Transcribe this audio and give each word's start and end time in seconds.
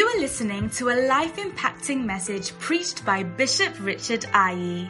You 0.00 0.06
are 0.06 0.20
listening 0.20 0.70
to 0.78 0.88
a 0.88 0.96
life 1.08 1.36
impacting 1.36 2.06
message 2.06 2.58
preached 2.58 3.04
by 3.04 3.22
Bishop 3.22 3.74
Richard 3.80 4.22
Ayi. 4.32 4.88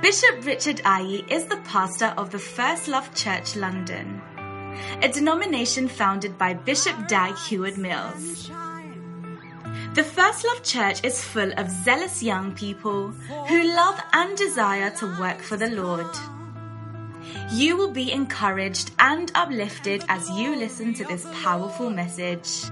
Bishop 0.00 0.46
Richard 0.46 0.76
Ayi 0.84 1.28
is 1.28 1.46
the 1.46 1.56
pastor 1.64 2.14
of 2.16 2.30
the 2.30 2.38
First 2.38 2.86
Love 2.86 3.12
Church 3.16 3.56
London, 3.56 4.22
a 5.02 5.08
denomination 5.08 5.88
founded 5.88 6.38
by 6.38 6.54
Bishop 6.54 7.08
Dag 7.08 7.36
Heward 7.48 7.76
Mills. 7.76 8.52
The 9.94 10.04
First 10.04 10.44
Love 10.46 10.62
Church 10.62 11.02
is 11.02 11.24
full 11.24 11.50
of 11.56 11.68
zealous 11.68 12.22
young 12.22 12.54
people 12.54 13.08
who 13.48 13.74
love 13.74 14.00
and 14.12 14.38
desire 14.38 14.90
to 14.90 15.18
work 15.18 15.40
for 15.40 15.56
the 15.56 15.70
Lord. 15.70 16.14
You 17.50 17.76
will 17.76 17.90
be 17.90 18.12
encouraged 18.12 18.92
and 19.00 19.32
uplifted 19.34 20.04
as 20.08 20.30
you 20.30 20.54
listen 20.54 20.94
to 20.94 21.04
this 21.06 21.26
powerful 21.42 21.90
message. 21.90 22.70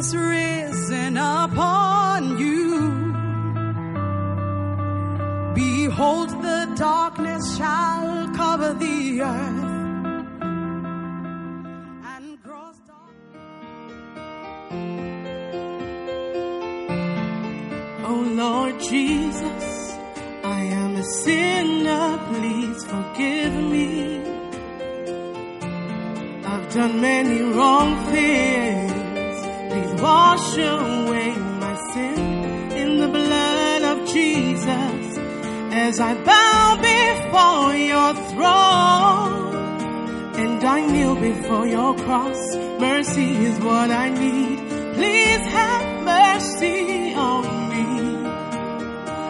Is 0.00 0.16
risen 0.16 1.18
upon 1.18 2.38
you. 2.38 2.64
Behold, 5.54 6.30
the 6.48 6.60
darkness 6.74 7.44
shall 7.58 8.30
cover 8.40 8.72
the 8.84 9.20
earth. 9.20 9.66
Oh 18.10 18.22
Lord 18.42 18.80
Jesus, 18.80 19.64
I 20.58 20.60
am 20.82 20.96
a 20.96 21.04
sinner, 21.24 22.06
please 22.30 22.80
forgive 22.92 23.54
me. 23.74 23.90
I've 26.52 26.66
done 26.72 27.00
many 27.02 27.42
wrong 27.42 27.90
things. 28.12 28.89
Wash 30.02 30.56
away 30.56 31.36
my 31.36 31.76
sin 31.92 32.18
in 32.72 33.00
the 33.00 33.08
blood 33.08 33.82
of 33.82 34.08
Jesus 34.08 35.18
as 35.72 36.00
I 36.00 36.14
bow 36.14 36.76
before 36.80 37.74
your 37.76 38.14
throne 38.30 39.54
and 40.42 40.64
I 40.64 40.86
kneel 40.86 41.16
before 41.16 41.66
your 41.66 41.94
cross. 41.96 42.56
Mercy 42.80 43.30
is 43.44 43.58
what 43.60 43.90
I 43.90 44.08
need. 44.08 44.58
Please 44.94 45.44
have 45.58 46.04
mercy 46.04 47.12
on 47.14 47.44
me. 47.68 48.26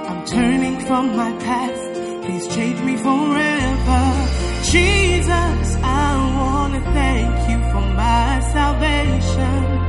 I'm 0.09 0.25
turning 0.25 0.79
from 0.87 1.17
my 1.17 1.33
past. 1.39 1.95
Please 2.25 2.47
change 2.55 2.81
me 2.83 2.97
forever. 2.97 4.03
Jesus, 4.71 5.77
I 5.83 6.11
want 6.39 6.75
to 6.75 6.81
thank 6.93 7.51
you 7.51 7.59
for 7.73 7.85
my 7.95 8.41
salvation 8.53 9.80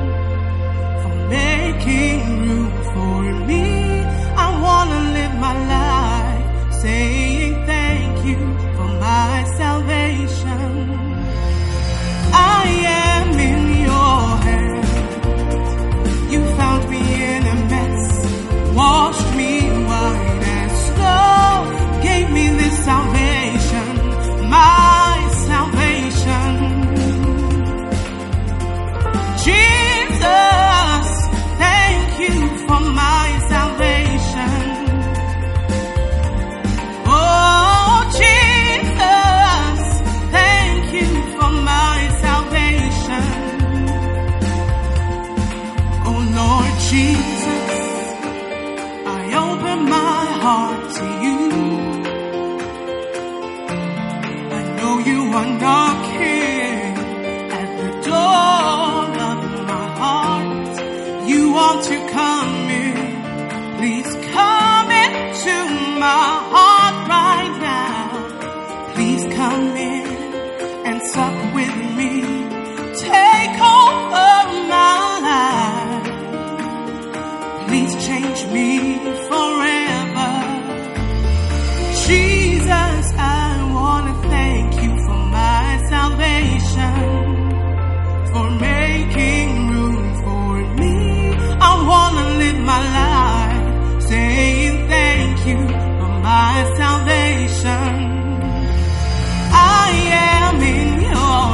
making 1.32 2.20
room 2.48 2.72
for 2.94 3.22
me. 3.50 3.66
I 4.46 4.48
wanna 4.66 5.00
live 5.18 5.36
my 5.48 5.56
life 5.76 6.74
saying 6.82 7.54
thank 7.66 8.16
you 8.30 8.40
for 8.76 8.90
my 9.08 9.36
salvation. 9.60 10.72
I 12.34 12.64
am 12.98 13.11
my 96.52 96.64
salvation. 96.84 97.94
I 99.84 99.90
am 100.36 100.56
in 100.76 100.90
your. 101.10 101.52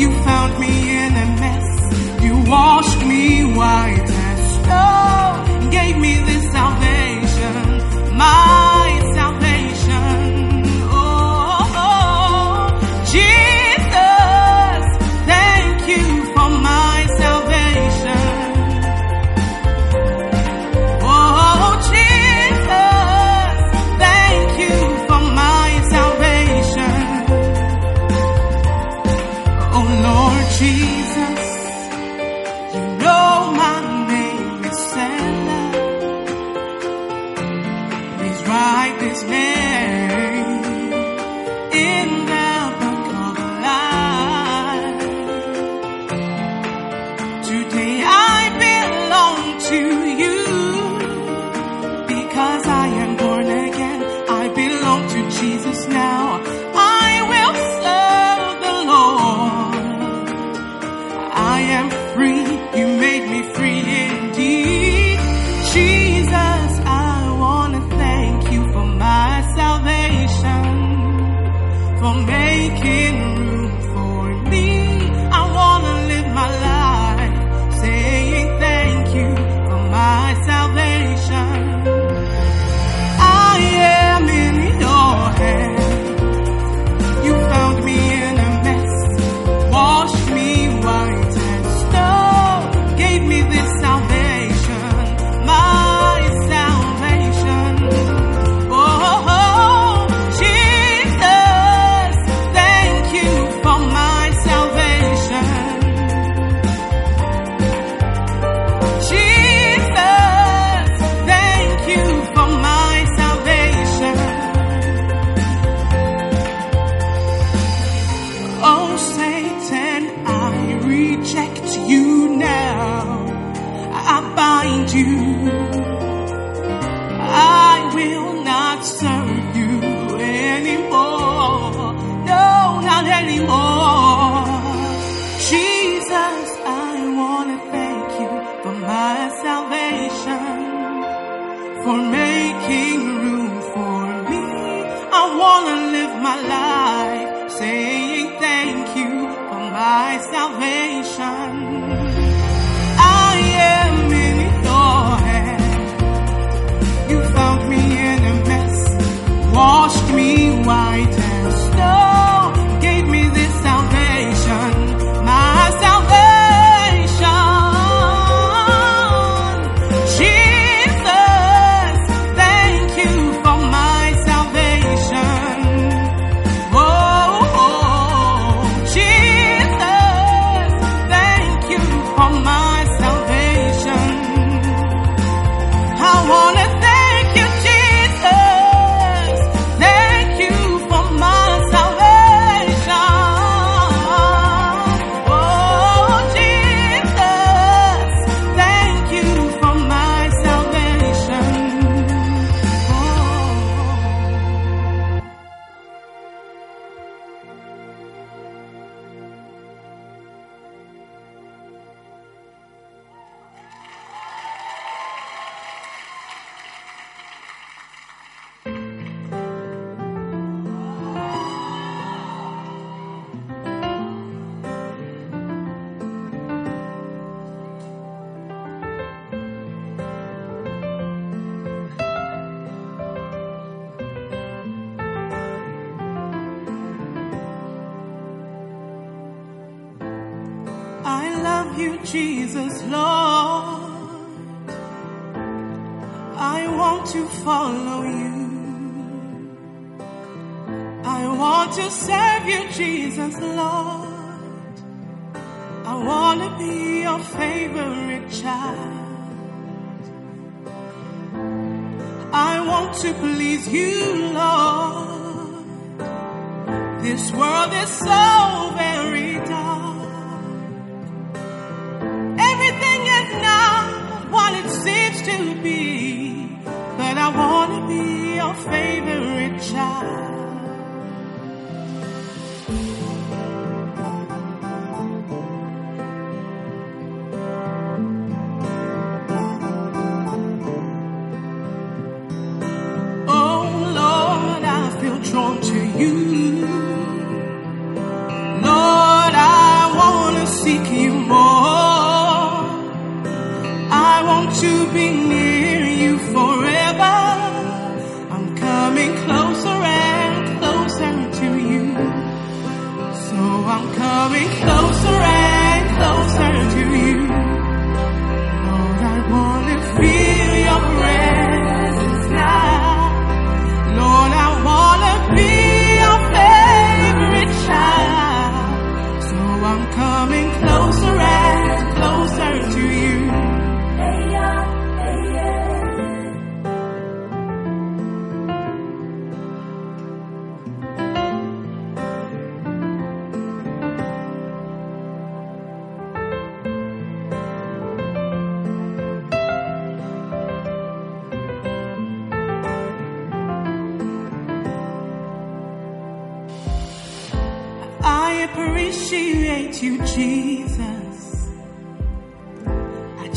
You 0.00 0.08
found 0.26 0.52
me 0.62 0.74
in 1.02 1.12
a 1.24 1.28
mess. 1.42 1.68
You 2.24 2.34
washed 2.52 3.02
me 3.10 3.24
white 3.58 4.10
as 4.28 4.40
snow. 4.54 5.01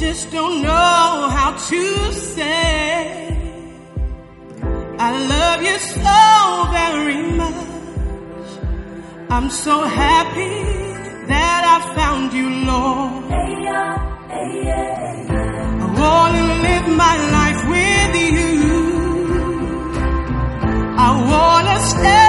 just 0.08 0.30
don't 0.32 0.62
know 0.62 1.30
how 1.38 1.52
to 1.70 1.82
say 2.14 2.76
I 5.08 5.10
love 5.34 5.60
you 5.70 5.78
so 6.04 6.22
very 6.78 7.22
much. 7.42 8.50
I'm 9.36 9.50
so 9.50 9.76
happy 10.04 10.58
that 11.32 11.62
I 11.76 11.78
found 11.98 12.34
you, 12.40 12.48
Lord. 12.72 13.24
I 15.84 15.88
wanna 16.02 16.44
live 16.68 16.88
my 17.06 17.16
life 17.38 17.62
with 17.74 18.14
you. 18.30 18.46
I 21.08 21.10
wanna 21.32 21.78
stay. 21.92 22.25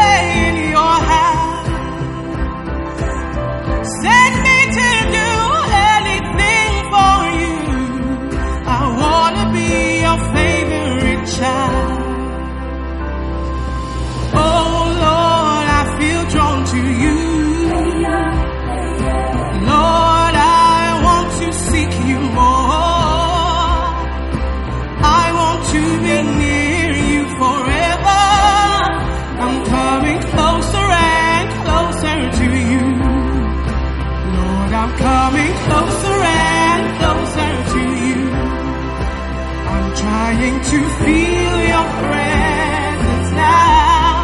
to 40.70 40.78
feel 41.04 41.56
your 41.72 41.86
presence 42.02 43.30
now. 43.30 44.14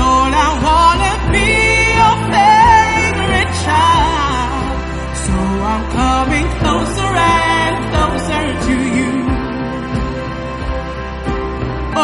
Lord, 0.00 0.32
I 0.46 0.50
wanna 0.66 1.12
be 1.34 1.50
your 2.00 2.16
favorite 2.34 3.52
child. 3.66 4.72
So 5.24 5.36
I'm 5.72 5.84
coming 6.00 6.46
closer 6.60 7.10
and 7.36 7.74
closer 7.92 8.44
to 8.66 8.76
you. 8.98 9.12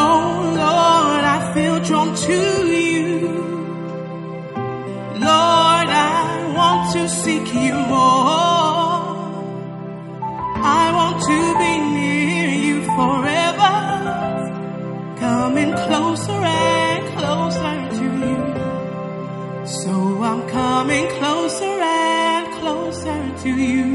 Oh 0.02 0.26
Lord, 0.62 1.24
I 1.36 1.38
feel 1.54 1.76
drawn 1.88 2.14
to 2.28 2.40
you. 2.76 3.06
Lord, 5.28 5.88
I 5.88 6.52
want 6.58 6.92
to 6.92 7.08
seek 7.08 7.46
you 7.54 7.74
more. 7.94 9.16
I 10.78 10.92
want 10.98 11.16
to 11.30 11.38
be 11.62 11.85
coming 15.46 15.72
closer 15.88 16.40
and 16.42 17.02
closer 17.16 17.76
to 17.98 18.06
you. 18.24 18.40
So 19.64 19.92
I'm 20.28 20.42
coming 20.48 21.06
closer 21.18 21.74
and 21.88 22.44
closer 22.60 23.20
to 23.42 23.50
you. 23.50 23.86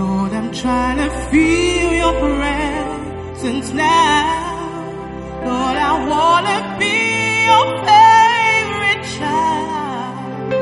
Lord, 0.00 0.32
I'm 0.32 0.50
trying 0.52 0.98
to 1.04 1.10
feel 1.30 1.92
your 2.02 2.14
presence 2.24 3.68
now. 3.74 4.88
Lord, 5.48 5.76
I 5.90 5.92
want 6.12 6.44
to 6.52 6.60
be 6.82 6.98
your 7.50 7.66
favorite 7.90 9.04
child. 9.18 10.54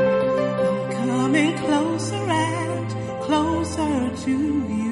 I'm 0.67 0.81
coming 1.01 1.51
closer 1.65 2.23
and 2.51 2.87
closer 3.27 3.95
to 4.25 4.35
you. 4.75 4.88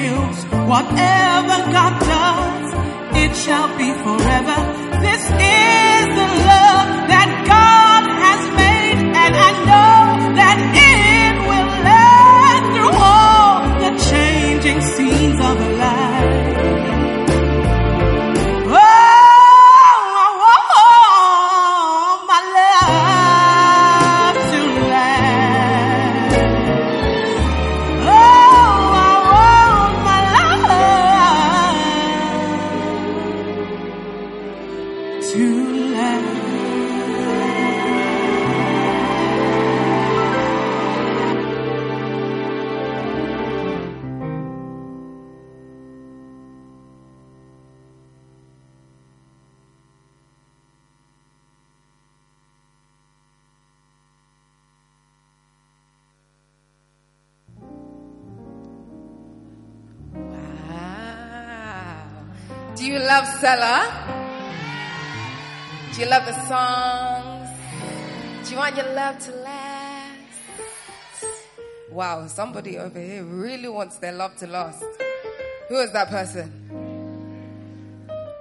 fulfills. 0.00 0.44
Whatever 0.68 1.56
God 1.72 2.00
does, 2.00 2.74
it 3.16 3.36
shall 3.36 3.68
be 3.76 3.92
forever. 3.92 4.56
This 5.00 5.22
is 5.24 6.06
the 6.18 6.49
Do 66.00 66.06
you 66.06 66.12
love 66.12 66.24
the 66.24 66.46
songs? 66.46 67.50
Do 68.44 68.52
you 68.52 68.56
want 68.56 68.74
your 68.74 68.90
love 68.94 69.18
to 69.18 69.32
last? 69.32 70.16
Wow, 71.90 72.26
somebody 72.26 72.78
over 72.78 72.98
here 72.98 73.22
really 73.22 73.68
wants 73.68 73.98
their 73.98 74.12
love 74.12 74.34
to 74.36 74.46
last. 74.46 74.82
Who 75.68 75.78
is 75.78 75.92
that 75.92 76.08
person? 76.08 76.50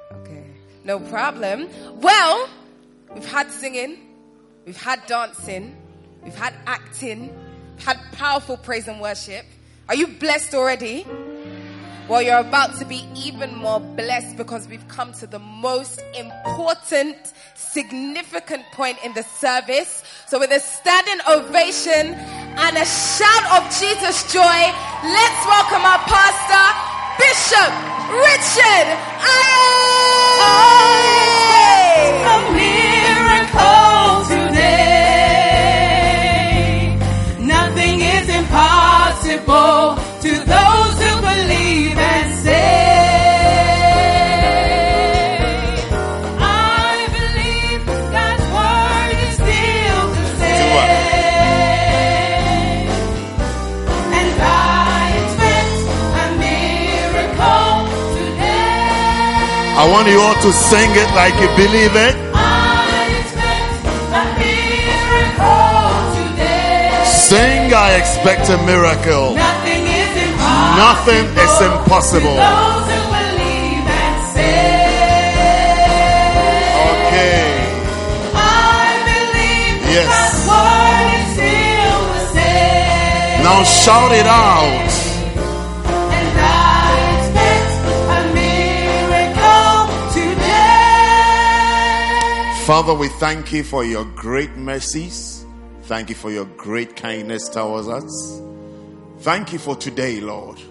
Okay, 0.10 0.46
no 0.86 1.02
problem. 1.02 1.68
Well, 1.96 2.48
we've 3.14 3.30
had 3.30 3.52
singing, 3.52 4.08
we've 4.66 4.82
had 4.82 5.06
dancing, 5.06 5.76
we've 6.24 6.36
had 6.36 6.54
acting, 6.66 7.36
we've 7.76 7.86
had 7.86 8.00
powerful 8.14 8.56
praise 8.56 8.88
and 8.88 9.02
worship. 9.02 9.46
Are 9.90 9.96
you 9.96 10.08
blessed 10.08 10.54
already? 10.54 11.06
Well, 12.10 12.24
you're 12.24 12.40
about 12.40 12.76
to 12.80 12.86
be 12.86 13.08
even 13.16 13.56
more 13.56 13.80
blessed 13.80 14.36
because 14.36 14.68
we've 14.68 14.88
come 14.88 15.14
to 15.14 15.28
the 15.28 15.38
most 15.38 16.02
important, 16.18 17.34
significant 17.54 18.66
point 18.72 18.98
in 19.06 19.14
the 19.14 19.22
service. 19.22 20.04
So, 20.26 20.40
with 20.40 20.50
a 20.50 20.60
standing 20.60 21.20
ovation 21.30 22.16
and 22.16 22.78
a 22.78 22.86
shout 22.86 23.62
of 23.62 23.64
Jesus' 23.78 24.24
joy, 24.34 24.42
let's 24.42 25.46
welcome 25.46 25.86
our 25.86 26.00
pastor, 26.10 26.66
Bishop 27.22 27.72
Richard 28.10 28.88
Ayi. 30.42 31.29
Want 60.00 60.12
you 60.12 60.22
all 60.22 60.36
to 60.36 60.54
sing 60.54 60.92
it 60.96 61.10
like 61.14 61.36
you 61.44 61.50
believe 61.60 61.92
it. 61.92 62.16
I 62.32 63.20
expect 63.20 63.84
a 64.16 64.24
miracle 64.40 65.84
today. 66.16 67.04
Sing, 67.28 67.74
I 67.74 68.00
expect 68.00 68.48
a 68.48 68.58
miracle. 68.64 69.36
Nothing 69.36 69.84
is 70.02 70.12
impossible. 70.24 70.80
Nothing 70.88 71.26
is 71.44 71.56
impossible. 71.68 72.38
Those 72.48 72.88
who 72.96 73.02
believe 73.12 73.88
and 74.00 74.20
say, 74.32 74.72
Okay. 76.96 77.44
Yes. 79.96 80.16
Word 80.48 81.08
is 81.20 81.28
still 81.36 82.00
the 82.16 82.24
same. 82.40 83.44
Now 83.44 83.60
shout 83.68 84.12
it 84.14 84.28
out. 84.28 84.99
Father, 92.70 92.94
we 92.94 93.08
thank 93.08 93.52
you 93.52 93.64
for 93.64 93.84
your 93.84 94.06
great 94.06 94.52
mercies. 94.52 95.44
Thank 95.86 96.10
you 96.10 96.14
for 96.14 96.30
your 96.30 96.46
great 96.46 96.96
kindness 96.96 97.50
towards 97.50 97.88
us. 97.88 98.42
Thank 99.22 99.52
you 99.52 99.58
for 99.58 99.76
today, 99.76 100.22
Lord. 100.22 100.62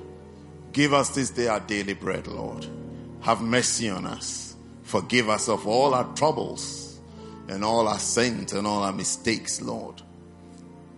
Give 0.72 0.94
us 0.94 1.08
this 1.08 1.30
day 1.30 1.48
our 1.48 1.58
daily 1.58 1.94
bread, 1.94 2.28
Lord. 2.28 2.64
Have 3.22 3.40
mercy 3.40 3.88
on 3.90 4.06
us. 4.06 4.54
Forgive 4.84 5.28
us 5.28 5.48
of 5.48 5.66
all 5.66 5.92
our 5.92 6.04
troubles 6.14 7.00
and 7.48 7.64
all 7.64 7.88
our 7.88 7.98
sins 7.98 8.52
and 8.52 8.64
all 8.64 8.84
our 8.84 8.92
mistakes, 8.92 9.60
Lord. 9.60 10.00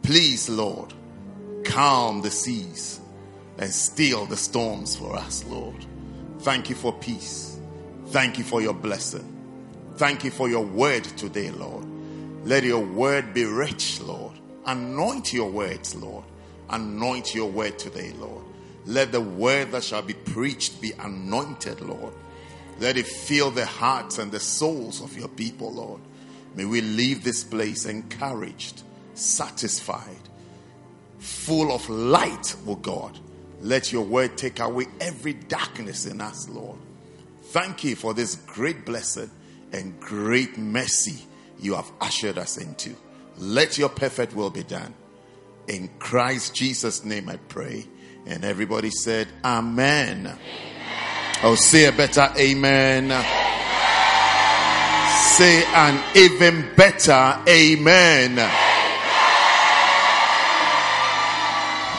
Please, 0.02 0.50
Lord, 0.50 0.92
calm 1.64 2.20
the 2.20 2.30
seas 2.30 3.00
and 3.56 3.72
still 3.72 4.26
the 4.26 4.36
storms 4.36 4.96
for 4.96 5.16
us, 5.16 5.46
Lord. 5.46 5.82
Thank 6.40 6.68
you 6.68 6.76
for 6.76 6.92
peace. 6.92 7.58
Thank 8.08 8.36
you 8.36 8.44
for 8.44 8.60
your 8.60 8.74
blessing. 8.74 9.29
Thank 10.00 10.24
you 10.24 10.30
for 10.30 10.48
your 10.48 10.64
word 10.64 11.04
today, 11.04 11.50
Lord. 11.50 11.84
Let 12.46 12.64
your 12.64 12.80
word 12.80 13.34
be 13.34 13.44
rich, 13.44 14.00
Lord. 14.00 14.32
Anoint 14.64 15.34
your 15.34 15.50
words, 15.50 15.94
Lord. 15.94 16.24
Anoint 16.70 17.34
your 17.34 17.50
word 17.50 17.78
today, 17.78 18.14
Lord. 18.16 18.42
Let 18.86 19.12
the 19.12 19.20
word 19.20 19.72
that 19.72 19.84
shall 19.84 20.00
be 20.00 20.14
preached 20.14 20.80
be 20.80 20.92
anointed, 20.92 21.82
Lord. 21.82 22.14
Let 22.78 22.96
it 22.96 23.06
fill 23.06 23.50
the 23.50 23.66
hearts 23.66 24.16
and 24.16 24.32
the 24.32 24.40
souls 24.40 25.02
of 25.02 25.14
your 25.18 25.28
people, 25.28 25.70
Lord. 25.70 26.00
May 26.54 26.64
we 26.64 26.80
leave 26.80 27.22
this 27.22 27.44
place 27.44 27.84
encouraged, 27.84 28.82
satisfied, 29.12 30.30
full 31.18 31.70
of 31.74 31.86
light, 31.90 32.56
O 32.66 32.76
God. 32.76 33.18
Let 33.60 33.92
your 33.92 34.06
word 34.06 34.38
take 34.38 34.60
away 34.60 34.86
every 34.98 35.34
darkness 35.34 36.06
in 36.06 36.22
us, 36.22 36.48
Lord. 36.48 36.78
Thank 37.42 37.84
you 37.84 37.96
for 37.96 38.14
this 38.14 38.36
great 38.36 38.86
blessing 38.86 39.30
and 39.72 39.98
great 40.00 40.58
mercy 40.58 41.24
you 41.58 41.74
have 41.74 41.90
ushered 42.00 42.38
us 42.38 42.56
into. 42.56 42.94
Let 43.38 43.78
your 43.78 43.88
perfect 43.88 44.34
will 44.34 44.50
be 44.50 44.62
done. 44.62 44.94
In 45.68 45.88
Christ 45.98 46.54
Jesus' 46.54 47.04
name 47.04 47.28
I 47.28 47.36
pray. 47.36 47.86
And 48.26 48.44
everybody 48.44 48.90
said, 48.90 49.28
Amen. 49.44 50.36
Oh, 51.42 51.54
say 51.54 51.86
a 51.86 51.92
better 51.92 52.28
amen. 52.38 53.08
Say 55.36 55.64
an 55.64 56.02
even 56.14 56.74
better 56.76 57.40
amen. 57.48 58.36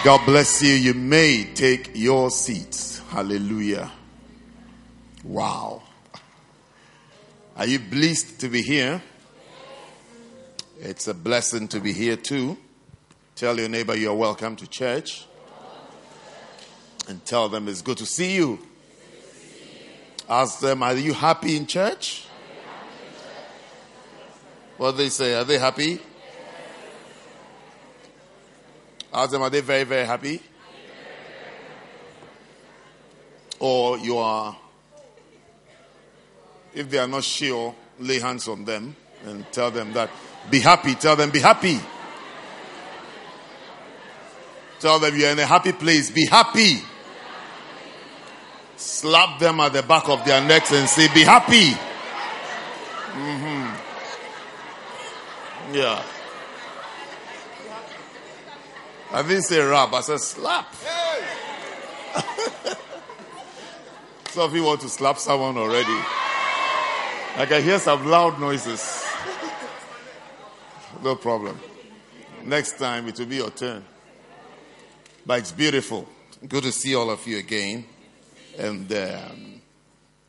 God 0.03 0.25
bless 0.25 0.61
you. 0.61 0.73
You 0.73 0.93
may 0.93 1.45
take 1.53 1.91
your 1.95 2.29
seats. 2.29 2.99
Hallelujah. 3.09 3.91
Wow. 5.23 5.83
Are 7.55 7.65
you 7.65 7.79
blessed 7.79 8.39
to 8.39 8.49
be 8.49 8.61
here? 8.61 9.01
It's 10.79 11.07
a 11.07 11.13
blessing 11.13 11.67
to 11.69 11.79
be 11.79 11.91
here 11.93 12.15
too. 12.15 12.57
Tell 13.35 13.59
your 13.59 13.69
neighbor 13.69 13.95
you're 13.95 14.15
welcome 14.15 14.55
to 14.55 14.67
church. 14.67 15.25
And 17.07 17.23
tell 17.25 17.49
them 17.49 17.67
it's 17.67 17.81
good 17.81 17.97
to 17.97 18.05
see 18.05 18.35
you. 18.35 18.59
Ask 20.29 20.59
them, 20.61 20.81
are 20.81 20.95
you 20.95 21.13
happy 21.13 21.57
in 21.57 21.67
church? 21.67 22.25
What 24.77 24.93
they 24.93 25.09
say, 25.09 25.35
are 25.35 25.43
they 25.43 25.59
happy? 25.59 25.99
Ask 29.13 29.31
them, 29.31 29.41
are 29.41 29.49
they 29.49 29.59
very, 29.59 29.83
very 29.83 30.05
happy? 30.05 30.41
Or 33.59 33.97
you 33.97 34.17
are, 34.17 34.57
if 36.73 36.89
they 36.89 36.97
are 36.97 37.07
not 37.07 37.23
sure, 37.23 37.75
lay 37.99 38.19
hands 38.19 38.47
on 38.47 38.65
them 38.65 38.95
and 39.25 39.45
tell 39.51 39.71
them 39.71 39.93
that, 39.93 40.09
be 40.49 40.59
happy. 40.59 40.95
Tell 40.95 41.15
them, 41.15 41.29
be 41.29 41.39
happy. 41.39 41.79
Tell 44.79 44.99
them 44.99 45.15
you're 45.15 45.29
in 45.29 45.39
a 45.39 45.45
happy 45.45 45.73
place. 45.73 46.09
Be 46.09 46.25
happy. 46.25 46.81
Slap 48.77 49.39
them 49.39 49.59
at 49.59 49.73
the 49.73 49.83
back 49.83 50.09
of 50.09 50.25
their 50.25 50.41
necks 50.43 50.71
and 50.71 50.89
say, 50.89 51.07
be 51.13 51.21
happy. 51.21 51.73
hmm 53.11 53.69
Yeah. 55.75 56.03
I 59.13 59.21
didn't 59.23 59.43
say 59.43 59.59
rap, 59.59 59.93
I 59.93 60.01
said 60.01 60.19
slap. 60.21 60.73
Hey! 60.75 61.21
Some 64.29 64.43
of 64.43 64.55
you 64.55 64.63
want 64.63 64.79
to 64.81 64.89
slap 64.89 65.17
someone 65.19 65.57
already. 65.57 65.99
I 67.37 67.45
can 67.45 67.63
hear 67.63 67.79
some 67.79 68.05
loud 68.07 68.39
noises. 68.39 69.05
No 71.01 71.15
problem. 71.15 71.57
Next 72.43 72.77
time 72.77 73.07
it 73.07 73.17
will 73.17 73.25
be 73.25 73.37
your 73.37 73.51
turn. 73.51 73.83
But 75.25 75.39
it's 75.39 75.51
beautiful. 75.51 76.07
Good 76.47 76.63
to 76.63 76.71
see 76.71 76.93
all 76.93 77.09
of 77.09 77.25
you 77.25 77.37
again. 77.37 77.85
And 78.59 78.91
um, 78.91 79.61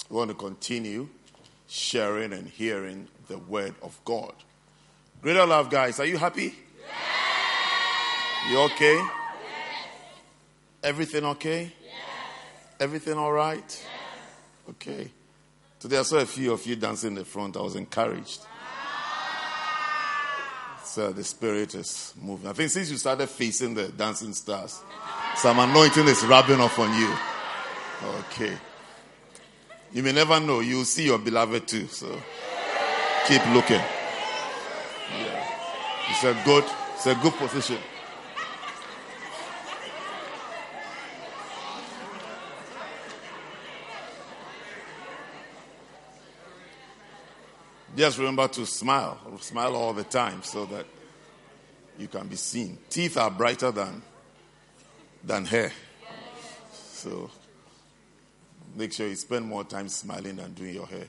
we 0.08 0.16
want 0.16 0.30
to 0.30 0.36
continue 0.36 1.08
sharing 1.68 2.32
and 2.32 2.46
hearing 2.46 3.08
the 3.26 3.38
word 3.38 3.74
of 3.82 3.98
God. 4.04 4.34
Greater 5.20 5.44
love, 5.44 5.70
guys. 5.70 5.98
Are 5.98 6.06
you 6.06 6.18
happy? 6.18 6.54
Yes. 6.54 8.50
You 8.50 8.58
okay? 8.60 8.94
Yes. 8.94 9.08
Everything 10.84 11.24
okay? 11.24 11.72
Yes. 11.82 11.94
Everything 12.78 13.14
all 13.18 13.32
right? 13.32 13.86
Okay. 14.70 15.10
Today 15.82 15.98
I 15.98 16.02
saw 16.02 16.18
a 16.18 16.26
few 16.26 16.52
of 16.52 16.64
you 16.64 16.76
dancing 16.76 17.08
in 17.08 17.14
the 17.16 17.24
front. 17.24 17.56
I 17.56 17.60
was 17.60 17.74
encouraged. 17.74 18.46
So 20.84 21.10
the 21.10 21.24
spirit 21.24 21.74
is 21.74 22.14
moving. 22.22 22.48
I 22.48 22.52
think 22.52 22.70
since 22.70 22.88
you 22.88 22.96
started 22.96 23.28
facing 23.28 23.74
the 23.74 23.88
dancing 23.88 24.32
stars, 24.32 24.80
some 25.34 25.58
anointing 25.58 26.06
is 26.06 26.24
rubbing 26.24 26.60
off 26.60 26.78
on 26.78 26.96
you. 26.96 27.12
Okay. 28.20 28.56
You 29.92 30.04
may 30.04 30.12
never 30.12 30.38
know. 30.38 30.60
You'll 30.60 30.84
see 30.84 31.06
your 31.06 31.18
beloved 31.18 31.66
too. 31.66 31.88
So 31.88 32.16
keep 33.26 33.44
looking. 33.46 33.82
Yeah. 35.18 35.48
It's 36.10 36.22
a 36.22 36.40
good, 36.44 36.64
it's 36.94 37.06
a 37.08 37.16
good 37.16 37.32
position. 37.32 37.78
Just 47.96 48.18
remember 48.18 48.48
to 48.48 48.66
smile. 48.66 49.18
Smile 49.40 49.76
all 49.76 49.92
the 49.92 50.04
time 50.04 50.42
so 50.42 50.64
that 50.66 50.86
you 51.98 52.08
can 52.08 52.26
be 52.26 52.36
seen. 52.36 52.78
Teeth 52.88 53.16
are 53.16 53.30
brighter 53.30 53.70
than 53.70 54.02
than 55.24 55.44
hair. 55.44 55.72
So 56.72 57.30
make 58.74 58.92
sure 58.92 59.06
you 59.06 59.14
spend 59.14 59.46
more 59.46 59.64
time 59.64 59.88
smiling 59.88 60.36
than 60.36 60.52
doing 60.54 60.74
your 60.74 60.86
hair. 60.86 61.06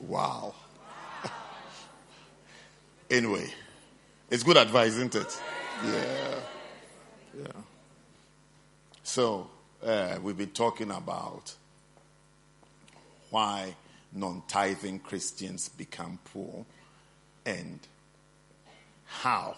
Wow. 0.00 0.54
anyway, 3.10 3.46
it's 4.30 4.42
good 4.42 4.56
advice, 4.56 4.92
isn't 4.92 5.14
it? 5.14 5.40
Yeah. 5.84 6.40
Yeah. 7.38 7.46
So, 9.02 9.50
uh, 9.84 10.18
we've 10.22 10.36
been 10.36 10.50
talking 10.50 10.90
about 10.90 11.54
why 13.30 13.74
non 14.12 14.42
tithing 14.48 15.00
Christians 15.00 15.68
become 15.68 16.18
poor 16.24 16.64
and 17.46 17.78
how 19.06 19.56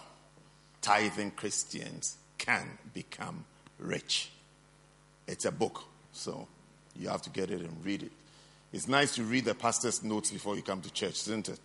tithing 0.81 1.31
Christians 1.31 2.17
can 2.37 2.77
become 2.93 3.45
rich. 3.79 4.31
It's 5.27 5.45
a 5.45 5.51
book, 5.51 5.83
so 6.11 6.47
you 6.95 7.07
have 7.09 7.21
to 7.23 7.29
get 7.29 7.49
it 7.49 7.61
and 7.61 7.85
read 7.85 8.03
it. 8.03 8.11
It's 8.71 8.87
nice 8.87 9.15
to 9.15 9.23
read 9.23 9.45
the 9.45 9.55
pastor's 9.55 10.03
notes 10.03 10.31
before 10.31 10.55
you 10.55 10.61
come 10.61 10.81
to 10.81 10.91
church, 10.91 11.21
isn't 11.21 11.49
it? 11.49 11.59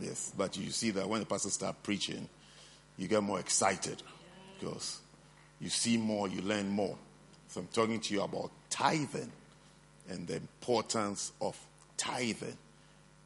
Yes, 0.00 0.32
but 0.36 0.56
you 0.56 0.70
see 0.70 0.90
that 0.90 1.08
when 1.08 1.20
the 1.20 1.26
pastor 1.26 1.50
starts 1.50 1.78
preaching, 1.82 2.28
you 2.98 3.08
get 3.08 3.22
more 3.22 3.40
excited 3.40 4.02
because 4.58 5.00
you 5.60 5.68
see 5.68 5.96
more, 5.96 6.28
you 6.28 6.42
learn 6.42 6.68
more. 6.68 6.96
So 7.48 7.60
I'm 7.60 7.68
talking 7.68 8.00
to 8.00 8.14
you 8.14 8.22
about 8.22 8.50
tithing 8.70 9.30
and 10.08 10.26
the 10.26 10.36
importance 10.36 11.32
of 11.40 11.56
tithing. 11.96 12.56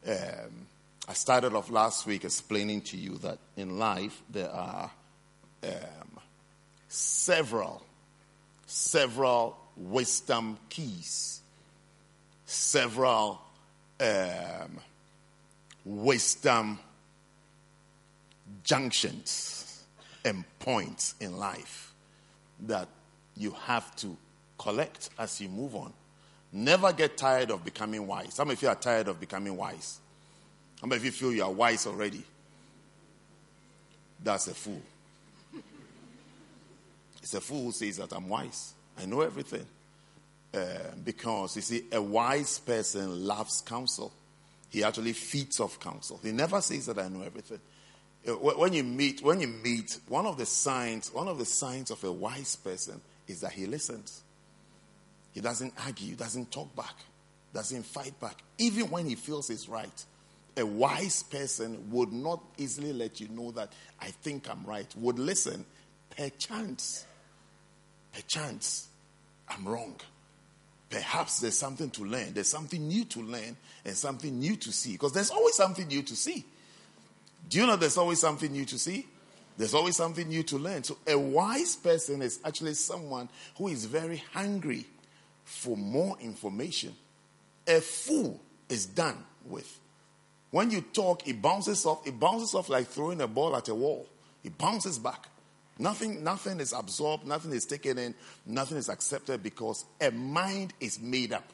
Um, 0.07 0.67
I 1.07 1.13
started 1.13 1.53
off 1.53 1.69
last 1.69 2.05
week 2.05 2.23
explaining 2.23 2.81
to 2.81 2.97
you 2.97 3.17
that 3.19 3.39
in 3.57 3.79
life 3.79 4.21
there 4.29 4.51
are 4.51 4.91
um, 5.63 6.19
several, 6.87 7.83
several 8.65 9.57
wisdom 9.75 10.57
keys, 10.69 11.41
several 12.45 13.41
um, 13.99 14.79
wisdom 15.85 16.79
junctions 18.63 19.83
and 20.25 20.43
points 20.59 21.15
in 21.19 21.37
life 21.37 21.93
that 22.67 22.87
you 23.35 23.51
have 23.65 23.95
to 23.95 24.17
collect 24.57 25.09
as 25.17 25.39
you 25.39 25.49
move 25.49 25.75
on. 25.75 25.93
Never 26.51 26.91
get 26.93 27.17
tired 27.17 27.51
of 27.51 27.63
becoming 27.63 28.07
wise. 28.07 28.33
Some 28.33 28.49
of 28.49 28.61
you 28.61 28.67
are 28.67 28.75
tired 28.75 29.07
of 29.07 29.19
becoming 29.19 29.55
wise. 29.55 29.99
Many 30.81 30.95
of 30.95 31.05
you 31.05 31.11
feel 31.11 31.31
you 31.31 31.43
are 31.43 31.51
wise 31.51 31.85
already? 31.85 32.23
That's 34.23 34.47
a 34.47 34.53
fool. 34.53 34.81
It's 37.21 37.33
a 37.33 37.41
fool 37.41 37.65
who 37.65 37.71
says 37.71 37.97
that 37.97 38.11
I'm 38.13 38.29
wise. 38.29 38.73
I 38.97 39.05
know 39.05 39.21
everything. 39.21 39.65
Uh, 40.53 40.67
because, 41.03 41.55
you 41.55 41.61
see, 41.61 41.83
a 41.91 42.01
wise 42.01 42.59
person 42.59 43.27
loves 43.27 43.61
counsel. 43.61 44.11
He 44.69 44.83
actually 44.83 45.13
feeds 45.13 45.59
off 45.59 45.79
counsel. 45.79 46.19
He 46.23 46.31
never 46.31 46.61
says 46.61 46.87
that 46.87 46.97
I 46.97 47.07
know 47.07 47.21
everything. 47.21 47.59
Uh, 48.27 48.31
when 48.31 48.73
you 48.73 48.83
meet, 48.83 49.21
when 49.21 49.39
you 49.39 49.47
meet, 49.47 49.99
one 50.07 50.25
of 50.25 50.37
the 50.37 50.45
signs, 50.45 51.13
one 51.13 51.27
of 51.27 51.37
the 51.37 51.45
signs 51.45 51.91
of 51.91 52.03
a 52.03 52.11
wise 52.11 52.55
person 52.55 52.99
is 53.27 53.41
that 53.41 53.51
he 53.51 53.67
listens. 53.67 54.23
He 55.33 55.41
doesn't 55.41 55.73
argue, 55.85 56.15
doesn't 56.15 56.51
talk 56.51 56.75
back, 56.75 56.95
doesn't 57.53 57.83
fight 57.83 58.19
back, 58.19 58.37
even 58.57 58.89
when 58.89 59.05
he 59.05 59.15
feels 59.15 59.47
he's 59.47 59.69
right. 59.69 60.05
A 60.57 60.65
wise 60.65 61.23
person 61.23 61.89
would 61.91 62.11
not 62.11 62.41
easily 62.57 62.91
let 62.91 63.19
you 63.19 63.29
know 63.29 63.51
that 63.51 63.71
I 64.01 64.07
think 64.07 64.49
I'm 64.49 64.65
right, 64.65 64.87
would 64.97 65.19
listen. 65.19 65.65
Perchance, 66.09 67.05
perchance, 68.13 68.87
I'm 69.47 69.65
wrong. 69.67 69.95
Perhaps 70.89 71.39
there's 71.39 71.57
something 71.57 71.91
to 71.91 72.03
learn. 72.03 72.33
There's 72.33 72.49
something 72.49 72.87
new 72.87 73.05
to 73.05 73.21
learn 73.21 73.55
and 73.85 73.95
something 73.95 74.37
new 74.37 74.55
to 74.55 74.71
see. 74.71 74.93
Because 74.93 75.13
there's 75.13 75.29
always 75.29 75.53
something 75.53 75.87
new 75.87 76.01
to 76.01 76.15
see. 76.15 76.43
Do 77.47 77.59
you 77.59 77.67
know 77.67 77.75
there's 77.75 77.97
always 77.97 78.19
something 78.19 78.51
new 78.51 78.65
to 78.65 78.79
see? 78.79 79.07
There's 79.55 79.73
always 79.73 79.95
something 79.95 80.27
new 80.27 80.41
to 80.43 80.57
learn. 80.57 80.83
So, 80.83 80.97
a 81.05 81.17
wise 81.17 81.75
person 81.75 82.21
is 82.21 82.39
actually 82.43 82.73
someone 82.73 83.29
who 83.57 83.67
is 83.67 83.85
very 83.85 84.23
hungry 84.33 84.85
for 85.49 85.75
more 85.75 86.15
information. 86.21 86.95
A 87.67 87.81
fool 87.81 88.39
is 88.69 88.85
done 88.85 89.17
with. 89.45 89.79
When 90.51 90.69
you 90.69 90.81
talk, 90.81 91.27
it 91.27 91.41
bounces 91.41 91.85
off. 91.85 92.07
It 92.07 92.19
bounces 92.19 92.53
off 92.53 92.69
like 92.69 92.87
throwing 92.87 93.19
a 93.19 93.27
ball 93.27 93.55
at 93.55 93.67
a 93.67 93.75
wall. 93.75 94.07
It 94.43 94.57
bounces 94.57 94.99
back. 94.99 95.27
Nothing, 95.79 96.23
nothing 96.23 96.59
is 96.59 96.71
absorbed, 96.71 97.25
nothing 97.25 97.51
is 97.51 97.65
taken 97.65 97.97
in, 97.97 98.13
nothing 98.45 98.77
is 98.77 98.89
accepted 98.89 99.41
because 99.41 99.85
a 99.99 100.11
mind 100.11 100.73
is 100.79 100.99
made 100.99 101.33
up 101.33 101.45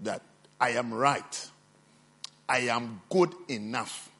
that 0.00 0.22
I 0.60 0.70
am 0.70 0.94
right. 0.94 1.50
I 2.48 2.60
am 2.60 3.02
good 3.10 3.34
enough. 3.48 4.10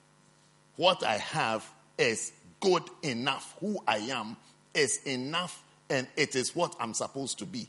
What 0.76 1.04
I 1.04 1.16
have 1.18 1.68
is 1.96 2.32
good 2.60 2.82
enough. 3.02 3.56
Who 3.60 3.78
I 3.86 3.98
am 3.98 4.36
is 4.74 5.00
enough, 5.04 5.62
and 5.88 6.06
it 6.16 6.34
is 6.34 6.54
what 6.54 6.74
I'm 6.80 6.92
supposed 6.92 7.38
to 7.38 7.46
be. 7.46 7.68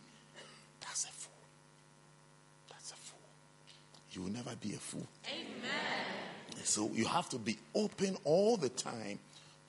You 4.12 4.24
will 4.24 4.32
never 4.32 4.56
be 4.56 4.74
a 4.74 4.78
fool. 4.78 5.08
Amen. 5.28 6.62
So 6.64 6.90
you 6.94 7.06
have 7.06 7.30
to 7.30 7.38
be 7.38 7.58
open 7.74 8.18
all 8.24 8.58
the 8.58 8.70
time 8.70 9.20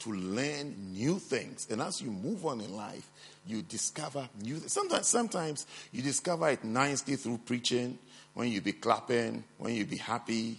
to 0.01 0.13
learn 0.13 0.93
new 0.93 1.19
things. 1.19 1.69
And 1.71 1.81
as 1.81 2.03
you 2.03 2.11
move 2.11 2.45
on 2.45 2.61
in 2.61 2.75
life, 2.77 3.09
you 3.47 3.63
discover 3.63 4.29
new 4.43 4.57
things. 4.57 4.73
Sometimes, 4.73 5.07
sometimes 5.07 5.67
you 5.93 6.03
discover 6.03 6.49
it 6.51 6.65
nicely 6.65 7.17
through 7.17 7.39
preaching, 7.39 7.99
when 8.35 8.51
you 8.51 8.61
be 8.61 8.73
clapping, 8.73 9.45
when 9.59 9.75
you 9.75 9.85
be 9.85 9.97
happy, 9.97 10.59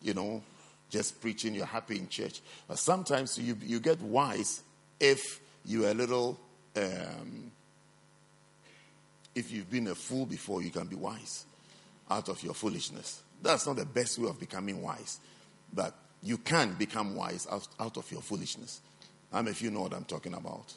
you 0.00 0.14
know, 0.14 0.42
just 0.88 1.20
preaching, 1.20 1.54
you're 1.54 1.66
happy 1.66 1.98
in 1.98 2.08
church. 2.08 2.40
But 2.68 2.78
sometimes 2.78 3.38
you, 3.38 3.56
you 3.62 3.80
get 3.80 4.00
wise 4.00 4.62
if 4.98 5.40
you're 5.64 5.90
a 5.90 5.94
little, 5.94 6.38
um, 6.76 7.50
if 9.34 9.52
you've 9.52 9.70
been 9.70 9.88
a 9.88 9.94
fool 9.94 10.26
before, 10.26 10.62
you 10.62 10.70
can 10.70 10.86
be 10.86 10.96
wise 10.96 11.44
out 12.10 12.28
of 12.28 12.42
your 12.42 12.54
foolishness. 12.54 13.22
That's 13.42 13.66
not 13.66 13.76
the 13.76 13.86
best 13.86 14.18
way 14.18 14.28
of 14.28 14.38
becoming 14.38 14.82
wise. 14.82 15.20
But 15.72 15.94
you 16.22 16.38
can 16.38 16.74
become 16.74 17.14
wise 17.14 17.46
out, 17.50 17.68
out 17.78 17.96
of 17.96 18.10
your 18.10 18.20
foolishness. 18.20 18.80
How 19.32 19.38
many 19.38 19.50
of 19.50 19.62
you 19.62 19.70
know 19.70 19.82
what 19.82 19.94
I'm 19.94 20.04
talking 20.04 20.34
about? 20.34 20.74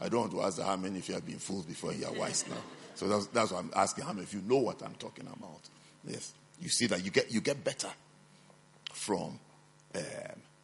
I 0.00 0.08
don't 0.08 0.20
want 0.20 0.32
to 0.32 0.42
ask 0.42 0.60
how 0.60 0.76
many 0.76 0.98
of 0.98 1.08
you 1.08 1.14
have 1.14 1.24
been 1.24 1.38
fools 1.38 1.64
before 1.64 1.92
you 1.92 2.04
are 2.06 2.12
wise 2.12 2.44
now. 2.50 2.56
So 2.94 3.08
that's, 3.08 3.26
that's 3.28 3.52
why 3.52 3.60
I'm 3.60 3.70
asking 3.74 4.04
how 4.04 4.12
many 4.12 4.24
of 4.24 4.34
you 4.34 4.42
know 4.42 4.58
what 4.58 4.82
I'm 4.82 4.94
talking 4.94 5.26
about. 5.26 5.60
Yes. 6.06 6.34
You 6.60 6.68
see 6.68 6.86
that 6.86 7.04
you 7.04 7.10
get, 7.10 7.32
you 7.32 7.40
get 7.40 7.62
better 7.64 7.88
from 8.92 9.38
um, 9.94 10.02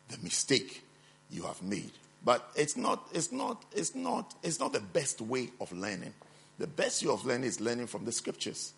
the 0.08 0.18
mistake 0.22 0.82
you 1.30 1.42
have 1.42 1.62
made. 1.62 1.92
But 2.24 2.50
it's 2.56 2.76
not, 2.76 3.06
it's, 3.12 3.32
not, 3.32 3.64
it's, 3.72 3.94
not, 3.94 4.34
it's 4.42 4.58
not 4.58 4.72
the 4.72 4.80
best 4.80 5.20
way 5.20 5.50
of 5.60 5.72
learning. 5.72 6.12
The 6.58 6.66
best 6.66 7.04
way 7.04 7.12
of 7.12 7.24
learning 7.24 7.44
is 7.44 7.60
learning 7.60 7.86
from 7.86 8.04
the 8.04 8.12
scriptures. 8.12 8.72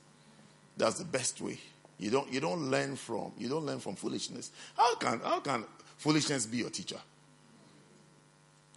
That's 0.81 0.99
the 0.99 1.05
best 1.05 1.41
way. 1.43 1.59
You 1.99 2.11
don't, 2.11 2.33
you 2.33 2.41
don't 2.41 2.71
learn 2.71 2.97
from 2.97 3.33
you 3.37 3.51
don't 3.51 3.67
learn 3.67 3.81
from 3.81 3.95
foolishness. 3.97 4.51
How 4.75 4.95
can 4.97 5.21
how 5.21 5.41
can 5.41 5.65
foolishness 5.99 6.47
be 6.47 6.57
your 6.59 6.71
teacher? 6.71 6.97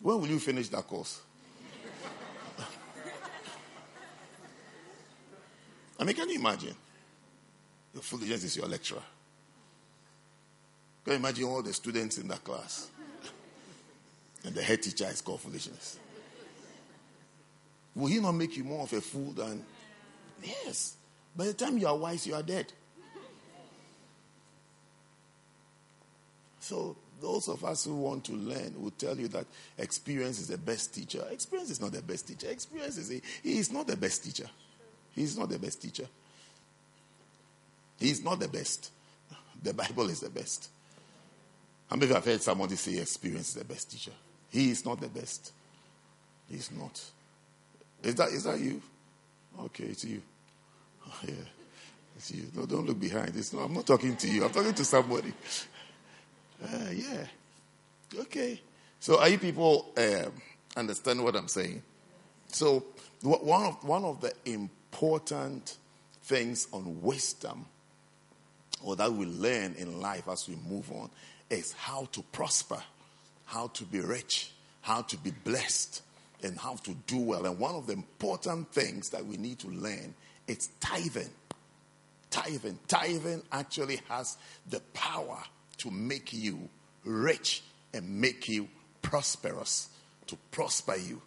When 0.02 0.20
will 0.20 0.28
you 0.28 0.40
finish 0.40 0.68
that 0.70 0.86
course? 0.86 1.22
I 6.00 6.04
mean, 6.04 6.14
can 6.14 6.28
you 6.30 6.40
imagine? 6.40 6.76
Your 7.94 8.04
foolishness 8.04 8.44
is 8.44 8.58
your 8.58 8.68
lecturer. 8.68 9.04
Can 11.06 11.14
you 11.14 11.20
imagine 11.20 11.46
all 11.46 11.62
the 11.62 11.72
students 11.72 12.18
in 12.18 12.28
that 12.28 12.44
class? 12.44 12.90
and 14.44 14.54
the 14.54 14.62
head 14.62 14.84
teacher 14.84 15.08
is 15.08 15.22
called 15.22 15.40
foolishness. 15.40 16.00
Will 17.96 18.08
he 18.08 18.20
not 18.20 18.34
make 18.34 18.58
you 18.58 18.66
more 18.66 18.84
of 18.84 18.92
a 18.92 19.00
fool 19.00 19.32
than. 19.32 19.64
Yes. 20.44 20.98
By 21.36 21.46
the 21.46 21.54
time 21.54 21.78
you 21.78 21.88
are 21.88 21.98
wise, 21.98 22.28
you 22.28 22.36
are 22.36 22.44
dead. 22.44 22.72
So, 26.60 26.96
those 27.22 27.48
of 27.48 27.64
us 27.64 27.86
who 27.86 27.96
want 27.96 28.26
to 28.26 28.34
learn 28.34 28.74
will 28.82 28.92
tell 28.92 29.18
you 29.18 29.28
that 29.30 29.46
experience 29.78 30.40
is 30.40 30.50
the 30.50 30.58
best 30.58 30.94
teacher. 30.94 31.24
Experience 31.32 31.70
is 31.70 31.82
not 31.82 31.92
the 31.92 32.02
best 32.02 32.28
teacher. 32.28 32.50
Experience 32.50 32.98
is, 32.98 33.12
a, 33.12 33.22
he 33.42 33.58
is 33.58 33.72
not 33.72 33.88
the 33.88 33.98
best 33.98 34.24
teacher. 34.24 34.50
He 35.16 35.24
is 35.24 35.38
not 35.38 35.50
the 35.50 35.60
best 35.60 35.82
teacher. 35.82 36.08
He 38.00 38.10
is 38.10 38.24
not 38.24 38.40
the 38.40 38.48
best. 38.48 38.92
The 39.62 39.74
Bible 39.74 40.10
is 40.10 40.20
the 40.20 40.30
best. 40.30 40.70
How 41.90 41.96
many 41.96 42.06
of 42.06 42.10
you 42.10 42.16
have 42.16 42.26
heard 42.26 42.42
somebody 42.42 42.76
say 42.76 42.98
experience 42.98 43.50
is 43.50 43.56
the 43.56 43.66
best 43.66 43.92
teacher? 43.92 44.12
He 44.50 44.72
is 44.72 44.86
not 44.86 45.00
the 45.00 45.08
best. 45.08 45.52
He 46.50 46.56
is 46.58 46.72
not. 46.72 47.02
Is 48.04 48.16
that, 48.16 48.30
is 48.30 48.44
that 48.44 48.60
you? 48.60 48.82
Okay, 49.66 49.86
it's 49.86 50.04
you. 50.04 50.22
yeah. 51.28 51.34
You. 52.28 52.46
No, 52.56 52.66
don't 52.66 52.86
look 52.86 53.02
behind. 53.02 53.36
It's 53.36 53.52
not, 53.52 53.64
I'm 53.66 53.74
not 53.74 53.86
talking 53.86 54.16
to 54.16 54.28
you. 54.30 54.46
I'm 54.46 54.52
talking 54.52 54.74
to 54.74 54.86
somebody. 54.86 55.34
Uh, 56.64 56.92
yeah. 56.94 57.26
Okay. 58.18 58.62
So, 59.02 59.20
are 59.20 59.28
you 59.28 59.38
people 59.38 59.92
um, 59.98 60.32
understand 60.78 61.22
what 61.22 61.36
I'm 61.36 61.50
saying? 61.50 61.82
So, 62.48 62.86
one 63.22 63.66
of 63.66 63.84
one 63.84 64.06
of 64.06 64.22
the 64.22 64.32
important 64.46 65.78
things 66.22 66.70
on 66.72 67.02
wisdom, 67.02 67.66
or 68.82 68.96
that 68.96 69.12
we 69.12 69.26
learn 69.26 69.76
in 69.78 70.00
life 70.00 70.30
as 70.30 70.48
we 70.48 70.56
move 70.70 70.90
on, 70.92 71.10
is 71.50 71.74
how 71.74 72.08
to 72.14 72.22
prosper, 72.32 72.82
how 73.44 73.68
to 73.68 73.84
be 73.84 74.00
rich, 74.00 74.54
how 74.82 75.02
to 75.02 75.18
be 75.18 75.32
blessed, 75.32 76.02
and 76.44 76.58
how 76.58 76.76
to 76.76 76.94
do 77.08 77.18
well. 77.18 77.46
And 77.46 77.60
one 77.60 77.76
of 77.76 77.88
the 77.88 77.94
important 77.94 78.72
things 78.72 79.10
that 79.10 79.26
we 79.26 79.36
need 79.36 79.60
to 79.60 79.68
learn 79.68 80.14
is 80.48 80.70
tithing. 80.80 81.30
Tithing. 82.30 82.80
Tithing 82.88 83.44
actually 83.52 84.00
has 84.10 84.38
the 84.70 84.80
power 84.94 85.44
to 85.78 85.92
make 85.92 86.34
you 86.34 86.70
rich 87.04 87.64
and 87.94 88.22
make 88.22 88.48
you 88.50 88.68
prosperous, 89.02 89.90
to 90.28 90.38
prosper 90.52 90.96
you. 90.96 91.22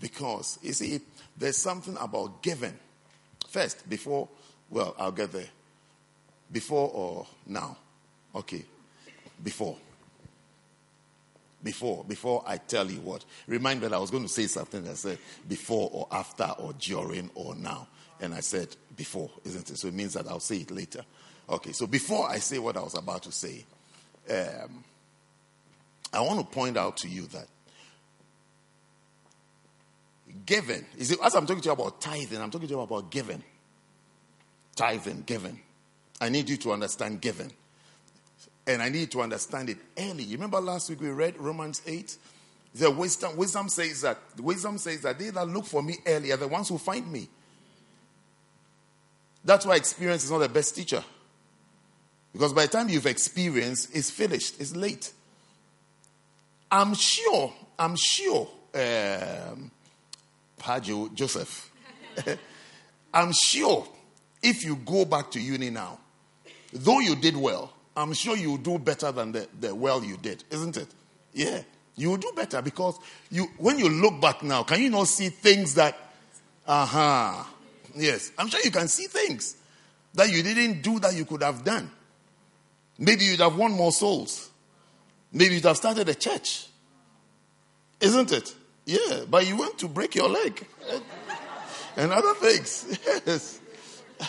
Because, 0.00 0.58
you 0.62 0.72
see, 0.72 1.00
there's 1.36 1.56
something 1.56 1.96
about 2.00 2.42
giving. 2.42 2.78
First, 3.48 3.88
before, 3.88 4.28
well, 4.70 4.94
I'll 4.98 5.12
get 5.12 5.32
there. 5.32 5.48
Before 6.50 6.90
or 6.92 7.26
now? 7.46 7.76
Okay. 8.34 8.64
Before. 9.42 9.76
Before, 11.62 12.04
before 12.04 12.42
I 12.46 12.56
tell 12.56 12.90
you 12.90 13.00
what. 13.00 13.24
Remind 13.46 13.82
me 13.82 13.88
that 13.88 13.94
I 13.94 13.98
was 13.98 14.10
going 14.10 14.22
to 14.22 14.28
say 14.28 14.46
something 14.46 14.82
that 14.84 14.96
said 14.96 15.18
before 15.46 15.90
or 15.92 16.08
after 16.10 16.54
or 16.58 16.72
during 16.74 17.30
or 17.34 17.54
now. 17.54 17.86
And 18.20 18.34
I 18.34 18.40
said 18.40 18.68
before, 18.96 19.30
isn't 19.44 19.70
it? 19.70 19.78
So 19.78 19.88
it 19.88 19.94
means 19.94 20.14
that 20.14 20.28
I'll 20.28 20.40
say 20.40 20.58
it 20.58 20.70
later. 20.70 21.04
Okay, 21.48 21.72
so 21.72 21.86
before 21.86 22.28
I 22.28 22.38
say 22.38 22.58
what 22.58 22.76
I 22.76 22.82
was 22.82 22.94
about 22.94 23.22
to 23.24 23.32
say, 23.32 23.64
um, 24.30 24.84
I 26.12 26.20
want 26.20 26.40
to 26.40 26.46
point 26.46 26.76
out 26.76 26.96
to 26.98 27.08
you 27.08 27.26
that 27.28 27.46
it, 30.58 31.18
as 31.22 31.34
I'm 31.34 31.46
talking 31.46 31.62
to 31.62 31.68
you 31.68 31.72
about 31.72 32.00
tithing, 32.00 32.40
I'm 32.40 32.50
talking 32.50 32.68
to 32.68 32.74
you 32.74 32.80
about 32.80 33.10
giving. 33.10 33.42
Tithing, 34.76 35.24
giving. 35.26 35.60
I 36.20 36.28
need 36.28 36.48
you 36.48 36.56
to 36.58 36.72
understand 36.72 37.20
giving. 37.20 37.52
And 38.66 38.82
I 38.82 38.88
need 38.88 39.10
to 39.12 39.22
understand 39.22 39.70
it 39.70 39.78
early. 39.98 40.24
You 40.24 40.36
remember 40.36 40.60
last 40.60 40.90
week 40.90 41.00
we 41.00 41.10
read 41.10 41.36
Romans 41.38 41.82
8? 41.86 42.16
The 42.74 42.90
wisdom, 42.90 43.36
wisdom 43.36 43.68
says 43.68 44.02
that 44.02 44.18
wisdom 44.38 44.78
says 44.78 45.00
that 45.02 45.18
they 45.18 45.30
that 45.30 45.48
look 45.48 45.64
for 45.64 45.82
me 45.82 45.96
early 46.06 46.30
are 46.30 46.36
the 46.36 46.46
ones 46.46 46.68
who 46.68 46.78
find 46.78 47.10
me. 47.10 47.28
That's 49.44 49.64
why 49.66 49.76
experience 49.76 50.24
is 50.24 50.30
not 50.30 50.38
the 50.38 50.48
best 50.48 50.76
teacher. 50.76 51.02
Because 52.32 52.52
by 52.52 52.66
the 52.66 52.72
time 52.72 52.88
you've 52.88 53.06
experienced, 53.06 53.94
it's 53.94 54.10
finished, 54.10 54.60
it's 54.60 54.76
late. 54.76 55.12
I'm 56.70 56.94
sure, 56.94 57.52
I'm 57.78 57.96
sure, 57.96 58.48
um, 58.74 59.70
Pajo 60.60 61.12
Joseph, 61.14 61.70
I'm 63.14 63.32
sure 63.32 63.88
if 64.42 64.64
you 64.64 64.76
go 64.76 65.04
back 65.04 65.30
to 65.32 65.40
uni 65.40 65.70
now, 65.70 65.98
though 66.72 67.00
you 67.00 67.16
did 67.16 67.36
well, 67.36 67.72
I'm 67.96 68.12
sure 68.12 68.36
you'll 68.36 68.58
do 68.58 68.78
better 68.78 69.10
than 69.10 69.32
the, 69.32 69.48
the 69.58 69.74
well 69.74 70.04
you 70.04 70.16
did, 70.16 70.44
isn't 70.50 70.76
it? 70.76 70.88
Yeah, 71.32 71.62
you'll 71.96 72.16
do 72.16 72.32
better 72.34 72.62
because 72.62 72.98
you 73.30 73.48
when 73.58 73.78
you 73.78 73.88
look 73.88 74.20
back 74.20 74.42
now, 74.44 74.62
can 74.62 74.80
you 74.80 74.90
not 74.90 75.08
see 75.08 75.28
things 75.28 75.74
that, 75.74 75.96
uh-huh, 76.66 77.44
yes, 77.94 78.32
I'm 78.38 78.48
sure 78.48 78.60
you 78.62 78.70
can 78.70 78.88
see 78.88 79.06
things 79.06 79.56
that 80.14 80.30
you 80.30 80.42
didn't 80.42 80.82
do 80.82 80.98
that 81.00 81.14
you 81.14 81.24
could 81.24 81.42
have 81.42 81.64
done. 81.64 81.90
Maybe 82.98 83.24
you'd 83.24 83.40
have 83.40 83.56
won 83.56 83.72
more 83.72 83.92
souls. 83.92 84.50
Maybe 85.32 85.54
you'd 85.54 85.64
have 85.64 85.76
started 85.76 86.08
a 86.08 86.14
church. 86.14 86.66
Isn't 88.00 88.32
it? 88.32 88.54
Yeah, 88.84 89.24
but 89.28 89.46
you 89.46 89.56
went 89.56 89.78
to 89.78 89.88
break 89.88 90.14
your 90.14 90.28
leg 90.28 90.66
and 91.96 92.12
other 92.12 92.34
things. 92.34 92.98
Yes. 93.26 93.60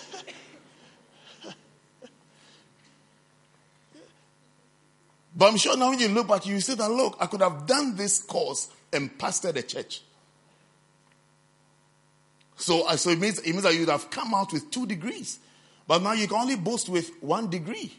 But 5.34 5.48
I'm 5.48 5.58
sure 5.58 5.78
now 5.78 5.90
when 5.90 6.00
you 6.00 6.10
look 6.10 6.28
back, 6.28 6.46
you 6.46 6.60
see 6.60 6.76
that 6.76 6.92
look, 6.92 7.18
I 7.20 7.26
could 7.26 7.42
have 7.42 7.66
done 7.66 7.96
this 7.96 8.20
course 8.20 8.70
and 8.92 9.18
pastored 9.18 9.56
a 9.56 9.62
church. 9.62 10.02
So, 12.62 12.88
uh, 12.88 12.96
so 12.96 13.10
it 13.10 13.20
means 13.20 13.40
it 13.40 13.52
means 13.52 13.64
that 13.64 13.74
you'd 13.74 13.90
have 13.90 14.12
come 14.12 14.36
out 14.36 14.54
with 14.54 14.70
two 14.70 14.86
degrees. 14.86 15.40
But 15.88 16.04
now 16.04 16.14
you 16.14 16.28
can 16.28 16.38
only 16.38 16.56
boast 16.56 16.90
with 16.90 17.12
one 17.20 17.50
degree. 17.50 17.92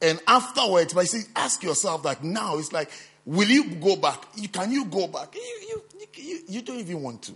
And 0.00 0.20
afterwards, 0.28 0.94
but 0.94 1.08
see, 1.08 1.22
ask 1.34 1.62
yourself 1.62 2.04
that 2.04 2.22
now 2.22 2.56
it's 2.58 2.72
like, 2.72 2.90
will 3.26 3.48
you 3.48 3.74
go 3.74 3.96
back? 3.96 4.24
You, 4.36 4.48
can 4.48 4.70
you 4.70 4.84
go 4.86 5.08
back? 5.08 5.34
You, 5.34 5.42
you, 5.68 5.82
you, 6.14 6.38
you 6.48 6.62
don't 6.62 6.78
even 6.78 7.02
want 7.02 7.22
to. 7.22 7.32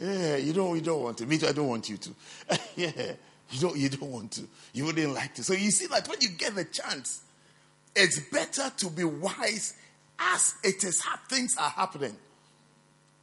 Yeah, 0.00 0.36
you 0.36 0.52
don't, 0.52 0.76
you 0.76 0.80
don't 0.80 1.02
want 1.02 1.18
to. 1.18 1.26
Me 1.26 1.36
too, 1.36 1.48
I 1.48 1.52
don't 1.52 1.68
want 1.68 1.88
you 1.90 1.98
to. 1.98 2.10
yeah, 2.76 3.12
you 3.50 3.60
don't, 3.60 3.76
you 3.76 3.88
don't 3.90 4.10
want 4.10 4.30
to. 4.32 4.42
You 4.72 4.86
wouldn't 4.86 5.12
like 5.12 5.34
to. 5.34 5.44
So 5.44 5.52
you 5.52 5.72
see 5.72 5.86
that 5.88 6.08
when 6.08 6.18
you 6.20 6.30
get 6.30 6.54
the 6.54 6.64
chance, 6.64 7.20
it's 7.94 8.20
better 8.30 8.70
to 8.78 8.90
be 8.90 9.04
wise 9.04 9.74
as 10.18 10.54
it 10.62 10.84
is 10.84 11.02
things 11.28 11.56
are 11.58 11.70
happening 11.70 12.16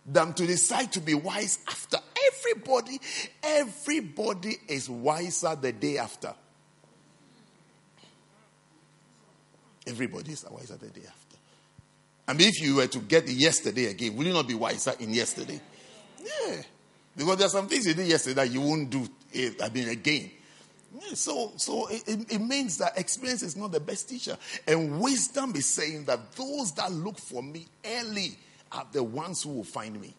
than 0.07 0.33
to 0.33 0.47
decide 0.47 0.91
to 0.93 1.01
be 1.01 1.13
wise 1.13 1.59
after. 1.67 1.97
Everybody, 2.27 2.99
everybody 3.43 4.55
is 4.67 4.89
wiser 4.89 5.55
the 5.55 5.73
day 5.73 5.97
after. 5.97 6.33
Everybody 9.85 10.31
is 10.31 10.45
wiser 10.49 10.77
the 10.77 10.87
day 10.87 11.01
after. 11.05 12.37
Mean, 12.37 12.49
if 12.49 12.61
you 12.61 12.75
were 12.75 12.87
to 12.87 12.99
get 12.99 13.27
yesterday 13.29 13.85
again, 13.85 14.15
will 14.15 14.25
you 14.25 14.33
not 14.33 14.47
be 14.47 14.53
wiser 14.53 14.93
in 14.99 15.13
yesterday? 15.13 15.59
Yeah. 16.21 16.61
Because 17.15 17.37
there 17.37 17.47
are 17.47 17.49
some 17.49 17.67
things 17.67 17.87
you 17.87 17.93
did 17.93 18.07
yesterday 18.07 18.35
that 18.35 18.51
you 18.51 18.61
won't 18.61 18.89
do, 18.89 19.07
eh, 19.33 19.51
I 19.63 19.69
mean, 19.69 19.89
again. 19.89 20.31
So 21.13 21.53
so 21.57 21.87
it, 21.87 22.03
it, 22.07 22.39
means 22.39 22.77
that 22.79 22.97
experience 22.97 23.43
is 23.43 23.55
not 23.55 23.71
the 23.71 23.79
best 23.79 24.09
teacher. 24.09 24.37
And 24.67 24.99
wisdom 24.99 25.53
is 25.55 25.65
saying 25.65 26.05
that 26.05 26.31
those 26.33 26.73
that 26.73 26.91
look 26.91 27.17
for 27.17 27.43
me 27.43 27.65
early 27.85 28.37
are 28.71 28.85
the 28.91 29.03
ones 29.03 29.43
who 29.43 29.49
will 29.49 29.63
find 29.63 29.99
me. 29.99 30.13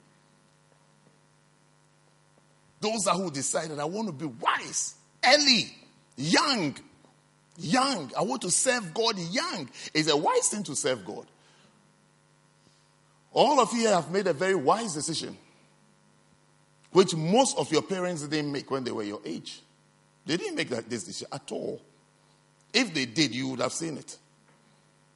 Those 2.81 3.07
are 3.07 3.17
who 3.17 3.31
decided 3.31 3.79
I 3.79 3.85
want 3.85 4.07
to 4.09 4.13
be 4.13 4.27
wise, 4.27 4.95
early, 5.25 5.75
young, 6.17 6.77
young. 7.59 8.13
I 8.17 8.23
want 8.23 8.43
to 8.43 8.51
serve 8.51 8.95
God 8.95 9.19
young. 9.19 9.69
It's 9.93 10.11
a 10.11 10.17
wise 10.17 10.49
thing 10.49 10.63
to 10.65 10.77
serve 10.77 11.05
God. 11.05 11.27
All 13.33 13.61
of 13.61 13.73
you 13.73 13.89
have 13.89 14.11
made 14.11 14.27
a 14.27 14.33
very 14.33 14.55
wise 14.55 14.95
decision, 14.95 15.37
which 16.93 17.15
most 17.15 17.59
of 17.59 17.71
your 17.71 17.83
parents 17.83 18.23
didn't 18.27 18.51
make 18.51 18.71
when 18.71 18.85
they 18.85 18.93
were 18.93 19.03
your 19.03 19.21
age. 19.25 19.61
They 20.25 20.37
didn't 20.37 20.57
make 20.57 20.69
that 20.71 20.89
decision 20.89 21.29
at 21.33 21.51
all. 21.53 21.81
If 22.73 22.95
they 22.95 23.07
did, 23.07 23.35
you 23.35 23.49
would 23.49 23.61
have 23.61 23.73
seen 23.73 23.97
it. 23.99 24.17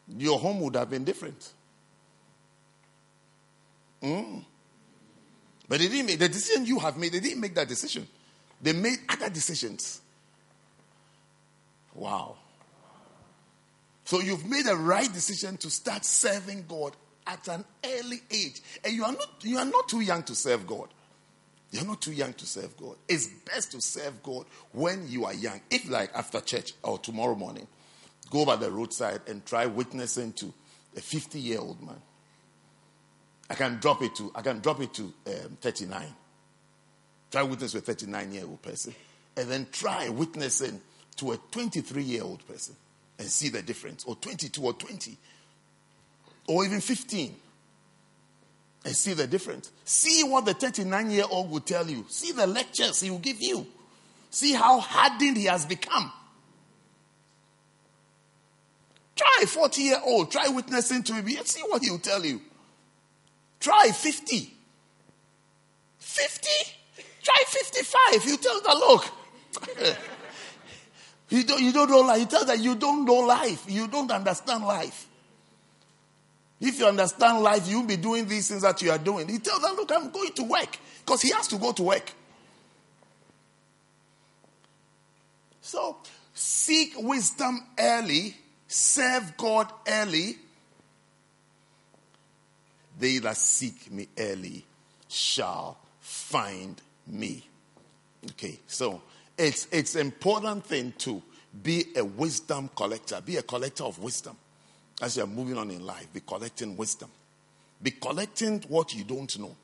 Your 0.08 0.38
home 0.38 0.60
would 0.60 0.74
have 0.74 0.90
been 0.90 1.04
different. 1.04 1.52
Mm. 4.02 4.44
But 5.68 5.80
they 5.80 5.88
didn't 5.88 6.06
make 6.06 6.18
the 6.18 6.28
decision 6.28 6.66
you 6.66 6.78
have 6.78 6.96
made, 6.96 7.12
they 7.12 7.20
didn't 7.20 7.40
make 7.40 7.54
that 7.54 7.68
decision. 7.68 8.06
They 8.60 8.72
made 8.72 8.98
other 9.08 9.28
decisions. 9.28 10.00
Wow. 11.94 12.36
So 14.04 14.20
you've 14.20 14.48
made 14.48 14.66
a 14.66 14.76
right 14.76 15.12
decision 15.12 15.56
to 15.58 15.70
start 15.70 16.04
serving 16.04 16.66
God 16.68 16.96
at 17.26 17.46
an 17.48 17.64
early 17.84 18.20
age. 18.30 18.60
And 18.84 18.94
you 18.94 19.04
are 19.04 19.12
not 19.12 19.28
you 19.42 19.58
are 19.58 19.64
not 19.64 19.88
too 19.88 20.00
young 20.00 20.22
to 20.24 20.34
serve 20.34 20.66
God. 20.66 20.88
You're 21.70 21.86
not 21.86 22.02
too 22.02 22.12
young 22.12 22.34
to 22.34 22.46
serve 22.46 22.76
God. 22.76 22.96
It's 23.08 23.26
best 23.26 23.72
to 23.72 23.80
serve 23.80 24.22
God 24.22 24.44
when 24.72 25.08
you 25.08 25.24
are 25.24 25.32
young. 25.32 25.60
If 25.70 25.88
like 25.88 26.10
after 26.14 26.40
church 26.40 26.74
or 26.82 26.98
tomorrow 26.98 27.34
morning, 27.34 27.66
go 28.30 28.44
by 28.44 28.56
the 28.56 28.70
roadside 28.70 29.20
and 29.26 29.44
try 29.46 29.66
witnessing 29.66 30.34
to 30.34 30.52
a 30.96 31.00
50 31.00 31.40
year 31.40 31.60
old 31.60 31.82
man. 31.82 32.00
I 33.52 33.54
can 33.54 33.76
drop 33.80 34.00
it 34.00 34.14
to 34.14 34.32
I 34.34 34.40
can 34.40 34.60
drop 34.60 34.80
it 34.80 34.94
to 34.94 35.02
um, 35.02 35.58
39. 35.60 36.06
Try 37.30 37.42
witness 37.42 37.72
to 37.72 37.78
a 37.78 37.80
39 37.82 38.32
year 38.32 38.44
old 38.44 38.62
person, 38.62 38.94
and 39.36 39.46
then 39.46 39.66
try 39.70 40.08
witnessing 40.08 40.80
to 41.16 41.32
a 41.32 41.36
23 41.50 42.02
year 42.02 42.22
old 42.22 42.46
person 42.48 42.74
and 43.18 43.28
see 43.28 43.50
the 43.50 43.60
difference, 43.60 44.04
or 44.04 44.16
22 44.16 44.64
or 44.64 44.72
20, 44.72 45.18
or 46.48 46.64
even 46.64 46.80
15 46.80 47.34
and 48.86 48.96
see 48.96 49.12
the 49.12 49.26
difference. 49.26 49.70
See 49.84 50.24
what 50.24 50.46
the 50.46 50.54
39 50.54 51.10
year 51.10 51.24
old 51.30 51.50
will 51.50 51.60
tell 51.60 51.86
you. 51.86 52.06
See 52.08 52.32
the 52.32 52.46
lectures 52.46 53.02
he 53.02 53.10
will 53.10 53.18
give 53.18 53.42
you. 53.42 53.66
See 54.30 54.54
how 54.54 54.80
hardened 54.80 55.36
he 55.36 55.44
has 55.44 55.66
become. 55.66 56.10
Try 59.14 59.44
40 59.46 59.82
year 59.82 60.00
old. 60.02 60.32
Try 60.32 60.48
witnessing 60.48 61.02
to 61.02 61.12
him. 61.12 61.26
And 61.26 61.46
see 61.46 61.60
what 61.68 61.82
he 61.82 61.90
will 61.90 61.98
tell 61.98 62.24
you. 62.24 62.40
Try 63.62 63.92
50. 63.94 64.52
50? 65.98 66.48
Try 67.22 67.44
55. 67.46 68.24
You 68.24 68.36
tell 68.36 68.60
them, 68.60 68.78
look. 68.78 69.08
you, 71.30 71.44
don't, 71.44 71.62
you 71.62 71.72
don't 71.72 71.88
know 71.88 72.00
life. 72.00 72.18
You 72.18 72.26
tell 72.26 72.44
them 72.44 72.60
you 72.60 72.74
don't 72.74 73.04
know 73.04 73.20
life. 73.20 73.64
You 73.68 73.86
don't 73.86 74.10
understand 74.10 74.64
life. 74.64 75.06
If 76.60 76.80
you 76.80 76.86
understand 76.86 77.44
life, 77.44 77.68
you'll 77.68 77.86
be 77.86 77.96
doing 77.96 78.26
these 78.26 78.48
things 78.48 78.62
that 78.62 78.82
you 78.82 78.90
are 78.90 78.98
doing. 78.98 79.28
He 79.28 79.38
tells 79.38 79.62
them, 79.62 79.76
look, 79.76 79.92
I'm 79.92 80.10
going 80.10 80.32
to 80.32 80.42
work. 80.42 80.78
Because 81.04 81.22
he 81.22 81.30
has 81.30 81.46
to 81.48 81.56
go 81.56 81.70
to 81.70 81.82
work. 81.84 82.12
So 85.60 85.98
seek 86.34 86.94
wisdom 86.96 87.64
early, 87.78 88.36
serve 88.66 89.36
God 89.36 89.72
early. 89.86 90.36
They 93.02 93.18
that 93.18 93.36
seek 93.36 93.90
me 93.90 94.06
early 94.16 94.64
shall 95.08 95.76
find 95.98 96.80
me. 97.08 97.44
Okay, 98.30 98.60
so 98.68 99.02
it's 99.36 99.66
it's 99.72 99.96
important 99.96 100.64
thing 100.64 100.94
to 100.98 101.20
be 101.64 101.86
a 101.96 102.04
wisdom 102.04 102.70
collector, 102.76 103.20
be 103.20 103.38
a 103.38 103.42
collector 103.42 103.82
of 103.82 103.98
wisdom 103.98 104.36
as 105.02 105.16
you're 105.16 105.26
moving 105.26 105.58
on 105.58 105.72
in 105.72 105.84
life. 105.84 106.12
Be 106.12 106.20
collecting 106.20 106.76
wisdom. 106.76 107.10
Be 107.82 107.90
collecting 107.90 108.60
what 108.68 108.94
you 108.94 109.02
don't 109.02 109.36
know, 109.36 109.56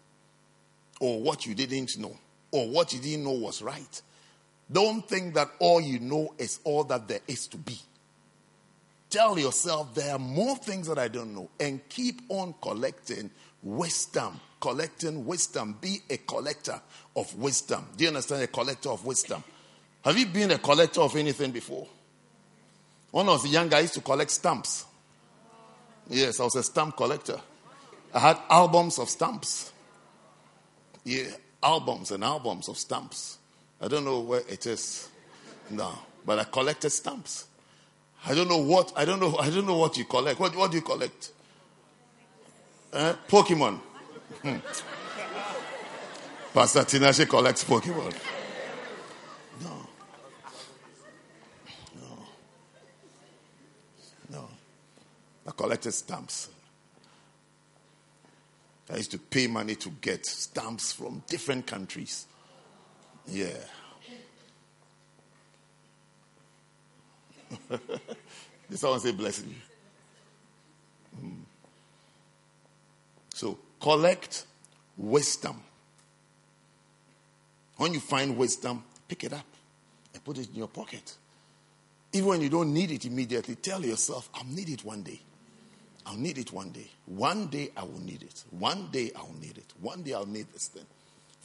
or 0.98 1.22
what 1.22 1.46
you 1.46 1.54
didn't 1.54 1.96
know, 1.96 2.16
or 2.50 2.68
what 2.68 2.92
you 2.92 2.98
didn't 2.98 3.22
know 3.22 3.30
was 3.30 3.62
right. 3.62 4.02
Don't 4.70 5.08
think 5.08 5.34
that 5.34 5.48
all 5.60 5.80
you 5.80 6.00
know 6.00 6.34
is 6.38 6.58
all 6.64 6.82
that 6.82 7.06
there 7.06 7.20
is 7.28 7.46
to 7.46 7.56
be. 7.56 7.78
Tell 9.10 9.38
yourself 9.38 9.94
there 9.94 10.12
are 10.12 10.18
more 10.18 10.56
things 10.56 10.86
that 10.88 10.98
I 10.98 11.08
don't 11.08 11.34
know 11.34 11.48
and 11.58 11.86
keep 11.88 12.22
on 12.28 12.54
collecting 12.60 13.30
wisdom. 13.62 14.40
Collecting 14.60 15.24
wisdom. 15.24 15.78
Be 15.80 15.98
a 16.10 16.18
collector 16.18 16.80
of 17.16 17.34
wisdom. 17.36 17.86
Do 17.96 18.04
you 18.04 18.08
understand? 18.08 18.42
A 18.42 18.48
collector 18.48 18.90
of 18.90 19.04
wisdom. 19.04 19.42
Have 20.04 20.18
you 20.18 20.26
been 20.26 20.50
a 20.50 20.58
collector 20.58 21.00
of 21.00 21.16
anything 21.16 21.52
before? 21.52 21.86
When 23.10 23.28
I 23.28 23.32
was 23.32 23.46
young, 23.46 23.72
I 23.72 23.80
used 23.80 23.94
to 23.94 24.00
collect 24.00 24.30
stamps. 24.30 24.84
Yes, 26.10 26.40
I 26.40 26.44
was 26.44 26.56
a 26.56 26.62
stamp 26.62 26.96
collector. 26.96 27.40
I 28.12 28.18
had 28.18 28.38
albums 28.48 28.98
of 28.98 29.08
stamps. 29.08 29.72
Yeah, 31.04 31.30
albums 31.62 32.10
and 32.10 32.24
albums 32.24 32.68
of 32.68 32.76
stamps. 32.78 33.38
I 33.80 33.88
don't 33.88 34.04
know 34.04 34.20
where 34.20 34.42
it 34.48 34.66
is 34.66 35.08
now, 35.70 36.00
but 36.24 36.38
I 36.38 36.44
collected 36.44 36.90
stamps. 36.90 37.46
I 38.26 38.34
don't 38.34 38.48
know 38.48 38.58
what 38.58 38.92
I 38.96 39.04
don't 39.04 39.20
know 39.20 39.36
I 39.36 39.50
don't 39.50 39.66
know 39.66 39.76
what 39.76 39.96
you 39.96 40.04
collect. 40.04 40.40
What 40.40 40.54
what 40.56 40.70
do 40.70 40.76
you 40.76 40.82
collect? 40.82 41.32
Eh? 42.92 43.14
Pokemon. 43.28 43.78
Hmm. 44.42 44.56
Pastor 46.54 46.80
Tinashe 46.80 47.28
collects 47.28 47.64
Pokemon. 47.64 48.14
No. 49.62 49.88
No. 52.00 52.18
No. 54.30 54.48
I 55.46 55.50
collected 55.52 55.92
stamps. 55.92 56.48
I 58.90 58.96
used 58.96 59.10
to 59.10 59.18
pay 59.18 59.46
money 59.46 59.74
to 59.76 59.90
get 60.00 60.24
stamps 60.24 60.92
from 60.92 61.22
different 61.28 61.66
countries. 61.66 62.26
Yeah. 63.26 63.58
Did 68.70 68.78
someone 68.78 69.00
say 69.00 69.12
blessing? 69.12 69.54
Mm. 71.22 71.36
So 73.34 73.58
collect 73.80 74.44
wisdom. 74.96 75.60
When 77.76 77.94
you 77.94 78.00
find 78.00 78.36
wisdom, 78.36 78.82
pick 79.06 79.24
it 79.24 79.32
up 79.32 79.46
and 80.12 80.24
put 80.24 80.38
it 80.38 80.48
in 80.50 80.56
your 80.56 80.68
pocket. 80.68 81.16
Even 82.12 82.28
when 82.28 82.40
you 82.40 82.48
don't 82.48 82.72
need 82.72 82.90
it 82.90 83.04
immediately, 83.04 83.54
tell 83.54 83.84
yourself, 83.84 84.28
I'll 84.34 84.44
need 84.44 84.68
it 84.70 84.84
one 84.84 85.02
day. 85.02 85.20
I'll 86.06 86.16
need 86.16 86.38
it 86.38 86.52
one 86.52 86.70
day. 86.70 86.90
One 87.04 87.48
day 87.48 87.70
I 87.76 87.82
will 87.82 88.00
need 88.00 88.22
it. 88.22 88.44
One 88.50 88.88
day 88.90 89.12
I'll 89.14 89.34
need 89.40 89.58
it. 89.58 89.72
One 89.80 90.02
day 90.02 90.14
I'll 90.14 90.26
need 90.26 90.46
this 90.52 90.68
thing. 90.68 90.86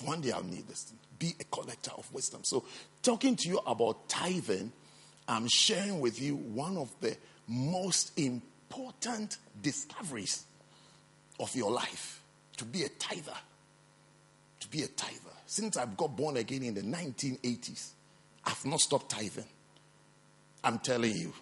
One 0.05 0.21
day 0.21 0.31
I'll 0.31 0.43
need 0.43 0.67
this 0.67 0.83
thing. 0.83 0.97
Be 1.19 1.35
a 1.39 1.43
collector 1.45 1.91
of 1.97 2.11
wisdom. 2.13 2.41
So, 2.43 2.63
talking 3.01 3.35
to 3.35 3.49
you 3.49 3.59
about 3.67 4.07
tithing, 4.07 4.71
I'm 5.27 5.47
sharing 5.47 5.99
with 5.99 6.21
you 6.21 6.35
one 6.35 6.77
of 6.77 6.93
the 6.99 7.15
most 7.47 8.17
important 8.17 9.37
discoveries 9.61 10.45
of 11.39 11.55
your 11.55 11.71
life 11.71 12.21
to 12.57 12.65
be 12.65 12.83
a 12.83 12.89
tither. 12.89 13.37
To 14.59 14.67
be 14.67 14.83
a 14.83 14.87
tither. 14.87 15.19
Since 15.45 15.77
I've 15.77 15.95
got 15.97 16.15
born 16.15 16.37
again 16.37 16.63
in 16.63 16.73
the 16.73 16.81
1980s, 16.81 17.89
I've 18.45 18.65
not 18.65 18.81
stopped 18.81 19.09
tithing. 19.09 19.45
I'm 20.63 20.79
telling 20.79 21.15
you. 21.15 21.33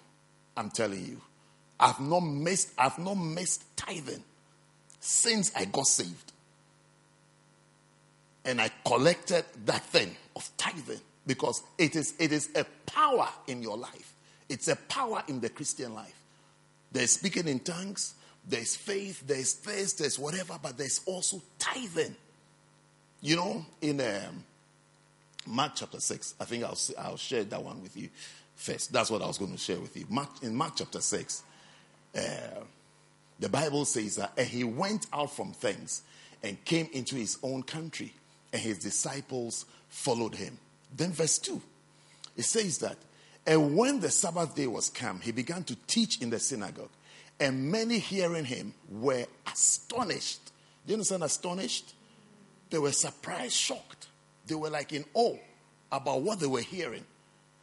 I'm 0.58 0.70
telling 0.70 1.06
you. 1.06 1.22
I've 1.80 2.00
not 2.00 2.22
missed, 2.22 2.74
I've 2.78 3.00
not 3.00 3.16
missed 3.16 3.64
tithing 3.76 4.24
since 5.00 5.52
I 5.56 5.66
got 5.66 5.88
saved. 5.88 6.32
And 8.46 8.62
I 8.62 8.70
collected 8.86 9.46
that 9.66 9.84
thing 9.84 10.16
of 10.36 10.50
tithing 10.58 11.02
because 11.26 11.62
it 11.78 11.96
is, 11.96 12.14
it 12.20 12.32
is 12.32 12.50
a 12.56 12.66
power 12.86 13.30
in 13.48 13.62
your 13.62 13.78
life. 13.78 14.14
It's 14.50 14.68
a 14.68 14.76
power 14.76 15.24
in 15.28 15.40
the 15.40 15.50
Christian 15.50 15.94
life. 15.94 16.20
There's 16.92 17.12
speaking 17.12 17.48
in 17.48 17.60
tongues, 17.60 18.16
there's 18.48 18.76
faith, 18.76 19.26
there's 19.26 19.54
this, 19.56 19.94
there's 19.94 20.20
whatever, 20.20 20.58
but 20.62 20.78
there's 20.78 21.02
also 21.06 21.42
tithing. 21.60 22.16
You 23.22 23.36
know, 23.36 23.66
in 23.82 24.02
um, 24.02 24.44
Mark 25.46 25.74
chapter 25.76 26.00
6, 26.00 26.36
I 26.40 26.46
think 26.46 26.64
I'll, 26.64 26.78
I'll 27.00 27.18
share 27.18 27.44
that 27.44 27.64
one 27.64 27.82
with 27.82 27.96
you 27.96 28.10
first. 28.56 28.92
That's 28.92 29.12
what 29.12 29.22
I 29.22 29.28
was 29.28 29.38
going 29.38 29.52
to 29.52 29.58
share 29.58 29.80
with 29.80 29.96
you. 29.96 30.06
Mark, 30.10 30.30
in 30.42 30.56
Mark 30.56 30.74
chapter 30.76 31.02
6, 31.02 31.44
uh, 32.16 32.20
the 33.40 33.50
Bible 33.50 33.86
says 33.86 34.18
that 34.18 34.34
and 34.38 34.48
he 34.48 34.64
went 34.64 35.08
out 35.14 35.32
from 35.36 35.54
thence 35.62 36.02
and 36.44 36.64
came 36.66 36.90
into 36.94 37.16
his 37.16 37.38
own 37.44 37.64
country, 37.64 38.14
and 38.52 38.62
his 38.62 38.80
disciples 38.80 39.66
followed 39.90 40.36
him. 40.36 40.58
Then, 40.96 41.12
verse 41.12 41.38
2, 41.40 41.62
it 42.38 42.44
says 42.44 42.80
that, 42.80 42.98
and 43.46 43.76
when 43.76 44.00
the 44.00 44.12
Sabbath 44.12 44.56
day 44.56 44.68
was 44.68 44.90
come, 44.90 45.20
he 45.20 45.32
began 45.32 45.64
to 45.64 45.76
teach 45.88 46.22
in 46.22 46.30
the 46.30 46.40
synagogue, 46.40 46.90
and 47.40 47.72
many 47.72 47.98
hearing 47.98 48.46
him 48.46 48.74
were 48.90 49.26
astonished. 49.52 50.52
Do 50.86 50.92
you 50.92 50.96
understand 50.96 51.24
astonished? 51.24 51.94
They 52.70 52.78
were 52.78 52.92
surprised, 52.92 53.54
shocked. 53.54 54.08
They 54.46 54.56
were 54.56 54.70
like 54.70 54.94
in 54.94 55.06
awe 55.14 55.38
about 55.92 56.22
what 56.22 56.40
they 56.40 56.48
were 56.48 56.62
hearing, 56.62 57.06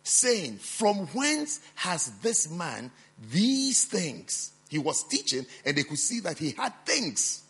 saying, 0.03 0.57
From 0.57 1.07
whence 1.09 1.61
has 1.76 2.11
this 2.20 2.51
man 2.51 2.91
these 3.31 3.85
things? 3.85 4.53
He 4.68 4.79
was 4.79 5.03
teaching, 5.05 5.47
and 5.64 5.76
they 5.76 5.83
could 5.83 5.99
see 5.99 6.20
that 6.20 6.39
he 6.39 6.51
had 6.53 6.72
things. 6.85 7.43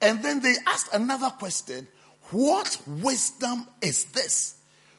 And 0.00 0.22
then 0.22 0.40
they 0.40 0.54
asked 0.66 0.94
another 0.94 1.28
question 1.30 1.86
what 2.32 2.80
wisdom 2.86 3.66
is 3.82 4.04
this 4.06 4.56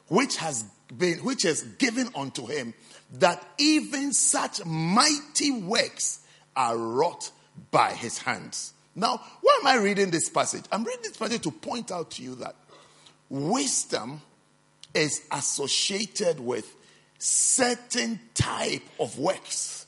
which 0.08 0.38
has 0.38 0.64
been 0.98 1.20
which 1.20 1.46
is 1.46 1.64
given 1.78 2.10
unto 2.16 2.46
him 2.46 2.74
that 3.14 3.46
even 3.58 4.14
such 4.14 4.64
mighty 4.66 5.52
works 5.52 6.20
are 6.56 6.78
wrought 6.78 7.32
by 7.72 7.92
his 7.92 8.18
hands? 8.18 8.74
Now, 8.96 9.22
why 9.42 9.60
am 9.62 9.68
I 9.68 9.76
reading 9.82 10.12
this 10.12 10.30
passage? 10.30 10.66
I'm 10.72 10.84
reading 10.84 11.04
this 11.04 11.18
passage 11.18 11.42
to 11.44 11.52
point 11.52 11.92
out 11.92 12.12
to 12.12 12.24
you 12.24 12.36
that 12.36 12.56
wisdom 13.30 14.22
is 14.94 15.22
associated 15.32 16.40
with 16.40 16.76
certain 17.18 18.20
type 18.34 18.84
of 19.00 19.18
works. 19.18 19.86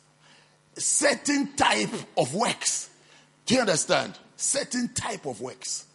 Certain 0.77 1.53
type 1.55 1.89
of 2.17 2.33
works. 2.33 2.89
Do 3.45 3.55
you 3.55 3.61
understand? 3.61 4.17
Certain 4.37 4.93
type 4.93 5.25
of 5.25 5.41
works. 5.41 5.85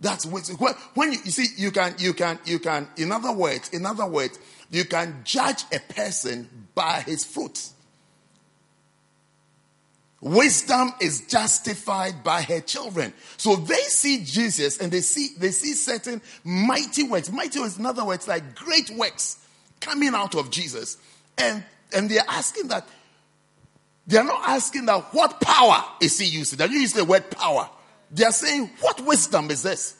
That's 0.00 0.24
what, 0.24 0.76
when 0.94 1.12
you, 1.12 1.18
you 1.24 1.30
see, 1.30 1.46
you 1.62 1.70
can, 1.70 1.94
you 1.98 2.14
can, 2.14 2.38
you 2.46 2.58
can, 2.58 2.88
in 2.96 3.12
other 3.12 3.32
words, 3.32 3.68
in 3.68 3.84
other 3.84 4.06
words, 4.06 4.38
you 4.70 4.84
can 4.84 5.20
judge 5.24 5.64
a 5.72 5.78
person 5.92 6.48
by 6.74 7.00
his 7.00 7.24
fruits. 7.24 7.74
Wisdom 10.22 10.92
is 11.00 11.22
justified 11.22 12.22
by 12.22 12.42
her 12.42 12.60
children. 12.60 13.12
So 13.36 13.56
they 13.56 13.74
see 13.74 14.22
Jesus 14.24 14.78
and 14.78 14.92
they 14.92 15.00
see, 15.00 15.30
they 15.38 15.50
see 15.50 15.72
certain 15.72 16.20
mighty 16.44 17.04
works. 17.04 17.30
Mighty 17.30 17.58
works, 17.58 17.78
in 17.78 17.86
other 17.86 18.04
words, 18.04 18.28
like 18.28 18.54
great 18.54 18.90
works 18.90 19.38
coming 19.80 20.14
out 20.14 20.34
of 20.34 20.50
Jesus. 20.50 20.98
And, 21.38 21.64
and 21.94 22.10
they're 22.10 22.24
asking 22.28 22.68
that, 22.68 22.86
they're 24.06 24.24
not 24.24 24.46
asking 24.46 24.86
that 24.86 25.04
what 25.12 25.40
power 25.40 25.84
is 26.02 26.18
he 26.18 26.26
using? 26.26 26.58
They're 26.58 26.68
using 26.68 26.98
the 26.98 27.04
word 27.06 27.30
power. 27.30 27.70
They 28.10 28.24
are 28.24 28.32
saying, 28.32 28.70
What 28.80 29.04
wisdom 29.04 29.50
is 29.50 29.62
this? 29.62 29.96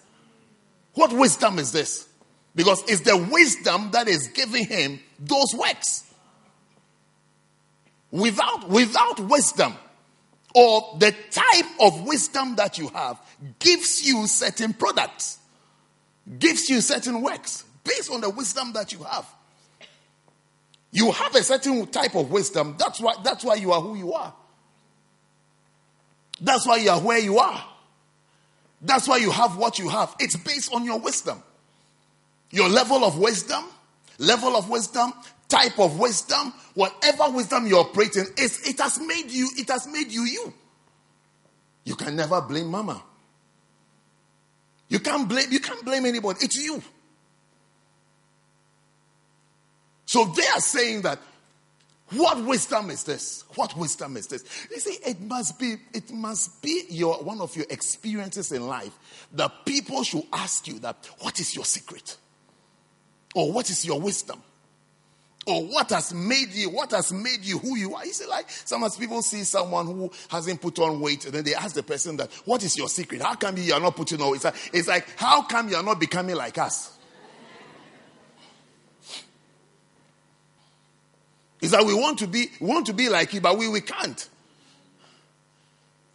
What 0.94 1.12
wisdom 1.12 1.58
is 1.58 1.72
this? 1.72 2.08
Because 2.54 2.82
it's 2.88 3.02
the 3.02 3.16
wisdom 3.16 3.90
that 3.92 4.08
is 4.08 4.28
giving 4.28 4.66
him 4.66 5.00
those 5.18 5.54
works. 5.54 6.04
Without, 8.10 8.68
without 8.68 9.20
wisdom, 9.20 9.74
or 10.52 10.96
the 10.98 11.14
type 11.30 11.70
of 11.80 12.06
wisdom 12.06 12.56
that 12.56 12.76
you 12.76 12.88
have, 12.88 13.20
gives 13.60 14.04
you 14.04 14.26
certain 14.26 14.72
products. 14.72 15.38
gives 16.38 16.68
you 16.68 16.80
certain 16.80 17.22
works 17.22 17.64
based 17.84 18.10
on 18.10 18.20
the 18.20 18.30
wisdom 18.30 18.72
that 18.72 18.92
you 18.92 19.02
have. 19.04 19.26
You 20.92 21.12
have 21.12 21.34
a 21.36 21.42
certain 21.42 21.86
type 21.86 22.16
of 22.16 22.32
wisdom. 22.32 22.74
That's 22.78 23.00
why, 23.00 23.14
that's 23.22 23.44
why 23.44 23.54
you 23.54 23.70
are 23.72 23.80
who 23.80 23.94
you 23.94 24.12
are. 24.12 24.34
That's 26.40 26.66
why 26.66 26.78
you 26.78 26.90
are 26.90 27.00
where 27.00 27.18
you 27.18 27.38
are. 27.38 27.64
That's 28.80 29.06
why 29.06 29.18
you 29.18 29.30
have 29.30 29.56
what 29.56 29.78
you 29.78 29.88
have. 29.88 30.14
It's 30.18 30.36
based 30.36 30.72
on 30.74 30.84
your 30.84 30.98
wisdom. 30.98 31.42
Your 32.50 32.68
level 32.68 33.04
of 33.04 33.18
wisdom, 33.18 33.64
level 34.18 34.56
of 34.56 34.68
wisdom, 34.68 35.12
type 35.48 35.78
of 35.78 35.98
wisdom, 35.98 36.52
whatever 36.74 37.30
wisdom 37.30 37.66
you're 37.66 37.80
operating, 37.80 38.24
is 38.38 38.66
it 38.68 38.80
has 38.80 38.98
made 39.00 39.30
you, 39.30 39.48
it 39.56 39.68
has 39.68 39.86
made 39.86 40.10
you 40.10 40.24
you. 40.24 40.54
You 41.84 41.96
can 41.96 42.16
never 42.16 42.40
blame 42.40 42.68
mama. 42.68 43.02
You 44.88 44.98
can't 44.98 45.28
blame, 45.28 45.46
you 45.50 45.60
can't 45.60 45.84
blame 45.84 46.06
anybody. 46.06 46.38
It's 46.42 46.56
you. 46.56 46.82
So 50.06 50.24
they 50.24 50.46
are 50.46 50.60
saying 50.60 51.02
that 51.02 51.20
what 52.12 52.44
wisdom 52.44 52.90
is 52.90 53.04
this? 53.04 53.44
What 53.54 53.76
wisdom 53.76 54.16
is 54.16 54.26
this? 54.26 54.44
You 54.70 54.80
see, 54.80 54.98
it 55.08 55.20
must 55.20 55.58
be, 55.58 55.76
it 55.92 56.12
must 56.12 56.60
be 56.62 56.84
your 56.88 57.22
one 57.22 57.40
of 57.40 57.54
your 57.56 57.66
experiences 57.70 58.52
in 58.52 58.66
life 58.66 58.98
that 59.32 59.64
people 59.64 60.02
should 60.02 60.24
ask 60.32 60.66
you 60.66 60.78
that 60.80 61.08
what 61.20 61.38
is 61.40 61.54
your 61.54 61.64
secret? 61.64 62.16
Or 63.34 63.52
what 63.52 63.70
is 63.70 63.84
your 63.84 64.00
wisdom? 64.00 64.42
Or 65.46 65.64
what 65.66 65.90
has 65.90 66.12
made 66.12 66.50
you, 66.52 66.68
what 66.70 66.90
has 66.90 67.12
made 67.12 67.42
you 67.42 67.58
who 67.58 67.76
you 67.76 67.94
are? 67.94 68.04
You 68.04 68.12
see, 68.12 68.26
like 68.26 68.50
sometimes 68.50 68.96
people 68.96 69.22
see 69.22 69.44
someone 69.44 69.86
who 69.86 70.10
hasn't 70.28 70.60
put 70.60 70.78
on 70.78 71.00
weight, 71.00 71.24
and 71.24 71.34
then 71.34 71.44
they 71.44 71.54
ask 71.54 71.74
the 71.74 71.82
person 71.82 72.16
that, 72.18 72.30
what 72.44 72.62
is 72.62 72.76
your 72.76 72.88
secret? 72.88 73.22
How 73.22 73.34
come 73.34 73.56
you 73.56 73.72
are 73.72 73.80
not 73.80 73.96
putting 73.96 74.20
on 74.20 74.30
weight? 74.30 74.36
It's 74.36 74.44
like, 74.44 74.54
it's 74.72 74.88
like 74.88 75.06
how 75.16 75.42
come 75.42 75.68
you 75.68 75.76
are 75.76 75.82
not 75.82 75.98
becoming 75.98 76.36
like 76.36 76.58
us? 76.58 76.96
Is 81.60 81.72
that 81.72 81.84
we 81.84 81.94
want 81.94 82.18
to 82.20 82.26
be 82.26 82.50
we 82.60 82.66
want 82.66 82.86
to 82.86 82.92
be 82.92 83.08
like 83.08 83.34
you, 83.34 83.40
but 83.40 83.58
we, 83.58 83.68
we 83.68 83.80
can't. 83.80 84.28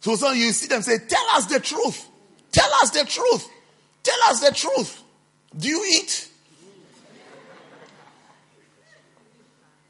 So, 0.00 0.14
so 0.16 0.32
you 0.32 0.52
see 0.52 0.68
them 0.68 0.82
say, 0.82 0.98
Tell 0.98 1.26
us 1.34 1.46
the 1.46 1.60
truth. 1.60 2.08
Tell 2.52 2.70
us 2.82 2.90
the 2.90 3.04
truth. 3.04 3.48
Tell 4.02 4.18
us 4.28 4.40
the 4.40 4.54
truth. 4.54 5.02
Do 5.56 5.68
you 5.68 5.84
eat? 5.94 6.28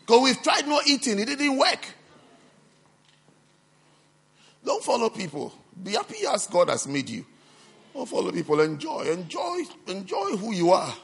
Because 0.01 0.23
we've 0.23 0.43
tried 0.43 0.69
not 0.69 0.87
eating, 0.87 1.19
it 1.19 1.27
didn't 1.27 1.59
work. 1.59 1.85
Don't 4.65 4.83
follow 4.83 5.11
people. 5.11 5.53
Be 5.83 5.93
happy 5.93 6.27
as 6.29 6.47
God 6.47 6.71
has 6.71 6.87
made 6.87 7.09
you. 7.11 7.25
Don't 7.93 8.09
follow 8.09 8.33
people. 8.33 8.61
Enjoy. 8.61 9.03
Enjoy. 9.03 9.63
Enjoy 9.87 10.37
who 10.37 10.53
you 10.53 10.71
are. 10.73 10.95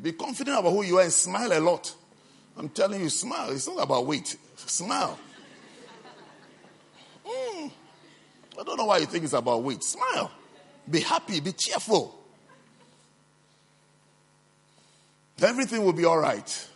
Be 0.00 0.12
confident 0.12 0.58
about 0.58 0.70
who 0.70 0.82
you 0.82 0.98
are 0.98 1.02
and 1.02 1.12
smile 1.12 1.52
a 1.52 1.60
lot. 1.60 1.94
I'm 2.56 2.68
telling 2.68 3.00
you, 3.00 3.08
smile. 3.08 3.50
It's 3.50 3.66
not 3.66 3.82
about 3.82 4.06
weight. 4.06 4.36
Smile. 4.56 5.18
Mm. 7.26 7.70
I 8.58 8.62
don't 8.62 8.76
know 8.76 8.84
why 8.84 8.98
you 8.98 9.06
think 9.06 9.24
it's 9.24 9.32
about 9.32 9.62
weight. 9.62 9.82
Smile. 9.82 10.30
Be 10.88 11.00
happy. 11.00 11.40
Be 11.40 11.52
cheerful. 11.52 12.18
Everything 15.40 15.84
will 15.84 15.92
be 15.92 16.04
all 16.04 16.18
right. 16.18 16.68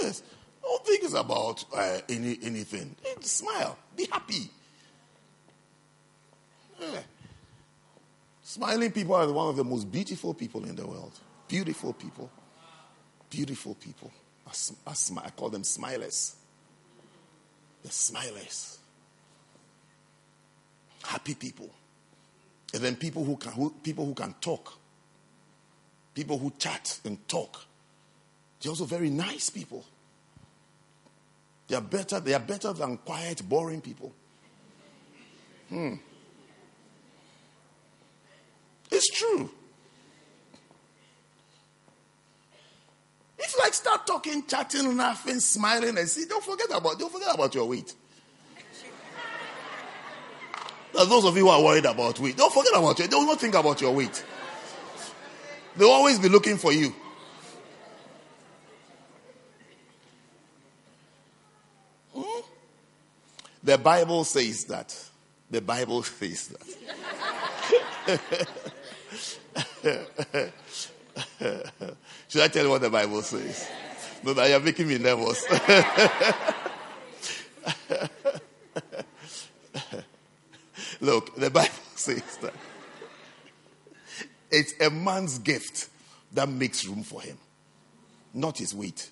Yes. 0.00 0.22
Don't 0.62 0.84
think 0.86 1.02
it's 1.02 1.14
about 1.14 1.64
uh, 1.74 1.98
any, 2.08 2.38
anything. 2.42 2.94
Smile. 3.20 3.76
Be 3.96 4.06
happy. 4.10 4.50
Yeah. 6.80 7.00
Smiling 8.42 8.92
people 8.92 9.14
are 9.14 9.30
one 9.32 9.48
of 9.48 9.56
the 9.56 9.64
most 9.64 9.90
beautiful 9.90 10.32
people 10.32 10.64
in 10.64 10.76
the 10.76 10.86
world. 10.86 11.12
Beautiful 11.48 11.92
people. 11.92 12.30
Beautiful 13.30 13.74
people. 13.74 14.10
I, 14.48 14.92
I 15.24 15.30
call 15.30 15.50
them 15.50 15.62
smilers. 15.62 16.34
The 17.82 17.88
smilers. 17.88 18.78
Happy 21.04 21.34
people. 21.34 21.70
And 22.74 22.82
then 22.82 22.96
people 22.96 23.24
who 23.24 23.36
can 23.36 23.52
who, 23.52 23.70
people 23.82 24.04
who 24.04 24.14
can 24.14 24.34
talk. 24.40 24.78
People 26.14 26.38
who 26.38 26.52
chat 26.58 27.00
and 27.04 27.26
talk. 27.28 27.64
They're 28.60 28.70
also 28.70 28.84
very 28.84 29.10
nice 29.10 29.50
people. 29.50 29.84
They 31.68 31.76
are 31.76 31.82
better, 31.82 32.18
they 32.18 32.34
are 32.34 32.40
better 32.40 32.72
than 32.72 32.96
quiet, 32.98 33.46
boring 33.48 33.80
people. 33.80 34.12
Hmm. 35.68 35.94
It's 38.90 39.10
true. 39.10 39.50
If 43.38 43.54
you 43.54 43.60
like 43.62 43.74
start 43.74 44.06
talking, 44.06 44.46
chatting, 44.46 44.96
laughing, 44.96 45.38
smiling, 45.38 45.96
and 45.96 46.08
see, 46.08 46.24
don't 46.26 46.42
forget 46.42 46.66
about 46.74 46.98
don't 46.98 47.12
forget 47.12 47.34
about 47.34 47.54
your 47.54 47.68
weight. 47.68 47.94
Those 50.92 51.24
of 51.24 51.36
you 51.36 51.44
who 51.44 51.48
are 51.48 51.62
worried 51.62 51.84
about 51.84 52.18
weight, 52.18 52.36
don't 52.36 52.52
forget 52.52 52.72
about 52.74 52.98
it. 52.98 53.10
Don't 53.10 53.38
think 53.38 53.54
about 53.54 53.80
your 53.80 53.94
weight. 53.94 54.24
They'll 55.76 55.90
always 55.90 56.18
be 56.18 56.28
looking 56.28 56.56
for 56.56 56.72
you. 56.72 56.92
Hmm? 62.12 62.40
The 63.62 63.78
Bible 63.78 64.24
says 64.24 64.64
that. 64.64 64.96
The 65.50 65.60
Bible 65.60 66.02
says 66.02 66.48
that. 66.48 66.66
Should 72.28 72.42
I 72.42 72.48
tell 72.48 72.64
you 72.64 72.70
what 72.70 72.80
the 72.80 72.90
Bible 72.90 73.22
says? 73.22 73.68
No, 74.24 74.32
no, 74.32 74.44
you're 74.44 74.58
making 74.60 74.88
me 74.88 74.98
nervous. 74.98 75.44
Look, 81.00 81.36
the 81.36 81.50
Bible 81.50 81.70
says 81.94 82.38
that 82.38 82.54
it's 84.50 84.74
a 84.80 84.90
man's 84.90 85.38
gift 85.38 85.88
that 86.32 86.48
makes 86.48 86.84
room 86.84 87.04
for 87.04 87.20
him, 87.20 87.38
not 88.34 88.58
his 88.58 88.74
weight. 88.74 89.10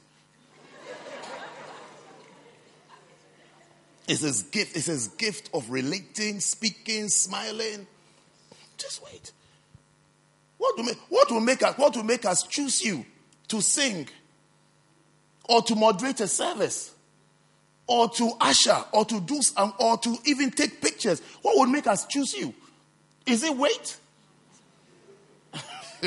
It's 4.09 4.21
his 4.23 4.43
gift. 4.45 4.77
It's 4.77 4.87
his 4.87 5.09
gift 5.09 5.51
of 5.53 5.69
relating, 5.69 6.39
speaking, 6.41 7.09
smiling. 7.09 7.87
Just 8.79 9.03
wait. 9.05 9.33
What 10.59 10.77
will 10.77 10.85
make, 10.85 10.99
what 11.09 11.31
will 11.31 11.41
make 11.41 11.63
us, 11.63 11.77
what 11.77 11.97
will 11.97 12.05
make 12.05 12.25
us 12.25 12.43
choose 12.45 12.83
you 12.83 13.05
to 13.49 13.61
sing 13.61 14.09
or 15.45 15.63
to 15.63 15.75
moderate 15.75 16.21
a 16.21 16.29
service 16.29 16.93
or 17.87 18.09
to 18.11 18.33
usher 18.41 18.85
or 18.93 19.05
to 19.05 19.21
do 19.21 19.43
some, 19.43 19.69
um, 19.69 19.75
or 19.79 19.99
to 19.99 20.17
even 20.25 20.51
take 20.51 20.81
pictures? 20.81 21.21
What 21.43 21.59
would 21.59 21.69
make 21.69 21.87
us 21.87 22.07
choose 22.07 22.35
you? 22.35 22.55
Is 23.27 23.43
it 23.43 23.57
weight? 23.57 23.97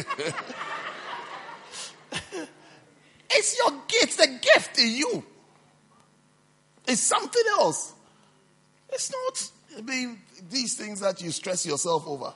it's 3.32 3.58
your 3.58 3.72
gift, 3.88 4.18
the 4.18 4.40
gift 4.42 4.80
in 4.80 4.90
you. 4.90 5.24
It's 6.88 7.02
something 7.02 7.44
else. 7.60 7.94
It's 8.92 9.12
not 9.12 9.52
I 9.78 9.82
mean, 9.82 10.20
these 10.50 10.76
things 10.76 11.00
that 11.02 11.22
you 11.22 11.32
stress 11.32 11.66
yourself 11.66 12.08
over. 12.08 12.34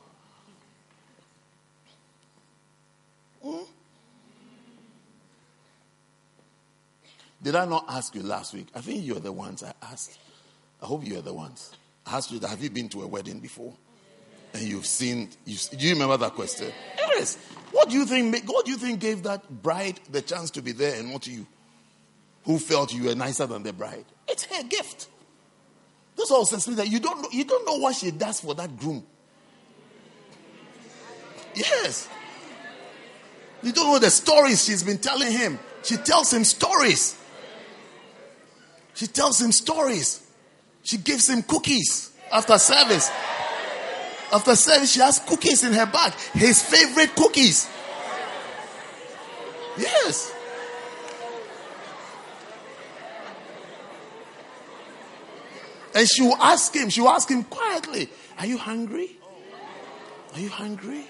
Hmm? 3.44 3.64
Did 7.42 7.56
I 7.56 7.66
not 7.66 7.86
ask 7.90 8.16
you 8.16 8.24
last 8.24 8.54
week? 8.54 8.68
I 8.74 8.80
think 8.80 9.04
you're 9.06 9.20
the 9.20 9.32
ones 9.32 9.64
I 9.64 9.74
asked. 9.82 10.18
I 10.82 10.86
hope 10.86 11.06
you're 11.06 11.22
the 11.22 11.34
ones. 11.34 11.74
I 12.06 12.18
asked 12.18 12.32
you, 12.32 12.40
that, 12.40 12.48
have 12.48 12.64
you 12.64 12.70
been 12.70 12.88
to 12.90 13.02
a 13.02 13.08
wedding 13.08 13.40
before? 13.40 13.74
And 14.54 14.64
you've 14.64 14.86
seen, 14.86 15.30
you, 15.46 15.58
do 15.78 15.86
you 15.86 15.94
remember 15.94 16.16
that 16.18 16.36
question? 16.36 16.72
Yes. 16.98 17.38
What 17.72 17.90
do 17.90 17.98
you 17.98 18.06
think, 18.06 18.48
what 18.48 18.66
do 18.66 18.72
you 18.72 18.78
think 18.78 19.00
gave 19.00 19.24
that 19.24 19.62
bride 19.62 20.00
the 20.10 20.22
chance 20.22 20.52
to 20.52 20.62
be 20.62 20.72
there 20.72 21.00
and 21.00 21.12
not 21.12 21.28
you? 21.28 21.46
Who 22.46 22.60
felt 22.60 22.94
you 22.94 23.06
were 23.06 23.16
nicer 23.16 23.46
than 23.46 23.64
the 23.64 23.74
bride? 23.74 24.06
It's 24.28 24.46
her 24.46 24.64
gift. 24.64 25.08
This 26.16 26.32
all 26.32 26.46
says 26.46 26.66
that 26.76 26.88
you 26.88 27.00
don't 27.00 27.22
know, 27.22 27.30
you 27.32 27.44
don't 27.44 27.66
know 27.66 27.78
what 27.78 27.96
she 27.96 28.12
does 28.12 28.40
for 28.40 28.54
that 28.56 28.78
groom. 28.78 29.04
Yes. 31.56 32.08
You 33.64 33.72
don't 33.72 33.88
know 33.88 34.00
the 34.00 34.10
stories 34.10 34.66
she's 34.66 34.84
been 34.84 34.98
telling 34.98 35.32
him. 35.32 35.58
She 35.84 35.96
tells 35.98 36.32
him 36.32 36.44
stories. 36.44 37.18
She 38.94 39.08
tells 39.08 39.42
him 39.42 39.52
stories. 39.52 40.22
She 40.84 40.98
gives 40.98 41.30
him 41.30 41.42
cookies 41.44 42.12
after 42.32 42.58
service. 42.58 43.10
After 44.32 44.56
service, 44.56 44.92
she 44.92 45.00
has 45.00 45.20
cookies 45.20 45.64
in 45.64 45.74
her 45.74 45.86
bag. 45.86 46.14
His 46.34 46.62
favorite 46.62 47.16
cookies. 47.16 47.70
Yes. 49.78 50.34
And 55.96 56.10
she 56.10 56.24
will 56.24 56.36
ask 56.38 56.76
him, 56.76 56.90
she 56.90 57.02
will 57.02 57.10
ask 57.10 57.30
him 57.30 57.44
quietly, 57.44 58.10
Are 58.40 58.46
you 58.46 58.58
hungry? 58.58 59.18
Are 60.34 60.40
you 60.40 60.50
hungry? 60.50 61.06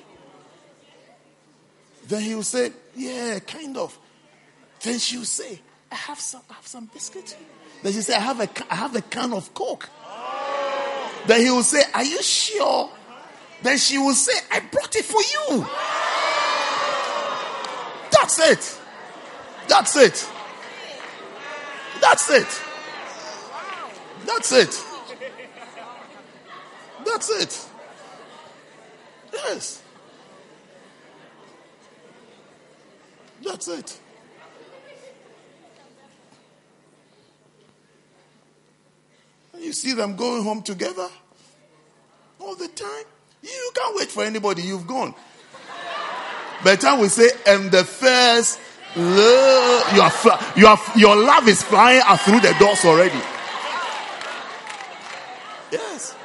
Then 2.07 2.21
he 2.21 2.35
will 2.35 2.43
say, 2.43 2.71
Yeah, 2.95 3.39
kind 3.39 3.77
of. 3.77 3.97
Then 4.81 4.99
she 4.99 5.17
will 5.17 5.25
say, 5.25 5.59
I 5.91 5.95
have 5.95 6.19
some, 6.19 6.41
I 6.49 6.53
have 6.55 6.67
some 6.67 6.85
biscuits. 6.87 7.35
Then 7.81 7.93
she 7.93 8.01
say, 8.01 8.15
I 8.15 8.19
have 8.19 8.39
a, 8.39 8.49
I 8.69 8.75
have 8.75 8.95
a 8.95 9.01
can 9.01 9.33
of 9.33 9.53
coke. 9.53 9.89
Then 11.27 11.41
he 11.41 11.49
will 11.49 11.63
say, 11.63 11.81
Are 11.93 12.03
you 12.03 12.21
sure? 12.21 12.89
Then 13.61 13.77
she 13.77 13.97
will 13.97 14.13
say, 14.13 14.33
I 14.51 14.59
brought 14.59 14.95
it 14.95 15.05
for 15.05 15.21
you. 15.21 15.65
That's 18.11 18.39
it. 18.39 18.79
That's 19.67 19.95
it. 19.95 20.29
That's 22.01 22.29
it. 22.29 22.61
That's 24.25 24.51
it. 24.51 24.83
That's 27.05 27.29
it. 27.29 27.69
Yes. 29.33 29.82
That's 33.43 33.67
it. 33.67 33.99
You 39.59 39.73
see 39.73 39.93
them 39.93 40.15
going 40.15 40.43
home 40.43 40.61
together 40.61 41.07
all 42.39 42.55
the 42.55 42.67
time. 42.67 43.05
You 43.41 43.71
can't 43.73 43.95
wait 43.95 44.09
for 44.09 44.23
anybody. 44.23 44.63
You've 44.63 44.87
gone. 44.87 45.13
By 46.63 46.75
time 46.77 46.99
we 46.99 47.09
say, 47.09 47.29
and 47.45 47.71
the 47.71 47.83
first 47.83 48.59
love, 48.95 49.95
you 49.95 50.01
are, 50.01 50.09
fly, 50.09 50.53
you 50.55 50.67
are, 50.67 50.79
your 50.95 51.15
love 51.15 51.47
is 51.47 51.61
flying 51.61 52.01
through 52.19 52.39
the 52.39 52.55
doors 52.57 52.85
already. 52.85 53.19
Yes. 55.71 56.15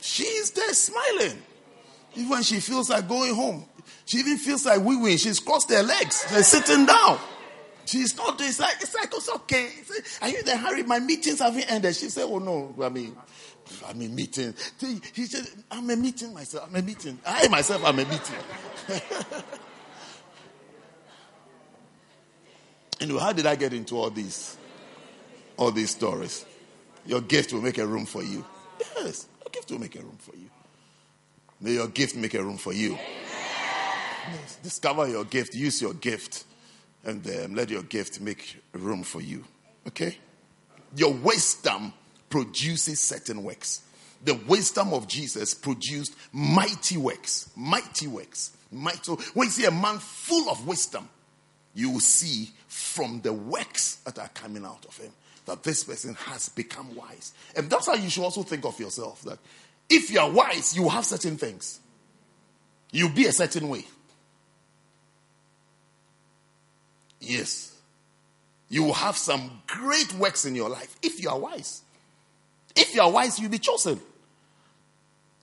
She's 0.00 0.50
there 0.50 0.72
smiling. 0.72 1.42
Even 2.16 2.42
she 2.42 2.60
feels 2.60 2.90
like 2.90 3.06
going 3.08 3.34
home. 3.34 3.66
She 4.04 4.18
even 4.18 4.38
feels 4.38 4.64
like 4.66 4.80
we 4.82 4.96
win. 4.96 5.16
She's 5.18 5.40
crossed 5.40 5.70
her 5.70 5.82
legs. 5.82 6.24
She's 6.28 6.46
sitting 6.46 6.86
down. 6.86 7.18
She's 7.84 8.16
not, 8.16 8.36
doing 8.36 8.50
it's 8.50 8.58
like, 8.58 8.76
it's 8.80 8.94
like, 8.94 9.12
it's 9.14 9.28
okay. 9.28 9.70
Are 10.20 10.28
you 10.28 10.42
a 10.44 10.56
hurry? 10.56 10.82
My 10.82 10.98
meetings 10.98 11.38
haven't 11.38 11.70
ended. 11.70 11.94
She 11.94 12.08
said, 12.08 12.24
oh 12.26 12.38
no, 12.38 12.74
I 12.82 12.88
mean, 12.88 13.16
I'm 13.86 14.00
a 14.00 14.08
meeting. 14.08 14.54
He 15.14 15.26
said, 15.26 15.46
I'm 15.70 15.88
a 15.88 15.96
meeting 15.96 16.34
myself. 16.34 16.68
I'm 16.68 16.74
a 16.76 16.82
meeting. 16.82 17.18
I 17.24 17.46
myself, 17.48 17.84
I'm 17.84 17.98
a 17.98 18.04
meeting. 18.04 18.36
anyway, 23.00 23.20
how 23.20 23.32
did 23.32 23.46
I 23.46 23.54
get 23.54 23.72
into 23.72 23.96
all 23.96 24.10
these, 24.10 24.56
all 25.56 25.70
these 25.70 25.90
stories? 25.90 26.44
Your 27.04 27.20
gift 27.20 27.52
will 27.52 27.62
make 27.62 27.78
a 27.78 27.86
room 27.86 28.04
for 28.04 28.24
you. 28.24 28.44
Yes, 28.96 29.28
your 29.44 29.50
gift 29.52 29.70
will 29.70 29.78
make 29.78 29.94
a 29.94 30.00
room 30.00 30.18
for 30.18 30.34
you. 30.36 30.50
May 31.60 31.72
your 31.72 31.88
gift 31.88 32.16
make 32.16 32.34
a 32.34 32.42
room 32.42 32.58
for 32.58 32.72
you. 32.72 32.98
Yes, 34.30 34.58
discover 34.62 35.08
your 35.08 35.24
gift. 35.24 35.54
Use 35.54 35.80
your 35.80 35.94
gift 35.94 36.44
and 37.04 37.26
um, 37.26 37.54
let 37.54 37.70
your 37.70 37.82
gift 37.82 38.20
make 38.20 38.60
room 38.72 39.02
for 39.02 39.20
you. 39.20 39.44
Okay? 39.86 40.18
Your 40.96 41.12
wisdom 41.12 41.92
produces 42.28 43.00
certain 43.00 43.42
works. 43.42 43.82
The 44.24 44.34
wisdom 44.34 44.92
of 44.92 45.06
Jesus 45.06 45.54
produced 45.54 46.14
mighty 46.32 46.96
works. 46.96 47.50
Mighty 47.56 48.08
works. 48.08 48.56
Mighty. 48.72 49.12
When 49.34 49.46
you 49.46 49.52
see 49.52 49.64
a 49.64 49.70
man 49.70 49.98
full 49.98 50.50
of 50.50 50.66
wisdom, 50.66 51.08
you 51.74 51.90
will 51.90 52.00
see 52.00 52.50
from 52.66 53.20
the 53.20 53.32
works 53.32 53.96
that 53.96 54.18
are 54.18 54.28
coming 54.28 54.64
out 54.64 54.84
of 54.86 54.96
him 54.96 55.12
that 55.44 55.62
this 55.62 55.84
person 55.84 56.14
has 56.14 56.48
become 56.48 56.94
wise. 56.96 57.32
And 57.54 57.70
that's 57.70 57.86
how 57.86 57.94
you 57.94 58.10
should 58.10 58.24
also 58.24 58.42
think 58.42 58.64
of 58.64 58.78
yourself 58.80 59.22
that 59.22 59.38
if 59.88 60.10
you 60.10 60.20
are 60.20 60.30
wise, 60.30 60.76
you 60.76 60.88
have 60.88 61.04
certain 61.04 61.36
things. 61.36 61.80
You'll 62.90 63.10
be 63.10 63.26
a 63.26 63.32
certain 63.32 63.68
way. 63.68 63.84
Yes. 67.20 67.76
You 68.68 68.84
will 68.84 68.94
have 68.94 69.16
some 69.16 69.62
great 69.66 70.12
works 70.14 70.44
in 70.44 70.54
your 70.54 70.68
life 70.68 70.96
if 71.02 71.22
you 71.22 71.28
are 71.28 71.38
wise. 71.38 71.82
If 72.74 72.94
you 72.94 73.00
are 73.00 73.10
wise, 73.10 73.38
you'll 73.38 73.50
be 73.50 73.58
chosen. 73.58 74.00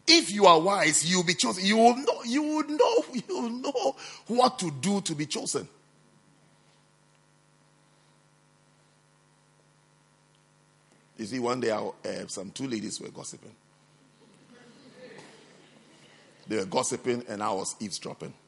If 0.05 0.31
you 0.31 0.45
are 0.45 0.59
wise, 0.59 1.09
you'll 1.09 1.23
be 1.23 1.33
chosen. 1.33 1.65
You 1.65 1.77
will 1.77 1.95
know, 1.95 2.23
you 2.25 2.43
will 2.43 2.67
know, 2.67 3.05
you 3.13 3.23
will 3.29 3.49
know 3.49 3.95
what 4.27 4.59
to 4.59 4.71
do 4.71 5.01
to 5.01 5.15
be 5.15 5.25
chosen. 5.25 5.67
You 11.17 11.25
see, 11.25 11.39
one 11.39 11.61
day 11.61 11.69
uh, 11.71 11.91
some 12.27 12.51
two 12.51 12.67
ladies 12.67 12.99
were 12.99 13.09
gossiping. 13.09 13.55
They 16.47 16.57
were 16.57 16.65
gossiping, 16.65 17.23
and 17.27 17.41
I 17.41 17.51
was 17.51 17.75
eavesdropping. 17.79 18.33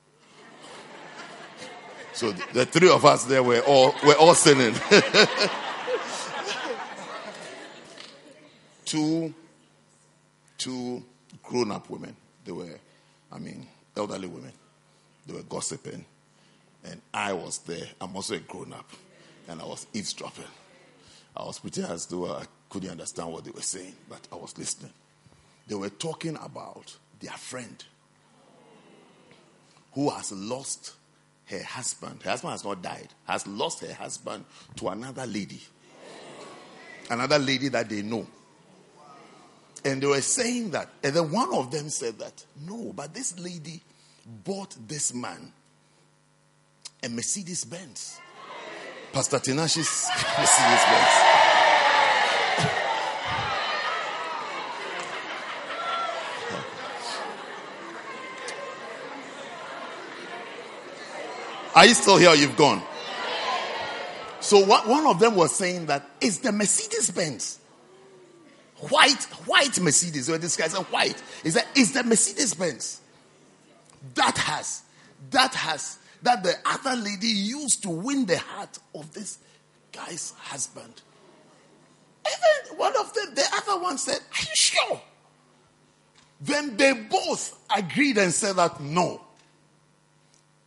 So 2.13 2.31
the 2.53 2.65
three 2.65 2.89
of 2.89 3.03
us 3.03 3.25
there 3.25 3.43
were 3.43 3.59
all 3.59 3.93
were 4.05 4.15
all 4.15 4.33
sinning. 4.35 4.73
two 8.85 9.33
two 10.57 11.03
grown 11.43 11.71
up 11.71 11.89
women. 11.89 12.15
They 12.43 12.51
were, 12.51 12.79
I 13.31 13.39
mean, 13.39 13.67
elderly 13.95 14.27
women. 14.27 14.53
They 15.27 15.33
were 15.33 15.43
gossiping. 15.43 16.05
And 16.83 17.01
I 17.13 17.33
was 17.33 17.59
there. 17.59 17.87
I'm 17.99 18.15
also 18.15 18.35
a 18.35 18.39
grown 18.39 18.73
up. 18.73 18.89
And 19.47 19.61
I 19.61 19.65
was 19.65 19.87
eavesdropping. 19.93 20.45
I 21.35 21.43
was 21.43 21.59
pretending 21.59 21.91
as 21.91 22.05
though 22.05 22.31
I 22.31 22.45
couldn't 22.69 22.91
understand 22.91 23.31
what 23.31 23.43
they 23.43 23.51
were 23.51 23.61
saying, 23.61 23.93
but 24.09 24.27
I 24.31 24.35
was 24.35 24.57
listening. 24.57 24.93
They 25.67 25.75
were 25.75 25.89
talking 25.89 26.37
about 26.41 26.95
their 27.25 27.37
friend 27.37 27.83
who 29.93 30.09
has 30.09 30.31
lost 30.31 30.93
her 31.45 31.63
husband, 31.63 32.21
her 32.23 32.29
husband 32.31 32.51
has 32.51 32.63
not 32.63 32.81
died, 32.81 33.07
has 33.27 33.47
lost 33.47 33.83
her 33.83 33.93
husband 33.93 34.45
to 34.75 34.89
another 34.89 35.25
lady. 35.25 35.61
Another 37.09 37.39
lady 37.39 37.69
that 37.69 37.89
they 37.89 38.01
know. 38.01 38.27
And 39.83 40.01
they 40.01 40.07
were 40.07 40.21
saying 40.21 40.71
that. 40.71 40.89
And 41.03 41.15
then 41.15 41.31
one 41.31 41.53
of 41.53 41.71
them 41.71 41.89
said 41.89 42.17
that, 42.19 42.43
no, 42.65 42.93
but 42.95 43.13
this 43.13 43.39
lady 43.39 43.81
bought 44.43 44.75
this 44.87 45.13
man 45.13 45.51
a 47.03 47.09
Mercedes 47.09 47.65
Benz. 47.65 48.19
Pastor 49.13 49.37
Tinashe's 49.37 50.09
Mercedes 50.39 50.85
Benz. 50.85 51.44
Are 61.75 61.85
you 61.85 61.93
still 61.93 62.17
here? 62.17 62.33
you've 62.33 62.55
gone. 62.55 62.81
So 64.39 64.65
one 64.65 65.07
of 65.07 65.19
them 65.19 65.35
was 65.35 65.53
saying 65.53 65.87
that 65.87 66.09
it's 66.21 66.37
the 66.37 66.51
Mercedes 66.51 67.11
Benz. 67.11 67.59
White, 68.89 69.23
white 69.45 69.79
Mercedes. 69.79 70.29
Or 70.29 70.37
this 70.37 70.55
guy 70.55 70.67
said 70.67 70.83
white. 70.85 71.21
He 71.43 71.49
said 71.49 71.65
it's 71.75 71.91
the 71.91 72.03
Mercedes 72.03 72.53
Benz. 72.53 73.01
That 74.13 74.37
has, 74.37 74.83
that 75.31 75.53
has, 75.55 75.97
that 76.21 76.43
the 76.43 76.53
other 76.65 76.95
lady 76.95 77.27
used 77.27 77.83
to 77.83 77.89
win 77.89 78.25
the 78.25 78.37
heart 78.37 78.77
of 78.93 79.11
this 79.13 79.39
guy's 79.91 80.31
husband. 80.37 81.01
Even 82.25 82.77
one 82.77 82.95
of 82.97 83.13
them, 83.13 83.33
the 83.35 83.45
other 83.53 83.81
one 83.81 83.97
said, 83.97 84.19
Are 84.19 84.41
you 84.41 84.55
sure? 84.55 85.01
Then 86.41 86.77
they 86.77 86.93
both 86.93 87.59
agreed 87.75 88.17
and 88.17 88.31
said 88.31 88.57
that 88.57 88.79
no. 88.79 89.24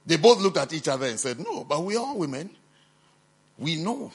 They 0.08 0.16
both 0.16 0.40
looked 0.40 0.56
at 0.56 0.72
each 0.72 0.88
other 0.88 1.04
and 1.04 1.20
said, 1.20 1.38
No, 1.38 1.64
but 1.64 1.84
we 1.84 1.94
are 1.94 2.14
women. 2.14 2.48
We 3.58 3.76
know. 3.76 4.10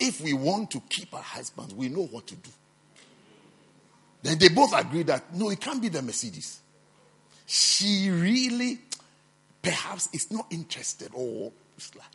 If 0.00 0.22
we 0.22 0.32
want 0.32 0.70
to 0.70 0.80
keep 0.88 1.12
our 1.12 1.20
husbands, 1.20 1.74
we 1.74 1.90
know 1.90 2.06
what 2.06 2.26
to 2.28 2.34
do. 2.36 2.50
Then 4.22 4.38
they 4.38 4.48
both 4.48 4.72
agreed 4.74 5.08
that 5.08 5.34
no, 5.34 5.50
it 5.50 5.60
can't 5.60 5.82
be 5.82 5.88
the 5.88 6.00
Mercedes. 6.00 6.60
She 7.44 8.08
really, 8.08 8.78
perhaps, 9.60 10.08
is 10.14 10.30
not 10.30 10.46
interested, 10.50 11.10
or 11.12 11.52
it's 11.76 11.94
like, 11.94 12.06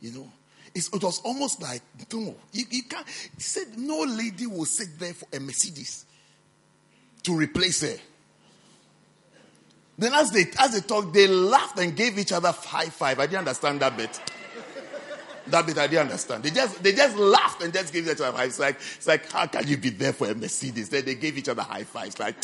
you 0.00 0.12
know, 0.12 0.32
it 0.74 0.88
was 1.02 1.20
almost 1.20 1.60
like, 1.60 1.82
no, 2.14 2.34
you, 2.52 2.64
you 2.70 2.82
can't. 2.84 3.06
He 3.08 3.42
said, 3.42 3.76
no 3.76 4.00
lady 4.08 4.46
will 4.46 4.64
sit 4.64 4.98
there 4.98 5.12
for 5.12 5.26
a 5.34 5.40
Mercedes 5.40 6.06
to 7.24 7.34
replace 7.34 7.82
her. 7.82 7.98
Then 9.98 10.12
as 10.12 10.30
they 10.30 10.46
as 10.58 10.72
they 10.72 10.80
talked, 10.80 11.12
they 11.12 11.26
laughed 11.26 11.78
and 11.78 11.96
gave 11.96 12.18
each 12.18 12.32
other 12.32 12.52
high 12.52 12.90
five. 12.90 13.18
I 13.18 13.26
didn't 13.26 13.40
understand 13.40 13.80
that 13.80 13.96
bit. 13.96 14.20
That 15.48 15.64
bit 15.64 15.78
I 15.78 15.86
didn't 15.86 16.02
understand. 16.02 16.42
They 16.42 16.50
just 16.50 16.82
they 16.82 16.92
just 16.92 17.16
laughed 17.16 17.62
and 17.62 17.72
just 17.72 17.92
gave 17.92 18.06
each 18.06 18.20
other 18.20 18.36
high. 18.36 18.44
It's 18.44 18.58
like 18.58 18.76
it's 18.76 19.06
like 19.06 19.30
how 19.30 19.46
can 19.46 19.66
you 19.66 19.76
be 19.76 19.90
there 19.90 20.12
for 20.12 20.28
a 20.28 20.34
Mercedes? 20.34 20.88
Then 20.88 21.04
they 21.04 21.14
gave 21.14 21.38
each 21.38 21.48
other 21.48 21.62
high 21.62 21.84
fives. 21.84 22.18
Like 22.18 22.34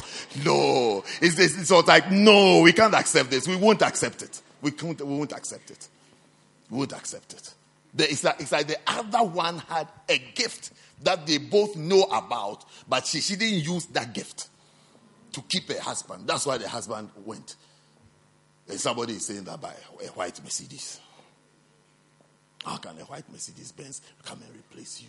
no, 0.44 1.04
it's 1.20 1.34
this. 1.34 1.58
It's 1.58 1.70
all 1.70 1.82
like 1.82 2.10
no, 2.10 2.60
we 2.60 2.72
can't 2.72 2.94
accept 2.94 3.30
this. 3.30 3.46
We 3.46 3.56
won't 3.56 3.82
accept 3.82 4.22
it. 4.22 4.40
We 4.62 4.70
can't. 4.70 5.00
We 5.00 5.16
won't 5.16 5.32
accept 5.32 5.70
it. 5.70 5.88
We 6.70 6.78
won't 6.78 6.92
accept 6.92 7.34
it. 7.34 7.54
It's 7.98 8.24
like, 8.24 8.40
it's 8.40 8.52
like 8.52 8.66
the 8.66 8.78
other 8.86 9.22
one 9.22 9.58
had 9.58 9.88
a 10.08 10.16
gift 10.34 10.72
that 11.02 11.26
they 11.26 11.38
both 11.38 11.76
know 11.76 12.04
about, 12.04 12.64
but 12.88 13.06
she, 13.06 13.20
she 13.20 13.36
didn't 13.36 13.60
use 13.60 13.86
that 13.86 14.14
gift. 14.14 14.48
To 15.32 15.42
keep 15.48 15.68
a 15.70 15.80
husband. 15.80 16.26
That's 16.26 16.46
why 16.46 16.58
the 16.58 16.68
husband 16.68 17.10
went. 17.24 17.56
And 18.68 18.78
somebody 18.78 19.14
is 19.14 19.26
saying 19.26 19.44
that 19.44 19.60
by 19.60 19.74
a 20.02 20.06
white 20.08 20.42
Mercedes. 20.42 21.00
How 22.64 22.76
can 22.76 22.98
a 22.98 23.04
white 23.04 23.30
Mercedes 23.30 23.72
Benz 23.72 24.02
come 24.24 24.40
and 24.42 24.54
replace 24.54 25.02
you? 25.02 25.08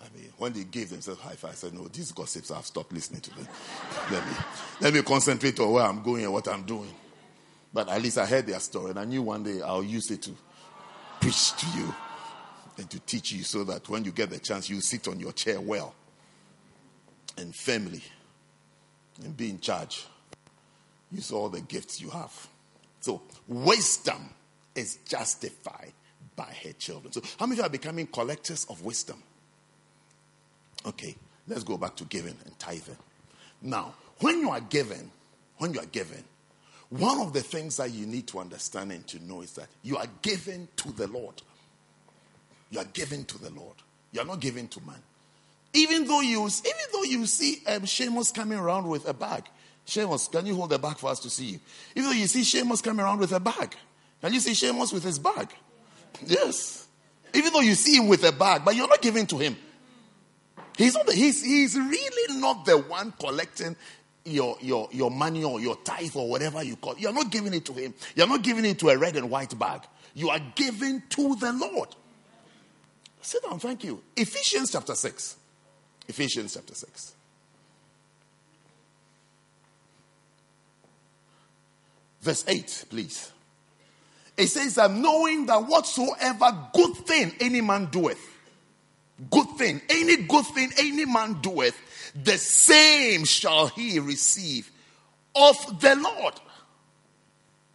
I 0.00 0.16
mean, 0.16 0.30
when 0.36 0.52
they 0.52 0.64
gave 0.64 0.90
themselves 0.90 1.20
high 1.20 1.34
five, 1.34 1.52
I 1.52 1.54
said, 1.54 1.74
No, 1.74 1.88
these 1.88 2.12
gossips, 2.12 2.50
I've 2.50 2.66
stopped 2.66 2.92
listening 2.92 3.20
to 3.22 3.30
them. 3.30 3.48
let, 4.10 4.26
me, 4.26 4.32
let 4.80 4.94
me 4.94 5.02
concentrate 5.02 5.58
on 5.60 5.72
where 5.72 5.84
I'm 5.84 6.02
going 6.02 6.24
and 6.24 6.32
what 6.32 6.48
I'm 6.48 6.64
doing. 6.64 6.92
But 7.72 7.88
at 7.88 8.02
least 8.02 8.18
I 8.18 8.26
heard 8.26 8.46
their 8.46 8.60
story 8.60 8.90
and 8.90 8.98
I 8.98 9.04
knew 9.04 9.22
one 9.22 9.42
day 9.42 9.62
I'll 9.62 9.82
use 9.82 10.10
it 10.10 10.22
to 10.22 10.30
preach 11.20 11.52
to 11.56 11.66
you 11.78 11.94
and 12.78 12.90
to 12.90 13.00
teach 13.00 13.32
you 13.32 13.42
so 13.42 13.64
that 13.64 13.88
when 13.88 14.04
you 14.04 14.12
get 14.12 14.30
the 14.30 14.38
chance, 14.38 14.68
you 14.68 14.80
sit 14.80 15.08
on 15.08 15.18
your 15.18 15.32
chair 15.32 15.60
well 15.60 15.94
and 17.38 17.54
firmly 17.54 18.02
and 19.22 19.36
be 19.36 19.50
in 19.50 19.60
charge. 19.60 20.06
Use 21.10 21.30
all 21.32 21.48
the 21.48 21.60
gifts 21.60 22.00
you 22.00 22.10
have. 22.10 22.48
So, 23.00 23.22
wisdom 23.46 24.30
is 24.74 24.98
justified 25.08 25.92
by 26.34 26.52
her 26.64 26.72
children. 26.72 27.12
So, 27.12 27.22
how 27.38 27.46
many 27.46 27.58
of 27.60 27.64
you 27.64 27.66
are 27.66 27.70
becoming 27.70 28.06
collectors 28.06 28.66
of 28.68 28.82
wisdom? 28.82 29.22
Okay, 30.84 31.16
let's 31.48 31.64
go 31.64 31.76
back 31.76 31.96
to 31.96 32.04
giving 32.04 32.36
and 32.44 32.58
tithing. 32.58 32.96
Now, 33.62 33.94
when 34.20 34.40
you 34.40 34.50
are 34.50 34.60
giving, 34.60 35.10
when 35.58 35.74
you 35.74 35.80
are 35.80 35.86
giving, 35.86 36.24
one 36.90 37.20
of 37.20 37.32
the 37.32 37.42
things 37.42 37.78
that 37.78 37.90
you 37.90 38.06
need 38.06 38.26
to 38.28 38.38
understand 38.38 38.92
and 38.92 39.06
to 39.08 39.24
know 39.24 39.42
is 39.42 39.52
that 39.52 39.66
you 39.82 39.96
are 39.96 40.06
giving 40.22 40.68
to 40.76 40.92
the 40.92 41.08
Lord. 41.08 41.42
You 42.70 42.80
are 42.80 42.86
giving 42.92 43.24
to 43.24 43.38
the 43.38 43.50
Lord. 43.50 43.76
You 44.12 44.20
are 44.20 44.24
not 44.24 44.40
giving 44.40 44.68
to 44.68 44.80
man. 44.86 45.02
Even 45.76 46.06
though 46.06 46.22
you, 46.22 46.40
even 46.40 46.86
though 46.90 47.02
you 47.02 47.26
see 47.26 47.62
um, 47.66 47.82
Seamus 47.82 48.32
coming 48.32 48.58
around 48.58 48.88
with 48.88 49.06
a 49.06 49.12
bag, 49.12 49.44
Seamus, 49.86 50.32
can 50.32 50.46
you 50.46 50.54
hold 50.54 50.70
the 50.70 50.78
bag 50.78 50.96
for 50.96 51.10
us 51.10 51.20
to 51.20 51.28
see 51.28 51.44
you? 51.44 51.60
Even 51.94 52.10
though 52.10 52.16
you 52.16 52.26
see 52.26 52.40
Seamus 52.40 52.82
coming 52.82 53.04
around 53.04 53.18
with 53.18 53.32
a 53.32 53.40
bag, 53.40 53.76
can 54.22 54.32
you 54.32 54.40
see 54.40 54.52
Seamus 54.52 54.90
with 54.94 55.04
his 55.04 55.18
bag? 55.18 55.50
Yes. 56.24 56.88
Even 57.34 57.52
though 57.52 57.60
you 57.60 57.74
see 57.74 57.96
him 57.96 58.08
with 58.08 58.24
a 58.24 58.32
bag, 58.32 58.62
but 58.64 58.74
you're 58.74 58.88
not 58.88 59.02
giving 59.02 59.26
to 59.26 59.36
him. 59.36 59.54
He's, 60.78 60.94
not 60.94 61.06
the, 61.06 61.12
he's, 61.12 61.44
he's 61.44 61.76
really 61.76 62.40
not 62.40 62.64
the 62.64 62.78
one 62.78 63.12
collecting 63.20 63.76
your, 64.24 64.56
your, 64.62 64.88
your 64.92 65.10
money 65.10 65.44
or 65.44 65.60
your 65.60 65.76
tithe 65.76 66.16
or 66.16 66.26
whatever 66.26 66.62
you 66.62 66.76
call 66.76 66.92
it. 66.92 67.00
You're 67.00 67.12
not 67.12 67.30
giving 67.30 67.52
it 67.52 67.66
to 67.66 67.74
him. 67.74 67.92
You're 68.14 68.26
not 68.26 68.40
giving 68.40 68.64
it 68.64 68.78
to 68.78 68.88
a 68.88 68.96
red 68.96 69.16
and 69.16 69.30
white 69.30 69.56
bag. 69.58 69.82
You 70.14 70.30
are 70.30 70.40
giving 70.54 71.02
to 71.10 71.36
the 71.36 71.52
Lord. 71.52 71.90
Sit 73.20 73.42
down, 73.42 73.58
thank 73.58 73.84
you. 73.84 74.02
Ephesians 74.16 74.72
chapter 74.72 74.94
6. 74.94 75.36
Ephesians 76.08 76.54
chapter 76.54 76.74
6. 76.74 77.14
Verse 82.20 82.44
8, 82.48 82.84
please. 82.90 83.32
It 84.36 84.48
says 84.48 84.74
that 84.74 84.90
knowing 84.90 85.46
that 85.46 85.66
whatsoever 85.66 86.68
good 86.74 86.94
thing 86.96 87.32
any 87.40 87.60
man 87.60 87.86
doeth, 87.86 88.20
good 89.30 89.48
thing, 89.56 89.80
any 89.88 90.16
good 90.16 90.44
thing 90.46 90.70
any 90.78 91.04
man 91.04 91.40
doeth, 91.40 91.76
the 92.22 92.36
same 92.36 93.24
shall 93.24 93.68
he 93.68 93.98
receive 93.98 94.70
of 95.34 95.80
the 95.80 95.94
Lord. 95.96 96.34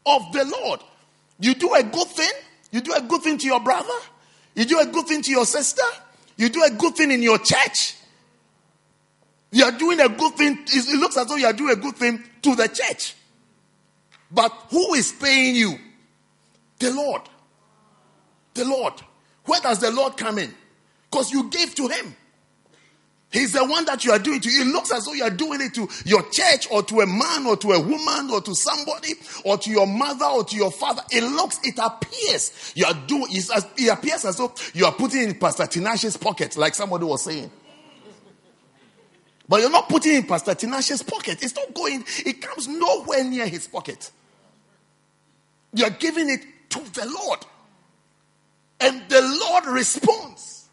Of 0.05 0.33
the 0.33 0.45
Lord. 0.45 0.81
You 1.39 1.55
do 1.55 1.73
a 1.73 1.83
good 1.83 2.07
thing, 2.07 2.31
you 2.71 2.81
do 2.81 2.93
a 2.93 3.01
good 3.01 3.21
thing 3.21 3.37
to 3.37 3.47
your 3.47 3.59
brother, 3.59 3.87
you 4.55 4.65
do 4.65 4.79
a 4.79 4.85
good 4.85 5.07
thing 5.07 5.21
to 5.23 5.31
your 5.31 5.45
sister, 5.45 5.83
you 6.37 6.49
do 6.49 6.63
a 6.63 6.71
good 6.71 6.95
thing 6.95 7.11
in 7.11 7.23
your 7.23 7.37
church. 7.37 7.95
You 9.51 9.65
are 9.65 9.71
doing 9.71 9.99
a 9.99 10.09
good 10.09 10.33
thing. 10.35 10.59
It 10.67 10.99
looks 10.99 11.17
as 11.17 11.27
though 11.27 11.35
you 11.35 11.45
are 11.45 11.53
doing 11.53 11.77
a 11.77 11.81
good 11.81 11.95
thing 11.95 12.23
to 12.41 12.55
the 12.55 12.67
church. 12.67 13.15
But 14.31 14.49
who 14.69 14.93
is 14.93 15.11
paying 15.11 15.55
you? 15.55 15.77
The 16.79 16.91
Lord. 16.91 17.21
The 18.53 18.65
Lord. 18.65 18.93
Where 19.45 19.59
does 19.61 19.79
the 19.79 19.91
Lord 19.91 20.15
come 20.15 20.37
in? 20.37 20.53
Because 21.09 21.31
you 21.31 21.49
gave 21.49 21.75
to 21.75 21.87
him. 21.87 22.15
He's 23.31 23.53
the 23.53 23.63
one 23.63 23.85
that 23.85 24.03
you 24.03 24.11
are 24.11 24.19
doing 24.19 24.41
to. 24.41 24.49
It 24.49 24.67
looks 24.67 24.91
as 24.91 25.05
though 25.05 25.13
you 25.13 25.23
are 25.23 25.29
doing 25.29 25.61
it 25.61 25.73
to 25.75 25.87
your 26.05 26.21
church 26.31 26.67
or 26.69 26.83
to 26.83 26.99
a 26.99 27.07
man 27.07 27.45
or 27.45 27.55
to 27.57 27.71
a 27.71 27.79
woman 27.79 28.29
or 28.29 28.41
to 28.41 28.53
somebody 28.53 29.13
or 29.45 29.57
to 29.57 29.69
your 29.69 29.87
mother 29.87 30.25
or 30.25 30.43
to 30.43 30.55
your 30.55 30.71
father. 30.71 31.01
It 31.11 31.23
looks, 31.23 31.59
it 31.63 31.79
appears 31.81 32.73
you 32.75 32.85
are 32.85 32.93
doing. 33.07 33.27
It 33.29 33.89
appears 33.89 34.25
as 34.25 34.37
though 34.37 34.53
you 34.73 34.85
are 34.85 34.91
putting 34.91 35.23
in 35.23 35.35
Pastor 35.35 35.63
Tinashe's 35.63 36.17
pocket, 36.17 36.57
like 36.57 36.75
somebody 36.75 37.05
was 37.05 37.23
saying. 37.23 37.49
But 39.51 39.59
you're 39.59 39.69
not 39.69 39.89
putting 39.89 40.15
in 40.15 40.23
Pastor 40.23 40.55
Tinashe's 40.55 41.03
pocket. 41.03 41.43
It's 41.43 41.53
not 41.53 41.73
going. 41.73 42.05
It 42.25 42.41
comes 42.41 42.69
nowhere 42.69 43.25
near 43.25 43.45
his 43.45 43.67
pocket. 43.67 44.09
You 45.73 45.83
are 45.83 45.89
giving 45.89 46.29
it 46.29 46.39
to 46.69 46.79
the 46.79 47.05
Lord, 47.05 47.39
and 48.79 49.03
the 49.09 49.21
Lord 49.21 49.65
responds. 49.65 50.69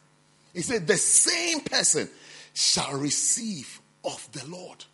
He 0.54 0.62
said, 0.62 0.86
"The 0.86 0.96
same 0.96 1.62
person." 1.62 2.08
shall 2.54 2.92
receive 2.92 3.80
of 4.04 4.28
the 4.32 4.44
Lord, 4.46 4.84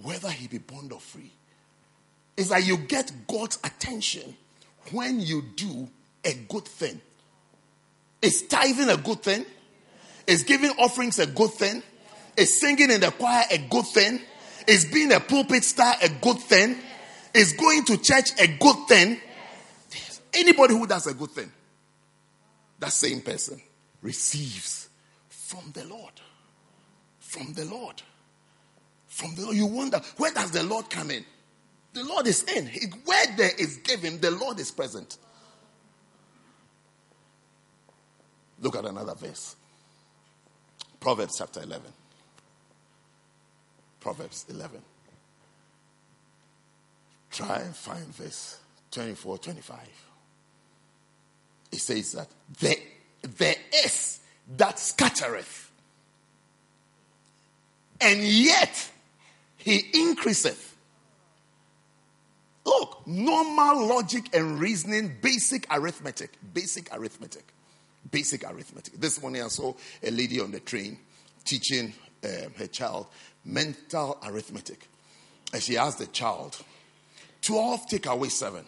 whether 0.00 0.30
he 0.30 0.48
be 0.48 0.58
bond 0.58 0.92
or 0.92 1.00
free. 1.00 1.32
It's 2.36 2.50
like 2.50 2.64
you 2.64 2.78
get 2.78 3.12
God's 3.28 3.58
attention 3.62 4.36
when 4.90 5.20
you 5.20 5.42
do 5.42 5.88
a 6.24 6.34
good 6.34 6.66
thing. 6.66 7.00
Is 8.22 8.42
tithing 8.42 8.88
a 8.88 8.96
good 8.96 9.22
thing? 9.22 9.44
Is 10.26 10.42
giving 10.44 10.70
offerings 10.78 11.18
a 11.20 11.26
good 11.26 11.52
thing? 11.52 11.82
Is 12.40 12.60
singing 12.60 12.90
in 12.90 13.00
the 13.00 13.10
choir 13.10 13.44
a 13.50 13.58
good 13.58 13.86
thing? 13.86 14.20
Is 14.66 14.86
being 14.86 15.12
a 15.12 15.20
pulpit 15.20 15.64
star 15.64 15.94
a 16.02 16.08
good 16.08 16.38
thing? 16.38 16.76
Is 17.34 17.52
going 17.52 17.84
to 17.84 17.96
church 17.96 18.30
a 18.40 18.46
good 18.46 18.88
thing? 18.88 19.18
Anybody 20.32 20.74
who 20.74 20.86
does 20.86 21.06
a 21.06 21.14
good 21.14 21.30
thing, 21.30 21.50
that 22.78 22.92
same 22.92 23.20
person 23.20 23.60
receives 24.02 24.88
from 25.28 25.70
the 25.72 25.84
Lord 25.84 26.12
from 27.30 27.52
the 27.52 27.64
Lord. 27.64 28.02
From 29.06 29.36
the 29.36 29.42
Lord. 29.42 29.56
You 29.56 29.66
wonder, 29.66 30.00
where 30.16 30.32
does 30.32 30.50
the 30.50 30.64
Lord 30.64 30.90
come 30.90 31.12
in? 31.12 31.24
The 31.92 32.02
Lord 32.02 32.26
is 32.26 32.42
in. 32.42 32.66
Where 33.04 33.26
there 33.36 33.52
is 33.56 33.76
given, 33.78 34.20
the 34.20 34.32
Lord 34.32 34.58
is 34.58 34.72
present. 34.72 35.16
Look 38.60 38.76
at 38.76 38.84
another 38.84 39.14
verse. 39.14 39.54
Proverbs 40.98 41.38
chapter 41.38 41.62
11. 41.62 41.86
Proverbs 44.00 44.46
11. 44.48 44.80
Try 47.30 47.58
and 47.58 47.74
find 47.74 48.06
verse 48.14 48.58
24, 48.90 49.38
25. 49.38 49.78
It 51.72 51.78
says 51.78 52.12
that 52.12 52.28
there, 52.58 52.74
there 53.22 53.54
is 53.84 54.20
that 54.56 54.78
scattereth 54.78 55.70
and 58.00 58.22
yet 58.22 58.90
he 59.56 59.84
increaseth. 59.92 60.76
Look, 62.64 63.06
normal 63.06 63.86
logic 63.86 64.34
and 64.34 64.58
reasoning, 64.58 65.16
basic 65.20 65.66
arithmetic, 65.70 66.32
basic 66.54 66.94
arithmetic, 66.94 67.44
basic 68.10 68.44
arithmetic. 68.50 68.94
This 69.00 69.20
morning 69.20 69.42
I 69.42 69.48
saw 69.48 69.74
a 70.02 70.10
lady 70.10 70.40
on 70.40 70.50
the 70.50 70.60
train 70.60 70.98
teaching 71.44 71.92
um, 72.24 72.52
her 72.56 72.66
child 72.66 73.06
mental 73.44 74.18
arithmetic. 74.24 74.88
And 75.52 75.62
she 75.62 75.76
asked 75.76 75.98
the 75.98 76.06
child, 76.06 76.56
12 77.42 77.86
take 77.88 78.06
away 78.06 78.28
7. 78.28 78.64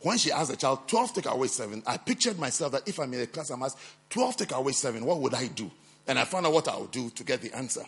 When 0.00 0.18
she 0.18 0.30
asked 0.30 0.50
the 0.50 0.56
child, 0.56 0.88
12 0.88 1.14
take 1.14 1.26
away 1.26 1.48
7, 1.48 1.82
I 1.86 1.96
pictured 1.96 2.38
myself 2.38 2.72
that 2.72 2.88
if 2.88 2.98
I'm 2.98 3.12
in 3.14 3.20
a 3.20 3.26
class, 3.26 3.50
I'm 3.50 3.62
asked, 3.62 3.78
12 4.10 4.36
take 4.36 4.52
away 4.52 4.72
7, 4.72 5.04
what 5.04 5.20
would 5.20 5.34
I 5.34 5.48
do? 5.48 5.70
And 6.06 6.18
I 6.18 6.24
found 6.24 6.46
out 6.46 6.52
what 6.52 6.68
I 6.68 6.76
would 6.76 6.90
do 6.90 7.10
to 7.10 7.24
get 7.24 7.40
the 7.40 7.52
answer. 7.54 7.82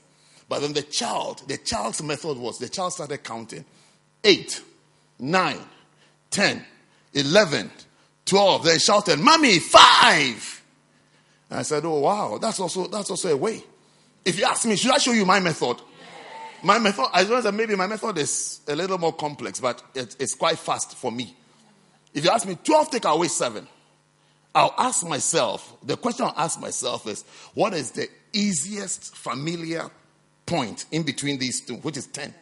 But 0.48 0.60
then 0.60 0.72
the 0.72 0.82
child, 0.82 1.42
the 1.46 1.58
child's 1.58 2.02
method 2.02 2.38
was 2.38 2.58
the 2.58 2.68
child 2.68 2.94
started 2.94 3.22
counting 3.22 3.64
8, 4.24 4.62
9, 5.18 5.58
10, 6.30 6.64
11, 7.14 7.70
12. 8.24 8.64
Then 8.64 8.78
shouted, 8.78 9.18
Mommy, 9.18 9.58
5. 9.58 10.64
And 11.50 11.58
I 11.58 11.62
said, 11.62 11.84
Oh, 11.84 12.00
wow, 12.00 12.38
that's 12.38 12.60
also, 12.60 12.86
that's 12.86 13.10
also 13.10 13.32
a 13.32 13.36
way. 13.36 13.62
If 14.24 14.38
you 14.38 14.44
ask 14.44 14.66
me, 14.66 14.76
should 14.76 14.92
I 14.92 14.98
show 14.98 15.12
you 15.12 15.24
my 15.24 15.40
method? 15.40 15.80
My 16.62 16.78
method, 16.78 17.06
I 17.12 17.22
realize 17.22 17.44
that 17.44 17.54
maybe 17.54 17.76
my 17.76 17.86
method 17.86 18.18
is 18.18 18.60
a 18.68 18.74
little 18.74 18.98
more 18.98 19.12
complex, 19.12 19.60
but 19.60 19.82
it, 19.94 20.16
it's 20.18 20.34
quite 20.34 20.58
fast 20.58 20.96
for 20.96 21.12
me. 21.12 21.36
If 22.14 22.24
you 22.24 22.30
ask 22.30 22.46
me 22.46 22.56
12, 22.62 22.90
take 22.90 23.04
away 23.04 23.28
7, 23.28 23.66
I'll 24.54 24.74
ask 24.76 25.06
myself, 25.06 25.76
the 25.84 25.96
question 25.96 26.26
I'll 26.26 26.34
ask 26.36 26.60
myself 26.60 27.06
is, 27.06 27.24
what 27.54 27.74
is 27.74 27.92
the 27.92 28.08
easiest 28.32 29.14
familiar 29.14 29.88
point 30.48 30.86
in 30.90 31.02
between 31.04 31.38
these 31.38 31.60
two, 31.60 31.76
which 31.76 31.96
is 31.96 32.06
10. 32.06 32.34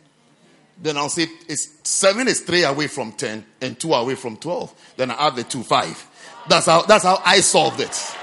Then 0.82 0.96
I'll 0.96 1.08
say 1.08 1.26
it's 1.48 1.68
seven 1.88 2.28
is 2.28 2.40
three 2.40 2.64
away 2.64 2.86
from 2.86 3.12
10 3.12 3.44
and 3.60 3.80
two 3.80 3.92
away 3.92 4.14
from 4.14 4.36
12. 4.36 4.74
Then 4.96 5.10
I 5.10 5.26
add 5.26 5.36
the 5.36 5.44
two, 5.44 5.62
five. 5.62 6.06
That's 6.48 6.66
how, 6.66 6.82
that's 6.82 7.04
how 7.04 7.20
I 7.24 7.40
solved 7.40 7.80
it. 7.80 8.14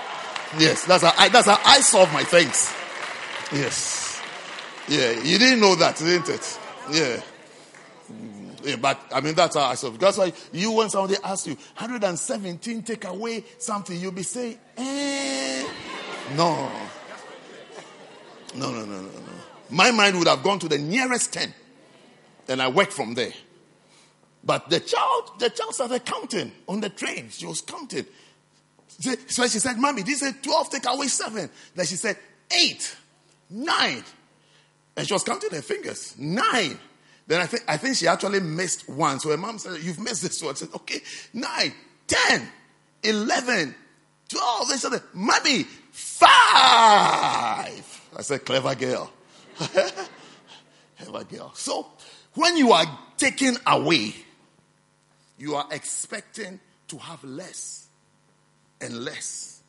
Yes, 0.60 0.86
that's 0.86 1.04
how 1.04 1.14
I, 1.18 1.30
that's 1.30 1.48
how 1.48 1.60
I 1.66 1.82
solve 1.82 2.14
my 2.14 2.24
things. 2.24 2.72
Yes. 3.52 4.03
Yeah, 4.88 5.12
you 5.22 5.38
didn't 5.38 5.62
know 5.62 5.76
that, 5.76 5.98
didn't 5.98 6.30
it? 6.30 6.60
Yeah. 6.92 7.22
Yeah, 8.64 8.76
but 8.78 9.00
I 9.14 9.20
mean, 9.22 9.36
that's 9.36 9.56
how 9.56 9.64
I 9.64 9.76
saw. 9.76 9.90
That's 9.90 10.18
why 10.18 10.32
you, 10.52 10.72
when 10.72 10.90
somebody 10.90 11.20
asks 11.24 11.48
you 11.48 11.56
117 11.56 12.84
take 12.84 13.06
away 13.06 13.44
something, 13.58 14.00
you'll 14.00 14.12
be 14.12 14.24
saying, 14.24 14.58
eh. 14.78 15.68
No. 16.36 16.72
No, 18.56 18.72
no, 18.72 18.86
no, 18.86 19.02
no, 19.02 19.02
no. 19.02 19.34
My 19.70 19.92
mind 19.92 20.18
would 20.18 20.28
have 20.28 20.44
gone 20.44 20.60
to 20.60 20.70
the 20.70 20.78
nearest 20.78 21.34
10. 21.34 21.54
And 22.48 22.62
I 22.62 22.68
worked 22.68 22.94
from 22.94 23.16
there. 23.16 23.34
But 24.44 24.70
the 24.70 24.80
child, 24.80 25.40
the 25.40 25.50
child 25.50 25.74
started 25.74 26.06
counting 26.06 26.52
on 26.68 26.82
the 26.82 26.90
train. 26.90 27.30
She 27.30 27.46
was 27.46 27.62
counting. 27.62 28.06
So 29.28 29.48
she 29.48 29.60
said, 29.60 29.78
Mommy, 29.78 30.04
this 30.04 30.22
is 30.22 30.34
12 30.42 30.70
take 30.70 30.86
away 30.86 31.08
7. 31.08 31.50
Then 31.76 31.86
she 31.86 31.96
said, 31.96 32.18
8, 32.52 32.98
9. 33.50 34.04
And 34.96 35.08
she 35.08 35.14
was 35.14 35.24
counting 35.24 35.50
her 35.52 35.62
fingers. 35.62 36.16
9. 36.18 36.80
Then 37.26 37.42
I 37.42 37.46
think, 37.46 37.64
I 37.68 37.78
think 37.78 37.96
she 37.96 38.08
actually 38.08 38.40
missed 38.40 38.90
one. 38.90 39.20
So 39.20 39.30
her 39.30 39.38
mom 39.38 39.58
said, 39.58 39.82
You've 39.82 40.00
missed 40.00 40.22
this 40.24 40.42
one. 40.42 40.52
I 40.52 40.56
said, 40.56 40.70
Okay, 40.76 41.02
9, 41.34 41.74
10, 42.08 42.50
11, 43.04 43.76
12. 44.30 44.70
They 44.70 44.76
said, 44.76 45.02
Mommy, 45.14 45.64
5. 45.64 46.30
I 46.30 48.22
said, 48.22 48.46
Clever 48.46 48.76
girl. 48.76 49.12
Clever 49.58 51.24
girl. 51.24 51.52
So 51.56 51.88
when 52.34 52.58
you 52.58 52.72
are 52.74 52.86
taken 53.18 53.58
away, 53.66 54.14
you 55.38 55.56
are 55.56 55.68
expecting 55.72 56.60
to 56.90 56.98
have 56.98 57.24
less 57.24 57.88
and 58.82 59.04
less 59.04 59.62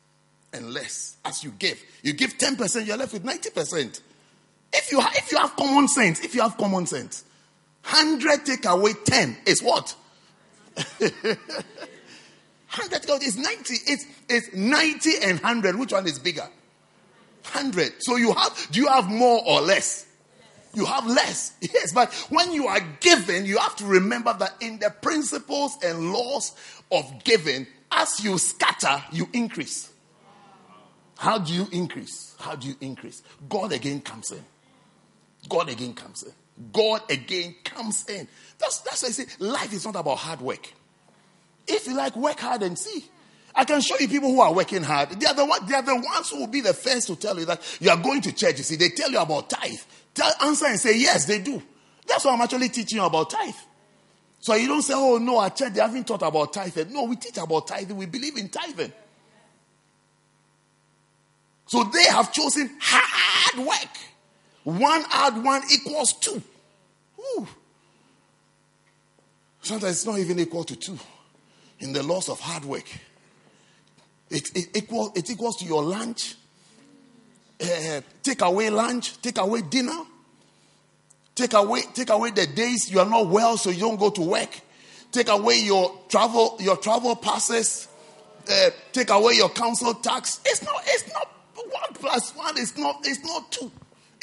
and 0.53 0.73
less 0.73 1.17
as 1.25 1.43
you 1.43 1.51
give. 1.57 1.81
You 2.01 2.13
give 2.13 2.37
10%, 2.37 2.85
you're 2.85 2.97
left 2.97 3.13
with 3.13 3.23
90%. 3.23 4.01
If 4.77 4.91
you, 4.91 4.99
if 5.01 5.31
you 5.31 5.37
have 5.37 5.55
common 5.55 5.87
sense, 5.87 6.23
if 6.23 6.35
you 6.35 6.41
have 6.41 6.57
common 6.57 6.85
sense, 6.85 7.23
100 7.85 8.45
take 8.45 8.65
away 8.65 8.93
10 9.05 9.37
is 9.45 9.61
what? 9.61 9.95
100 10.99 11.37
is 13.23 13.37
90. 13.37 13.73
It's, 13.87 14.05
it's 14.27 14.53
90 14.53 15.09
and 15.23 15.39
100. 15.39 15.77
Which 15.77 15.93
one 15.93 16.05
is 16.05 16.19
bigger? 16.19 16.41
100. 16.41 17.93
So 17.99 18.17
you 18.17 18.33
have, 18.33 18.67
do 18.71 18.81
you 18.81 18.87
have 18.87 19.09
more 19.09 19.41
or 19.45 19.61
less? 19.61 20.05
You 20.73 20.85
have 20.85 21.07
less. 21.07 21.53
Yes, 21.61 21.93
but 21.93 22.13
when 22.29 22.51
you 22.51 22.67
are 22.67 22.81
given, 22.99 23.45
you 23.45 23.57
have 23.57 23.75
to 23.77 23.85
remember 23.85 24.35
that 24.39 24.55
in 24.59 24.79
the 24.79 24.89
principles 24.89 25.77
and 25.83 26.11
laws 26.11 26.53
of 26.91 27.23
giving, 27.23 27.65
as 27.91 28.23
you 28.23 28.37
scatter, 28.37 29.01
you 29.11 29.29
increase. 29.31 29.91
How 31.17 31.37
do 31.37 31.53
you 31.53 31.67
increase? 31.71 32.35
How 32.39 32.55
do 32.55 32.67
you 32.67 32.75
increase? 32.81 33.23
God 33.47 33.71
again 33.71 34.01
comes 34.01 34.31
in. 34.31 34.43
God 35.47 35.69
again 35.69 35.93
comes 35.93 36.23
in. 36.23 36.33
God 36.71 37.01
again 37.09 37.55
comes 37.63 38.05
in. 38.07 38.27
That's, 38.57 38.79
that's 38.79 39.03
why 39.03 39.09
I 39.09 39.11
say 39.11 39.25
life 39.39 39.73
is 39.73 39.85
not 39.85 39.95
about 39.95 40.17
hard 40.17 40.41
work. 40.41 40.71
If 41.67 41.87
you 41.87 41.95
like, 41.95 42.15
work 42.15 42.39
hard 42.39 42.63
and 42.63 42.77
see. 42.77 43.05
I 43.53 43.63
can 43.63 43.81
show 43.81 43.95
you 43.99 44.07
people 44.07 44.29
who 44.29 44.41
are 44.41 44.53
working 44.53 44.83
hard. 44.83 45.11
They 45.11 45.25
are, 45.25 45.33
the 45.33 45.45
one, 45.45 45.65
they 45.65 45.75
are 45.75 45.81
the 45.81 45.95
ones 45.95 46.29
who 46.29 46.39
will 46.41 46.47
be 46.47 46.61
the 46.61 46.73
first 46.73 47.07
to 47.07 47.15
tell 47.15 47.39
you 47.39 47.45
that 47.45 47.61
you 47.79 47.89
are 47.89 47.97
going 47.97 48.21
to 48.21 48.33
church. 48.33 48.57
You 48.57 48.63
see, 48.63 48.75
they 48.75 48.89
tell 48.89 49.09
you 49.09 49.19
about 49.19 49.49
tithe. 49.49 49.79
Tell, 50.13 50.31
answer 50.43 50.65
and 50.65 50.79
say, 50.79 50.97
yes, 50.97 51.25
they 51.25 51.39
do. 51.39 51.61
That's 52.07 52.25
why 52.25 52.33
I'm 52.33 52.41
actually 52.41 52.69
teaching 52.69 52.99
you 52.99 53.05
about 53.05 53.29
tithe. 53.29 53.55
So 54.39 54.53
you 54.55 54.67
don't 54.67 54.81
say, 54.81 54.93
oh, 54.95 55.17
no, 55.17 55.41
at 55.41 55.55
church 55.55 55.73
they 55.73 55.81
haven't 55.81 56.05
taught 56.05 56.21
about 56.21 56.53
tithing. 56.53 56.93
No, 56.93 57.05
we 57.05 57.15
teach 57.15 57.37
about 57.37 57.67
tithing. 57.67 57.95
We 57.95 58.05
believe 58.05 58.37
in 58.37 58.49
tithing. 58.49 58.93
So 61.65 61.83
they 61.85 62.03
have 62.03 62.31
chosen 62.31 62.69
hard 62.79 63.65
work. 63.65 63.97
One 64.65 65.03
add 65.11 65.43
one 65.43 65.61
equals 65.71 66.13
two. 66.13 66.41
Ooh. 67.19 67.47
Sometimes 69.61 69.93
it's 69.93 70.05
not 70.05 70.17
even 70.17 70.39
equal 70.39 70.63
to 70.63 70.75
two 70.75 70.97
in 71.79 71.93
the 71.93 72.01
laws 72.01 72.29
of 72.29 72.39
hard 72.39 72.65
work. 72.65 72.85
It, 74.31 74.49
it, 74.55 74.75
equal, 74.75 75.11
it 75.15 75.29
equals 75.29 75.57
to 75.57 75.65
your 75.65 75.83
lunch, 75.83 76.33
uh, 77.61 78.01
take 78.23 78.41
away 78.41 78.71
lunch, 78.71 79.21
take 79.21 79.37
away 79.37 79.61
dinner, 79.61 80.01
take 81.35 81.53
away, 81.53 81.81
take 81.93 82.09
away 82.09 82.31
the 82.31 82.47
days 82.47 82.89
you 82.89 82.99
are 82.99 83.09
not 83.09 83.27
well 83.27 83.57
so 83.57 83.69
you 83.69 83.81
don't 83.81 83.99
go 83.99 84.09
to 84.09 84.21
work, 84.21 84.49
take 85.11 85.29
away 85.29 85.59
your 85.59 85.95
travel, 86.09 86.57
your 86.59 86.77
travel 86.77 87.15
passes, 87.15 87.87
uh, 88.49 88.71
take 88.91 89.11
away 89.11 89.35
your 89.35 89.49
council 89.49 89.93
tax. 89.93 90.41
It's 90.43 90.63
not, 90.63 90.81
it's 90.87 91.13
not 91.13 91.29
one 91.55 91.93
plus 91.93 92.35
one, 92.35 92.57
it's 92.57 92.75
not, 92.75 93.05
it's 93.05 93.23
not 93.23 93.51
two. 93.51 93.71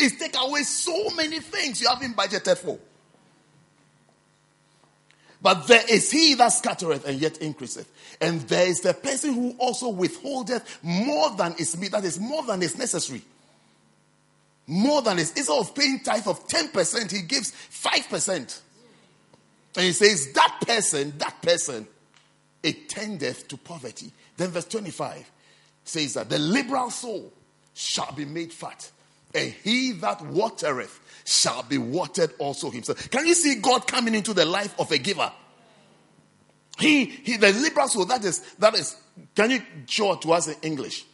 It's 0.03 0.19
take 0.19 0.37
away 0.39 0.63
so 0.63 1.11
many 1.11 1.41
things 1.41 1.81
you 1.81 1.89
haven't 1.89 2.17
budgeted 2.17 2.59
for. 2.59 2.79
But 5.41 5.67
there 5.67 5.83
is 5.89 6.11
he 6.11 6.35
that 6.35 6.49
scattereth 6.49 7.07
and 7.07 7.21
yet 7.21 7.39
increaseth. 7.39 7.91
And 8.21 8.41
there 8.43 8.69
is 8.69 8.81
the 8.81 8.95
person 8.95 9.35
who 9.35 9.57
also 9.59 9.89
withholdeth 9.89 10.79
more 10.83 11.35
than 11.37 11.55
is 11.59 11.77
meet, 11.77 11.91
that 11.93 12.05
is 12.05 12.21
more 12.21 12.45
than 12.45 12.63
is 12.63 12.79
necessary. 12.79 13.23
More 14.69 15.03
than 15.03 15.19
is 15.19 15.33
instead 15.37 15.59
of 15.59 15.75
paying 15.75 16.01
tithe 16.01 16.29
of 16.29 16.47
10%, 16.47 17.11
he 17.11 17.23
gives 17.23 17.51
5%. 17.51 18.61
And 19.77 19.85
he 19.85 19.93
says, 19.93 20.33
That 20.33 20.63
person, 20.65 21.15
that 21.19 21.43
person, 21.43 21.89
it 22.63 22.89
tendeth 22.89 23.49
to 23.49 23.57
poverty. 23.57 24.13
Then 24.37 24.51
verse 24.51 24.67
25 24.67 25.31
says 25.85 26.15
that 26.15 26.29
the 26.31 26.39
liberal 26.39 26.91
soul 26.91 27.33
shall 27.75 28.13
be 28.13 28.25
made 28.25 28.53
fat, 28.53 28.89
and 29.35 29.53
he 29.53 29.93
that 29.93 30.23
watereth 30.23 31.01
shall 31.25 31.63
be 31.63 31.79
watered 31.79 32.33
also 32.39 32.71
himself. 32.71 33.11
Can 33.11 33.27
you 33.27 33.35
see 33.35 33.57
God 33.57 33.87
coming 33.87 34.15
into 34.15 34.35
the 34.35 34.45
life 34.45 34.75
of 34.79 34.91
a 34.91 34.99
giver? 34.99 35.33
He, 36.79 37.05
he 37.05 37.37
the 37.37 37.53
liberal 37.53 37.89
soul, 37.89 38.07
that 38.07 38.25
is, 38.25 38.41
that 38.59 38.75
is, 38.75 38.97
can 39.35 39.51
you 39.51 39.63
show 39.87 40.15
to 40.17 40.33
us 40.33 40.49
in 40.49 40.57
English? 40.63 41.05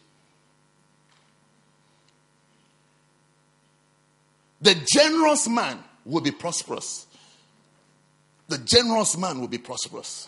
The 4.61 4.75
generous 4.93 5.47
man 5.47 5.79
will 6.05 6.21
be 6.21 6.31
prosperous. 6.31 7.07
The 8.47 8.57
generous 8.57 9.17
man 9.17 9.39
will 9.39 9.47
be 9.47 9.57
prosperous. 9.57 10.27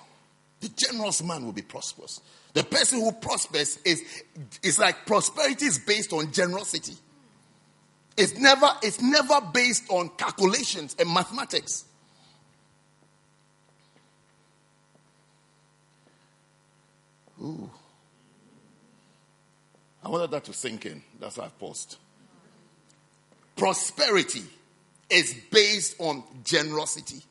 The 0.62 0.70
generous 0.70 1.24
man 1.24 1.44
will 1.44 1.54
be 1.54 1.64
prosperous. 1.64 2.22
The 2.54 2.64
person 2.64 3.00
who 3.00 3.12
prospers 3.14 3.80
is, 3.84 4.04
is 4.62 4.78
like 4.78 5.06
prosperity 5.06 5.66
is 5.66 5.80
based 5.80 6.14
on 6.14 6.32
generosity. 6.32 6.94
It's 8.18 8.38
never, 8.38 8.70
it's 8.84 9.02
never 9.02 9.42
based 9.54 9.84
on 9.90 10.10
calculations 10.18 10.96
and 11.00 11.10
mathematics. 11.14 11.86
Ooh. 17.42 17.70
I 20.04 20.10
wanted 20.10 20.32
that 20.32 20.44
to 20.46 20.54
sink 20.54 20.86
in. 20.86 21.02
That's 21.20 21.38
why 21.38 21.46
I 21.46 21.50
paused. 21.60 21.98
Prosperity 23.56 24.44
is 25.10 25.36
based 25.52 25.96
on 26.00 26.24
generosity. 26.44 27.22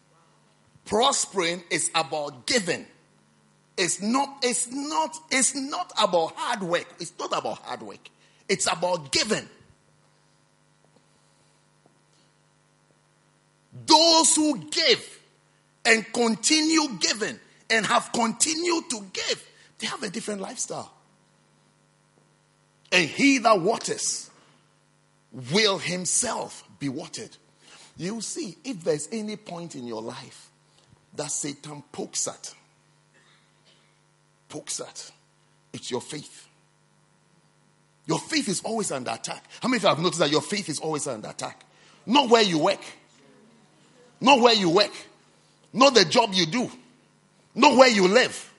Prospering 0.84 1.62
is 1.70 1.90
about 1.94 2.46
giving. 2.46 2.86
It's 3.76 4.02
not, 4.02 4.38
it's 4.42 4.70
not, 4.70 5.16
it's 5.30 5.54
not 5.54 5.92
about 6.00 6.34
hard 6.36 6.62
work. 6.62 6.86
It's 6.98 7.12
not 7.18 7.36
about 7.36 7.58
hard 7.58 7.82
work. 7.82 8.10
It's 8.48 8.66
about 8.66 9.10
giving. 9.12 9.48
Those 13.86 14.34
who 14.34 14.58
give 14.70 15.20
and 15.84 16.04
continue 16.12 16.88
giving 16.98 17.38
and 17.70 17.86
have 17.86 18.10
continued 18.12 18.90
to 18.90 19.00
give, 19.12 19.48
they 19.78 19.86
have 19.86 20.02
a 20.02 20.10
different 20.10 20.40
lifestyle. 20.40 20.92
And 22.92 23.08
he 23.08 23.38
that 23.38 23.60
waters 23.60 24.30
will 25.52 25.78
himself 25.78 26.64
be 26.78 26.88
watered. 26.88 27.36
You 27.96 28.20
see, 28.20 28.56
if 28.64 28.82
there's 28.82 29.08
any 29.12 29.36
point 29.36 29.76
in 29.76 29.86
your 29.86 30.02
life 30.02 30.50
that 31.14 31.30
Satan 31.30 31.82
pokes 31.92 32.26
at, 32.26 32.54
pokes 34.48 34.80
at, 34.80 35.10
it's 35.72 35.90
your 35.90 36.00
faith. 36.00 36.48
Your 38.06 38.18
faith 38.18 38.48
is 38.48 38.60
always 38.62 38.90
under 38.90 39.12
attack. 39.12 39.44
How 39.60 39.68
many 39.68 39.76
of 39.76 39.82
you 39.82 39.88
have 39.90 39.98
noticed 40.00 40.18
that 40.18 40.30
your 40.30 40.40
faith 40.40 40.68
is 40.68 40.80
always 40.80 41.06
under 41.06 41.28
attack? 41.28 41.64
Not 42.06 42.28
where 42.28 42.42
you 42.42 42.58
work, 42.58 42.80
not 44.20 44.40
where 44.40 44.54
you 44.54 44.70
work, 44.70 44.92
not 45.72 45.94
the 45.94 46.04
job 46.04 46.30
you 46.32 46.46
do, 46.46 46.70
not 47.54 47.76
where 47.76 47.88
you 47.88 48.08
live, 48.08 48.52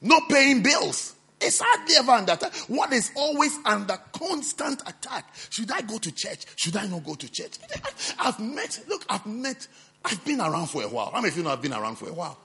not 0.00 0.28
paying 0.28 0.62
bills. 0.62 1.14
It's 1.40 1.60
hardly 1.62 1.96
ever 1.96 2.12
under 2.12 2.32
attack. 2.32 2.54
What 2.68 2.92
is 2.92 3.10
always 3.16 3.58
under 3.66 3.98
constant 4.12 4.80
attack? 4.86 5.30
Should 5.50 5.70
I 5.70 5.82
go 5.82 5.98
to 5.98 6.12
church? 6.12 6.46
Should 6.56 6.76
I 6.76 6.86
not 6.86 7.04
go 7.04 7.14
to 7.14 7.30
church? 7.30 7.58
I've 8.18 8.40
met, 8.40 8.80
look, 8.88 9.04
I've 9.10 9.26
met, 9.26 9.66
I've 10.04 10.24
been 10.24 10.40
around 10.40 10.68
for 10.68 10.82
a 10.82 10.88
while. 10.88 11.10
How 11.12 11.20
many 11.20 11.28
of 11.28 11.36
you 11.36 11.42
know 11.42 11.50
I've 11.50 11.60
been 11.60 11.74
around 11.74 11.96
for 11.96 12.08
a 12.08 12.14
while? 12.14 12.38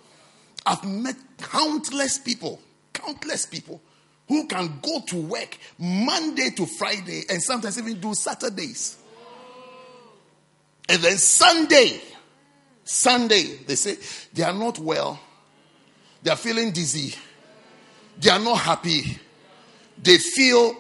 I've 0.66 0.84
met 0.84 1.16
countless 1.38 2.18
people, 2.18 2.60
countless 2.92 3.46
people 3.46 3.82
who 4.28 4.48
can 4.48 4.80
go 4.82 5.02
to 5.08 5.16
work 5.16 5.58
Monday 5.78 6.50
to 6.52 6.66
Friday 6.66 7.24
and 7.30 7.42
sometimes 7.42 7.78
even 7.80 8.00
do 8.00 8.14
Saturdays. 8.14 8.98
And 10.90 11.04
then 11.04 11.18
Sunday, 11.18 12.02
Sunday, 12.84 13.58
they 13.68 13.76
say 13.76 13.98
they 14.34 14.42
are 14.42 14.54
not 14.54 14.80
well, 14.80 15.20
they 16.24 16.32
are 16.32 16.36
feeling 16.36 16.72
dizzy, 16.72 17.16
they 18.20 18.32
are 18.32 18.40
not 18.40 18.58
happy, 18.58 19.20
they 20.02 20.18
feel 20.18 20.76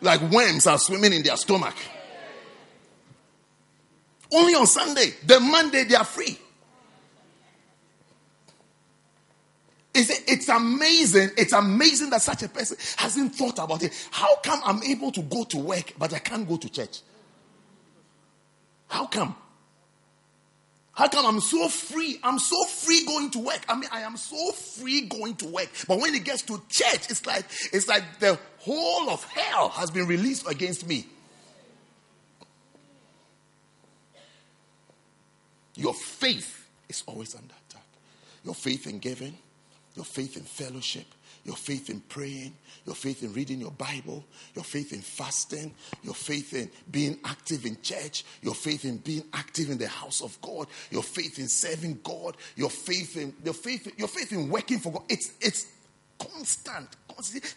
like 0.00 0.22
worms 0.22 0.66
are 0.66 0.78
swimming 0.78 1.12
in 1.12 1.22
their 1.22 1.36
stomach. 1.36 1.74
Only 4.32 4.54
on 4.54 4.66
Sunday. 4.66 5.12
The 5.24 5.38
Monday 5.38 5.84
they 5.84 5.94
are 5.94 6.04
free. 6.04 6.38
It's 9.94 10.48
amazing. 10.48 11.30
It's 11.38 11.52
amazing 11.52 12.10
that 12.10 12.20
such 12.22 12.42
a 12.42 12.48
person 12.48 12.76
hasn't 12.96 13.34
thought 13.34 13.58
about 13.58 13.82
it. 13.82 14.08
How 14.10 14.36
come 14.36 14.60
I'm 14.64 14.82
able 14.82 15.12
to 15.12 15.22
go 15.22 15.44
to 15.44 15.58
work, 15.58 15.92
but 15.98 16.12
I 16.12 16.18
can't 16.18 16.46
go 16.48 16.56
to 16.56 16.68
church? 16.68 17.00
How 18.88 19.06
come? 19.06 19.34
How 20.92 21.08
come 21.08 21.26
I'm 21.26 21.40
so 21.40 21.68
free? 21.68 22.18
I'm 22.22 22.38
so 22.38 22.64
free 22.64 23.04
going 23.04 23.30
to 23.32 23.38
work. 23.40 23.60
I 23.68 23.74
mean, 23.74 23.90
I 23.92 24.00
am 24.00 24.16
so 24.16 24.52
free 24.52 25.02
going 25.02 25.36
to 25.36 25.46
work. 25.46 25.68
But 25.86 26.00
when 26.00 26.14
it 26.14 26.24
gets 26.24 26.40
to 26.42 26.62
church, 26.70 27.10
it's 27.10 27.26
like 27.26 27.44
it's 27.72 27.86
like 27.86 28.02
the 28.18 28.38
whole 28.58 29.10
of 29.10 29.22
hell 29.24 29.68
has 29.70 29.90
been 29.90 30.06
released 30.06 30.50
against 30.50 30.88
me. 30.88 31.06
Your 35.74 35.92
faith 35.92 36.66
is 36.88 37.02
always 37.06 37.34
under 37.34 37.54
attack. 37.68 37.84
Your 38.42 38.54
faith 38.54 38.86
in 38.86 38.98
giving, 38.98 39.36
your 39.94 40.06
faith 40.06 40.38
in 40.38 40.44
fellowship, 40.44 41.06
your 41.44 41.56
faith 41.56 41.90
in 41.90 42.00
praying, 42.00 42.54
your 42.86 42.94
faith 42.94 43.22
in 43.22 43.32
reading 43.32 43.60
your 43.60 43.72
Bible, 43.72 44.24
your 44.54 44.64
faith 44.64 44.92
in 44.92 45.00
fasting, 45.00 45.74
your 46.02 46.14
faith 46.14 46.54
in 46.54 46.70
being 46.90 47.18
active 47.24 47.66
in 47.66 47.80
church, 47.82 48.24
your 48.42 48.54
faith 48.54 48.84
in 48.84 48.98
being 48.98 49.24
active 49.32 49.70
in 49.70 49.78
the 49.78 49.88
house 49.88 50.22
of 50.22 50.40
God, 50.40 50.68
your 50.90 51.02
faith 51.02 51.38
in 51.38 51.48
serving 51.48 52.00
God, 52.02 52.36
your 52.54 52.70
faith 52.70 53.16
in 53.16 53.34
your 53.44 53.54
faith, 53.54 53.92
your 53.98 54.08
faith 54.08 54.32
in 54.32 54.48
working 54.48 54.78
for 54.78 54.92
God. 54.92 55.02
It's 55.08 55.32
it's 55.40 55.66
constant. 56.18 56.88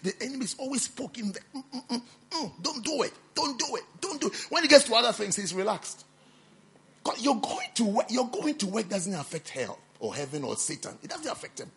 The 0.03 0.13
enemy 0.21 0.45
is 0.45 0.55
always 0.57 0.87
poking. 0.87 1.31
The, 1.33 1.39
mm, 1.55 1.63
mm, 1.73 1.87
mm, 1.89 2.01
mm, 2.31 2.63
don't 2.63 2.83
do 2.83 3.03
it. 3.03 3.11
Don't 3.35 3.59
do 3.59 3.75
it. 3.75 3.83
Don't 3.99 4.21
do 4.21 4.27
it. 4.27 4.35
When 4.49 4.63
he 4.63 4.69
gets 4.69 4.85
to 4.85 4.95
other 4.95 5.11
things, 5.11 5.35
he's 5.35 5.53
relaxed. 5.53 6.05
God, 7.03 7.15
you're 7.19 7.35
going 7.35 7.67
to 7.75 7.83
work. 7.85 8.05
You're 8.09 8.27
going 8.27 8.55
to 8.55 8.67
work 8.67 8.87
doesn't 8.89 9.13
affect 9.13 9.49
hell 9.49 9.79
or 9.99 10.15
heaven 10.15 10.43
or 10.43 10.55
Satan. 10.55 10.97
It 11.03 11.09
doesn't 11.09 11.29
affect 11.29 11.59
him. 11.59 11.71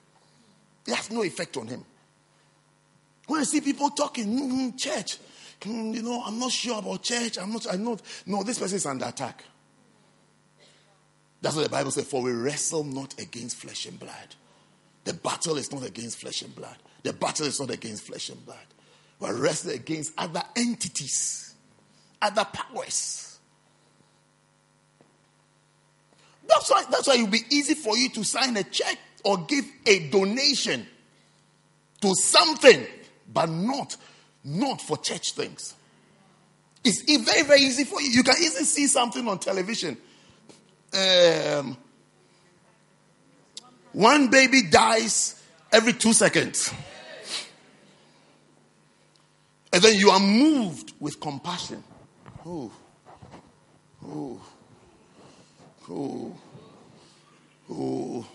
It 0.86 0.94
has 0.94 1.10
no 1.10 1.22
effect 1.22 1.56
on 1.56 1.66
him. 1.66 1.84
When 3.32 3.40
I 3.40 3.44
see 3.44 3.62
people 3.62 3.88
talking, 3.88 4.26
mm, 4.26 4.78
church, 4.78 5.16
mm, 5.60 5.94
you 5.94 6.02
know, 6.02 6.22
I'm 6.22 6.38
not 6.38 6.52
sure 6.52 6.78
about 6.78 7.02
church. 7.02 7.38
I'm 7.38 7.50
not, 7.50 7.66
I 7.72 7.76
know. 7.76 7.96
No, 8.26 8.42
this 8.42 8.58
person 8.58 8.76
is 8.76 8.84
under 8.84 9.06
attack. 9.06 9.42
That's 11.40 11.56
what 11.56 11.62
the 11.62 11.70
Bible 11.70 11.90
says. 11.92 12.06
For 12.06 12.20
we 12.20 12.32
wrestle 12.32 12.84
not 12.84 13.18
against 13.18 13.56
flesh 13.56 13.86
and 13.86 13.98
blood. 13.98 14.34
The 15.04 15.14
battle 15.14 15.56
is 15.56 15.72
not 15.72 15.82
against 15.82 16.18
flesh 16.18 16.42
and 16.42 16.54
blood. 16.54 16.76
The 17.04 17.14
battle 17.14 17.46
is 17.46 17.58
not 17.58 17.70
against 17.70 18.02
flesh 18.02 18.28
and 18.28 18.44
blood. 18.44 18.66
We're 19.18 19.34
wrestling 19.34 19.76
against 19.76 20.12
other 20.18 20.42
entities, 20.54 21.54
other 22.20 22.44
powers. 22.44 23.38
That's 26.46 26.70
why, 26.70 26.84
that's 26.90 27.08
why 27.08 27.14
it 27.14 27.22
will 27.22 27.28
be 27.28 27.46
easy 27.48 27.72
for 27.72 27.96
you 27.96 28.10
to 28.10 28.24
sign 28.24 28.58
a 28.58 28.62
check 28.64 28.98
or 29.24 29.38
give 29.38 29.64
a 29.86 30.10
donation 30.10 30.86
to 32.02 32.14
something 32.14 32.86
but 33.32 33.48
not 33.48 33.96
not 34.44 34.80
for 34.80 34.96
church 34.96 35.32
things. 35.32 35.74
It's 36.84 37.02
very, 37.02 37.42
very 37.42 37.60
easy 37.60 37.84
for 37.84 38.00
you. 38.00 38.10
You 38.10 38.22
can 38.22 38.34
easily 38.40 38.64
see 38.64 38.86
something 38.86 39.26
on 39.28 39.38
television. 39.38 39.96
Um, 40.92 41.76
one 43.92 44.28
baby 44.30 44.62
dies 44.68 45.40
every 45.70 45.92
two 45.92 46.12
seconds. 46.12 46.72
And 49.72 49.82
then 49.82 49.94
you 49.94 50.10
are 50.10 50.20
moved 50.20 50.92
with 50.98 51.20
compassion. 51.20 51.82
Oh, 52.44 52.70
oh, 54.04 54.40
oh, 55.88 56.36
oh. 57.70 58.26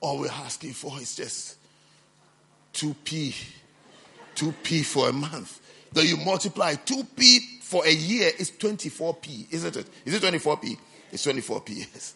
All 0.00 0.18
we're 0.18 0.30
asking 0.30 0.72
for 0.72 0.98
is 1.00 1.14
just 1.14 1.56
2p 2.74 3.34
2p 4.36 4.84
for 4.84 5.08
a 5.08 5.12
month. 5.12 5.60
Then 5.92 6.06
you 6.06 6.16
multiply 6.18 6.74
2p 6.74 7.40
for 7.60 7.86
a 7.86 7.92
year 7.92 8.30
is 8.38 8.50
24p, 8.50 9.52
isn't 9.52 9.76
it? 9.76 9.86
Is 10.04 10.14
it 10.14 10.22
24p? 10.22 10.76
It's 11.10 11.26
24p, 11.26 11.78
yes. 11.78 12.14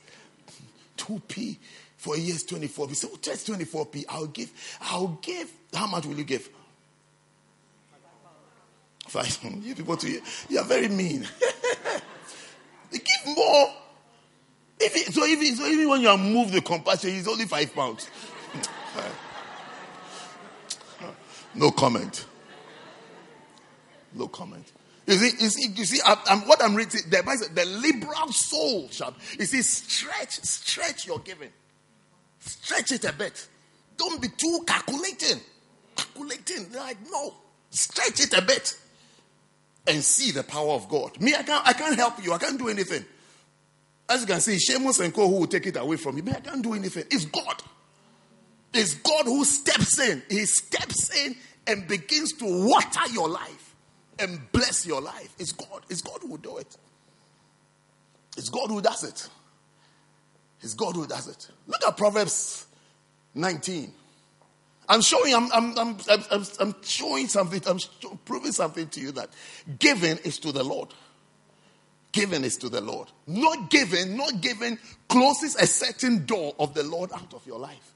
2p 0.97 1.57
for 1.97 2.15
a 2.15 2.19
year 2.19 2.35
is 2.35 2.45
24p. 2.45 2.95
So 2.95 3.09
just 3.21 3.47
24p. 3.49 4.05
I'll 4.09 4.27
give, 4.27 4.51
I'll 4.81 5.19
give, 5.23 5.51
how 5.75 5.87
much 5.87 6.07
will 6.07 6.17
you 6.17 6.25
give? 6.25 6.49
Five. 9.09 9.39
You 9.63 9.75
people 9.75 9.97
to 9.97 10.11
you, 10.11 10.21
are 10.59 10.65
very 10.65 10.89
mean. 10.89 11.21
give 12.91 13.37
more. 13.37 13.69
If 14.79 14.97
it, 14.97 15.15
so, 15.15 15.25
even, 15.25 15.55
so 15.55 15.67
even 15.67 15.89
when 15.89 16.01
you 16.03 16.09
are 16.09 16.19
moved 16.19 16.53
the 16.53 16.61
compassion, 16.61 17.11
it's 17.11 17.29
only 17.29 17.45
five 17.47 17.75
pounds. 17.75 18.11
No 21.57 21.71
comment. 21.71 22.27
No 24.15 24.29
comment. 24.29 24.71
You 25.07 25.15
see, 25.15 25.45
you 25.45 25.51
see, 25.51 25.69
you 25.75 25.85
see 25.85 26.01
I, 26.05 26.17
I'm, 26.27 26.41
what 26.49 26.63
I'm 26.63 26.75
reading, 26.75 27.01
the, 27.09 27.49
the 27.55 27.65
liberal 27.65 28.33
soul 28.33 28.89
shall, 28.91 29.15
you 29.39 29.45
see, 29.45 29.63
stretch, 29.63 30.43
stretch 30.43 31.07
your 31.07 31.21
giving. 31.21 31.51
Stretch 32.41 32.93
it 32.93 33.05
a 33.05 33.13
bit. 33.13 33.47
Don't 33.97 34.21
be 34.21 34.29
too 34.29 34.61
calculating. 34.67 35.41
Calculating. 35.97 36.73
Like, 36.73 36.99
no. 37.11 37.35
Stretch 37.71 38.21
it 38.21 38.37
a 38.37 38.43
bit 38.43 38.77
and 39.87 40.03
see 40.03 40.33
the 40.33 40.43
power 40.43 40.73
of 40.73 40.89
God. 40.89 41.21
Me, 41.21 41.35
I 41.35 41.43
can't, 41.43 41.67
I 41.67 41.73
can't 41.73 41.97
help 41.97 42.23
you. 42.23 42.33
I 42.33 42.39
can't 42.39 42.59
do 42.59 42.69
anything. 42.69 43.05
As 44.09 44.21
you 44.21 44.27
can 44.27 44.41
see, 44.41 44.57
Seamus 44.57 45.03
and 45.03 45.13
Co. 45.13 45.29
who 45.29 45.41
will 45.41 45.47
take 45.47 45.67
it 45.67 45.77
away 45.77 45.97
from 45.97 46.17
you. 46.17 46.23
Me, 46.23 46.33
I 46.33 46.41
can't 46.41 46.63
do 46.63 46.75
anything. 46.75 47.05
It's 47.11 47.25
God. 47.25 47.63
It's 48.73 48.95
God 48.95 49.25
who 49.25 49.45
steps 49.45 49.99
in. 49.99 50.23
He 50.29 50.45
steps 50.45 51.17
in 51.17 51.37
and 51.67 51.87
begins 51.87 52.33
to 52.35 52.45
water 52.45 53.13
your 53.13 53.29
life 53.29 53.75
and 54.19 54.41
bless 54.53 54.87
your 54.87 55.01
life. 55.01 55.35
It's 55.39 55.53
God. 55.53 55.83
It's 55.89 56.01
God 56.01 56.19
who 56.23 56.29
will 56.29 56.37
do 56.39 56.59
it. 56.59 56.77
It's 58.37 58.49
God 58.49 58.69
who 58.69 58.81
does 58.81 59.05
it. 59.05 59.29
It's 60.61 60.75
God 60.75 60.95
who 60.95 61.07
does 61.07 61.29
it. 61.29 61.49
Look 61.67 61.85
at 61.87 61.97
Proverbs 61.97 62.67
19. 63.35 63.93
I'm 64.89 65.01
showing, 65.01 65.35
I'm, 65.35 65.51
I'm, 65.53 65.79
I'm, 65.79 65.97
I'm, 66.09 66.45
I'm 66.61 66.75
showing 66.83 67.29
something, 67.29 67.61
I'm 67.67 67.79
proving 68.25 68.53
something 68.53 68.89
to 68.89 69.01
you 69.01 69.13
that 69.13 69.31
giving 69.79 70.19
is 70.19 70.39
to 70.41 70.53
the 70.53 70.63
Lord. 70.63 70.95
Giving 72.13 72.45
is 72.45 72.57
to 72.59 72.69
the 72.69 72.81
Lord. 72.81 73.09
Not 73.27 73.69
giving, 73.69 74.17
not 74.17 74.41
giving 74.41 74.79
closes 75.09 75.57
a 75.57 75.67
certain 75.67 76.25
door 76.25 76.55
of 76.59 76.73
the 76.73 76.83
Lord 76.83 77.13
out 77.13 77.35
of 77.35 77.47
your 77.47 77.59
life. 77.59 77.95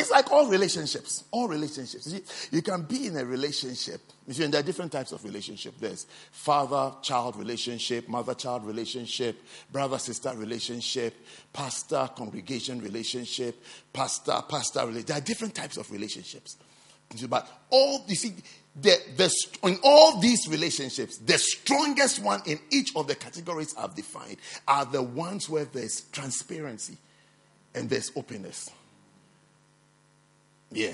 It's 0.00 0.10
like 0.10 0.32
all 0.32 0.48
relationships. 0.48 1.24
All 1.30 1.46
relationships. 1.46 2.12
You, 2.12 2.20
you 2.50 2.62
can 2.62 2.82
be 2.82 3.06
in 3.06 3.16
a 3.16 3.24
relationship. 3.24 4.00
You 4.26 4.34
see, 4.34 4.44
and 4.44 4.52
there 4.52 4.60
are 4.60 4.64
different 4.64 4.92
types 4.92 5.12
of 5.12 5.22
relationship. 5.24 5.74
There's 5.78 6.06
father-child 6.32 7.36
relationship, 7.36 8.08
mother-child 8.08 8.64
relationship, 8.64 9.42
brother-sister 9.70 10.32
relationship, 10.36 11.14
pastor-congregation 11.52 12.80
relationship, 12.80 13.62
pastor-pastor 13.92 14.80
relationship. 14.80 15.06
There 15.06 15.18
are 15.18 15.20
different 15.20 15.54
types 15.54 15.76
of 15.76 15.90
relationships. 15.90 16.56
But 17.28 17.48
all 17.70 18.04
you 18.06 18.14
see, 18.14 18.34
the, 18.80 18.96
the, 19.16 19.34
in 19.64 19.78
all 19.82 20.20
these 20.20 20.46
relationships, 20.48 21.18
the 21.18 21.38
strongest 21.38 22.22
one 22.22 22.40
in 22.46 22.60
each 22.70 22.94
of 22.94 23.08
the 23.08 23.16
categories 23.16 23.74
I've 23.76 23.96
defined 23.96 24.36
are 24.68 24.84
the 24.84 25.02
ones 25.02 25.48
where 25.48 25.64
there's 25.64 26.02
transparency 26.12 26.96
and 27.74 27.90
there's 27.90 28.12
openness. 28.14 28.70
Yeah. 30.70 30.92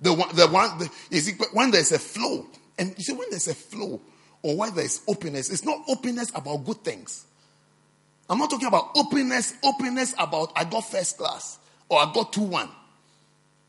The 0.00 0.12
one, 0.12 0.34
the 0.34 0.46
one, 0.46 0.78
the, 0.78 0.90
you 1.10 1.20
see, 1.20 1.32
when 1.52 1.70
there's 1.70 1.92
a 1.92 1.98
flow, 1.98 2.46
and 2.78 2.94
you 2.96 3.04
see, 3.04 3.12
when 3.12 3.30
there's 3.30 3.48
a 3.48 3.54
flow 3.54 4.00
or 4.42 4.56
when 4.56 4.74
there's 4.74 5.00
openness, 5.08 5.50
it's 5.50 5.64
not 5.64 5.82
openness 5.88 6.30
about 6.34 6.64
good 6.64 6.84
things. 6.84 7.26
I'm 8.30 8.38
not 8.38 8.50
talking 8.50 8.68
about 8.68 8.90
openness, 8.94 9.54
openness 9.64 10.14
about 10.18 10.52
I 10.54 10.64
got 10.64 10.82
first 10.82 11.18
class 11.18 11.58
or 11.88 11.98
I 11.98 12.12
got 12.12 12.32
2 12.32 12.42
1 12.42 12.68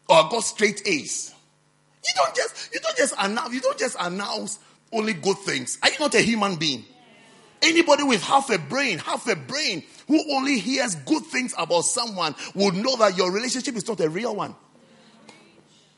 or 0.10 0.16
I 0.16 0.30
got 0.30 0.44
straight 0.44 0.82
A's. 0.86 1.34
You 2.06 2.14
don't 2.16 2.36
just, 2.36 2.74
you 2.74 2.80
don't 2.80 2.98
just 2.98 3.14
announce, 3.18 3.54
you 3.54 3.62
don't 3.62 3.80
just 3.80 3.96
announce 4.00 4.60
only 4.92 5.14
good 5.14 5.38
things. 5.38 5.80
Are 5.82 5.90
you 5.90 6.00
not 6.00 6.14
a 6.14 6.22
human 6.22 6.58
being? 6.58 6.86
Anybody 7.62 8.04
with 8.04 8.22
half 8.24 8.50
a 8.50 8.58
brain, 8.58 9.00
half 9.00 9.28
a 9.28 9.36
brain, 9.36 9.84
who 10.08 10.22
only 10.34 10.60
hears 10.60 10.96
good 10.96 11.24
things 11.26 11.54
about 11.58 11.82
someone 11.82 12.36
would 12.56 12.76
know 12.76 12.96
that 12.98 13.18
your 13.18 13.32
relationship 13.32 13.76
is 13.76 13.88
not 13.88 14.00
a 14.00 14.10
real 14.10 14.36
one 14.36 14.56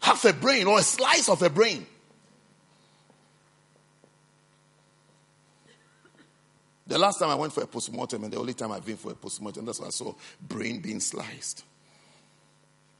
half 0.01 0.25
a 0.25 0.33
brain 0.33 0.67
or 0.67 0.79
a 0.79 0.83
slice 0.83 1.29
of 1.29 1.41
a 1.41 1.49
brain. 1.49 1.85
The 6.87 6.97
last 6.97 7.19
time 7.19 7.29
I 7.29 7.35
went 7.35 7.53
for 7.53 7.63
a 7.63 7.67
postmortem, 7.67 8.25
and 8.25 8.33
the 8.33 8.37
only 8.39 8.53
time 8.53 8.71
I've 8.71 8.85
been 8.85 8.97
for 8.97 9.11
a 9.11 9.15
postmortem, 9.15 9.65
that's 9.65 9.79
when 9.79 9.87
I 9.87 9.91
saw 9.91 10.13
brain 10.41 10.81
being 10.81 10.99
sliced. 10.99 11.63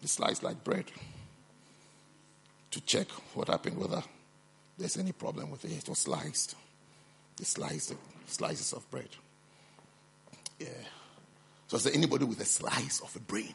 It's 0.01 0.13
sliced 0.13 0.43
like 0.43 0.63
bread 0.63 0.85
to 2.71 2.81
check 2.81 3.09
what 3.33 3.49
happened, 3.49 3.77
whether 3.77 4.01
there's 4.77 4.97
any 4.97 5.11
problem 5.11 5.51
with 5.51 5.65
it. 5.65 5.71
It 5.71 5.89
was 5.89 5.99
sliced. 5.99 6.55
They 7.35 7.43
sliced 7.43 7.95
slices 8.27 8.71
of 8.73 8.89
bread. 8.89 9.09
Yeah. 10.57 10.67
So 11.67 11.77
I 11.77 11.79
said, 11.81 11.93
anybody 11.93 12.25
with 12.25 12.39
a 12.39 12.45
slice 12.45 13.01
of 13.01 13.13
a 13.15 13.19
brain 13.19 13.53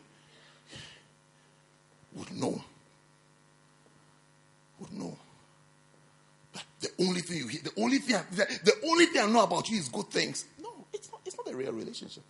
would 2.15 2.33
know. 2.33 2.63
Would 4.79 4.93
know. 4.93 5.17
But 6.53 6.65
the 6.81 6.91
only 7.01 7.21
thing 7.21 7.39
you 7.39 7.49
hear, 7.49 7.61
the 7.63 7.83
only 7.83 7.99
thing, 7.99 8.21
the, 8.33 8.47
the 8.65 8.89
only 8.89 9.07
thing 9.07 9.23
I 9.23 9.27
know 9.27 9.43
about 9.43 9.69
you 9.71 9.79
is 9.79 9.89
good 9.89 10.09
things. 10.09 10.45
No, 10.63 10.71
it's 10.93 11.11
not, 11.11 11.21
it's 11.25 11.37
not 11.37 11.53
a 11.53 11.57
real 11.57 11.73
relationship. 11.73 12.23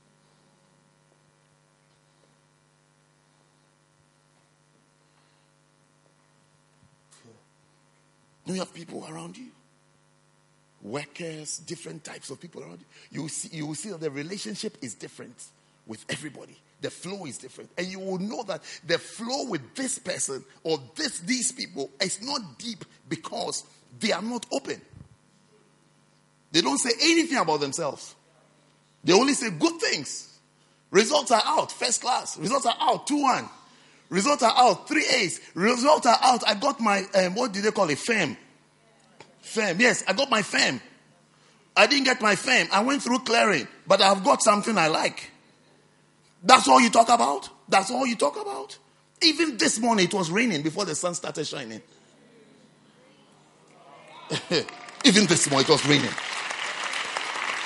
Do 8.46 8.52
you 8.52 8.60
have 8.60 8.72
people 8.72 9.04
around 9.10 9.36
you? 9.36 9.48
Workers, 10.82 11.58
different 11.58 12.04
types 12.04 12.30
of 12.30 12.40
people 12.40 12.62
around 12.62 12.78
you. 13.10 13.22
You 13.22 13.28
see, 13.28 13.56
you 13.56 13.66
will 13.66 13.74
see 13.74 13.90
that 13.90 14.00
the 14.00 14.10
relationship 14.10 14.78
is 14.80 14.94
different 14.94 15.34
with 15.84 16.04
everybody. 16.08 16.56
The 16.80 16.90
flow 16.90 17.24
is 17.26 17.38
different. 17.38 17.70
And 17.78 17.86
you 17.86 17.98
will 17.98 18.18
know 18.18 18.42
that 18.44 18.62
the 18.86 18.98
flow 18.98 19.48
with 19.48 19.74
this 19.74 19.98
person 19.98 20.44
or 20.62 20.78
this 20.94 21.20
these 21.20 21.52
people 21.52 21.90
is 22.00 22.22
not 22.22 22.58
deep 22.58 22.84
because 23.08 23.64
they 23.98 24.12
are 24.12 24.22
not 24.22 24.44
open. 24.52 24.80
They 26.52 26.60
don't 26.60 26.78
say 26.78 26.92
anything 27.02 27.38
about 27.38 27.60
themselves. 27.60 28.14
They 29.04 29.12
only 29.12 29.34
say 29.34 29.50
good 29.50 29.80
things. 29.80 30.38
Results 30.90 31.30
are 31.30 31.42
out, 31.44 31.72
first 31.72 32.00
class. 32.00 32.38
Results 32.38 32.66
are 32.66 32.76
out, 32.80 33.06
2 33.06 33.22
1. 33.22 33.48
Results 34.08 34.42
are 34.42 34.54
out, 34.56 34.86
three 34.88 35.04
A's. 35.04 35.40
Results 35.54 36.06
are 36.06 36.18
out. 36.22 36.46
I 36.46 36.54
got 36.54 36.80
my, 36.80 37.02
um, 37.14 37.34
what 37.34 37.52
did 37.52 37.64
they 37.64 37.72
call 37.72 37.90
it? 37.90 37.98
Fame. 37.98 38.36
Fame. 39.40 39.76
Yes, 39.80 40.04
I 40.06 40.12
got 40.12 40.30
my 40.30 40.42
fame. 40.42 40.80
I 41.76 41.86
didn't 41.86 42.04
get 42.04 42.22
my 42.22 42.36
fame. 42.36 42.68
I 42.72 42.82
went 42.82 43.02
through 43.02 43.20
clearing, 43.20 43.66
but 43.86 44.00
I've 44.00 44.24
got 44.24 44.42
something 44.42 44.78
I 44.78 44.86
like. 44.88 45.30
That's 46.46 46.68
all 46.68 46.80
you 46.80 46.90
talk 46.90 47.08
about? 47.08 47.50
That's 47.68 47.90
all 47.90 48.06
you 48.06 48.14
talk 48.16 48.40
about? 48.40 48.78
Even 49.22 49.56
this 49.56 49.80
morning, 49.80 50.06
it 50.06 50.14
was 50.14 50.30
raining 50.30 50.62
before 50.62 50.84
the 50.84 50.94
sun 50.94 51.14
started 51.14 51.44
shining. 51.46 51.82
Even 55.04 55.26
this 55.26 55.50
morning, 55.50 55.66
it 55.68 55.72
was 55.72 55.86
raining 55.86 56.10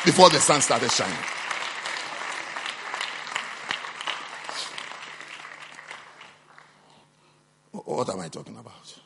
before 0.04 0.30
the 0.30 0.40
sun 0.40 0.62
started 0.62 0.90
shining. 0.90 1.18
What 7.72 8.08
am 8.08 8.20
I 8.20 8.28
talking 8.28 8.56
about? 8.56 8.98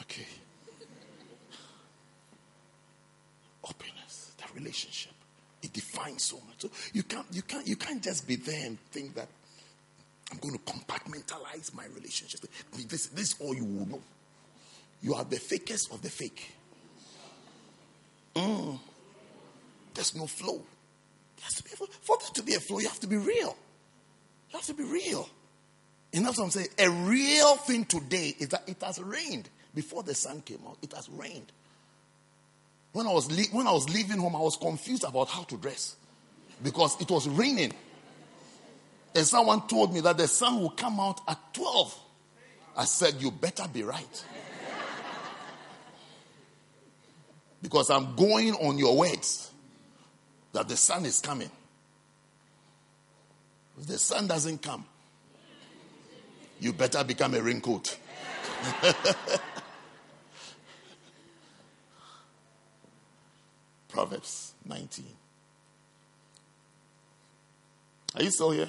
Okay. 0.00 0.26
Openness, 3.64 4.32
that 4.38 4.54
relationship, 4.54 5.12
it 5.62 5.72
defines 5.72 6.11
so 6.22 6.36
much. 6.46 6.60
So 6.60 6.70
you 6.92 7.02
can't, 7.02 7.26
you 7.32 7.42
can't, 7.42 7.66
you 7.66 7.76
can't 7.76 8.02
just 8.02 8.26
be 8.26 8.36
there 8.36 8.66
and 8.66 8.78
think 8.90 9.14
that 9.14 9.28
I'm 10.30 10.38
going 10.38 10.54
to 10.54 10.60
compartmentalize 10.60 11.74
my 11.74 11.84
relationship. 11.94 12.40
This, 12.88 13.06
this 13.06 13.32
is 13.32 13.36
all 13.40 13.54
you 13.54 13.64
will 13.64 13.86
know. 13.86 14.00
You 15.02 15.14
are 15.14 15.24
the 15.24 15.36
fakest 15.36 15.92
of 15.92 16.00
the 16.00 16.08
fake. 16.08 16.54
Mm. 18.34 18.78
There's 19.94 20.16
no 20.16 20.26
flow. 20.26 20.62
There 21.36 21.62
be, 21.64 21.84
for 22.00 22.18
there 22.18 22.28
to 22.34 22.42
be 22.42 22.54
a 22.54 22.60
flow, 22.60 22.78
you 22.78 22.88
have 22.88 23.00
to 23.00 23.06
be 23.06 23.16
real. 23.16 23.56
You 24.50 24.58
have 24.58 24.66
to 24.66 24.74
be 24.74 24.84
real. 24.84 25.28
And 26.14 26.24
that's 26.24 26.38
what 26.38 26.44
I'm 26.44 26.50
saying. 26.50 26.68
A 26.78 26.88
real 26.88 27.56
thing 27.56 27.84
today 27.84 28.34
is 28.38 28.48
that 28.48 28.62
it 28.66 28.82
has 28.82 29.00
rained. 29.00 29.48
Before 29.74 30.02
the 30.02 30.14
sun 30.14 30.42
came 30.42 30.60
out, 30.66 30.76
it 30.82 30.92
has 30.92 31.08
rained. 31.08 31.50
When 32.92 33.06
I 33.06 33.12
was 33.12 33.30
le- 33.30 33.56
when 33.56 33.66
I 33.66 33.72
was 33.72 33.88
leaving 33.88 34.18
home, 34.18 34.36
I 34.36 34.40
was 34.40 34.56
confused 34.56 35.04
about 35.04 35.28
how 35.28 35.44
to 35.44 35.56
dress 35.56 35.96
because 36.62 37.00
it 37.00 37.10
was 37.10 37.28
raining. 37.28 37.72
And 39.14 39.26
someone 39.26 39.66
told 39.66 39.92
me 39.92 40.00
that 40.00 40.16
the 40.16 40.26
sun 40.28 40.60
will 40.60 40.70
come 40.70 40.98
out 40.98 41.20
at 41.28 41.38
12. 41.54 41.98
I 42.76 42.84
said, 42.84 43.20
You 43.20 43.30
better 43.30 43.64
be 43.72 43.82
right. 43.82 44.24
because 47.60 47.90
I'm 47.90 48.16
going 48.16 48.54
on 48.54 48.78
your 48.78 48.96
words 48.96 49.50
that 50.52 50.68
the 50.68 50.76
sun 50.76 51.04
is 51.04 51.20
coming. 51.20 51.50
If 53.78 53.86
the 53.86 53.98
sun 53.98 54.26
doesn't 54.26 54.62
come, 54.62 54.84
you 56.60 56.72
better 56.72 57.04
become 57.04 57.34
a 57.34 57.42
raincoat. 57.42 57.98
Proverbs 63.88 64.54
19. 64.64 65.04
Are 68.14 68.22
you 68.22 68.30
still 68.30 68.50
here? 68.50 68.68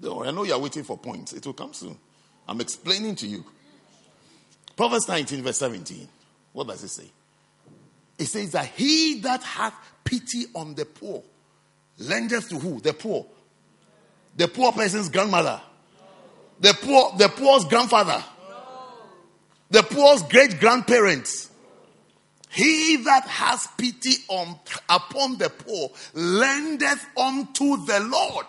Don't 0.00 0.18
worry, 0.18 0.28
I 0.28 0.30
know 0.30 0.44
you're 0.44 0.58
waiting 0.58 0.84
for 0.84 0.98
points. 0.98 1.32
It 1.32 1.46
will 1.46 1.54
come 1.54 1.72
soon. 1.72 1.96
I'm 2.48 2.60
explaining 2.60 3.14
to 3.16 3.26
you. 3.26 3.44
Proverbs 4.76 5.08
19, 5.08 5.42
verse 5.42 5.58
17. 5.58 6.08
What 6.52 6.68
does 6.68 6.84
it 6.84 6.88
say? 6.88 7.10
It 8.18 8.26
says 8.26 8.52
that 8.52 8.66
he 8.66 9.20
that 9.20 9.42
hath 9.42 9.74
pity 10.04 10.46
on 10.54 10.74
the 10.74 10.84
poor 10.84 11.22
lendeth 11.98 12.48
to 12.50 12.58
who? 12.58 12.80
The 12.80 12.92
poor. 12.92 13.26
The 14.36 14.48
poor 14.48 14.72
person's 14.72 15.08
grandmother. 15.08 15.60
The 16.60 16.74
poor, 16.80 17.12
the 17.16 17.28
poor's 17.28 17.64
grandfather. 17.64 18.22
The 19.70 19.82
poor's 19.82 20.22
great 20.22 20.60
grandparents. 20.60 21.50
He 22.56 22.96
that 23.04 23.26
has 23.26 23.68
pity 23.76 24.14
on, 24.28 24.58
upon 24.88 25.36
the 25.36 25.50
poor 25.50 25.90
lendeth 26.14 27.06
unto 27.14 27.84
the 27.84 28.00
Lord. 28.00 28.46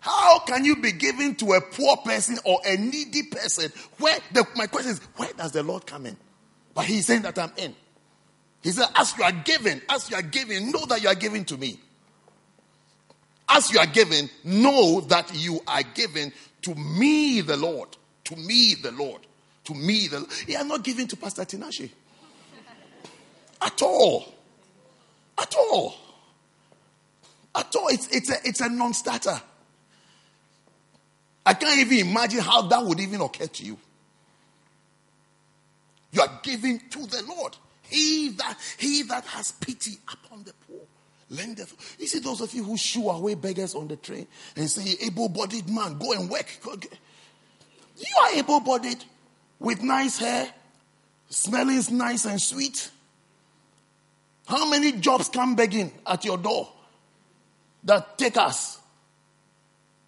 How 0.00 0.38
can 0.38 0.64
you 0.64 0.76
be 0.76 0.92
giving 0.92 1.34
to 1.36 1.52
a 1.52 1.60
poor 1.60 1.98
person 1.98 2.38
or 2.46 2.60
a 2.64 2.78
needy 2.78 3.24
person? 3.24 3.70
Where 3.98 4.18
the, 4.32 4.46
my 4.56 4.66
question 4.66 4.92
is, 4.92 5.00
where 5.16 5.30
does 5.34 5.52
the 5.52 5.62
Lord 5.62 5.84
come 5.84 6.06
in? 6.06 6.16
But 6.72 6.86
he's 6.86 7.04
saying 7.04 7.22
that 7.22 7.38
I'm 7.38 7.52
in. 7.58 7.74
He 8.62 8.70
said, 8.70 8.88
as 8.94 9.14
you 9.18 9.24
are 9.24 9.32
giving, 9.32 9.82
as 9.90 10.10
you 10.10 10.16
are 10.16 10.22
giving, 10.22 10.70
know 10.70 10.86
that 10.86 11.02
you 11.02 11.08
are 11.08 11.14
giving 11.14 11.44
to 11.44 11.58
me. 11.58 11.78
As 13.50 13.70
you 13.70 13.78
are 13.78 13.86
giving, 13.86 14.30
know 14.44 15.02
that 15.02 15.34
you 15.34 15.60
are 15.68 15.82
giving 15.82 16.32
to 16.62 16.74
me, 16.74 17.42
the 17.42 17.58
Lord. 17.58 17.98
To 18.24 18.36
me, 18.36 18.76
the 18.82 18.92
Lord. 18.92 19.26
To 19.64 19.74
me, 19.74 20.08
the. 20.08 20.26
You 20.48 20.56
are 20.56 20.64
not 20.64 20.82
giving 20.82 21.06
to 21.08 21.18
Pastor 21.18 21.42
Tinashe. 21.42 21.90
At 23.66 23.82
all. 23.82 24.24
At 25.36 25.54
all. 25.56 25.94
At 27.54 27.74
all. 27.74 27.88
It's, 27.88 28.06
it's, 28.08 28.30
a, 28.30 28.36
it's 28.44 28.60
a 28.60 28.68
non 28.68 28.94
starter. 28.94 29.40
I 31.44 31.54
can't 31.54 31.80
even 31.80 32.08
imagine 32.08 32.40
how 32.40 32.62
that 32.62 32.84
would 32.84 33.00
even 33.00 33.20
occur 33.20 33.46
to 33.46 33.64
you. 33.64 33.76
You 36.12 36.22
are 36.22 36.40
giving 36.42 36.80
to 36.90 37.06
the 37.06 37.24
Lord. 37.28 37.56
He 37.82 38.30
that 38.30 38.58
he 38.78 39.02
that 39.02 39.24
has 39.26 39.52
pity 39.52 39.98
upon 40.12 40.44
the 40.44 40.52
poor 40.66 40.80
lendeth. 41.30 41.96
You 41.98 42.06
see 42.06 42.20
those 42.20 42.40
of 42.40 42.52
you 42.54 42.64
who 42.64 42.76
shoo 42.76 43.08
away 43.10 43.34
beggars 43.34 43.74
on 43.74 43.88
the 43.88 43.96
train 43.96 44.26
and 44.56 44.70
say, 44.70 44.96
able-bodied 45.04 45.68
man, 45.68 45.98
go 45.98 46.12
and 46.12 46.30
work. 46.30 46.46
You 46.64 48.06
are 48.22 48.30
able-bodied 48.36 49.04
with 49.58 49.82
nice 49.82 50.18
hair, 50.18 50.48
smelling 51.28 51.80
nice 51.92 52.24
and 52.24 52.40
sweet. 52.40 52.90
How 54.46 54.68
many 54.68 54.92
jobs 54.92 55.28
come 55.28 55.56
begging 55.56 55.92
at 56.06 56.24
your 56.24 56.38
door 56.38 56.68
that 57.84 58.16
take 58.16 58.36
us? 58.36 58.78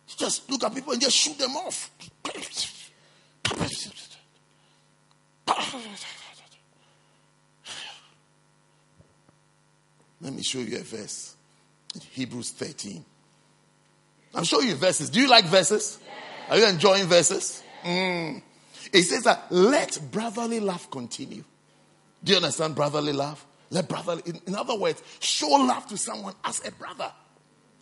Just 0.06 0.50
look 0.50 0.64
at 0.64 0.74
people 0.74 0.92
and 0.92 1.02
just 1.02 1.16
shoot 1.16 1.38
them 1.38 1.56
off. 1.56 1.90
Let 10.20 10.32
me 10.32 10.42
show 10.42 10.58
you 10.58 10.78
a 10.78 10.82
verse. 10.82 11.36
Hebrews 12.12 12.50
13. 12.50 13.04
I'm 14.34 14.44
showing 14.44 14.68
you 14.68 14.74
verses. 14.74 15.10
Do 15.10 15.20
you 15.20 15.28
like 15.28 15.44
verses? 15.46 15.98
Are 16.48 16.58
you 16.58 16.66
enjoying 16.66 17.06
verses? 17.06 17.62
Mm. 17.84 18.42
It 18.92 19.02
says 19.02 19.24
that 19.24 19.46
let 19.50 19.98
brotherly 20.10 20.60
love 20.60 20.90
continue. 20.90 21.44
Do 22.22 22.32
you 22.32 22.36
understand 22.36 22.74
brotherly 22.74 23.12
love? 23.12 23.44
Let 23.70 23.88
brotherly, 23.88 24.22
in, 24.26 24.40
in 24.46 24.54
other 24.54 24.76
words, 24.76 25.02
show 25.20 25.48
love 25.48 25.86
to 25.88 25.96
someone 25.96 26.34
as 26.44 26.66
a 26.66 26.72
brother, 26.72 27.12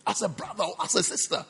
as 0.05 0.21
a 0.21 0.29
brother 0.29 0.63
or 0.63 0.75
as 0.83 0.95
a 0.95 1.03
sister. 1.03 1.45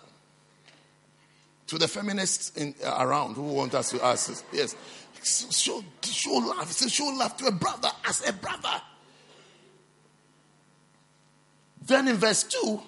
To 1.68 1.78
the 1.78 1.88
feminists 1.88 2.56
in, 2.56 2.76
uh, 2.86 2.98
around 3.00 3.36
who 3.36 3.42
want 3.42 3.74
us 3.74 3.90
to 3.92 4.06
ask, 4.06 4.46
yes, 4.54 4.76
show, 5.24 5.84
show 6.04 6.34
love. 6.34 6.72
Show 6.72 7.06
love 7.06 7.36
to 7.38 7.48
a 7.48 7.52
brother 7.52 7.90
as 8.06 8.28
a 8.28 8.34
brother. 8.34 8.82
Then 11.82 12.08
in 12.08 12.16
verse 12.18 12.44
2, 12.44 12.82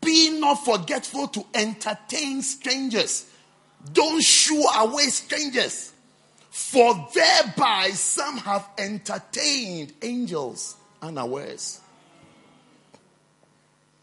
be 0.00 0.38
not 0.38 0.64
forgetful 0.64 1.28
to 1.28 1.46
entertain 1.54 2.42
strangers. 2.42 3.26
Don't 3.92 4.22
shoo 4.22 4.64
away 4.76 5.04
strangers. 5.04 5.92
For 6.56 7.06
thereby 7.12 7.90
some 7.90 8.38
have 8.38 8.66
entertained 8.78 9.92
angels 10.00 10.76
unawares. 11.02 11.82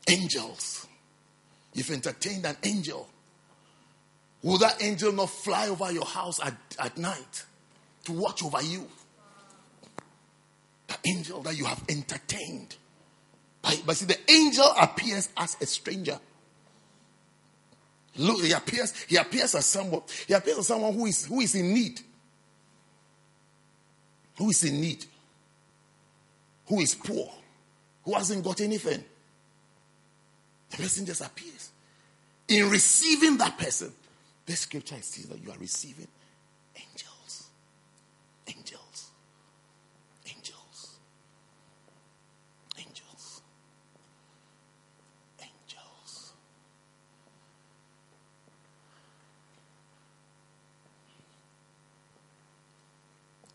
Angels. 0.08 0.86
You've 1.74 1.90
entertained 1.90 2.46
an 2.46 2.56
angel. 2.62 3.10
Will 4.44 4.60
that 4.60 4.84
angel 4.84 5.12
not 5.12 5.32
fly 5.32 5.68
over 5.68 5.92
your 5.92 6.06
house 6.06 6.40
at, 6.46 6.54
at 6.78 6.96
night 6.96 7.44
to 8.06 8.12
watch 8.12 8.44
over 8.44 8.62
you? 8.62 8.88
The 10.90 10.98
angel 11.06 11.42
that 11.42 11.58
you 11.58 11.66
have 11.66 11.84
entertained. 11.90 12.76
But, 13.64 13.98
see, 13.98 14.06
the 14.06 14.32
angel 14.32 14.72
appears 14.80 15.30
as 15.38 15.58
a 15.60 15.66
stranger. 15.66 16.20
Look, 18.16 18.44
he 18.44 18.52
appears, 18.52 18.94
he 19.06 19.16
appears 19.16 19.56
as 19.56 19.66
someone, 19.66 20.04
he 20.28 20.36
appears 20.36 20.60
as 20.60 20.68
someone 20.68 20.94
who 20.94 21.08
is 21.08 21.26
who 21.26 21.42
is 21.42 21.56
in 21.56 21.74
need. 21.74 22.00
Who 24.38 24.50
is 24.50 24.64
in 24.64 24.82
need. 24.82 25.06
Who 26.68 26.80
is 26.80 26.96
poor. 26.96 27.32
Who 28.06 28.14
hasn't 28.16 28.44
got 28.44 28.62
anything. 28.62 29.04
The 30.72 30.78
person 30.78 31.06
just 31.06 31.22
appears. 31.22 31.70
In 32.48 32.70
receiving 32.70 33.38
that 33.38 33.58
person, 33.58 33.92
this 34.46 34.62
scripture 34.62 34.96
says 35.02 35.26
that 35.28 35.42
you 35.42 35.52
are 35.52 35.58
receiving 35.60 36.08
angels. 36.76 37.48
Angels. 38.48 39.12
Angels. 40.28 41.00
Angels. 42.78 43.42
Angels. 45.40 46.34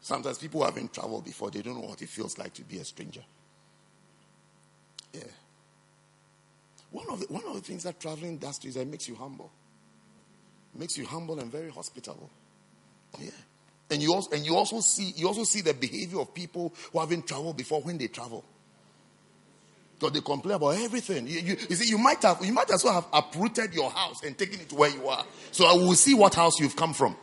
Sometimes 0.09 0.39
people 0.39 0.61
who 0.61 0.65
haven't 0.65 0.95
traveled 0.95 1.27
before, 1.27 1.51
they 1.51 1.61
don't 1.61 1.75
know 1.75 1.87
what 1.87 2.01
it 2.01 2.09
feels 2.09 2.39
like 2.39 2.55
to 2.55 2.63
be 2.63 2.79
a 2.79 2.85
stranger. 2.87 3.21
Yeah. 5.13 5.21
One 6.91 7.05
of 7.11 7.21
the, 7.21 7.27
one 7.27 7.43
of 7.47 7.53
the 7.53 7.61
things 7.61 7.83
that 7.83 8.01
traveling 8.01 8.39
does 8.39 8.57
to 8.61 8.69
is 8.69 8.75
that 8.77 8.81
it 8.81 8.89
makes 8.89 9.07
you 9.07 9.17
humble. 9.17 9.53
It 10.75 10.81
makes 10.81 10.97
you 10.97 11.05
humble 11.05 11.39
and 11.39 11.53
very 11.53 11.69
hospitable. 11.71 12.31
Yeah. 13.19 13.29
And 13.91 14.03
you 14.03 14.15
also 14.15 14.35
and 14.35 14.47
you 14.47 14.57
also 14.57 14.81
see 14.81 15.13
you 15.15 15.29
also 15.29 15.45
see 15.45 15.61
the 15.61 15.75
behavior 15.75 16.21
of 16.21 16.33
people 16.33 16.73
who 16.91 17.01
haven't 17.01 17.27
traveled 17.27 17.59
before 17.59 17.83
when 17.83 17.99
they 17.99 18.09
travel. 18.09 18.47
Because 19.99 20.15
they 20.15 20.23
complain 20.23 20.55
about 20.55 20.77
everything. 20.77 21.27
You, 21.27 21.41
you, 21.41 21.57
you, 21.69 21.77
see, 21.77 21.91
you 21.91 21.99
might 21.99 22.23
have 22.23 22.43
you 22.43 22.55
might 22.55 22.71
as 22.71 22.83
well 22.83 22.95
have 22.95 23.09
uprooted 23.13 23.75
your 23.75 23.91
house 23.91 24.23
and 24.25 24.39
taken 24.39 24.59
it 24.59 24.73
where 24.73 24.89
you 24.89 25.07
are. 25.07 25.27
So 25.53 25.67
I 25.67 25.75
will 25.75 25.93
see 25.93 26.15
what 26.15 26.35
house 26.35 26.59
you've 26.59 26.77
come 26.77 26.95
from. 26.95 27.15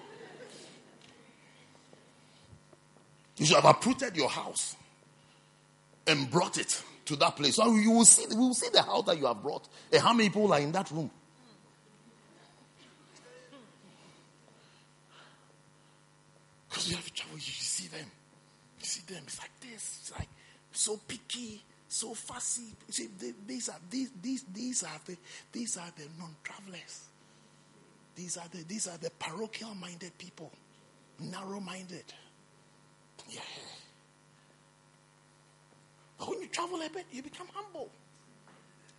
You 3.37 3.45
should 3.45 3.55
have 3.55 3.65
uprooted 3.65 4.15
your 4.15 4.29
house 4.29 4.75
and 6.07 6.29
brought 6.29 6.57
it 6.57 6.81
to 7.05 7.15
that 7.17 7.35
place. 7.35 7.55
So 7.55 7.73
you 7.75 7.91
will 7.91 8.05
see, 8.05 8.25
we 8.29 8.35
will 8.35 8.53
see 8.53 8.69
the 8.71 8.81
house 8.81 9.05
that 9.05 9.17
you 9.17 9.25
have 9.25 9.41
brought. 9.41 9.67
And 9.91 10.01
how 10.01 10.13
many 10.13 10.29
people 10.29 10.53
are 10.53 10.59
in 10.59 10.71
that 10.71 10.89
room? 10.91 11.11
Because 16.69 16.89
you 16.89 16.95
have 16.95 17.13
to 17.13 17.23
you 17.33 17.39
see 17.39 17.87
them. 17.87 18.05
You 18.79 18.85
see 18.85 19.13
them. 19.13 19.23
It's 19.25 19.39
like 19.39 19.59
this. 19.61 19.99
It's 20.01 20.11
like 20.17 20.27
so 20.71 20.99
picky, 21.07 21.63
so 21.87 22.13
fussy. 22.13 22.73
You 22.87 22.93
see, 22.93 23.09
these 23.47 23.69
are 23.69 23.79
these 23.89 24.11
these 24.21 24.43
these 24.53 24.83
are 24.83 24.99
the 25.05 25.15
these 25.51 25.77
are 25.77 25.91
the 25.95 26.03
non-travelers. 26.19 27.05
These 28.15 28.37
are 28.37 28.47
the 28.51 28.63
these 28.63 28.87
are 28.87 28.97
the 28.97 29.09
parochial-minded 29.11 30.17
people, 30.17 30.51
narrow-minded. 31.19 32.03
Yeah. 33.29 33.39
But 36.17 36.29
when 36.29 36.41
you 36.41 36.47
travel 36.47 36.81
a 36.81 36.89
bit, 36.89 37.05
you 37.11 37.21
become 37.21 37.47
humble. 37.53 37.89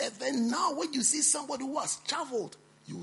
And 0.00 0.12
then 0.14 0.50
now, 0.50 0.74
when 0.74 0.92
you 0.92 1.02
see 1.02 1.22
somebody 1.22 1.64
who 1.64 1.78
has 1.78 1.96
traveled, 2.06 2.56
you 2.86 3.02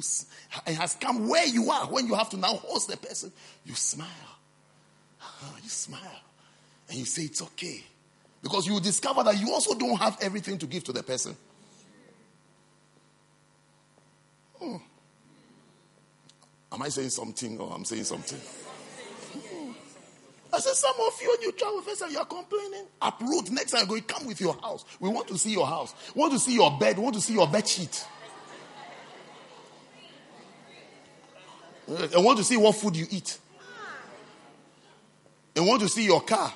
and 0.66 0.78
has 0.78 0.96
come 0.96 1.28
where 1.28 1.46
you 1.46 1.70
are, 1.70 1.88
when 1.88 2.08
you 2.08 2.14
have 2.16 2.30
to 2.30 2.38
now 2.38 2.56
host 2.56 2.90
the 2.90 2.98
person, 2.98 3.32
you 3.66 3.74
smile. 3.76 4.08
You 5.62 5.70
smile. 5.70 6.22
And 6.90 6.98
you 6.98 7.06
say 7.06 7.24
it's 7.24 7.42
okay. 7.42 7.84
Because 8.42 8.68
you 8.68 8.80
discover 8.80 9.24
that 9.24 9.40
you 9.40 9.52
also 9.52 9.74
don't 9.74 9.98
have 9.98 10.18
everything 10.22 10.58
to 10.60 10.68
give 10.68 10.84
to 10.86 10.92
the 10.92 11.02
person. 11.02 11.36
Hmm. 14.60 14.76
Am 16.72 16.82
I 16.82 16.90
saying 16.90 17.10
something 17.10 17.60
or 17.60 17.74
I'm 17.74 17.86
saying 17.86 18.04
something? 18.04 18.40
I 20.54 20.60
said, 20.60 20.76
some 20.76 20.94
of 21.00 21.20
you, 21.20 21.30
when 21.30 21.42
you 21.42 21.52
travel 21.54 21.82
first 21.82 22.02
time, 22.02 22.12
you're 22.12 22.26
complaining. 22.26 22.86
Uproot. 23.02 23.50
Next 23.50 23.72
time, 23.72 23.88
go, 23.88 24.00
come 24.02 24.28
with 24.28 24.40
your 24.40 24.54
house. 24.62 24.86
We 25.00 25.10
want 25.10 25.28
to 25.30 25.38
see 25.38 25.52
your 25.52 25.66
house. 25.66 25.96
We 26.14 26.22
want 26.22 26.34
to 26.34 26.40
see 26.40 26.54
your 26.54 26.78
bed. 26.78 26.98
We 26.98 27.04
want 27.04 27.16
to 27.16 27.22
see 27.22 27.34
your 27.34 27.48
bed 27.48 27.68
sheet. 27.68 28.06
I 31.90 32.20
want 32.20 32.38
to 32.38 32.44
see 32.44 32.56
what 32.56 32.76
food 32.76 32.96
you 32.96 33.08
eat. 33.10 33.40
I 35.58 35.60
want 35.60 35.82
to 35.82 35.90
see 35.90 36.06
your 36.06 36.22
car. 36.22 36.54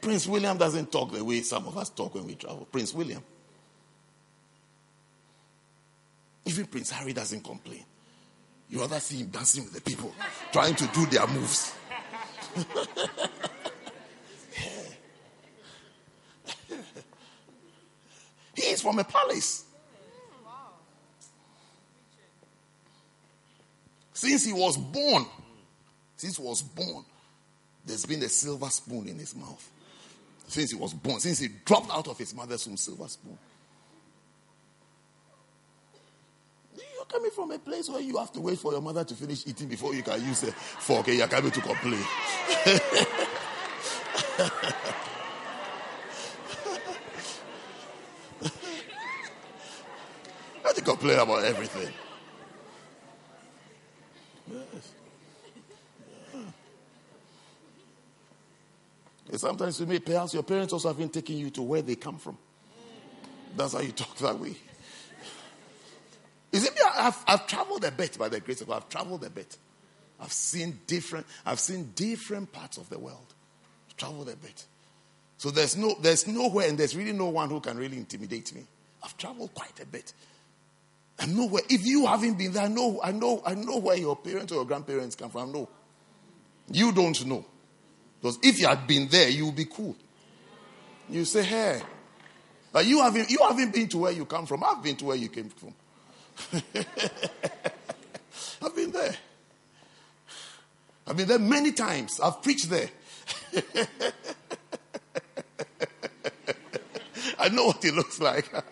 Prince 0.00 0.26
William 0.26 0.56
doesn't 0.56 0.90
talk 0.90 1.12
the 1.12 1.24
way 1.24 1.42
some 1.42 1.66
of 1.66 1.76
us 1.76 1.88
talk 1.90 2.14
when 2.14 2.26
we 2.26 2.34
travel. 2.34 2.66
Prince 2.70 2.94
William. 2.94 3.22
Even 6.44 6.66
Prince 6.66 6.90
Harry 6.90 7.12
doesn't 7.12 7.44
complain. 7.44 7.84
You 8.68 8.80
rather 8.80 9.00
see 9.00 9.18
him 9.18 9.28
dancing 9.28 9.64
with 9.64 9.74
the 9.74 9.80
people, 9.80 10.14
trying 10.52 10.74
to 10.76 10.86
do 10.88 11.06
their 11.06 11.26
moves. 11.26 11.74
he 18.54 18.62
is 18.62 18.82
from 18.82 18.98
a 18.98 19.04
palace. 19.04 19.64
Since 24.12 24.44
he 24.44 24.52
was 24.52 24.76
born, 24.76 25.24
since 26.14 26.36
he 26.36 26.42
was 26.42 26.60
born, 26.62 27.04
there's 27.86 28.04
been 28.04 28.22
a 28.22 28.28
silver 28.28 28.68
spoon 28.68 29.08
in 29.08 29.18
his 29.18 29.34
mouth. 29.34 29.70
Since 30.46 30.72
he 30.72 30.76
was 30.76 30.92
born, 30.92 31.20
since 31.20 31.38
he 31.38 31.48
dropped 31.64 31.90
out 31.90 32.06
of 32.06 32.18
his 32.18 32.34
mother's 32.34 32.66
womb, 32.66 32.76
silver 32.76 33.08
spoon. 33.08 33.38
You're 36.76 36.99
coming 37.10 37.30
from 37.30 37.50
a 37.50 37.58
place 37.58 37.88
where 37.88 38.00
you 38.00 38.16
have 38.18 38.32
to 38.32 38.40
wait 38.40 38.58
for 38.58 38.72
your 38.72 38.80
mother 38.80 39.04
to 39.04 39.14
finish 39.14 39.46
eating 39.46 39.68
before 39.68 39.94
you 39.94 40.02
can 40.02 40.22
use 40.24 40.42
a 40.44 40.52
fork 40.52 41.08
and 41.08 41.18
you're 41.18 41.28
coming 41.28 41.50
to 41.50 41.60
complain. 41.60 42.00
Not 50.64 50.74
to 50.74 50.82
complain 50.82 51.18
about 51.18 51.44
everything. 51.44 51.92
Yes. 54.50 54.92
Yeah. 59.30 59.36
Sometimes 59.36 59.80
you 59.80 59.86
may 59.86 59.98
perhaps 60.00 60.34
your 60.34 60.42
parents 60.42 60.72
also 60.72 60.88
have 60.88 60.98
been 60.98 61.08
taking 61.08 61.38
you 61.38 61.50
to 61.50 61.62
where 61.62 61.82
they 61.82 61.94
come 61.96 62.18
from. 62.18 62.36
That's 63.56 63.72
how 63.72 63.80
you 63.80 63.92
talk 63.92 64.16
that 64.18 64.38
way. 64.38 64.56
It 66.52 66.62
me? 66.62 66.80
I've, 66.96 67.16
I've 67.26 67.46
traveled 67.46 67.84
a 67.84 67.90
bit 67.90 68.18
by 68.18 68.28
the 68.28 68.40
grace 68.40 68.60
of 68.60 68.68
God. 68.68 68.82
I've 68.82 68.88
traveled 68.88 69.24
a 69.24 69.30
bit. 69.30 69.56
I've 70.20 70.32
seen 70.32 70.80
different, 70.86 71.26
I've 71.46 71.60
seen 71.60 71.92
different 71.94 72.52
parts 72.52 72.76
of 72.76 72.88
the 72.90 72.98
world. 72.98 73.34
I've 73.88 73.96
traveled 73.96 74.28
a 74.28 74.36
bit. 74.36 74.64
So 75.38 75.50
there's 75.50 75.76
no, 75.76 75.96
there's 76.02 76.26
nowhere, 76.26 76.68
and 76.68 76.76
there's 76.76 76.94
really 76.94 77.12
no 77.12 77.28
one 77.28 77.48
who 77.48 77.60
can 77.60 77.78
really 77.78 77.96
intimidate 77.96 78.54
me. 78.54 78.62
I've 79.02 79.16
traveled 79.16 79.54
quite 79.54 79.80
a 79.80 79.86
bit. 79.86 80.12
I 81.18 81.26
know 81.26 81.46
where, 81.46 81.62
if 81.68 81.86
you 81.86 82.06
haven't 82.06 82.36
been 82.36 82.52
there, 82.52 82.64
I 82.64 82.68
know, 82.68 83.00
I 83.02 83.12
know, 83.12 83.42
I 83.46 83.54
know 83.54 83.78
where 83.78 83.96
your 83.96 84.16
parents 84.16 84.52
or 84.52 84.56
your 84.56 84.64
grandparents 84.64 85.16
come 85.16 85.30
from. 85.30 85.52
No. 85.52 85.68
You 86.70 86.92
don't 86.92 87.24
know. 87.26 87.44
Because 88.20 88.38
if 88.42 88.58
you 88.58 88.66
had 88.66 88.86
been 88.86 89.08
there, 89.08 89.28
you 89.28 89.46
would 89.46 89.56
be 89.56 89.64
cool. 89.64 89.96
You 91.08 91.24
say, 91.24 91.42
hey. 91.42 91.80
But 92.72 92.86
you 92.86 93.00
haven't, 93.00 93.30
you 93.30 93.38
haven't 93.40 93.72
been 93.74 93.88
to 93.88 93.98
where 93.98 94.12
you 94.12 94.24
come 94.24 94.46
from. 94.46 94.62
I've 94.62 94.82
been 94.82 94.96
to 94.96 95.06
where 95.06 95.16
you 95.16 95.28
came 95.28 95.48
from. 95.48 95.74
I've 98.62 98.74
been 98.74 98.90
there. 98.90 99.14
I've 101.06 101.16
been 101.16 101.28
there 101.28 101.38
many 101.38 101.72
times. 101.72 102.20
I've 102.20 102.42
preached 102.42 102.70
there. 102.70 102.90
I 107.38 107.48
know 107.48 107.66
what 107.66 107.84
it 107.84 107.94
looks 107.94 108.20
like. 108.20 108.50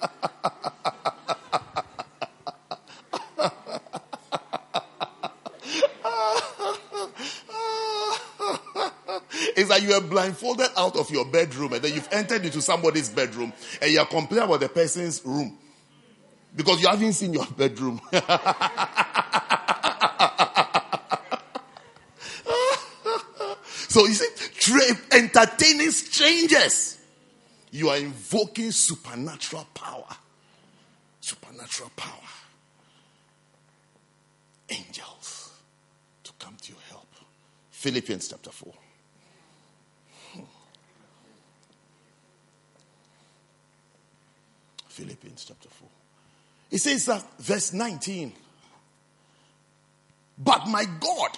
It's 9.56 9.70
like 9.70 9.82
you 9.82 9.92
are 9.92 10.00
blindfolded 10.00 10.68
out 10.76 10.96
of 10.96 11.10
your 11.10 11.24
bedroom 11.24 11.72
and 11.72 11.82
then 11.82 11.92
you've 11.92 12.08
entered 12.12 12.44
into 12.44 12.62
somebody's 12.62 13.08
bedroom 13.08 13.52
and 13.82 13.90
you're 13.90 14.06
complaining 14.06 14.44
about 14.44 14.60
the 14.60 14.68
person's 14.68 15.20
room 15.24 15.58
because 16.58 16.82
you 16.82 16.88
haven't 16.88 17.12
seen 17.12 17.32
your 17.32 17.46
bedroom. 17.56 18.00
so 23.88 24.04
you 24.04 24.12
see, 24.12 24.26
tra- 24.58 24.80
entertaining 25.12 25.92
strangers, 25.92 26.98
you 27.70 27.88
are 27.88 27.98
invoking 27.98 28.72
supernatural 28.72 29.68
power. 29.72 30.08
Supernatural 31.20 31.92
power. 31.94 32.10
Angels 34.68 35.52
to 36.24 36.32
come 36.40 36.56
to 36.60 36.72
your 36.72 36.82
help. 36.90 37.06
Philippians 37.70 38.26
chapter 38.26 38.50
4. 38.50 38.74
Philippians 44.88 45.44
chapter 45.44 45.68
4. 45.68 45.88
It 46.70 46.78
says 46.78 47.06
that, 47.06 47.24
verse 47.38 47.72
19. 47.72 48.32
But 50.38 50.66
my 50.68 50.84
God, 51.00 51.30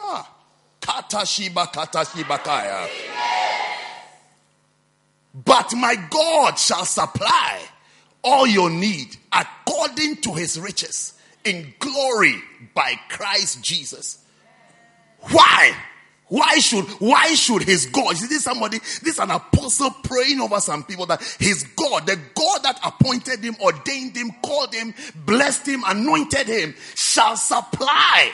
ah, 0.00 0.34
Katashiba 0.80 1.72
Katashiba 1.72 2.38
Kaya. 2.42 2.88
But 5.44 5.72
my 5.74 5.94
God 6.10 6.58
shall 6.58 6.84
supply 6.84 7.60
all 8.24 8.46
your 8.46 8.70
need 8.70 9.16
according 9.32 10.16
to 10.16 10.34
his 10.34 10.58
riches 10.58 11.14
in 11.44 11.72
glory 11.78 12.34
by 12.74 12.94
Christ 13.08 13.62
Jesus. 13.62 14.18
Why? 15.30 15.72
Why 16.28 16.58
should 16.58 16.84
why 17.00 17.34
should 17.34 17.62
his 17.62 17.86
God? 17.86 18.12
Is 18.12 18.28
this 18.28 18.44
somebody? 18.44 18.78
This 18.78 19.14
is 19.14 19.18
an 19.18 19.30
apostle 19.30 19.90
praying 20.02 20.40
over 20.40 20.60
some 20.60 20.84
people 20.84 21.06
that 21.06 21.22
his 21.38 21.64
God, 21.74 22.06
the 22.06 22.20
God 22.34 22.62
that 22.64 22.78
appointed 22.84 23.42
him, 23.42 23.56
ordained 23.60 24.14
him, 24.14 24.32
called 24.42 24.74
him, 24.74 24.92
blessed 25.24 25.66
him, 25.66 25.82
anointed 25.86 26.46
him, 26.46 26.74
shall 26.94 27.36
supply 27.36 28.30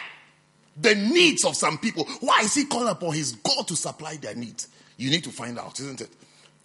the 0.77 0.95
needs 0.97 1.45
of 1.45 1.55
some 1.55 1.79
people. 1.79 2.05
Why 2.21 2.41
is 2.41 2.55
he 2.55 2.65
calling 2.65 2.89
upon 2.89 3.15
his 3.15 3.33
God 3.33 3.69
to 3.69 3.77
supply 3.77 4.17
their 4.17 4.35
needs? 4.35 4.69
You 4.97 5.11
need 5.11 5.25
to 5.25 5.31
find 5.31 5.57
out, 5.59 5.79
isn't 5.79 6.01
it? 6.01 6.11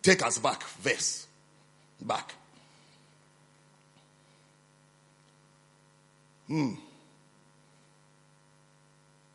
Take 0.02 0.26
us 0.26 0.40
back, 0.40 0.64
verse. 0.64 1.28
Back. 2.02 2.34
Hmm. 6.48 6.74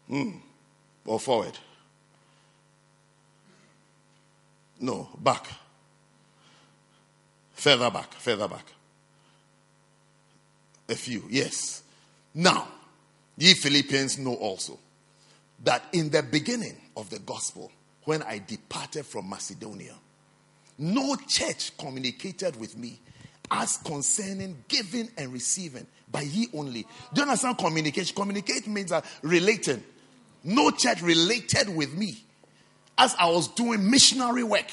Hmm. 0.08 0.30
Or 1.06 1.20
forward. 1.20 1.56
No, 4.84 5.08
back. 5.18 5.46
Further 7.54 7.90
back, 7.90 8.12
further 8.12 8.46
back. 8.46 8.66
A 10.90 10.94
few, 10.94 11.22
yes. 11.30 11.82
Now, 12.34 12.68
ye 13.38 13.54
Philippians 13.54 14.18
know 14.18 14.34
also 14.34 14.78
that 15.62 15.84
in 15.94 16.10
the 16.10 16.22
beginning 16.22 16.76
of 16.98 17.08
the 17.08 17.18
gospel, 17.20 17.72
when 18.04 18.22
I 18.24 18.42
departed 18.46 19.06
from 19.06 19.30
Macedonia, 19.30 19.94
no 20.76 21.16
church 21.16 21.74
communicated 21.78 22.60
with 22.60 22.76
me 22.76 23.00
as 23.50 23.78
concerning 23.78 24.64
giving 24.68 25.08
and 25.16 25.32
receiving 25.32 25.86
by 26.12 26.20
ye 26.20 26.48
only. 26.52 26.82
Do 27.14 27.22
you 27.22 27.22
understand 27.22 27.56
communication? 27.56 28.14
Communicate 28.14 28.66
means 28.66 28.92
uh, 28.92 29.00
relating. 29.22 29.82
No 30.42 30.72
church 30.72 31.00
related 31.00 31.74
with 31.74 31.94
me 31.94 32.23
as 32.98 33.14
I 33.18 33.30
was 33.30 33.48
doing 33.48 33.90
missionary 33.90 34.42
work. 34.42 34.70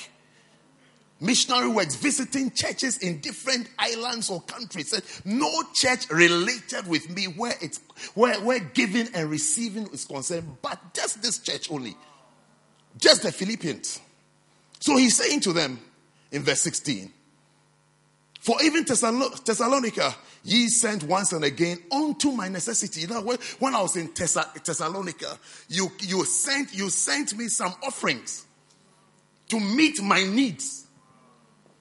Missionary 1.19 1.69
works, 1.69 1.95
visiting 1.95 2.49
churches 2.49 2.97
in 2.97 3.19
different 3.19 3.69
islands 3.77 4.31
or 4.31 4.41
countries. 4.41 5.21
No 5.23 5.51
church 5.73 6.09
related 6.09 6.87
with 6.87 7.15
me 7.15 7.25
where 7.25 7.53
it's 7.61 7.79
where, 8.15 8.41
where 8.41 8.59
giving 8.59 9.07
and 9.13 9.29
receiving 9.29 9.85
is 9.87 10.05
concerned, 10.05 10.57
but 10.63 10.79
just 10.95 11.21
this 11.21 11.37
church 11.37 11.71
only. 11.71 11.95
Just 12.97 13.21
the 13.21 13.31
Philippians. 13.31 13.99
So 14.79 14.97
he's 14.97 15.15
saying 15.15 15.41
to 15.41 15.53
them 15.53 15.79
in 16.31 16.41
verse 16.41 16.61
16, 16.61 17.13
For 18.41 18.55
even 18.63 18.83
Thessalonica, 18.85 20.15
ye 20.43 20.67
sent 20.67 21.03
once 21.03 21.31
and 21.31 21.43
again 21.43 21.77
unto 21.91 22.31
my 22.31 22.49
necessity. 22.49 23.01
You 23.01 23.07
know, 23.07 23.21
when, 23.21 23.75
I 23.75 23.81
was 23.83 23.95
in 23.95 24.09
Thessalonica, 24.15 25.37
you, 25.69 25.91
you, 25.99 26.25
sent, 26.25 26.73
you 26.73 26.89
sent 26.89 27.37
me 27.37 27.49
some 27.49 27.71
offerings 27.83 28.43
to 29.49 29.59
meet 29.59 30.01
my 30.01 30.23
needs. 30.23 30.87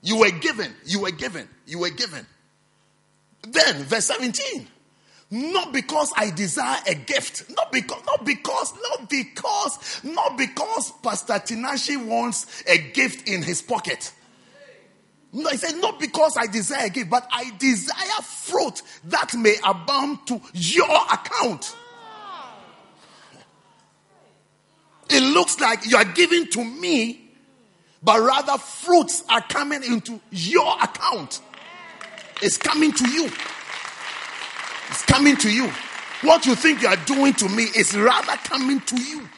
You 0.03 0.19
were 0.19 0.31
given, 0.31 0.75
you 0.85 1.01
were 1.01 1.11
given, 1.11 1.49
you 1.67 1.79
were 1.79 1.89
given. 1.89 2.27
Then, 3.49 3.85
verse 3.85 4.05
17. 4.05 4.69
Not 5.31 5.73
because 5.73 6.13
I 6.15 6.29
desire 6.29 6.81
a 6.87 6.95
gift. 6.95 7.49
Not 7.57 7.73
because, 7.73 8.05
not 8.05 8.27
because, 8.27 8.75
not 8.83 9.09
because, 9.09 10.05
not 10.05 10.37
because 10.37 10.93
Pastor 11.03 11.35
Tinashe 11.35 12.05
wants 12.05 12.63
a 12.69 12.77
gift 12.77 13.27
in 13.27 13.43
his 13.43 13.63
pocket. 13.63 14.13
No, 15.33 15.49
he 15.49 15.57
said, 15.57 15.77
not 15.81 16.01
because 16.01 16.37
I 16.37 16.47
desire 16.47 16.87
a 16.87 16.91
gift, 16.91 17.09
but 17.09 17.27
I 17.31 17.53
desire 17.59 18.23
fruit 18.23 18.83
that 19.05 19.35
may 19.35 19.57
abound 19.65 20.27
to 20.27 20.41
your 20.53 20.91
account. 21.13 21.77
It 25.09 25.23
looks 25.23 25.61
like 25.61 25.87
you 25.87 25.97
are 25.97 26.05
giving 26.05 26.47
to 26.49 26.65
me, 26.65 27.31
but 28.03 28.21
rather 28.21 28.59
fruits 28.59 29.25
are 29.29 29.41
coming 29.41 29.83
into 29.85 30.21
your 30.31 30.77
account. 30.83 31.41
It's 32.43 32.57
coming 32.57 32.93
to 32.93 33.09
you. 33.09 33.27
It's 34.89 35.05
coming 35.07 35.37
to 35.37 35.51
you. 35.51 35.71
What 36.23 36.47
you 36.47 36.55
think 36.55 36.83
you 36.83 36.89
are 36.89 36.97
doing 36.97 37.35
to 37.35 37.49
me 37.49 37.65
is 37.77 37.97
rather 37.97 38.37
coming 38.45 38.81
to 38.81 39.01
you. 39.01 39.29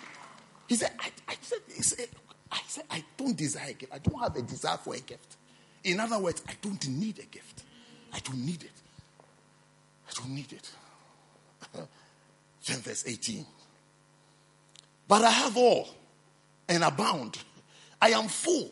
He 0.68 0.74
said, 0.74 0.92
I, 0.98 1.10
I 1.28 1.36
said, 1.40 1.58
he 1.74 1.82
said, 1.82 2.08
I 2.50 2.60
said, 2.66 2.84
I 2.90 3.04
don't 3.16 3.36
desire 3.36 3.70
a 3.70 3.72
gift. 3.74 3.92
I 3.94 3.98
don't 3.98 4.18
have 4.20 4.36
a 4.36 4.42
desire 4.42 4.78
for 4.78 4.94
a 4.94 5.00
gift. 5.00 5.36
In 5.84 6.00
other 6.00 6.18
words, 6.18 6.42
I 6.48 6.52
don't 6.60 6.86
need 6.88 7.18
a 7.18 7.24
gift. 7.24 7.62
I 8.12 8.18
don't 8.20 8.44
need 8.44 8.62
it. 8.62 8.70
I 10.08 10.12
don't 10.20 10.34
need 10.34 10.52
it. 10.52 10.70
then 12.66 12.78
verse 12.78 13.04
18. 13.06 13.44
But 15.08 15.22
I 15.22 15.30
have 15.30 15.56
all 15.56 15.88
and 16.68 16.84
abound. 16.84 17.38
I 18.00 18.10
am 18.10 18.28
full, 18.28 18.70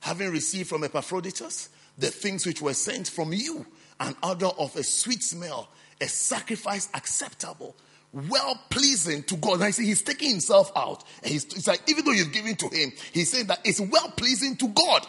having 0.00 0.30
received 0.30 0.68
from 0.68 0.84
Epaphroditus 0.84 1.68
the 1.96 2.08
things 2.08 2.46
which 2.46 2.62
were 2.62 2.74
sent 2.74 3.08
from 3.08 3.32
you, 3.32 3.66
an 4.00 4.14
odor 4.22 4.50
of 4.58 4.74
a 4.76 4.82
sweet 4.82 5.22
smell, 5.22 5.68
a 6.00 6.06
sacrifice 6.06 6.88
acceptable, 6.94 7.74
well 8.12 8.60
pleasing 8.70 9.22
to 9.24 9.36
God. 9.36 9.62
I 9.62 9.70
see 9.70 9.86
he's 9.86 10.02
taking 10.02 10.30
himself 10.30 10.70
out. 10.76 11.04
And 11.22 11.32
he's, 11.32 11.44
it's 11.44 11.66
like, 11.66 11.82
even 11.88 12.04
though 12.04 12.12
you're 12.12 12.26
giving 12.26 12.56
to 12.56 12.68
him, 12.68 12.92
he's 13.12 13.30
saying 13.30 13.46
that 13.48 13.60
it's 13.64 13.80
well 13.80 14.10
pleasing 14.16 14.56
to 14.56 14.68
God. 14.68 15.06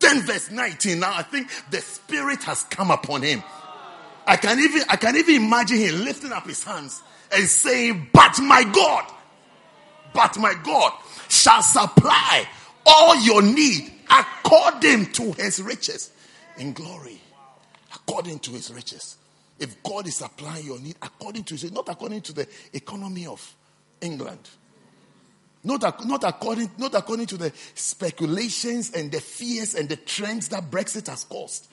Then 0.00 0.22
verse 0.22 0.50
19. 0.50 1.00
Now 1.00 1.12
I 1.14 1.22
think 1.22 1.50
the 1.70 1.80
spirit 1.80 2.42
has 2.44 2.64
come 2.64 2.90
upon 2.90 3.22
him. 3.22 3.42
I 4.26 4.36
can 4.36 4.58
even 4.58 4.82
I 4.88 4.96
can 4.96 5.16
even 5.16 5.36
imagine 5.36 5.78
him 5.78 6.04
lifting 6.04 6.32
up 6.32 6.46
his 6.46 6.62
hands 6.62 7.02
and 7.32 7.46
saying, 7.46 8.10
But 8.12 8.38
my 8.40 8.62
God, 8.64 9.04
but 10.12 10.38
my 10.38 10.54
God 10.62 10.92
shall 11.28 11.62
supply 11.62 12.46
all 12.86 13.16
your 13.22 13.42
need 13.42 13.92
according 14.10 15.12
to 15.12 15.32
his 15.32 15.60
riches 15.60 16.12
in 16.58 16.72
glory. 16.72 17.20
According 17.94 18.40
to 18.40 18.50
his 18.52 18.70
riches. 18.72 19.16
If 19.58 19.82
God 19.82 20.06
is 20.06 20.16
supplying 20.16 20.66
your 20.66 20.78
need 20.78 20.96
according 21.02 21.44
to 21.44 21.54
his, 21.54 21.72
not 21.72 21.88
according 21.88 22.20
to 22.22 22.32
the 22.32 22.46
economy 22.72 23.26
of 23.26 23.54
England, 24.00 24.48
not, 25.64 26.06
not, 26.06 26.24
according, 26.24 26.70
not 26.78 26.94
according 26.94 27.26
to 27.26 27.36
the 27.36 27.52
speculations 27.74 28.92
and 28.92 29.10
the 29.10 29.20
fears 29.20 29.74
and 29.74 29.88
the 29.88 29.96
trends 29.96 30.48
that 30.48 30.70
Brexit 30.70 31.08
has 31.08 31.24
caused, 31.24 31.68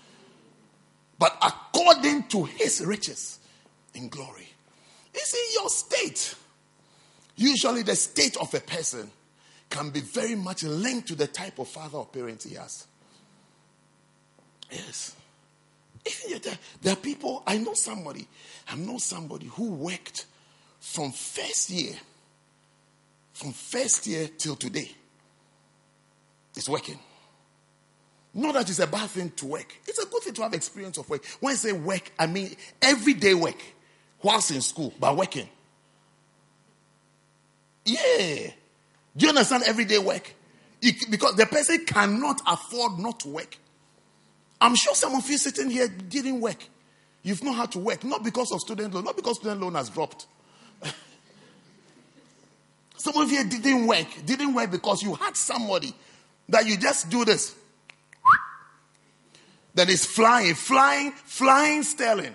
but 1.19 1.37
according 1.41 2.23
to 2.23 2.43
his 2.45 2.83
riches 2.85 3.39
in 3.93 4.09
glory. 4.09 4.49
You 5.13 5.21
see, 5.21 5.49
your 5.53 5.69
state, 5.69 6.35
usually 7.35 7.83
the 7.83 7.95
state 7.95 8.35
of 8.37 8.53
a 8.53 8.59
person, 8.59 9.09
can 9.69 9.89
be 9.89 10.01
very 10.01 10.35
much 10.35 10.63
linked 10.63 11.07
to 11.07 11.15
the 11.15 11.27
type 11.27 11.59
of 11.59 11.67
father 11.67 11.99
or 11.99 12.05
parent 12.05 12.43
he 12.43 12.55
has. 12.55 12.85
Yes. 14.71 15.15
There 16.81 16.93
are 16.93 16.97
people, 16.97 17.43
I 17.47 17.57
know 17.57 17.73
somebody, 17.73 18.27
I 18.69 18.75
know 18.75 18.97
somebody 18.97 19.47
who 19.47 19.71
worked 19.71 20.25
from 20.79 21.11
first 21.11 21.69
year 21.69 21.93
from 23.35 23.51
first 23.51 24.07
year 24.07 24.29
till 24.37 24.55
today. 24.55 24.89
It's 26.55 26.69
working. 26.69 26.97
Not 28.33 28.53
that 28.53 28.69
it's 28.69 28.79
a 28.79 28.87
bad 28.87 29.09
thing 29.09 29.29
to 29.31 29.45
work. 29.45 29.75
It's 29.85 29.99
a 29.99 30.05
good 30.07 30.23
thing 30.23 30.33
to 30.35 30.43
have 30.43 30.53
experience 30.53 30.97
of 30.97 31.09
work. 31.09 31.23
When 31.41 31.51
I 31.51 31.55
say 31.55 31.73
work, 31.73 32.11
I 32.17 32.27
mean 32.27 32.55
everyday 32.81 33.33
work 33.33 33.61
whilst 34.23 34.51
in 34.51 34.61
school, 34.61 34.93
but 34.99 35.17
working. 35.17 35.49
Yeah. 37.83 38.51
Do 39.17 39.25
you 39.25 39.29
understand 39.29 39.63
everyday 39.67 39.99
work? 39.99 40.33
Because 41.09 41.35
the 41.35 41.45
person 41.45 41.85
cannot 41.85 42.41
afford 42.47 42.99
not 42.99 43.19
to 43.21 43.29
work. 43.29 43.57
I'm 44.61 44.75
sure 44.75 44.95
some 44.95 45.13
of 45.13 45.29
you 45.29 45.37
sitting 45.37 45.69
here 45.69 45.89
didn't 45.89 46.39
work. 46.39 46.63
You've 47.21 47.43
not 47.43 47.55
had 47.55 47.71
to 47.73 47.79
work, 47.79 48.03
not 48.05 48.23
because 48.23 48.51
of 48.53 48.61
student 48.61 48.93
loan, 48.93 49.03
not 49.03 49.17
because 49.17 49.37
student 49.37 49.59
loan 49.59 49.75
has 49.75 49.89
dropped. 49.89 50.27
Some 53.05 53.21
of 53.21 53.31
you 53.31 53.43
didn't 53.43 53.85
work, 53.85 54.07
didn't 54.25 54.55
work 54.55 54.71
because 54.71 55.03
you 55.03 55.13
had 55.13 55.37
somebody 55.37 55.93
that 56.49 56.65
you 56.65 56.75
just 56.75 57.07
do 57.07 57.23
this. 57.23 57.53
That 59.75 59.91
is 59.91 60.05
flying, 60.05 60.55
flying, 60.55 61.11
flying 61.11 61.83
sterling. 61.83 62.33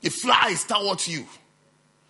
It 0.00 0.12
flies 0.12 0.62
towards 0.62 1.08
you. 1.08 1.26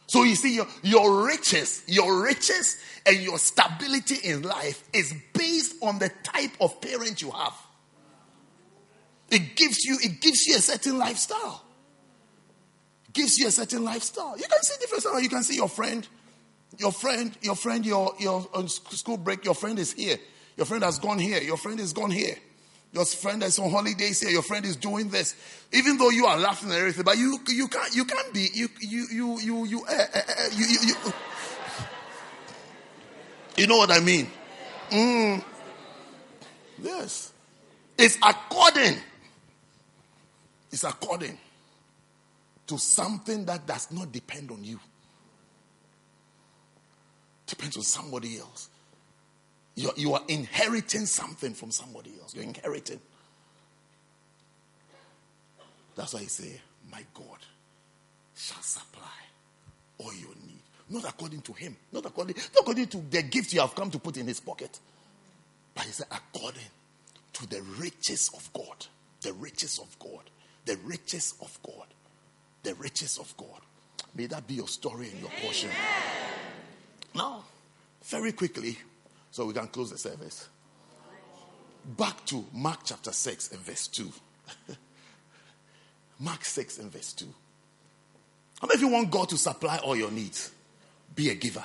So 0.07 0.25
you 0.25 0.37
see, 0.37 0.57
your, 0.57 0.67
your 0.83 1.25
riches, 1.25 1.83
your 1.87 2.23
riches 2.23 2.77
and 3.07 3.17
your 3.17 3.39
stability 3.39 4.17
in 4.29 4.43
life 4.43 4.85
is 4.93 5.15
based 5.33 5.77
on 5.83 5.99
the 5.99 6.11
type 6.23 6.53
of 6.61 6.79
parent 6.83 7.23
you 7.23 7.31
have. 7.31 7.55
It 9.31 9.57
gives 9.57 9.83
you, 9.85 9.97
it 10.03 10.21
gives 10.21 10.47
you 10.47 10.57
a 10.57 10.61
certain 10.61 10.99
lifestyle. 10.99 11.65
Gives 13.19 13.37
you 13.37 13.49
a 13.49 13.51
certain 13.51 13.83
lifestyle. 13.83 14.39
You 14.39 14.45
can 14.45 14.63
see 14.63 14.77
different 14.81 15.03
stuff. 15.03 15.21
You 15.21 15.29
can 15.29 15.43
see 15.43 15.57
your 15.57 15.69
friend, 15.69 16.07
your 16.79 16.93
friend, 16.93 17.37
your 17.43 17.57
friend, 17.57 17.85
your, 17.85 18.15
your 18.21 18.47
on 18.55 18.69
school 18.69 19.17
break, 19.17 19.45
your 19.45 19.57
friend 19.57 19.77
is 19.77 19.93
here. 19.93 20.19
Your 20.57 20.67
friend 20.67 20.85
has 20.85 21.01
gone 21.01 21.19
here. 21.19 21.43
Your 21.43 21.57
friend 21.57 21.81
is 21.81 21.93
gone 21.93 22.13
here. 22.13 22.37
Your 22.93 23.05
friend 23.05 23.43
is 23.43 23.59
on 23.59 23.73
holidays 23.73 24.21
here. 24.21 24.31
Your 24.31 24.43
friend 24.43 24.65
is 24.65 24.77
doing 24.77 25.09
this. 25.09 25.35
Even 25.73 25.99
though 25.99 26.11
you 26.11 26.27
are 26.27 26.39
laughing 26.39 26.69
and 26.69 26.79
everything, 26.79 27.03
but 27.03 27.19
you 27.19 27.41
you 27.49 27.67
can't 27.67 27.93
you 27.93 28.05
can't 28.05 28.33
be 28.33 28.47
you 28.55 28.69
you 28.79 29.07
you 29.11 29.41
you 29.41 29.65
you 29.65 29.85
uh, 29.85 30.05
uh, 30.15 30.21
you, 30.53 30.67
you, 30.67 30.79
you, 30.87 31.13
you 33.57 33.67
know 33.67 33.79
what 33.79 33.91
I 33.91 33.99
mean? 33.99 34.29
Mm. 34.91 35.45
Yes, 36.81 37.33
it's 37.99 38.17
according. 38.23 38.97
It's 40.71 40.85
according 40.85 41.37
to 42.69 42.79
something 42.79 43.45
that 43.47 43.67
does 43.67 43.91
not 43.91 44.13
depend 44.13 44.51
on 44.51 44.63
you. 44.63 44.79
Depends 47.47 47.77
on 47.77 47.83
somebody 47.83 48.39
else. 48.39 48.69
You're, 49.75 49.93
you 49.97 50.13
are 50.13 50.23
inheriting 50.29 51.07
something 51.07 51.55
from 51.55 51.71
somebody 51.71 52.13
else. 52.21 52.35
You're 52.35 52.45
inheriting. 52.45 53.01
That's 55.97 56.15
why 56.15 56.21
he 56.21 56.27
say, 56.27 56.61
My 56.93 57.03
God 57.15 57.39
shall 58.37 58.61
supply 58.61 59.03
all 59.99 60.13
your 60.15 60.35
need. 60.47 60.61
Not 60.91 61.05
according 61.05 61.41
to 61.43 61.53
him. 61.53 61.77
Not 61.93 62.07
according, 62.07 62.37
not 62.37 62.61
according 62.61 62.87
to 62.89 62.99
the 62.99 63.23
gift 63.23 63.53
you 63.53 63.61
have 63.61 63.75
come 63.75 63.91
to 63.91 63.99
put 63.99 64.17
in 64.17 64.27
his 64.27 64.41
pocket. 64.41 64.79
But 65.75 65.85
he 65.85 65.93
said, 65.93 66.07
according 66.11 66.61
to 67.35 67.47
the 67.49 67.63
riches 67.79 68.31
of 68.35 68.53
God. 68.53 68.87
The 69.23 69.33
riches 69.33 69.79
of 69.79 69.99
God. 69.99 70.31
The 70.67 70.77
riches 70.85 71.35
of 71.41 71.59
God. 71.63 71.87
The 72.63 72.75
riches 72.75 73.19
of 73.19 73.35
God. 73.37 73.61
May 74.15 74.27
that 74.27 74.47
be 74.47 74.55
your 74.55 74.69
story 74.69 75.11
and 75.11 75.21
your 75.21 75.31
portion. 75.43 75.71
Now, 77.15 77.45
very 78.05 78.33
quickly, 78.33 78.79
so 79.31 79.47
we 79.47 79.55
can 79.55 79.69
close 79.69 79.91
the 79.91 79.99
service. 79.99 80.49
Back 81.85 82.25
to 82.27 82.45
Mark 82.53 82.81
chapter 82.85 83.13
6 83.13 83.53
and 83.53 83.61
verse 83.61 83.87
2. 83.89 84.13
Mark 86.21 86.45
6 86.45 86.79
and 86.79 86.93
verse 86.93 87.13
2. 87.13 87.27
How 88.61 88.67
many 88.67 88.77
of 88.77 88.81
you 88.81 88.89
want 88.89 89.11
God 89.11 89.29
to 89.31 89.39
supply 89.39 89.79
all 89.79 89.97
your 89.97 90.11
needs? 90.11 90.51
Be 91.15 91.31
a 91.31 91.35
giver. 91.35 91.65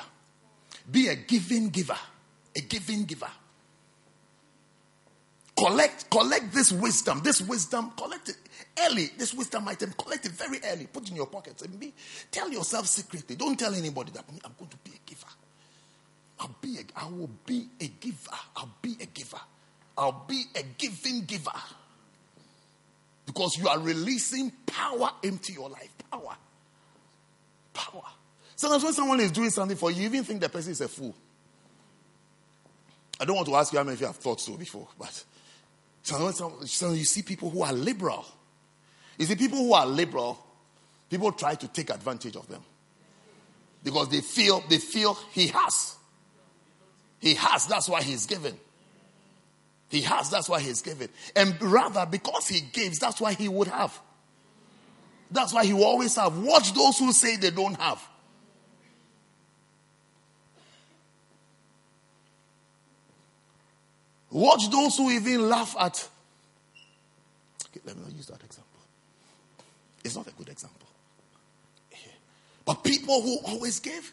Be 0.90 1.08
a 1.08 1.16
giving 1.16 1.70
giver. 1.70 1.98
A 2.56 2.62
giving 2.62 3.06
giver. 3.06 3.30
Collect, 5.56 6.10
collect 6.10 6.52
this 6.54 6.72
wisdom. 6.72 7.22
This 7.24 7.42
wisdom, 7.42 7.92
collect 7.96 8.30
it 8.30 8.36
early. 8.86 9.10
This 9.18 9.34
wisdom 9.34 9.68
item, 9.68 9.94
collect 9.98 10.26
it 10.26 10.32
very 10.32 10.60
early. 10.66 10.88
Put 10.88 11.04
it 11.04 11.12
in 11.12 11.16
your 11.16 11.28
pockets 11.28 11.62
and 11.62 11.80
be 11.80 11.94
tell 12.32 12.52
yourself 12.52 12.88
secretly. 12.88 13.36
Don't 13.36 13.58
tell 13.58 13.74
anybody 13.74 14.12
that 14.12 14.26
I'm 14.28 14.56
going 14.58 14.72
to 14.72 14.78
be 14.78 14.92
a 14.92 15.10
giver. 15.10 15.28
I'll 16.40 16.56
be 16.60 16.78
a, 16.78 17.00
I 17.00 17.06
will 17.06 17.30
be 17.46 17.68
a 17.80 17.88
giver. 17.88 18.32
I'll 18.56 18.74
be 18.82 18.98
a 19.00 19.06
giver. 19.06 19.40
I'll 19.98 20.26
be 20.28 20.44
a 20.56 20.64
giving 20.78 21.26
giver. 21.26 21.52
Because 23.26 23.56
you 23.58 23.68
are 23.68 23.80
releasing 23.80 24.52
power 24.66 25.12
into 25.22 25.54
your 25.54 25.70
life. 25.70 25.94
Power. 26.12 26.36
Power. 27.74 28.04
Sometimes 28.56 28.84
when 28.84 28.94
someone 28.94 29.20
is 29.20 29.32
doing 29.32 29.50
something 29.50 29.78
for 29.78 29.92
you, 29.92 30.02
you 30.02 30.06
even 30.08 30.24
think 30.24 30.42
the 30.42 30.50
person 30.50 30.72
is 30.72 30.82
a 30.82 30.88
fool. 30.88 31.16
I 33.20 33.26
don't 33.26 33.36
want 33.36 33.48
to 33.48 33.56
ask 33.56 33.72
you 33.72 33.78
how 33.78 33.84
many 33.84 33.94
of 33.94 34.02
you 34.02 34.08
have 34.08 34.16
thought 34.18 34.42
so 34.42 34.58
before, 34.58 34.88
but 34.98 35.24
sometimes 36.04 36.82
you 36.82 37.06
see 37.06 37.22
people 37.22 37.50
who 37.50 37.64
are 37.64 37.74
liberal. 37.74 38.26
You 39.18 39.26
see, 39.26 39.36
people 39.36 39.60
who 39.60 39.74
are 39.74 39.86
liberal, 39.86 40.38
people 41.10 41.32
try 41.32 41.56
to 41.56 41.68
take 41.68 41.90
advantage 41.90 42.36
of 42.36 42.48
them. 42.48 42.62
Because 43.84 44.10
they 44.10 44.22
feel 44.22 44.64
they 44.70 44.78
feel 44.78 45.16
he 45.32 45.48
has. 45.48 45.96
He 47.20 47.36
has, 47.36 47.68
that's 47.68 47.88
why 47.88 48.02
he's 48.02 48.26
given. 48.26 48.58
He 49.90 50.02
has, 50.02 50.30
that's 50.30 50.50
why 50.50 50.60
he's 50.60 50.82
given. 50.82 51.08
And 51.36 51.62
rather, 51.62 52.06
because 52.06 52.48
he 52.48 52.62
gives, 52.62 53.00
that's 53.00 53.22
why 53.22 53.34
he 53.34 53.48
would 53.48 53.68
have. 53.68 53.98
That's 55.32 55.54
why 55.54 55.66
he 55.66 55.74
will 55.74 55.86
always 55.86 56.16
have. 56.16 56.38
Watch 56.38 56.74
those 56.74 56.98
who 56.98 57.14
say 57.14 57.38
they 57.38 57.52
don't 57.52 57.80
have. 57.80 58.02
Watch 64.34 64.72
those 64.72 64.98
who 64.98 65.12
even 65.12 65.48
laugh 65.48 65.76
at. 65.80 66.10
Okay, 67.70 67.82
let 67.86 67.96
me 67.96 68.02
not 68.04 68.14
use 68.14 68.26
that 68.26 68.44
example. 68.44 68.82
It's 70.04 70.16
not 70.16 70.28
a 70.28 70.32
good 70.32 70.50
example. 70.50 70.88
But 72.66 72.84
people 72.84 73.22
who 73.22 73.38
always 73.46 73.80
give, 73.80 74.12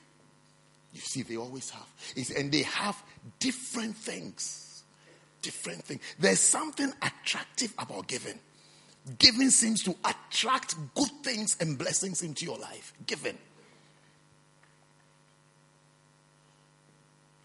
you 0.93 1.01
see, 1.01 1.23
they 1.23 1.37
always 1.37 1.71
have. 1.71 1.87
It's, 2.17 2.31
and 2.31 2.53
they 2.53 2.63
have 2.63 3.03
different 3.39 3.97
things. 3.97 4.83
Different 5.41 5.85
things. 5.85 6.03
There's 6.19 6.41
something 6.41 6.93
attractive 7.01 7.73
about 7.79 8.07
giving. 8.07 8.39
Giving 9.19 9.49
seems 9.49 9.83
to 9.85 9.95
attract 10.05 10.75
good 10.95 11.11
things 11.23 11.57
and 11.61 11.79
blessings 11.79 12.23
into 12.23 12.45
your 12.45 12.59
life. 12.59 12.93
Giving. 13.07 13.39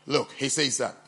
Look, 0.07 0.31
he 0.33 0.49
says 0.49 0.77
that. 0.79 1.04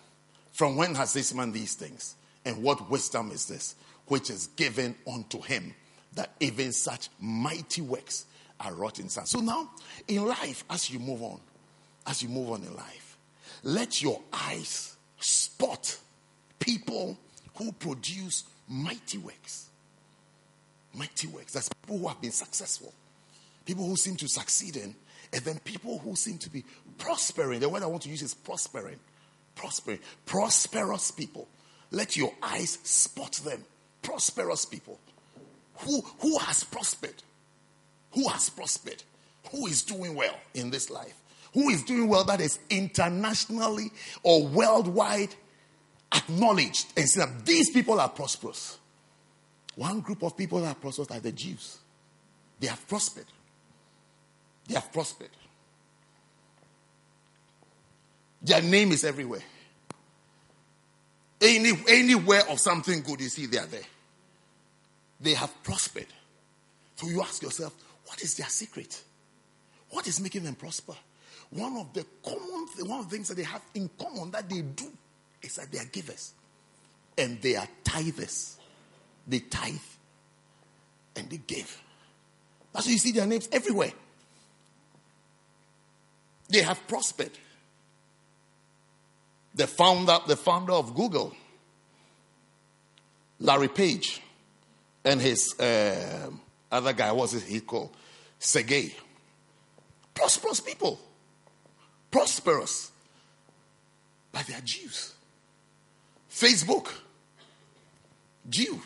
From 0.57 0.75
when 0.75 0.95
has 0.95 1.13
this 1.13 1.35
man 1.35 1.51
these 1.51 1.75
things? 1.75 2.15
And 2.43 2.63
what 2.63 2.89
wisdom 2.89 3.29
is 3.29 3.45
this? 3.45 3.75
Which 4.07 4.31
is 4.31 4.47
given 4.55 4.95
unto 5.07 5.39
him 5.39 5.75
that 6.15 6.31
even 6.39 6.71
such 6.71 7.09
mighty 7.19 7.81
works 7.81 8.25
are 8.59 8.73
wrought 8.73 8.97
in 8.97 9.07
son. 9.07 9.27
So 9.27 9.39
now, 9.39 9.69
in 10.07 10.25
life, 10.25 10.63
as 10.67 10.89
you 10.89 10.97
move 10.97 11.21
on, 11.21 11.39
as 12.07 12.23
you 12.23 12.29
move 12.29 12.49
on 12.49 12.63
in 12.63 12.75
life, 12.75 13.19
let 13.61 14.01
your 14.01 14.19
eyes 14.33 14.97
spot 15.19 15.95
people 16.57 17.19
who 17.57 17.71
produce 17.73 18.45
mighty 18.67 19.19
works. 19.19 19.69
Mighty 20.95 21.27
works. 21.27 21.53
That's 21.53 21.69
people 21.69 21.99
who 21.99 22.07
have 22.07 22.19
been 22.19 22.31
successful, 22.31 22.91
people 23.63 23.85
who 23.85 23.95
seem 23.95 24.15
to 24.15 24.27
succeed 24.27 24.75
in, 24.75 24.95
and 25.31 25.43
then 25.43 25.59
people 25.59 25.99
who 25.99 26.15
seem 26.15 26.39
to 26.39 26.49
be 26.49 26.65
prospering. 26.97 27.59
The 27.59 27.69
word 27.69 27.83
I 27.83 27.85
want 27.85 28.01
to 28.03 28.09
use 28.09 28.23
is 28.23 28.33
prospering. 28.33 28.99
Prospering. 29.57 29.99
Prosperous 30.25 31.11
people. 31.11 31.47
Let 31.91 32.15
your 32.15 32.31
eyes 32.41 32.77
spot 32.83 33.33
them. 33.43 33.63
Prosperous 34.01 34.65
people. 34.65 34.99
Who, 35.79 36.01
who 36.19 36.37
has 36.39 36.63
prospered? 36.63 37.23
Who 38.11 38.27
has 38.29 38.49
prospered? 38.49 39.03
Who 39.51 39.67
is 39.67 39.83
doing 39.83 40.15
well 40.15 40.35
in 40.53 40.69
this 40.69 40.89
life? 40.89 41.19
Who 41.53 41.69
is 41.69 41.83
doing 41.83 42.07
well 42.07 42.23
that 42.25 42.41
is 42.41 42.59
internationally 42.69 43.91
or 44.23 44.47
worldwide 44.47 45.33
acknowledged 46.13 46.87
and 46.97 47.09
said 47.09 47.45
these 47.45 47.69
people 47.69 47.99
are 47.99 48.09
prosperous? 48.09 48.77
One 49.75 50.01
group 50.01 50.23
of 50.23 50.35
people 50.35 50.61
that 50.61 50.71
are 50.75 50.79
prosperous 50.79 51.11
are 51.11 51.19
the 51.19 51.31
Jews. 51.31 51.77
They 52.59 52.67
have 52.67 52.87
prospered. 52.87 53.25
They 54.67 54.75
have 54.75 54.91
prospered. 54.91 55.29
Their 58.47 58.61
name 58.61 58.93
is 58.93 59.03
everywhere. 59.03 59.43
Any, 61.41 61.73
anywhere 61.89 62.43
of 62.49 62.59
something 62.59 63.01
good 63.01 63.19
you 63.19 63.27
see, 63.27 63.45
they 63.45 63.57
are 63.57 63.65
there. 63.65 63.81
They 65.19 65.33
have 65.33 65.51
prospered. 65.63 66.07
So 66.95 67.07
you 67.07 67.21
ask 67.21 67.43
yourself, 67.43 67.73
what 68.05 68.21
is 68.21 68.35
their 68.35 68.47
secret? 68.47 69.03
What 69.89 70.07
is 70.07 70.21
making 70.21 70.45
them 70.45 70.55
prosper? 70.55 70.93
One 71.49 71.75
of 71.75 71.93
the 71.93 72.05
common 72.23 72.67
one 72.89 72.99
of 72.99 73.09
the 73.09 73.15
things 73.15 73.27
that 73.27 73.35
they 73.35 73.43
have 73.43 73.61
in 73.73 73.89
common 73.99 74.31
that 74.31 74.49
they 74.49 74.61
do 74.61 74.91
is 75.41 75.55
that 75.55 75.71
they 75.71 75.79
are 75.79 75.85
givers 75.85 76.33
and 77.17 77.41
they 77.41 77.57
are 77.57 77.67
tithers. 77.83 78.55
They 79.27 79.39
tithe 79.39 79.75
and 81.17 81.29
they 81.29 81.37
give. 81.37 81.81
That's 82.73 82.85
why 82.85 82.93
you 82.93 82.97
see 82.97 83.11
their 83.11 83.27
names 83.27 83.49
everywhere. 83.51 83.91
They 86.49 86.61
have 86.61 86.87
prospered. 86.87 87.31
The 89.57 89.67
founder, 89.67 90.19
the 90.27 90.37
founder 90.37 90.73
of 90.73 90.95
Google, 90.95 91.35
Larry 93.39 93.67
Page, 93.67 94.21
and 95.03 95.19
his 95.19 95.59
uh, 95.59 96.29
other 96.71 96.93
guy, 96.93 97.11
what's 97.11 97.41
he 97.41 97.59
called? 97.59 97.89
Sergey. 98.39 98.93
Prosperous 100.13 100.59
people. 100.59 100.99
Prosperous. 102.11 102.91
But 104.31 104.45
they 104.45 104.53
are 104.53 104.61
Jews. 104.61 105.13
Facebook, 106.29 106.91
Jew. 108.47 108.79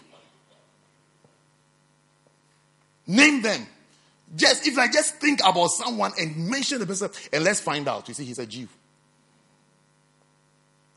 Name 3.08 3.42
them. 3.42 3.68
Just 4.34 4.66
if 4.66 4.78
I 4.78 4.88
just 4.88 5.16
think 5.16 5.42
about 5.46 5.68
someone 5.68 6.14
and 6.18 6.50
mention 6.50 6.80
the 6.80 6.86
person, 6.86 7.10
and 7.34 7.44
let's 7.44 7.60
find 7.60 7.88
out. 7.90 8.08
You 8.08 8.14
see, 8.14 8.24
he's 8.24 8.40
a 8.40 8.46
Jew. 8.46 8.70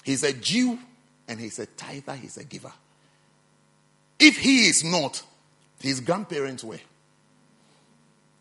He's 0.04 0.22
a 0.22 0.32
Jew 0.32 0.78
and 1.26 1.40
he's 1.40 1.58
a 1.58 1.66
tither, 1.66 2.14
he's 2.14 2.36
a 2.36 2.44
giver. 2.44 2.72
If 4.18 4.36
he 4.36 4.66
is 4.66 4.84
not, 4.84 5.22
his 5.80 6.00
grandparents 6.00 6.62
were. 6.62 6.78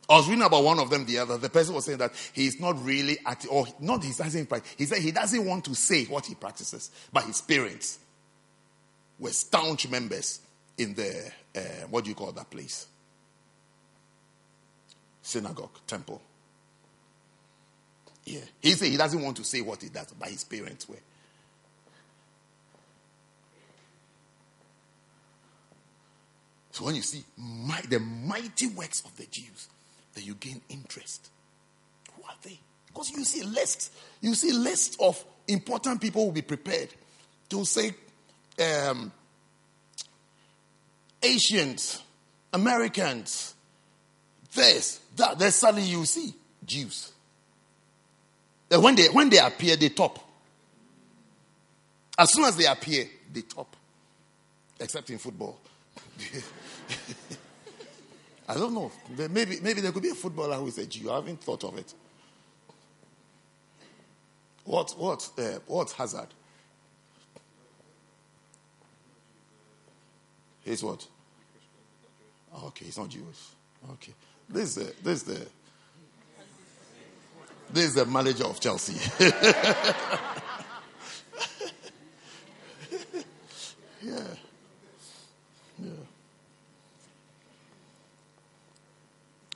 I 0.10 0.18
was 0.18 0.28
reading 0.28 0.44
about 0.44 0.64
one 0.64 0.80
of 0.80 0.90
them 0.90 1.06
the 1.06 1.18
other. 1.20 1.38
The 1.38 1.50
person 1.50 1.74
was 1.74 1.86
saying 1.86 1.98
that 2.00 2.12
he's 2.34 2.60
not 2.60 2.84
really 2.84 3.18
at 3.26 3.46
or 3.50 3.66
not 3.80 4.04
he 4.04 4.12
doesn't 4.12 4.48
practice. 4.48 4.76
He 4.78 4.86
said 4.86 5.00
he 5.00 5.12
doesn't 5.12 5.46
want 5.46 5.66
to 5.66 5.76
say 5.76 6.04
what 6.06 6.26
he 6.26 6.36
practices, 6.36 6.92
but 7.12 7.24
his 7.24 7.42
parents 7.42 8.00
were 9.18 9.32
staunch 9.32 9.90
members 9.90 10.42
in 10.78 10.94
the 10.94 11.32
uh, 11.56 11.88
what 11.90 12.04
do 12.04 12.10
you 12.10 12.16
call 12.16 12.34
that 12.34 12.50
place? 12.50 12.88
Synagogue, 15.22 15.80
temple. 15.88 16.22
Yeah. 18.26 18.42
He 18.62 18.72
said 18.72 18.90
he 18.90 18.98
doesn't 18.98 19.22
want 19.22 19.38
to 19.38 19.44
say 19.46 19.62
what 19.62 19.82
he 19.82 19.90
does, 19.90 20.14
but 20.20 20.28
his 20.28 20.44
parents 20.44 20.88
were. 20.88 20.98
So 26.74 26.86
when 26.86 26.96
you 26.96 27.04
see 27.04 27.24
my, 27.38 27.80
the 27.88 28.00
mighty 28.00 28.66
works 28.66 29.04
of 29.06 29.16
the 29.16 29.28
Jews, 29.28 29.68
then 30.16 30.24
you 30.26 30.34
gain 30.34 30.60
interest. 30.70 31.30
Who 32.16 32.24
are 32.24 32.36
they? 32.42 32.60
Because 32.88 33.12
you 33.12 33.24
see 33.24 33.44
lists. 33.44 33.92
You 34.22 34.34
see 34.34 34.52
lists 34.52 34.98
of 35.00 35.24
important 35.48 36.02
people 36.02 36.26
will 36.26 36.32
be 36.32 36.42
prepared 36.42 36.90
to 37.50 37.64
say 37.64 37.94
um, 38.60 39.12
Asians, 41.22 42.02
Americans, 42.52 43.54
this, 44.56 45.00
that. 45.16 45.38
Then 45.38 45.52
suddenly 45.52 45.88
you 45.88 46.06
see 46.06 46.34
Jews. 46.66 47.12
And 48.72 48.82
when 48.82 48.96
they 48.96 49.10
when 49.10 49.30
they 49.30 49.38
appear, 49.38 49.76
they 49.76 49.90
top. 49.90 50.18
As 52.18 52.34
soon 52.34 52.46
as 52.46 52.58
they 52.58 52.66
appear, 52.66 53.06
they 53.32 53.42
top. 53.42 53.76
Except 54.80 55.12
in 55.12 55.20
football. 55.20 55.60
I 58.48 58.54
don't 58.56 58.74
know. 58.74 58.92
Maybe, 59.30 59.60
maybe 59.62 59.82
there 59.82 59.92
could 59.92 60.04
be 60.04 60.10
a 60.10 60.16
footballer 60.16 60.58
who 60.58 60.68
is 60.68 60.78
a 60.78 60.86
Jew. 60.86 61.12
I 61.12 61.16
haven't 61.16 61.42
thought 61.42 61.64
of 61.64 61.78
it. 61.78 61.94
What, 64.66 64.94
what, 64.98 65.30
uh, 65.38 65.60
what 65.68 65.92
Hazard? 65.92 66.28
He's 70.64 70.84
what? 70.84 71.06
Okay, 72.66 72.86
he's 72.86 72.98
not 72.98 73.10
Jewish. 73.10 73.40
Okay. 73.94 74.14
This 74.50 74.78
is 74.78 74.86
the, 74.88 74.94
this 75.04 75.22
is 75.22 75.24
the, 75.24 75.48
this 77.72 77.86
is 77.86 77.96
the 77.96 78.06
manager 78.06 78.46
of 78.46 78.60
Chelsea. 78.60 79.00
yeah. 84.02 84.36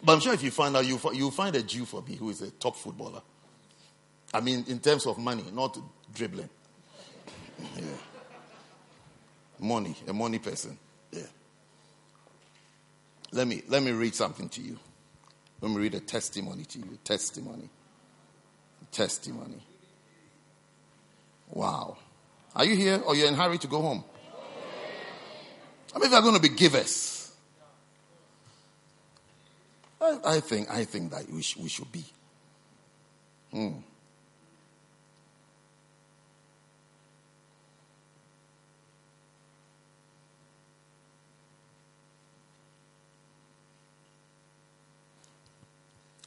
But 0.04 0.14
I'm 0.14 0.20
sure 0.20 0.34
if 0.34 0.44
you 0.44 0.52
find 0.52 0.76
out, 0.76 0.86
you 0.86 1.00
you 1.14 1.32
find 1.32 1.56
a 1.56 1.64
Jew 1.64 1.86
for 1.86 2.02
me 2.04 2.16
who 2.16 2.30
is 2.30 2.42
a 2.42 2.52
top 2.52 2.76
footballer. 2.76 3.22
I 4.34 4.42
mean, 4.42 4.66
in 4.68 4.80
terms 4.80 5.06
of 5.06 5.18
money, 5.18 5.44
not 5.54 5.78
dribbling. 6.14 6.50
Yeah. 7.76 7.84
Money, 9.60 9.96
a 10.08 10.14
money 10.14 10.38
person. 10.38 10.78
Yeah. 11.12 11.22
Let 13.32 13.48
me 13.48 13.64
let 13.68 13.82
me 13.82 13.92
read 13.92 14.14
something 14.14 14.50
to 14.50 14.62
you. 14.62 14.78
Let 15.62 15.72
me 15.72 15.78
read 15.78 15.96
a 15.96 16.00
testimony 16.00 16.66
to 16.66 16.80
you. 16.80 17.00
Testimony. 17.04 17.70
Testimony. 18.92 19.64
Wow. 21.50 21.98
Are 22.56 22.66
you 22.66 22.76
here 22.76 23.02
or 23.06 23.16
you're 23.16 23.28
in 23.28 23.34
hurry 23.34 23.58
to 23.60 23.68
go 23.68 23.82
home? 23.82 24.04
I 25.96 26.00
mean, 26.00 26.12
they're 26.12 26.22
going 26.22 26.36
to 26.36 26.42
be 26.42 26.50
givers. 26.50 27.17
I, 30.02 30.18
I, 30.26 30.40
think, 30.40 30.70
I 30.70 30.84
think 30.84 31.12
that 31.12 31.30
we, 31.32 31.42
sh- 31.42 31.58
we 31.58 31.70
should 31.70 31.92
be. 31.92 32.06
Hmm. 33.52 33.70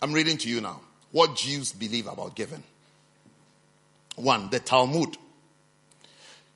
I'm 0.02 0.12
reading 0.12 0.38
to 0.38 0.48
you 0.48 0.60
now 0.60 0.80
what 1.12 1.36
Jews 1.36 1.72
believe 1.72 2.06
about 2.06 2.34
giving. 2.34 2.62
One, 4.16 4.48
the 4.50 4.58
Talmud. 4.58 5.16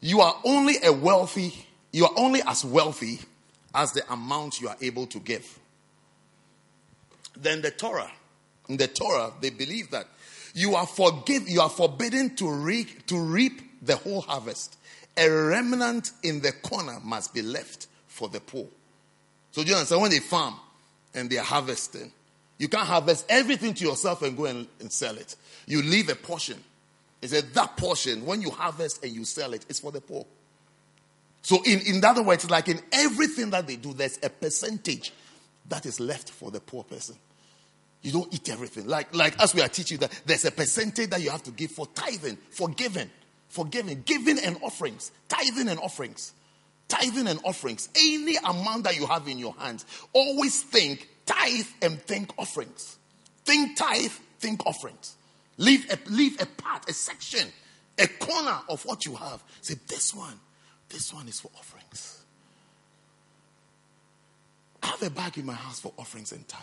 You 0.01 0.21
are 0.21 0.35
only 0.45 0.77
a 0.83 0.93
wealthy 0.93 1.67
you 1.95 2.07
are 2.07 2.13
only 2.17 2.43
as 2.45 2.65
wealthy 2.65 3.21
as 3.73 3.93
the 3.93 4.03
amount 4.13 4.61
you 4.61 4.69
are 4.69 4.77
able 4.83 5.07
to 5.07 5.21
give. 5.21 5.61
Then 7.37 7.63
the 7.63 7.71
Torah. 7.71 8.11
In 8.69 8.77
the 8.77 8.89
Torah, 8.89 9.33
they 9.41 9.51
believe 9.51 9.91
that 9.91 10.07
you 10.55 10.75
are 10.75 10.87
forgive, 10.87 11.49
you 11.49 11.61
are 11.61 11.69
forbidden 11.69 12.37
to 12.37 12.51
reap, 12.51 13.07
to 13.07 13.19
reap 13.19 13.61
the 13.83 13.97
whole 13.97 14.23
harvest. 14.23 14.77
A 15.17 15.29
remnant 15.29 16.13
in 16.23 16.41
the 16.41 16.53
corner 16.53 16.99
must 17.03 17.35
be 17.35 17.43
left 17.43 17.89
for 18.07 18.29
the 18.29 18.41
poor. 18.41 18.67
So 19.53 19.63
do 19.63 19.71
you 19.71 19.75
understand? 19.77 20.03
When 20.03 20.11
they 20.11 20.21
farm 20.21 20.55
and 21.15 21.29
they 21.29 21.39
are 21.39 21.45
harvesting, 21.45 22.11
you 22.59 22.69
can't 22.69 22.87
harvest 22.87 23.27
everything 23.29 23.75
to 23.75 23.85
yourself 23.85 24.23
and 24.23 24.37
go 24.37 24.47
and, 24.47 24.67
and 24.81 24.91
sell 24.91 25.17
it. 25.17 25.37
You 25.67 25.83
leave 25.83 26.09
a 26.09 26.15
portion. 26.15 26.63
He 27.21 27.29
said 27.29 27.53
that 27.55 27.77
portion, 27.77 28.25
when 28.25 28.43
you 28.43 28.51
harvest 28.51 29.05
and 29.05 29.13
you 29.13 29.25
sell 29.25 29.55
it, 29.55 29.65
it's 29.69 29.81
for 29.81 29.93
the 29.93 30.01
poor. 30.01 30.27
So, 31.43 31.63
in, 31.65 31.81
in 31.81 32.05
other 32.05 32.23
words, 32.23 32.51
like 32.51 32.69
in 32.69 32.81
everything 32.93 33.51
that 33.51 33.67
they 33.67 33.77
do, 33.77 33.93
there's 33.93 34.19
a 34.23 34.31
percentage 34.31 35.13
that 35.69 35.87
is 35.87 36.01
left 36.01 36.31
for 36.31 36.51
the 36.51 36.61
poor 36.61 36.85
person. 36.85 37.17
You 38.03 38.13
don't 38.13 38.33
eat 38.35 38.51
everything. 38.51 38.87
Like, 38.87 39.15
like 39.15 39.41
as 39.41 39.55
we 39.55 39.63
are 39.63 39.69
teaching 39.69 39.99
that 39.99 40.13
there's 40.27 40.45
a 40.45 40.51
percentage 40.51 41.11
that 41.11 41.23
you 41.23 41.31
have 41.31 41.43
to 41.45 41.51
give 41.51 41.71
for 41.71 41.87
tithing, 41.95 42.37
for 42.51 42.69
giving, 42.69 43.11
for 43.49 43.65
giving, 43.65 44.03
giving 44.03 44.39
and 44.39 44.59
offerings, 44.63 45.11
tithing 45.29 45.69
and 45.69 45.81
offerings, 45.81 46.35
tithing 46.89 47.27
and 47.27 47.41
offerings. 47.45 47.89
Any 47.97 48.37
amount 48.37 48.85
that 48.85 48.97
you 48.97 49.07
have 49.07 49.27
in 49.27 49.39
your 49.39 49.55
hands, 49.55 49.87
always 50.13 50.63
think 50.63 51.09
tithe 51.25 51.67
and 51.81 52.01
think 52.03 52.31
offerings. 52.39 52.99
Think 53.45 53.77
tithe, 53.79 54.13
think 54.39 54.67
offerings. 54.67 55.17
Leave 55.57 55.91
a, 55.91 55.99
leave 56.11 56.41
a 56.43 56.47
part, 56.47 56.89
a 56.91 56.93
section, 56.93 57.49
a 57.99 58.07
corner 58.07 58.59
of 58.69 58.85
what 58.85 59.07
you 59.07 59.15
have. 59.15 59.43
Say, 59.63 59.77
this 59.89 60.15
one 60.15 60.39
this 60.95 61.13
one 61.13 61.27
is 61.29 61.41
for 61.41 61.51
offerings. 61.59 62.24
I 64.85 64.89
have 64.89 65.03
a 65.03 65.11
bag 65.11 65.39
in 65.39 65.47
my 65.47 65.55
house 65.55 65.81
for 65.81 65.93
offerings 65.97 66.33
and 66.33 66.47
tithe. 66.47 66.61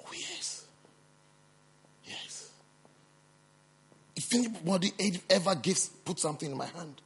Oh, 0.00 0.12
yes. 0.12 0.66
Yes. 2.04 2.50
If 4.14 4.34
anybody 4.34 4.92
ever 5.30 5.54
gives, 5.54 5.88
put 5.88 6.18
something 6.18 6.50
in 6.50 6.56
my 6.56 6.66
hand, 6.66 7.00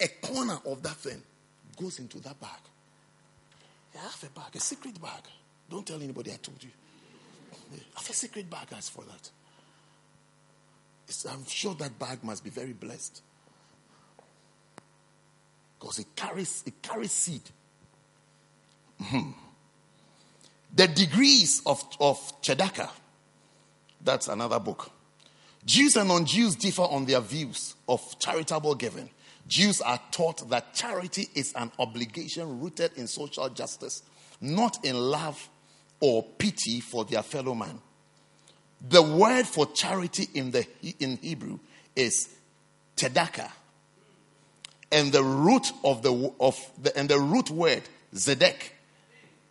a 0.00 0.06
corner 0.24 0.58
of 0.66 0.82
that 0.84 0.96
thing 0.96 1.20
goes 1.76 1.98
into 1.98 2.20
that 2.20 2.40
bag. 2.40 2.60
I 3.96 4.02
have 4.02 4.24
a 4.24 4.38
bag, 4.38 4.54
a 4.54 4.60
secret 4.60 5.02
bag. 5.02 5.22
Don't 5.68 5.84
tell 5.84 6.00
anybody 6.00 6.30
I 6.32 6.36
told 6.36 6.62
you. 6.62 6.70
I 7.72 8.00
have 8.00 8.08
a 8.08 8.12
secret 8.12 8.48
bag 8.48 8.68
as 8.76 8.88
for 8.88 9.02
that. 9.02 9.30
It's, 11.08 11.24
I'm 11.26 11.44
sure 11.46 11.74
that 11.74 11.98
bag 11.98 12.22
must 12.22 12.44
be 12.44 12.50
very 12.50 12.72
blessed. 12.72 13.20
Because 15.78 15.98
it 15.98 16.06
carries, 16.14 16.62
it 16.66 16.80
carries 16.82 17.10
seed. 17.10 17.42
Mm-hmm. 19.02 19.30
The 20.74 20.88
degrees 20.88 21.62
of, 21.66 21.84
of 22.00 22.42
Tzedakah. 22.42 22.90
That's 24.02 24.28
another 24.28 24.58
book. 24.58 24.90
Jews 25.64 25.96
and 25.96 26.08
non 26.08 26.26
Jews 26.26 26.56
differ 26.56 26.82
on 26.82 27.06
their 27.06 27.20
views 27.20 27.74
of 27.88 28.18
charitable 28.18 28.74
giving. 28.74 29.08
Jews 29.46 29.80
are 29.80 30.00
taught 30.10 30.48
that 30.50 30.74
charity 30.74 31.28
is 31.34 31.52
an 31.54 31.70
obligation 31.78 32.60
rooted 32.60 32.92
in 32.96 33.06
social 33.06 33.48
justice, 33.48 34.02
not 34.40 34.84
in 34.84 34.96
love 34.96 35.48
or 36.00 36.22
pity 36.22 36.80
for 36.80 37.04
their 37.04 37.22
fellow 37.22 37.54
man. 37.54 37.80
The 38.88 39.02
word 39.02 39.46
for 39.46 39.66
charity 39.72 40.28
in 40.34 40.50
the 40.50 40.66
in 40.98 41.16
Hebrew 41.18 41.58
is 41.96 42.28
tzedakah. 42.96 43.50
And 44.92 45.12
the 45.12 45.22
root 45.22 45.72
of 45.82 46.02
the 46.02 46.32
of 46.38 46.58
the 46.82 46.96
and 46.96 47.08
the 47.08 47.18
root 47.18 47.50
word 47.50 47.82
zedek, 48.14 48.70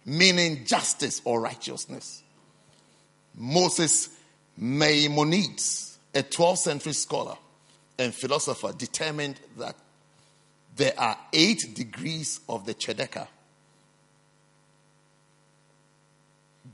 meaning 0.06 0.66
justice 0.66 1.22
or 1.26 1.42
righteousness. 1.42 2.24
Moses 3.36 4.10
Maimonides, 4.58 5.98
a 6.14 6.24
12th 6.24 6.58
century 6.60 6.94
scholar 6.94 7.36
and 7.98 8.14
philosopher, 8.14 8.74
determined 8.74 9.40
that 9.58 9.76
there 10.76 10.94
are 10.98 11.18
eight 11.32 11.76
degrees 11.76 12.40
of 12.50 12.66
the 12.66 12.74
tzedakah. 12.74 13.28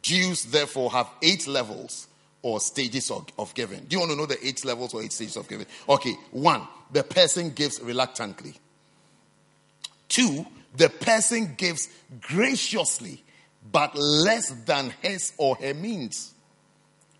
Jews, 0.01 0.45
therefore, 0.45 0.91
have 0.91 1.09
eight 1.21 1.47
levels 1.47 2.07
or 2.41 2.59
stages 2.59 3.11
of, 3.11 3.27
of 3.37 3.53
giving. 3.53 3.81
Do 3.81 3.95
you 3.95 3.99
want 3.99 4.11
to 4.11 4.17
know 4.17 4.25
the 4.25 4.45
eight 4.45 4.63
levels 4.63 4.93
or 4.93 5.03
eight 5.03 5.11
stages 5.11 5.35
of 5.35 5.47
giving? 5.49 5.65
Okay, 5.87 6.15
one, 6.31 6.61
the 6.91 7.03
person 7.03 7.51
gives 7.51 7.81
reluctantly. 7.81 8.53
Two, 10.07 10.45
the 10.75 10.89
person 10.89 11.55
gives 11.57 11.89
graciously, 12.21 13.23
but 13.71 13.95
less 13.95 14.49
than 14.65 14.93
his 15.01 15.33
or 15.37 15.55
her 15.57 15.73
means. 15.73 16.33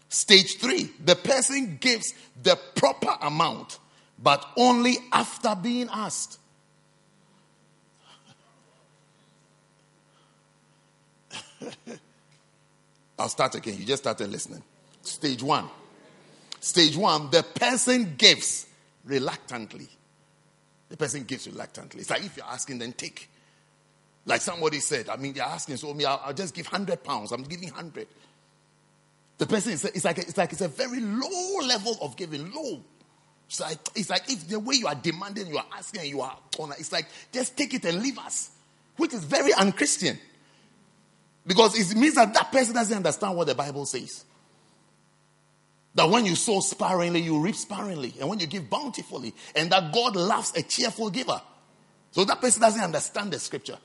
Stage 0.10 0.58
three, 0.58 0.90
the 1.04 1.16
person 1.16 1.78
gives 1.80 2.14
the 2.42 2.58
proper 2.76 3.16
amount, 3.22 3.80
but 4.22 4.46
only 4.58 4.98
after 5.12 5.56
being 5.56 5.88
asked. 5.92 6.40
I'll 13.20 13.30
start 13.30 13.56
again. 13.56 13.78
You 13.78 13.86
just 13.86 14.04
started 14.04 14.32
listening. 14.32 14.64
Stage 15.02 15.44
one. 15.44 15.70
Stage 16.60 16.98
one, 16.98 17.30
the 17.30 17.44
person 17.44 18.16
gives 18.18 18.66
reluctantly. 19.06 19.88
The 20.90 20.98
person 20.98 21.24
gives 21.24 21.48
reluctantly. 21.48 22.02
It's 22.02 22.10
like 22.10 22.26
if 22.26 22.36
you're 22.36 22.46
asking, 22.46 22.80
then 22.80 22.94
take. 22.94 23.29
Like 24.26 24.42
somebody 24.42 24.80
said, 24.80 25.10
I 25.10 25.16
mean, 25.16 25.34
they're 25.34 25.44
asking, 25.44 25.78
so 25.78 25.94
me, 25.94 26.06
I'll, 26.06 26.22
I'll 26.26 26.34
just 26.34 26.54
give 26.54 26.66
100 26.66 27.04
pounds. 27.04 27.32
I'm 27.32 27.44
giving 27.44 27.70
100. 27.70 28.08
The 29.38 29.46
person 29.46 29.72
is, 29.74 29.86
it's 29.86 30.04
like, 30.04 30.18
it's 30.18 30.38
like 30.38 30.52
it's 30.52 30.62
a 30.62 30.68
very 30.68 31.00
low 31.00 31.66
level 31.66 31.98
of 32.02 32.16
giving, 32.18 32.52
low. 32.54 32.84
It's 33.48 33.60
like, 33.60 33.80
it's 33.96 34.10
like 34.10 34.30
if 34.30 34.48
the 34.48 34.60
way 34.60 34.76
you 34.76 34.88
are 34.88 34.96
demanding, 34.96 35.48
you 35.48 35.58
are 35.58 35.66
asking, 35.76 36.06
you 36.06 36.22
are 36.22 36.38
on, 36.60 36.72
it's 36.74 36.92
like 36.92 37.08
just 37.32 37.58
take 37.58 37.74
it 37.74 37.84
and 37.86 38.02
leave 38.02 38.20
us, 38.20 38.52
which 38.98 39.14
is 39.14 39.24
very 39.24 39.54
unchristian. 39.54 40.20
Because 41.48 41.80
it 41.80 41.98
means 41.98 42.16
that 42.16 42.34
that 42.34 42.52
person 42.52 42.76
doesn't 42.76 42.96
understand 42.96 43.36
what 43.36 43.48
the 43.48 43.56
Bible 43.56 43.86
says. 43.86 44.26
That 45.96 46.08
when 46.10 46.26
you 46.26 46.36
sow 46.36 46.60
sparingly, 46.60 47.22
you 47.22 47.40
reap 47.40 47.56
sparingly. 47.56 48.14
And 48.20 48.30
when 48.30 48.40
you 48.40 48.46
give 48.46 48.70
bountifully, 48.70 49.34
and 49.56 49.72
that 49.72 49.92
God 49.92 50.16
loves 50.16 50.56
a 50.56 50.62
cheerful 50.62 51.10
giver. 51.10 51.42
So 52.12 52.26
that 52.26 52.42
person 52.42 52.62
doesn't 52.62 52.84
understand 52.84 53.32
the 53.32 53.40
scripture. 53.40 53.78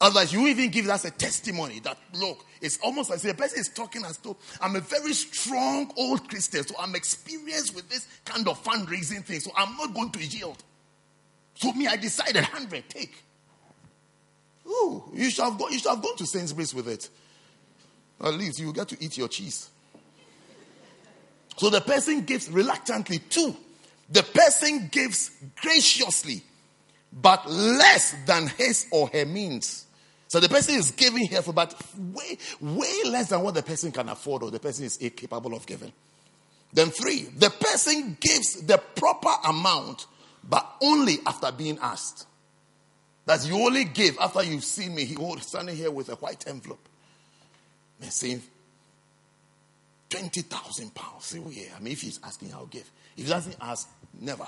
Otherwise, 0.00 0.32
you 0.32 0.46
even 0.46 0.70
give 0.70 0.88
us 0.88 1.04
a 1.04 1.10
testimony 1.10 1.80
that, 1.80 1.98
look, 2.14 2.44
it's 2.60 2.78
almost 2.78 3.10
like 3.10 3.20
the 3.20 3.34
person 3.34 3.58
is 3.58 3.68
talking 3.68 4.04
as 4.04 4.16
though 4.18 4.36
I'm 4.60 4.76
a 4.76 4.80
very 4.80 5.12
strong 5.12 5.92
old 5.96 6.28
Christian, 6.28 6.64
so 6.64 6.74
I'm 6.78 6.94
experienced 6.94 7.74
with 7.74 7.88
this 7.90 8.06
kind 8.24 8.46
of 8.46 8.62
fundraising 8.62 9.24
thing, 9.24 9.40
so 9.40 9.50
I'm 9.56 9.76
not 9.76 9.94
going 9.94 10.10
to 10.10 10.24
yield. 10.24 10.62
So, 11.54 11.72
me, 11.72 11.88
I 11.88 11.96
decided 11.96 12.36
100, 12.36 12.88
take. 12.88 13.24
Ooh, 14.68 15.02
you 15.12 15.30
should 15.30 15.44
have 15.44 15.58
gone, 15.58 15.72
you 15.72 15.78
should 15.78 15.90
have 15.90 16.02
gone 16.02 16.16
to 16.16 16.26
Sainsbury's 16.26 16.74
with 16.74 16.88
it. 16.88 17.08
At 18.20 18.34
least 18.34 18.60
you 18.60 18.72
get 18.72 18.88
to 18.88 18.96
eat 19.02 19.16
your 19.16 19.28
cheese. 19.28 19.70
So 21.56 21.70
the 21.70 21.80
person 21.80 22.22
gives 22.22 22.48
reluctantly 22.48 23.18
too. 23.18 23.56
The 24.10 24.22
person 24.22 24.88
gives 24.92 25.30
graciously, 25.56 26.42
but 27.12 27.50
less 27.50 28.14
than 28.26 28.46
his 28.46 28.86
or 28.92 29.08
her 29.08 29.26
means. 29.26 29.86
So 30.28 30.40
the 30.40 30.48
person 30.48 30.74
is 30.74 30.90
giving 30.90 31.26
here 31.26 31.40
for 31.40 31.54
but 31.54 31.74
way, 31.96 32.38
way 32.60 32.94
less 33.06 33.30
than 33.30 33.40
what 33.40 33.54
the 33.54 33.62
person 33.62 33.90
can 33.90 34.10
afford 34.10 34.42
or 34.42 34.50
the 34.50 34.60
person 34.60 34.84
is 34.84 34.98
capable 34.98 35.54
of 35.54 35.66
giving. 35.66 35.92
Then 36.72 36.90
three, 36.90 37.28
the 37.36 37.48
person 37.48 38.18
gives 38.20 38.60
the 38.66 38.76
proper 38.76 39.30
amount, 39.48 40.06
but 40.46 40.70
only 40.82 41.18
after 41.26 41.50
being 41.50 41.78
asked. 41.80 42.26
That 43.24 43.46
you 43.46 43.56
only 43.56 43.84
give 43.84 44.18
after 44.18 44.42
you've 44.42 44.64
seen 44.64 44.94
me. 44.94 45.04
He 45.06 45.16
standing 45.40 45.76
here 45.76 45.90
with 45.90 46.10
a 46.10 46.14
white 46.16 46.46
envelope. 46.46 46.86
And 48.00 48.12
saying, 48.12 48.42
20,000 50.10 50.94
pounds. 50.94 51.24
Say, 51.24 51.42
oh, 51.44 51.50
yeah. 51.50 51.70
I 51.76 51.80
mean, 51.80 51.92
if 51.92 52.02
he's 52.02 52.20
asking, 52.22 52.52
I'll 52.52 52.66
give. 52.66 52.90
If 53.16 53.24
he 53.24 53.30
doesn't 53.30 53.56
ask, 53.60 53.88
never. 54.18 54.46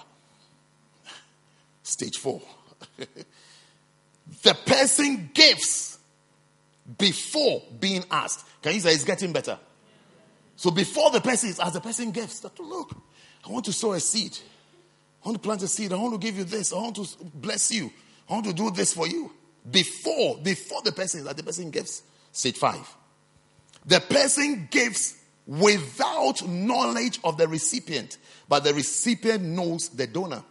Stage 1.82 2.16
four. 2.18 2.40
the 4.42 4.54
person 4.54 5.30
gives 5.34 5.98
before 6.98 7.62
being 7.78 8.04
asked. 8.10 8.46
Can 8.62 8.74
you 8.74 8.80
say 8.80 8.92
it's 8.92 9.04
getting 9.04 9.32
better? 9.32 9.58
So 10.56 10.70
before 10.70 11.10
the 11.10 11.20
person 11.20 11.50
is 11.50 11.58
asked, 11.58 11.74
the 11.74 11.80
person 11.80 12.10
gives. 12.10 12.40
That, 12.40 12.58
look, 12.60 12.94
I 13.46 13.50
want 13.50 13.64
to 13.66 13.72
sow 13.72 13.92
a 13.92 14.00
seed. 14.00 14.36
I 15.24 15.28
want 15.28 15.42
to 15.42 15.46
plant 15.46 15.62
a 15.62 15.68
seed. 15.68 15.92
I 15.92 15.96
want 15.96 16.12
to 16.12 16.18
give 16.18 16.36
you 16.36 16.44
this. 16.44 16.72
I 16.72 16.76
want 16.76 16.96
to 16.96 17.06
bless 17.34 17.70
you. 17.70 17.90
I 18.28 18.34
want 18.34 18.46
to 18.46 18.52
do 18.52 18.70
this 18.70 18.92
for 18.92 19.06
you. 19.06 19.32
Before, 19.70 20.38
before 20.38 20.82
the 20.82 20.92
person 20.92 21.20
is 21.20 21.26
that 21.26 21.36
the 21.36 21.42
person 21.42 21.70
gives. 21.70 22.02
Stage 22.32 22.56
five. 22.56 22.88
The 23.86 24.00
person 24.00 24.68
gives 24.70 25.16
without 25.46 26.46
knowledge 26.46 27.18
of 27.24 27.36
the 27.36 27.48
recipient, 27.48 28.18
but 28.48 28.62
the 28.62 28.72
recipient 28.72 29.42
knows 29.42 29.88
the 29.88 30.06
donor. 30.06 30.44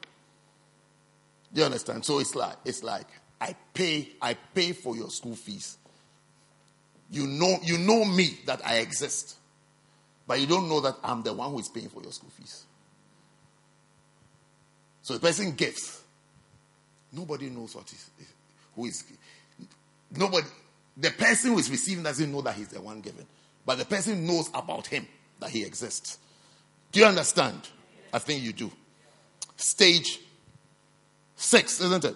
Do 1.53 1.61
you 1.61 1.65
understand? 1.65 2.06
So 2.06 2.19
it's 2.19 2.35
like 2.35 2.57
it's 2.65 2.84
like 2.84 3.07
I 3.40 3.56
pay 3.74 4.10
I 4.22 4.34
pay 4.34 4.74
for 4.74 4.95
your 4.95 5.10
school 5.10 5.36
fees. 5.36 5.78
You 7.11 7.28
know 7.28 7.57
you 7.64 7.78
know 7.78 8.06
me 8.06 8.38
that 8.45 8.66
I 8.66 8.78
exist, 8.78 9.36
but 10.28 10.40
you 10.40 10.48
don't 10.48 10.70
know 10.70 10.82
that 10.82 10.95
I'm 11.03 11.24
the 11.24 11.34
one 11.34 11.52
who 11.52 11.60
is 11.60 11.70
paying 11.70 11.90
for 11.90 12.02
your 12.02 12.11
school 12.11 12.30
fees. 12.30 12.66
So 15.02 15.14
the 15.14 15.20
person 15.20 15.53
gives 15.53 15.99
Nobody 17.11 17.49
knows 17.49 17.76
what 17.76 17.91
is 17.91 18.10
who 18.76 18.86
is 18.86 19.03
nobody. 20.16 20.48
The 20.98 21.11
person 21.11 21.52
who 21.52 21.60
is 21.60 21.70
receiving 21.70 22.03
doesn't 22.03 22.32
know 22.32 22.41
that 22.41 22.56
he's 22.56 22.68
the 22.68 22.82
one 22.82 23.02
giving, 23.02 23.26
but 23.66 23.78
the 23.78 23.86
person 23.86 24.28
knows 24.28 24.49
about 24.53 24.88
him 24.88 25.07
that 25.40 25.49
he 25.49 25.64
exists. 25.64 26.20
Do 26.91 26.99
you 26.99 27.06
understand? 27.06 27.68
I 28.14 28.20
think 28.20 28.44
you 28.44 28.53
do. 28.53 28.72
Stage 29.56 30.20
six, 31.36 31.80
isn't 31.82 32.06
it? 32.06 32.16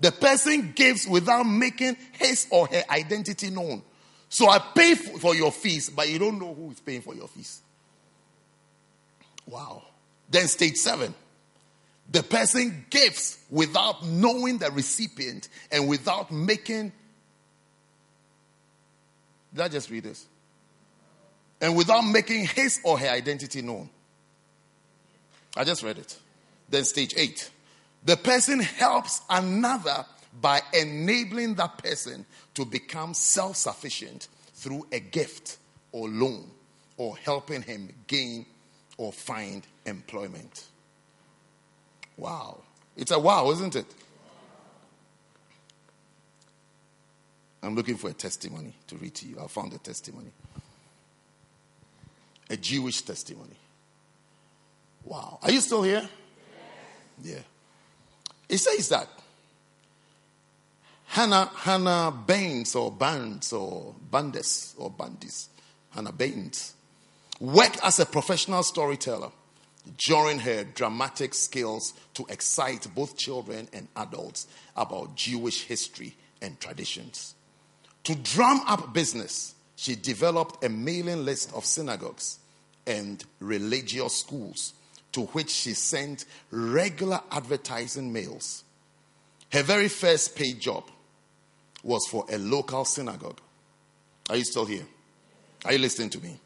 The 0.00 0.12
person 0.12 0.72
gives 0.74 1.06
without 1.06 1.44
making 1.44 1.96
his 2.12 2.46
or 2.50 2.66
her 2.66 2.82
identity 2.90 3.50
known. 3.50 3.82
So 4.28 4.48
I 4.48 4.58
pay 4.58 4.94
for 4.94 5.34
your 5.34 5.52
fees, 5.52 5.90
but 5.90 6.08
you 6.08 6.18
don't 6.18 6.38
know 6.38 6.52
who 6.52 6.70
is 6.72 6.80
paying 6.80 7.02
for 7.02 7.14
your 7.14 7.28
fees. 7.28 7.62
Wow. 9.46 9.82
Then 10.28 10.48
stage 10.48 10.76
seven. 10.76 11.14
The 12.10 12.22
person 12.22 12.86
gives 12.90 13.38
without 13.50 14.04
knowing 14.04 14.58
the 14.58 14.70
recipient 14.70 15.48
and 15.70 15.88
without 15.88 16.30
making. 16.30 16.92
Did 19.54 19.62
I 19.62 19.68
just 19.68 19.90
read 19.90 20.04
this? 20.04 20.26
And 21.60 21.76
without 21.76 22.02
making 22.02 22.46
his 22.46 22.80
or 22.84 22.98
her 22.98 23.08
identity 23.08 23.62
known. 23.62 23.88
I 25.56 25.64
just 25.64 25.82
read 25.82 25.98
it. 25.98 26.18
Then, 26.68 26.84
stage 26.84 27.14
eight. 27.16 27.50
The 28.04 28.16
person 28.16 28.60
helps 28.60 29.22
another 29.30 30.04
by 30.40 30.60
enabling 30.72 31.54
that 31.54 31.78
person 31.78 32.26
to 32.54 32.64
become 32.64 33.14
self 33.14 33.56
sufficient 33.56 34.28
through 34.54 34.86
a 34.92 35.00
gift 35.00 35.58
or 35.92 36.08
loan 36.08 36.50
or 36.96 37.16
helping 37.16 37.62
him 37.62 37.90
gain 38.06 38.46
or 38.96 39.12
find 39.12 39.66
employment. 39.86 40.66
Wow. 42.16 42.60
It's 42.96 43.10
a 43.10 43.18
wow, 43.18 43.50
isn't 43.50 43.74
it? 43.74 43.86
I'm 47.62 47.74
looking 47.74 47.96
for 47.96 48.10
a 48.10 48.12
testimony 48.12 48.74
to 48.88 48.96
read 48.96 49.14
to 49.14 49.26
you. 49.26 49.38
I 49.42 49.46
found 49.46 49.72
a 49.72 49.78
testimony. 49.78 50.30
A 52.50 52.56
Jewish 52.56 53.00
testimony. 53.00 53.56
Wow. 55.02 55.38
Are 55.42 55.50
you 55.50 55.60
still 55.60 55.82
here? 55.82 56.08
Yeah. 57.22 57.38
It 58.54 58.58
says 58.58 58.88
that. 58.90 59.08
Hannah, 61.06 61.50
Hannah 61.56 62.12
Baines 62.24 62.76
or 62.76 62.92
Bands 62.92 63.52
or 63.52 63.96
Bandes 64.12 64.76
or 64.78 64.92
Bandis, 64.92 65.48
Hannah 65.90 66.12
Baines, 66.12 66.74
worked 67.40 67.80
as 67.82 67.98
a 67.98 68.06
professional 68.06 68.62
storyteller 68.62 69.32
during 70.06 70.38
her 70.38 70.62
dramatic 70.62 71.34
skills 71.34 71.94
to 72.14 72.24
excite 72.28 72.86
both 72.94 73.16
children 73.16 73.68
and 73.72 73.88
adults 73.96 74.46
about 74.76 75.16
Jewish 75.16 75.64
history 75.64 76.14
and 76.40 76.60
traditions. 76.60 77.34
To 78.04 78.14
drum 78.14 78.60
up 78.68 78.94
business, 78.94 79.56
she 79.74 79.96
developed 79.96 80.64
a 80.64 80.68
mailing 80.68 81.24
list 81.24 81.52
of 81.54 81.64
synagogues 81.64 82.38
and 82.86 83.24
religious 83.40 84.16
schools 84.16 84.74
to 85.14 85.22
which 85.26 85.50
she 85.50 85.74
sent 85.74 86.24
regular 86.50 87.20
advertising 87.30 88.12
mails. 88.12 88.64
Her 89.52 89.62
very 89.62 89.88
first 89.88 90.34
paid 90.34 90.60
job 90.60 90.90
was 91.84 92.04
for 92.10 92.26
a 92.30 92.36
local 92.36 92.84
synagogue. 92.84 93.40
Are 94.28 94.36
you 94.36 94.44
still 94.44 94.64
here? 94.64 94.86
Are 95.64 95.72
you 95.72 95.78
listening 95.78 96.10
to 96.10 96.20
me? 96.20 96.36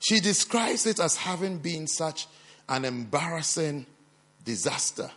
She 0.00 0.18
describes 0.18 0.86
it 0.86 0.98
as 0.98 1.16
having 1.16 1.58
been 1.58 1.86
such 1.86 2.26
an 2.68 2.84
embarrassing 2.84 3.86
disaster 4.44 5.10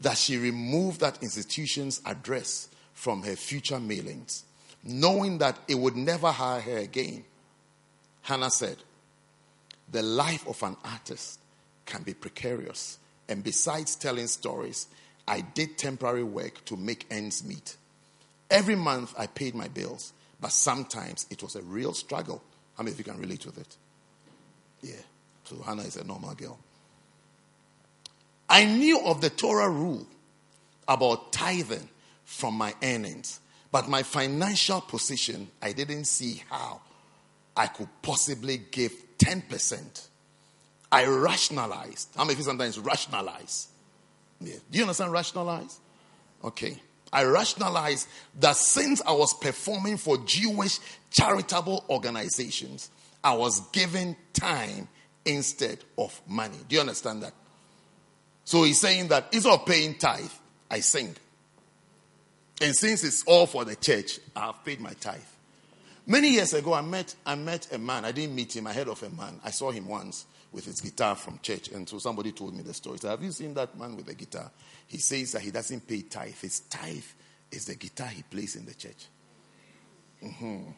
that 0.00 0.16
she 0.16 0.38
removed 0.38 1.00
that 1.00 1.22
institution's 1.22 2.00
address 2.04 2.68
from 2.94 3.22
her 3.22 3.36
future 3.36 3.76
mailings, 3.76 4.42
knowing 4.82 5.38
that 5.38 5.56
it 5.68 5.76
would 5.76 5.96
never 5.96 6.32
hire 6.32 6.60
her 6.60 6.78
again. 6.78 7.24
Hannah 8.22 8.50
said, 8.50 8.78
The 9.90 10.02
life 10.02 10.46
of 10.46 10.62
an 10.62 10.76
artist 10.84 11.40
can 11.86 12.02
be 12.02 12.14
precarious, 12.14 12.98
and 13.28 13.42
besides 13.42 13.96
telling 13.96 14.26
stories, 14.26 14.88
I 15.26 15.40
did 15.40 15.78
temporary 15.78 16.24
work 16.24 16.64
to 16.66 16.76
make 16.76 17.06
ends 17.10 17.44
meet. 17.44 17.76
Every 18.50 18.76
month 18.76 19.14
I 19.18 19.26
paid 19.26 19.54
my 19.54 19.68
bills, 19.68 20.12
but 20.40 20.52
sometimes 20.52 21.26
it 21.30 21.42
was 21.42 21.56
a 21.56 21.62
real 21.62 21.94
struggle. 21.94 22.42
How 22.76 22.82
many 22.82 22.92
of 22.92 22.98
you 22.98 23.04
can 23.04 23.18
relate 23.18 23.44
with 23.44 23.58
it? 23.58 23.76
Yeah. 24.82 25.02
So 25.44 25.56
Hannah 25.62 25.82
is 25.82 25.96
a 25.96 26.04
normal 26.04 26.34
girl. 26.34 26.58
I 28.48 28.64
knew 28.64 29.00
of 29.00 29.20
the 29.20 29.30
Torah 29.30 29.68
rule 29.68 30.06
about 30.86 31.32
tithing 31.32 31.88
from 32.24 32.54
my 32.54 32.74
earnings, 32.82 33.40
but 33.70 33.88
my 33.88 34.02
financial 34.02 34.80
position, 34.80 35.48
I 35.60 35.72
didn't 35.72 36.04
see 36.04 36.42
how 36.48 36.80
I 37.56 37.66
could 37.66 37.88
possibly 38.02 38.58
give 38.70 38.92
10%. 39.18 40.06
I 40.90 41.06
rationalized. 41.06 42.08
How 42.16 42.24
many 42.24 42.32
of 42.32 42.38
you 42.38 42.44
sometimes 42.44 42.78
rationalize? 42.78 43.68
Yeah. 44.40 44.54
Do 44.70 44.78
you 44.78 44.84
understand 44.84 45.12
rationalize? 45.12 45.78
Okay. 46.44 46.78
I 47.12 47.24
rationalized 47.24 48.08
that 48.40 48.56
since 48.56 49.02
I 49.02 49.12
was 49.12 49.34
performing 49.34 49.96
for 49.96 50.18
Jewish 50.18 50.78
charitable 51.10 51.84
organizations, 51.88 52.90
I 53.24 53.34
was 53.34 53.60
giving 53.70 54.16
time 54.32 54.88
instead 55.24 55.78
of 55.96 56.20
money. 56.26 56.58
Do 56.68 56.76
you 56.76 56.80
understand 56.80 57.22
that? 57.22 57.32
So 58.44 58.62
he's 58.62 58.80
saying 58.80 59.08
that 59.08 59.28
instead 59.32 59.52
of 59.52 59.66
paying 59.66 59.94
tithe, 59.94 60.30
I 60.70 60.80
sing. 60.80 61.14
And 62.60 62.74
since 62.74 63.04
it's 63.04 63.22
all 63.24 63.46
for 63.46 63.64
the 63.64 63.76
church, 63.76 64.20
I 64.34 64.46
have 64.46 64.64
paid 64.64 64.80
my 64.80 64.92
tithe. 64.94 65.20
Many 66.10 66.30
years 66.30 66.54
ago, 66.54 66.72
I 66.72 66.80
met, 66.80 67.14
I 67.26 67.34
met 67.34 67.70
a 67.70 67.76
man. 67.78 68.06
I 68.06 68.12
didn't 68.12 68.34
meet 68.34 68.56
him. 68.56 68.66
I 68.66 68.72
heard 68.72 68.88
of 68.88 69.02
a 69.02 69.10
man. 69.10 69.38
I 69.44 69.50
saw 69.50 69.70
him 69.70 69.86
once 69.86 70.24
with 70.50 70.64
his 70.64 70.80
guitar 70.80 71.14
from 71.14 71.38
church. 71.42 71.68
And 71.68 71.86
so 71.86 71.98
somebody 71.98 72.32
told 72.32 72.56
me 72.56 72.62
the 72.62 72.72
story. 72.72 72.96
So 72.96 73.10
have 73.10 73.22
you 73.22 73.30
seen 73.30 73.52
that 73.54 73.78
man 73.78 73.94
with 73.94 74.06
the 74.06 74.14
guitar? 74.14 74.50
He 74.86 74.96
says 74.96 75.32
that 75.32 75.42
he 75.42 75.50
doesn't 75.50 75.86
pay 75.86 76.00
tithe. 76.00 76.34
His 76.40 76.60
tithe 76.60 77.04
is 77.52 77.66
the 77.66 77.74
guitar 77.74 78.06
he 78.06 78.22
plays 78.22 78.56
in 78.56 78.64
the 78.64 78.72
church. 78.72 79.06
Mm-hmm. 80.24 80.70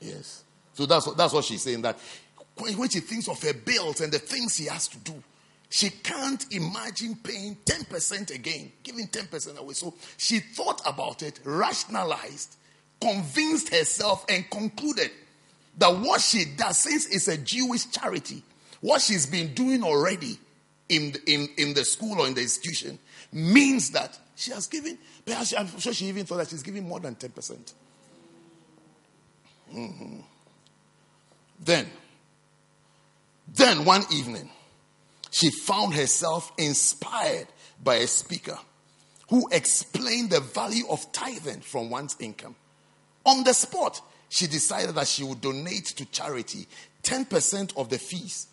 Yes. 0.00 0.44
So 0.72 0.86
that's 0.86 1.12
that's 1.12 1.34
what 1.34 1.44
she's 1.44 1.62
saying. 1.62 1.82
That 1.82 1.98
when 2.56 2.88
she 2.88 3.00
thinks 3.00 3.28
of 3.28 3.42
her 3.42 3.52
bills 3.52 4.00
and 4.00 4.10
the 4.10 4.18
things 4.18 4.56
she 4.56 4.64
has 4.64 4.88
to 4.88 4.98
do, 4.98 5.22
she 5.68 5.90
can't 5.90 6.46
imagine 6.50 7.16
paying 7.22 7.58
10% 7.64 8.34
again, 8.34 8.72
giving 8.82 9.06
10% 9.06 9.58
away. 9.58 9.74
So 9.74 9.94
she 10.16 10.38
thought 10.38 10.80
about 10.86 11.22
it, 11.22 11.40
rationalized, 11.44 12.56
convinced 13.00 13.72
herself, 13.72 14.24
and 14.28 14.48
concluded 14.50 15.10
that 15.78 15.96
what 15.96 16.20
she 16.20 16.44
does, 16.56 16.78
since 16.78 17.06
it's 17.06 17.28
a 17.28 17.38
Jewish 17.38 17.86
charity, 17.90 18.42
what 18.80 19.00
she's 19.00 19.26
been 19.26 19.54
doing 19.54 19.82
already 19.82 20.38
in 20.88 21.12
the, 21.12 21.32
in, 21.32 21.48
in 21.56 21.74
the 21.74 21.84
school 21.84 22.20
or 22.20 22.26
in 22.26 22.34
the 22.34 22.40
institution 22.40 22.98
means 23.32 23.90
that 23.90 24.18
she 24.36 24.52
has 24.52 24.66
given, 24.66 24.98
perhaps 25.24 25.54
I'm 25.56 25.66
sure 25.78 25.92
she 25.92 26.06
even 26.06 26.24
thought 26.24 26.38
that 26.38 26.48
she's 26.48 26.62
giving 26.62 26.88
more 26.88 27.00
than 27.00 27.14
10%. 27.14 27.34
percent 27.34 27.74
mm-hmm. 29.74 30.20
Then, 31.60 31.86
then 33.54 33.84
one 33.84 34.04
evening, 34.12 34.48
she 35.30 35.50
found 35.50 35.94
herself 35.94 36.52
inspired 36.56 37.48
by 37.82 37.96
a 37.96 38.06
speaker 38.06 38.58
who 39.28 39.48
explained 39.52 40.30
the 40.30 40.40
value 40.40 40.84
of 40.88 41.10
tithing 41.12 41.60
from 41.60 41.90
one's 41.90 42.16
income. 42.18 42.54
On 43.28 43.44
the 43.44 43.52
spot, 43.52 44.00
she 44.30 44.46
decided 44.46 44.94
that 44.94 45.06
she 45.06 45.22
would 45.22 45.42
donate 45.42 45.84
to 45.84 46.06
charity 46.06 46.66
10% 47.02 47.76
of 47.76 47.90
the 47.90 47.98
fees 47.98 48.46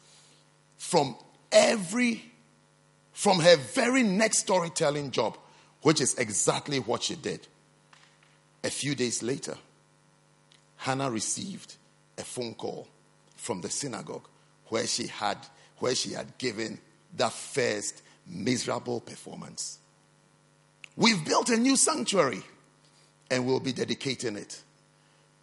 from 0.76 1.16
every 1.50 2.32
from 3.14 3.40
her 3.40 3.56
very 3.56 4.04
next 4.04 4.40
storytelling 4.40 5.12
job, 5.12 5.38
which 5.82 6.02
is 6.02 6.16
exactly 6.16 6.80
what 6.80 7.04
she 7.04 7.16
did. 7.16 7.48
A 8.66 8.70
few 8.70 8.96
days 8.96 9.24
later, 9.24 9.56
Hannah 10.76 11.10
received 11.10 11.76
a 12.18 12.24
phone 12.24 12.54
call 12.54 12.90
from 13.38 13.62
the 13.62 13.70
synagogue 13.70 14.28
where 14.68 14.88
she 14.88 15.08
had 15.08 15.38
where 15.80 15.96
she 15.96 16.12
had 16.12 16.38
given 16.38 16.80
that 17.16 17.32
first 17.32 18.02
miserable 18.28 19.00
performance. 19.00 19.80
We've 20.98 21.24
built 21.24 21.50
a 21.50 21.56
new 21.56 21.78
sanctuary 21.78 22.44
and 23.32 23.46
we'll 23.46 23.62
be 23.62 23.74
dedicating 23.74 24.36
it. 24.36 24.62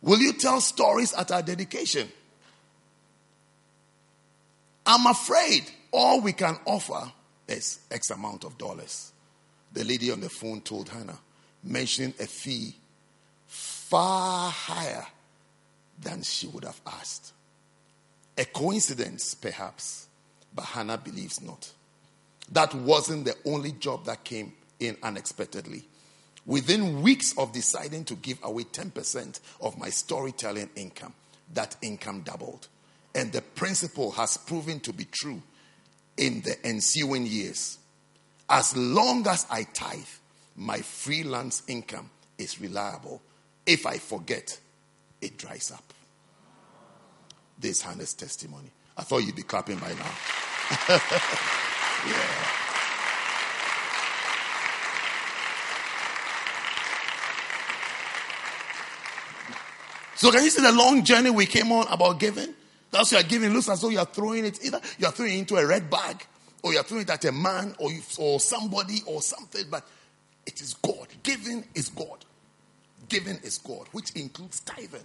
Will 0.03 0.19
you 0.19 0.33
tell 0.33 0.61
stories 0.61 1.15
at 1.15 1.31
our 1.31 1.43
dedication? 1.43 2.09
I'm 4.85 5.07
afraid 5.07 5.63
all 5.93 6.21
we 6.21 6.33
can 6.33 6.59
offer 6.65 7.11
is 7.47 7.79
X 7.91 8.11
amount 8.11 8.45
of 8.45 8.59
dollars. 8.59 9.13
The 9.73 9.85
lady 9.85 10.11
on 10.11 10.21
the 10.21 10.29
phone 10.29 10.61
told 10.61 10.89
Hannah, 10.89 11.19
mentioning 11.63 12.15
a 12.19 12.27
fee 12.27 12.75
far 13.47 14.51
higher 14.51 15.07
than 16.01 16.23
she 16.23 16.49
would 16.49 16.65
have 16.65 16.81
asked. 16.87 17.33
A 18.37 18.45
coincidence, 18.45 19.35
perhaps, 19.35 20.09
but 20.55 20.65
Hannah 20.65 20.99
believes 20.99 21.41
not. 21.41 21.71
That 22.51 22.75
wasn't 22.75 23.25
the 23.25 23.37
only 23.45 23.73
job 23.73 24.07
that 24.07 24.25
came 24.25 24.53
in 24.81 24.97
unexpectedly. 25.03 25.85
Within 26.45 27.03
weeks 27.03 27.37
of 27.39 27.53
deciding 27.53 28.05
to 28.07 28.15
give 28.17 28.39
away 28.43 28.65
10% 28.65 29.41
of 29.61 29.79
my 29.79 29.91
storytelling 29.91 30.71
income, 30.75 31.15
that 31.55 31.77
income 31.83 32.23
doubled. 32.23 32.69
And 33.15 33.33
the 33.33 33.43
principle 33.43 34.11
has 34.13 34.37
proven 34.37 34.81
to 34.81 34.93
be 34.93 35.05
true 35.05 35.43
in 36.17 36.41
the 36.43 36.57
ensuing 36.67 37.27
years. 37.27 37.79
As 38.49 38.77
long 38.77 39.27
as 39.29 39.47
I 39.51 39.65
tithe, 39.65 40.01
my 40.57 40.79
freelance 40.79 41.63
income 41.69 42.11
is 42.39 42.61
reliable. 42.61 43.23
If 43.65 43.87
I 43.87 43.99
forget, 43.99 44.59
it 45.21 45.39
dries 45.39 45.71
up. 45.71 45.85
This 47.59 47.83
Hannah's 47.83 48.15
testimony. 48.15 48.71
I 48.97 49.03
thought 49.03 49.19
you'd 49.19 49.37
be 49.37 49.43
clapping 49.43 49.79
by 49.79 49.93
now. 49.93 50.11
yeah. 52.09 52.62
So 60.23 60.31
can 60.31 60.45
you 60.45 60.51
see 60.51 60.63
the 60.63 60.71
long 60.71 61.03
journey 61.03 61.31
we 61.31 61.47
came 61.47 61.73
on 61.73 61.85
about 61.89 62.21
giving? 62.21 62.55
That's 62.93 63.11
what 63.11 63.23
you're 63.23 63.29
giving. 63.29 63.51
It 63.51 63.55
looks 63.55 63.69
as 63.69 63.81
though 63.81 63.89
you're 63.89 64.05
throwing 64.05 64.45
it 64.45 64.65
either 64.65 64.81
you're 64.97 65.11
throwing 65.11 65.33
it 65.33 65.39
into 65.41 65.57
a 65.57 65.67
red 65.67 65.91
bag 65.91 66.25
or 66.63 66.73
you're 66.73 66.85
throwing 66.85 67.03
it 67.03 67.11
at 67.11 67.25
a 67.25 67.33
man 67.33 67.75
or, 67.81 67.91
you, 67.91 68.01
or 68.21 68.39
somebody 68.39 69.01
or 69.05 69.21
something, 69.21 69.65
but 69.69 69.85
it 70.47 70.61
is 70.61 70.75
God. 70.75 71.09
Giving 71.25 71.65
is 71.75 71.89
God. 71.89 72.25
Giving 73.09 73.35
is 73.39 73.59
God, 73.59 73.89
which 73.91 74.13
includes 74.13 74.61
tithing. 74.61 75.01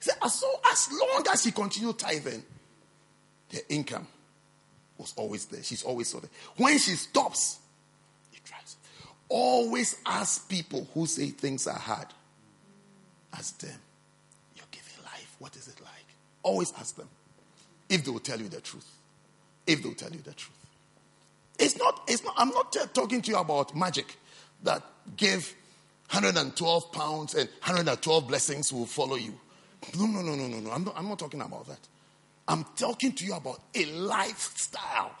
So 0.00 0.12
as, 0.22 0.42
long 0.90 1.26
as 1.30 1.44
you 1.44 1.52
continue 1.52 1.92
tithing, 1.92 2.42
the 3.50 3.70
income 3.70 4.06
was 4.96 5.12
always 5.18 5.44
there. 5.44 5.62
She's 5.62 5.82
always 5.82 6.08
so 6.08 6.20
there. 6.20 6.30
When 6.56 6.78
she 6.78 6.92
stops, 6.92 7.58
it 8.32 8.42
drives. 8.44 8.76
Always 9.28 9.98
ask 10.06 10.48
people 10.48 10.88
who 10.94 11.04
say 11.04 11.28
things 11.28 11.66
are 11.66 11.78
hard. 11.78 12.08
Ask 13.34 13.58
them, 13.58 13.68
giving. 13.70 13.83
What 15.44 15.56
is 15.56 15.68
it 15.68 15.78
like? 15.82 16.06
Always 16.42 16.72
ask 16.78 16.96
them 16.96 17.06
if 17.90 18.02
they 18.02 18.10
will 18.10 18.18
tell 18.18 18.40
you 18.40 18.48
the 18.48 18.62
truth. 18.62 18.90
If 19.66 19.82
they 19.82 19.88
will 19.90 19.94
tell 19.94 20.10
you 20.10 20.20
the 20.20 20.32
truth. 20.32 20.56
It's 21.58 21.76
not, 21.76 22.00
it's 22.08 22.24
not, 22.24 22.32
I'm 22.38 22.48
not 22.48 22.74
talking 22.94 23.20
to 23.20 23.30
you 23.30 23.36
about 23.36 23.76
magic 23.76 24.16
that 24.62 24.82
give 25.18 25.54
112 26.10 26.92
pounds 26.92 27.34
and 27.34 27.46
112 27.60 28.26
blessings 28.26 28.72
will 28.72 28.86
follow 28.86 29.16
you. 29.16 29.38
No, 29.98 30.06
no, 30.06 30.22
no, 30.22 30.34
no, 30.34 30.46
no, 30.46 30.60
no. 30.60 30.70
I'm 30.70 30.82
not, 30.82 30.94
I'm 30.96 31.10
not 31.10 31.18
talking 31.18 31.42
about 31.42 31.66
that. 31.66 31.80
I'm 32.48 32.64
talking 32.74 33.12
to 33.12 33.26
you 33.26 33.34
about 33.34 33.60
a 33.74 33.84
lifestyle. 33.84 35.14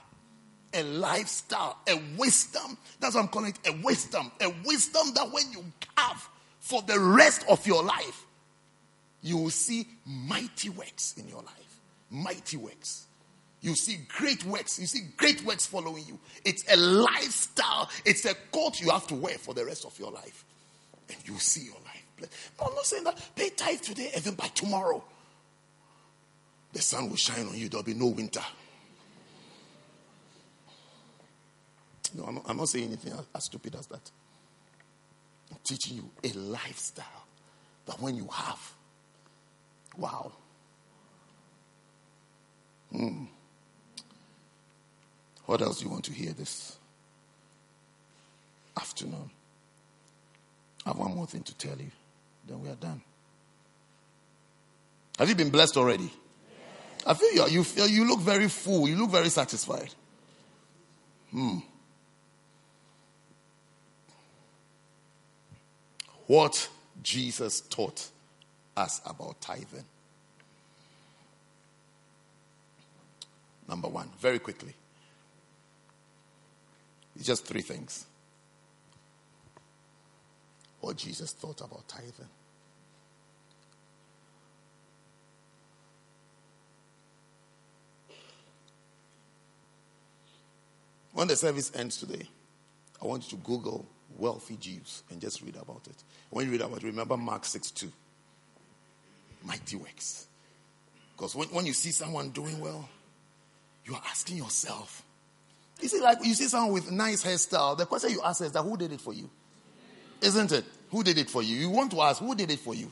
A 0.72 0.82
lifestyle, 0.84 1.76
a 1.86 2.00
wisdom. 2.16 2.78
That's 2.98 3.14
what 3.14 3.20
I'm 3.20 3.28
calling 3.28 3.50
it 3.50 3.68
a 3.68 3.76
wisdom. 3.84 4.32
A 4.40 4.48
wisdom 4.64 5.12
that 5.16 5.30
when 5.30 5.52
you 5.52 5.62
have 5.98 6.26
for 6.60 6.80
the 6.80 6.98
rest 6.98 7.44
of 7.46 7.66
your 7.66 7.82
life, 7.82 8.24
you 9.24 9.38
will 9.38 9.50
see 9.50 9.88
mighty 10.04 10.68
works 10.68 11.14
in 11.16 11.26
your 11.26 11.42
life. 11.42 11.80
mighty 12.10 12.58
works. 12.58 13.06
You 13.62 13.74
see 13.74 14.00
great 14.06 14.44
works. 14.44 14.78
You 14.78 14.86
see 14.86 15.00
great 15.16 15.42
works 15.46 15.64
following 15.64 16.04
you. 16.06 16.18
It's 16.44 16.62
a 16.70 16.76
lifestyle. 16.76 17.88
It's 18.04 18.26
a 18.26 18.34
coat 18.52 18.78
you 18.82 18.90
have 18.90 19.06
to 19.06 19.14
wear 19.14 19.38
for 19.38 19.54
the 19.54 19.64
rest 19.64 19.86
of 19.86 19.98
your 19.98 20.12
life. 20.12 20.44
And 21.08 21.16
you 21.26 21.38
see 21.38 21.64
your 21.64 21.80
life. 21.86 22.30
No, 22.60 22.66
I'm 22.66 22.74
not 22.74 22.84
saying 22.84 23.04
that. 23.04 23.18
Pay 23.34 23.48
tithe 23.48 23.80
today, 23.80 24.12
even 24.14 24.34
by 24.34 24.48
tomorrow. 24.48 25.02
The 26.74 26.82
sun 26.82 27.08
will 27.08 27.16
shine 27.16 27.46
on 27.48 27.56
you. 27.56 27.70
There'll 27.70 27.82
be 27.82 27.94
no 27.94 28.08
winter. 28.08 28.44
No, 32.14 32.24
I'm 32.24 32.34
not, 32.34 32.44
I'm 32.46 32.56
not 32.58 32.68
saying 32.68 32.88
anything 32.88 33.14
as 33.34 33.44
stupid 33.44 33.74
as 33.74 33.86
that. 33.86 34.10
I'm 35.50 35.58
teaching 35.64 35.96
you 35.96 36.10
a 36.22 36.32
lifestyle 36.36 37.26
that 37.86 37.98
when 38.02 38.16
you 38.16 38.28
have, 38.30 38.74
wow. 39.96 40.32
Hmm. 42.92 43.24
What 45.46 45.60
else 45.60 45.78
do 45.78 45.84
you 45.84 45.90
want 45.90 46.04
to 46.06 46.12
hear 46.12 46.32
this 46.32 46.78
afternoon? 48.76 49.30
I 50.86 50.90
have 50.90 50.98
one 50.98 51.14
more 51.14 51.26
thing 51.26 51.42
to 51.42 51.54
tell 51.54 51.76
you, 51.76 51.90
then 52.46 52.60
we 52.62 52.68
are 52.68 52.76
done. 52.76 53.02
Have 55.18 55.28
you 55.28 55.34
been 55.34 55.50
blessed 55.50 55.76
already? 55.76 56.10
I 57.06 57.14
feel 57.14 57.32
you, 57.32 57.58
you, 57.58 57.64
feel, 57.64 57.86
you 57.86 58.06
look 58.06 58.20
very 58.20 58.48
full. 58.48 58.88
You 58.88 58.96
look 58.96 59.10
very 59.10 59.28
satisfied. 59.28 59.94
Hmm. 61.30 61.58
What 66.26 66.68
Jesus 67.02 67.60
taught 67.60 68.08
us 68.76 69.00
about 69.06 69.40
tithing. 69.40 69.84
Number 73.68 73.88
one, 73.88 74.10
very 74.20 74.38
quickly. 74.38 74.74
It's 77.16 77.26
just 77.26 77.46
three 77.46 77.62
things. 77.62 78.06
What 80.80 80.96
Jesus 80.96 81.32
thought 81.32 81.60
about 81.60 81.88
tithing. 81.88 82.28
When 91.12 91.28
the 91.28 91.36
service 91.36 91.70
ends 91.74 91.96
today, 91.96 92.28
I 93.00 93.06
want 93.06 93.30
you 93.30 93.38
to 93.38 93.44
Google 93.44 93.86
wealthy 94.18 94.56
Jews 94.56 95.04
and 95.10 95.20
just 95.20 95.42
read 95.42 95.56
about 95.56 95.86
it. 95.86 96.02
When 96.30 96.44
you 96.44 96.52
read 96.52 96.60
about 96.60 96.78
it, 96.78 96.84
remember 96.84 97.16
Mark 97.16 97.44
6 97.44 97.70
2. 97.70 97.92
Mighty 99.44 99.76
works. 99.76 100.26
Because 101.16 101.34
when, 101.34 101.48
when 101.48 101.66
you 101.66 101.72
see 101.72 101.90
someone 101.90 102.30
doing 102.30 102.58
well, 102.60 102.88
you 103.84 103.94
are 103.94 104.02
asking 104.10 104.38
yourself, 104.38 105.02
you 105.80 105.88
see, 105.88 106.00
like 106.00 106.18
you 106.24 106.34
see 106.34 106.44
someone 106.44 106.72
with 106.72 106.90
nice 106.90 107.24
hairstyle, 107.24 107.76
the 107.76 107.86
question 107.86 108.10
you 108.10 108.22
ask 108.22 108.42
is 108.42 108.52
that 108.52 108.62
who 108.62 108.76
did 108.76 108.92
it 108.92 109.00
for 109.00 109.12
you? 109.12 109.28
Isn't 110.20 110.52
it? 110.52 110.64
Who 110.90 111.02
did 111.02 111.18
it 111.18 111.28
for 111.28 111.42
you? 111.42 111.56
You 111.56 111.70
want 111.70 111.90
to 111.92 112.00
ask, 112.00 112.20
who 112.20 112.34
did 112.34 112.50
it 112.50 112.60
for 112.60 112.74
you? 112.74 112.90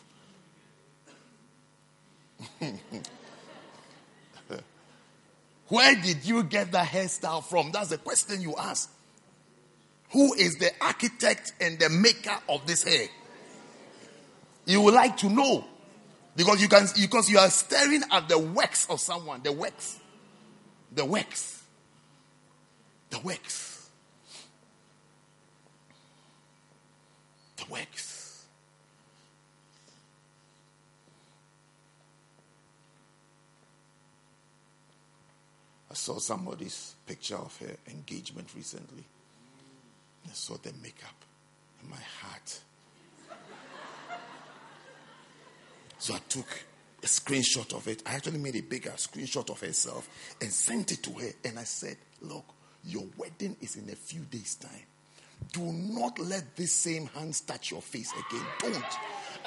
Where 5.69 5.95
did 5.95 6.25
you 6.27 6.43
get 6.43 6.73
that 6.73 6.89
hairstyle 6.89 7.43
from? 7.43 7.71
That's 7.73 7.89
the 7.89 7.99
question 7.99 8.43
you 8.43 8.55
ask. 8.59 8.91
Who 10.11 10.35
is 10.35 10.57
the 10.57 10.71
architect 10.83 11.55
and 11.61 11.79
the 11.79 11.89
maker 11.89 12.37
of 12.49 12.67
this 12.67 12.83
hair? 12.83 13.07
You 14.67 14.83
would 14.83 14.93
like 14.95 15.17
to 15.19 15.31
know. 15.31 15.65
Because 16.35 16.63
you 16.63 16.69
can 16.69 16.87
because 16.99 17.29
you 17.29 17.39
are 17.39 17.51
staring 17.51 18.03
at 18.11 18.29
the 18.29 18.39
works 18.39 18.87
of 18.89 19.01
someone, 19.01 19.43
the 19.43 19.53
works. 19.53 19.99
The 20.95 21.05
works. 21.05 21.63
The 23.11 23.19
works. 23.21 23.91
The 27.57 27.65
works. 27.71 28.47
I 35.91 35.95
saw 35.95 36.19
somebody's 36.19 36.95
picture 37.07 37.37
of 37.37 37.55
her 37.59 37.77
engagement 37.91 38.49
recently. 38.57 39.05
I 40.27 40.33
saw 40.33 40.57
the 40.57 40.73
makeup 40.83 41.15
in 41.83 41.91
my 41.91 41.97
heart. 41.97 42.61
So 46.03 46.15
I 46.15 46.19
took 46.29 46.65
a 47.01 47.07
screenshot 47.07 47.73
of 47.77 47.87
it. 47.87 48.03
I 48.05 48.15
actually 48.15 48.39
made 48.39 48.57
a 48.57 48.61
bigger 48.61 48.91
screenshot 48.91 49.49
of 49.51 49.61
herself 49.61 50.09
and 50.41 50.51
sent 50.53 50.91
it 50.91 51.01
to 51.05 51.13
her. 51.13 51.29
And 51.45 51.61
I 51.61 51.63
said, 51.63 51.97
Look, 52.21 52.45
your 52.85 53.05
wedding 53.17 53.57
is 53.61 53.77
in 53.77 53.89
a 53.89 53.95
few 53.95 54.23
days' 54.23 54.57
time. 54.57 54.83
Do 55.53 55.61
not 55.63 56.19
let 56.19 56.57
this 56.57 56.73
same 56.73 57.07
hands 57.07 57.43
touch 57.43 57.71
your 57.71 57.83
face 57.83 58.11
again. 58.11 58.45
Don't. 58.59 58.85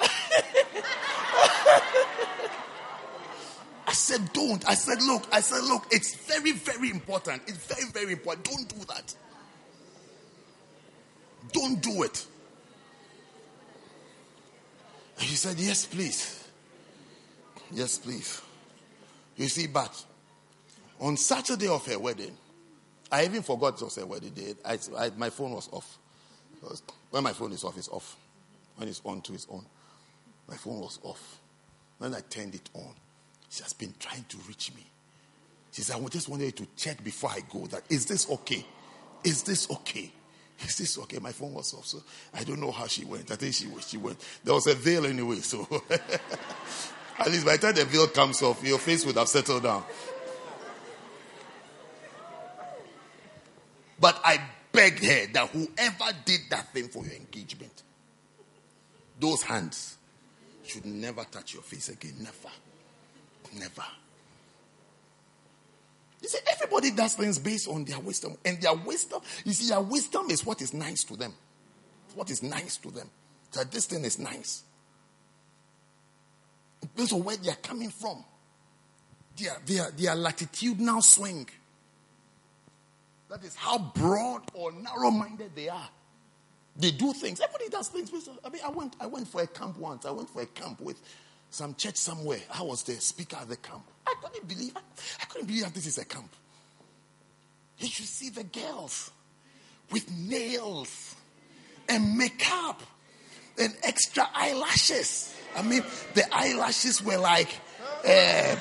I 3.86 3.92
said, 3.92 4.32
don't. 4.32 4.66
I 4.66 4.74
said, 4.74 5.02
look, 5.02 5.24
I 5.30 5.42
said, 5.42 5.62
look, 5.62 5.84
it's 5.90 6.14
very, 6.14 6.52
very 6.52 6.88
important. 6.90 7.42
It's 7.46 7.66
very, 7.66 7.90
very 7.92 8.12
important. 8.12 8.46
Don't 8.46 8.68
do 8.68 8.84
that. 8.86 9.14
Don't 11.52 11.82
do 11.82 12.02
it. 12.02 12.26
And 15.18 15.26
she 15.26 15.36
said, 15.36 15.58
yes, 15.58 15.84
please. 15.84 16.44
Yes, 17.72 17.98
please. 17.98 18.40
You 19.36 19.48
see, 19.48 19.66
but 19.66 20.04
on 21.00 21.16
Saturday 21.16 21.68
of 21.68 21.86
her 21.86 21.98
wedding, 21.98 22.36
I 23.10 23.24
even 23.24 23.42
forgot 23.42 23.80
it 23.80 23.84
was 23.84 23.96
her 23.96 24.06
wedding 24.06 24.30
day. 24.30 24.54
I, 24.64 24.78
I, 24.96 25.10
my 25.16 25.30
phone 25.30 25.52
was 25.52 25.68
off. 25.72 25.98
When 27.10 27.22
my 27.22 27.32
phone 27.32 27.52
is 27.52 27.64
off, 27.64 27.76
it's 27.76 27.88
off. 27.88 28.16
When 28.76 28.88
it's 28.88 29.00
on 29.04 29.20
to 29.22 29.34
its 29.34 29.46
on. 29.50 29.64
My 30.48 30.56
phone 30.56 30.80
was 30.80 30.98
off. 31.02 31.40
Then 32.00 32.14
I 32.14 32.20
turned 32.20 32.54
it 32.54 32.68
on. 32.74 32.92
She 33.48 33.62
has 33.62 33.72
been 33.72 33.94
trying 33.98 34.24
to 34.28 34.36
reach 34.48 34.72
me. 34.74 34.84
She 35.72 35.82
said, 35.82 35.96
I 35.96 36.08
just 36.08 36.28
wanted 36.28 36.56
to 36.56 36.66
check 36.76 37.02
before 37.04 37.30
I 37.30 37.40
go 37.50 37.66
that 37.66 37.82
is 37.90 38.06
this 38.06 38.30
okay? 38.30 38.64
Is 39.24 39.42
this 39.42 39.70
okay? 39.70 40.10
Is 40.64 40.78
this 40.78 40.98
okay? 40.98 41.18
My 41.18 41.32
phone 41.32 41.52
was 41.52 41.74
off, 41.74 41.86
so 41.86 42.02
I 42.32 42.44
don't 42.44 42.60
know 42.60 42.70
how 42.70 42.86
she 42.86 43.04
went. 43.04 43.30
I 43.30 43.36
think 43.36 43.54
she 43.54 43.66
she 43.80 43.98
went. 43.98 44.18
There 44.42 44.54
was 44.54 44.66
a 44.66 44.74
veil 44.74 45.04
anyway, 45.04 45.36
so 45.36 45.68
at 47.18 47.26
least 47.28 47.46
by 47.46 47.56
the 47.56 47.58
time 47.58 47.74
the 47.74 47.84
veil 47.84 48.06
comes 48.08 48.42
off, 48.42 48.62
your 48.62 48.78
face 48.78 49.04
would 49.06 49.16
have 49.16 49.28
settled 49.28 49.62
down. 49.62 49.84
But 53.98 54.20
I 54.24 54.40
begged 54.72 55.04
her 55.04 55.26
that 55.32 55.48
whoever 55.50 56.16
did 56.24 56.40
that 56.50 56.72
thing 56.72 56.88
for 56.88 57.04
your 57.04 57.14
engagement, 57.14 57.82
those 59.18 59.42
hands 59.42 59.96
should 60.64 60.84
never 60.84 61.24
touch 61.24 61.54
your 61.54 61.62
face 61.62 61.88
again. 61.88 62.14
Never. 62.18 62.54
Never. 63.58 63.84
You 66.22 66.28
see, 66.28 66.38
everybody 66.50 66.90
does 66.90 67.14
things 67.14 67.38
based 67.38 67.68
on 67.68 67.84
their 67.84 68.00
wisdom. 68.00 68.36
And 68.44 68.60
their 68.60 68.74
wisdom, 68.74 69.20
you 69.44 69.52
see, 69.52 69.68
their 69.68 69.80
wisdom 69.80 70.26
is 70.30 70.44
what 70.44 70.60
is 70.60 70.74
nice 70.74 71.04
to 71.04 71.16
them. 71.16 71.32
What 72.14 72.30
is 72.30 72.42
nice 72.42 72.76
to 72.78 72.90
them. 72.90 73.08
That 73.52 73.70
this 73.70 73.86
thing 73.86 74.04
is 74.04 74.18
nice. 74.18 74.64
Based 76.94 77.12
on 77.12 77.24
where 77.24 77.36
they 77.36 77.50
are 77.50 77.56
coming 77.56 77.90
from. 77.90 78.24
Their, 79.36 79.56
their, 79.66 79.90
their 79.90 80.14
latitudinal 80.14 81.02
swing. 81.02 81.48
That 83.28 83.44
is 83.44 83.54
how 83.54 83.78
broad 83.78 84.42
or 84.54 84.72
narrow 84.72 85.10
minded 85.10 85.50
they 85.54 85.68
are. 85.68 85.88
They 86.78 86.90
do 86.90 87.12
things. 87.12 87.40
Everybody 87.40 87.70
does 87.70 87.88
things. 87.88 88.10
I 88.44 88.48
mean, 88.50 88.62
I 88.64 88.70
went, 88.70 88.96
I 89.00 89.06
went 89.06 89.28
for 89.28 89.42
a 89.42 89.46
camp 89.46 89.78
once. 89.78 90.06
I 90.06 90.10
went 90.10 90.30
for 90.30 90.42
a 90.42 90.46
camp 90.46 90.80
with 90.80 91.00
some 91.50 91.74
church 91.74 91.96
somewhere. 91.96 92.40
I 92.52 92.62
was 92.62 92.82
the 92.82 92.94
speaker 92.94 93.36
at 93.40 93.48
the 93.48 93.56
camp. 93.56 93.82
I 94.06 94.14
couldn't 94.22 94.46
believe 94.46 94.72
I 94.76 95.24
couldn't 95.24 95.46
believe 95.46 95.64
that 95.64 95.74
this 95.74 95.86
is 95.86 95.98
a 95.98 96.04
camp. 96.04 96.30
You 97.78 97.88
should 97.88 98.06
see 98.06 98.30
the 98.30 98.44
girls 98.44 99.10
with 99.90 100.10
nails 100.10 101.14
and 101.88 102.16
makeup 102.16 102.82
and 103.58 103.74
extra 103.82 104.28
eyelashes. 104.34 105.34
I 105.56 105.62
mean, 105.62 105.82
the 106.14 106.22
eyelashes 106.34 107.02
were 107.02 107.16
like, 107.16 107.48
uh, 108.06 108.56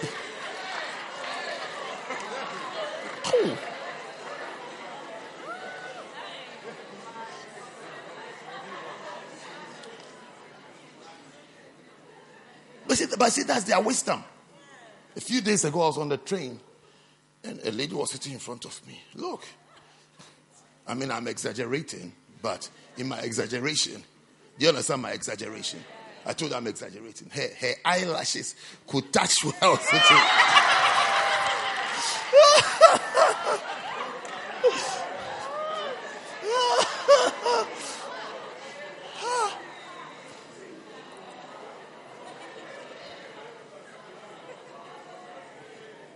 oh. 3.25 3.57
But 12.87 12.97
see, 12.97 13.05
but 13.17 13.31
see, 13.31 13.43
that's 13.43 13.65
their 13.65 13.81
wisdom. 13.81 14.23
A 15.17 15.21
few 15.21 15.41
days 15.41 15.65
ago, 15.65 15.81
I 15.81 15.87
was 15.87 15.97
on 15.97 16.09
the 16.09 16.17
train 16.17 16.59
and 17.43 17.59
a 17.65 17.71
lady 17.71 17.93
was 17.93 18.11
sitting 18.11 18.33
in 18.33 18.39
front 18.39 18.65
of 18.65 18.85
me. 18.87 19.01
Look, 19.15 19.43
I 20.87 20.93
mean, 20.93 21.11
I'm 21.11 21.27
exaggerating, 21.27 22.13
but 22.41 22.69
in 22.97 23.07
my 23.07 23.19
exaggeration, 23.19 24.03
you 24.57 24.69
understand 24.69 25.01
my 25.01 25.11
exaggeration? 25.11 25.83
I 26.25 26.33
told 26.33 26.51
her 26.51 26.57
I'm 26.57 26.67
exaggerating. 26.67 27.29
Her, 27.29 27.47
her 27.59 27.73
eyelashes 27.85 28.55
could 28.87 29.13
touch 29.13 29.35
well. 29.43 29.53
I 29.61 29.77
sitting. 29.77 30.17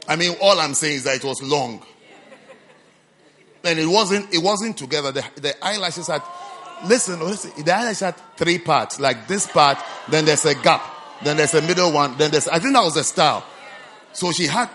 I 0.08 0.16
mean, 0.16 0.36
all 0.42 0.60
I'm 0.60 0.74
saying 0.74 0.96
is 0.96 1.04
that 1.04 1.18
it 1.18 1.24
was 1.24 1.40
long. 1.44 1.86
And 3.64 3.78
it 3.78 3.86
wasn't, 3.86 4.34
it 4.34 4.40
wasn't 4.40 4.76
together. 4.76 5.12
The, 5.12 5.24
the 5.36 5.64
eyelashes 5.64 6.08
had 6.08 6.24
listen, 6.86 7.20
listen, 7.20 7.52
the 7.64 7.74
eyelashes 7.74 8.00
had 8.02 8.16
three 8.38 8.60
parts. 8.60 9.00
Like 9.00 9.28
this 9.28 9.48
part, 9.48 9.78
then 10.10 10.26
there's 10.26 10.46
a 10.46 10.56
gap, 10.56 10.84
then 11.24 11.38
there's 11.38 11.54
a 11.54 11.62
middle 11.62 11.92
one, 11.92 12.18
then 12.18 12.32
there's, 12.32 12.48
I 12.48 12.60
think 12.60 12.74
that 12.74 12.84
was 12.84 12.98
a 12.98 13.04
style. 13.04 13.44
So 14.14 14.32
she 14.32 14.48
had 14.48 14.70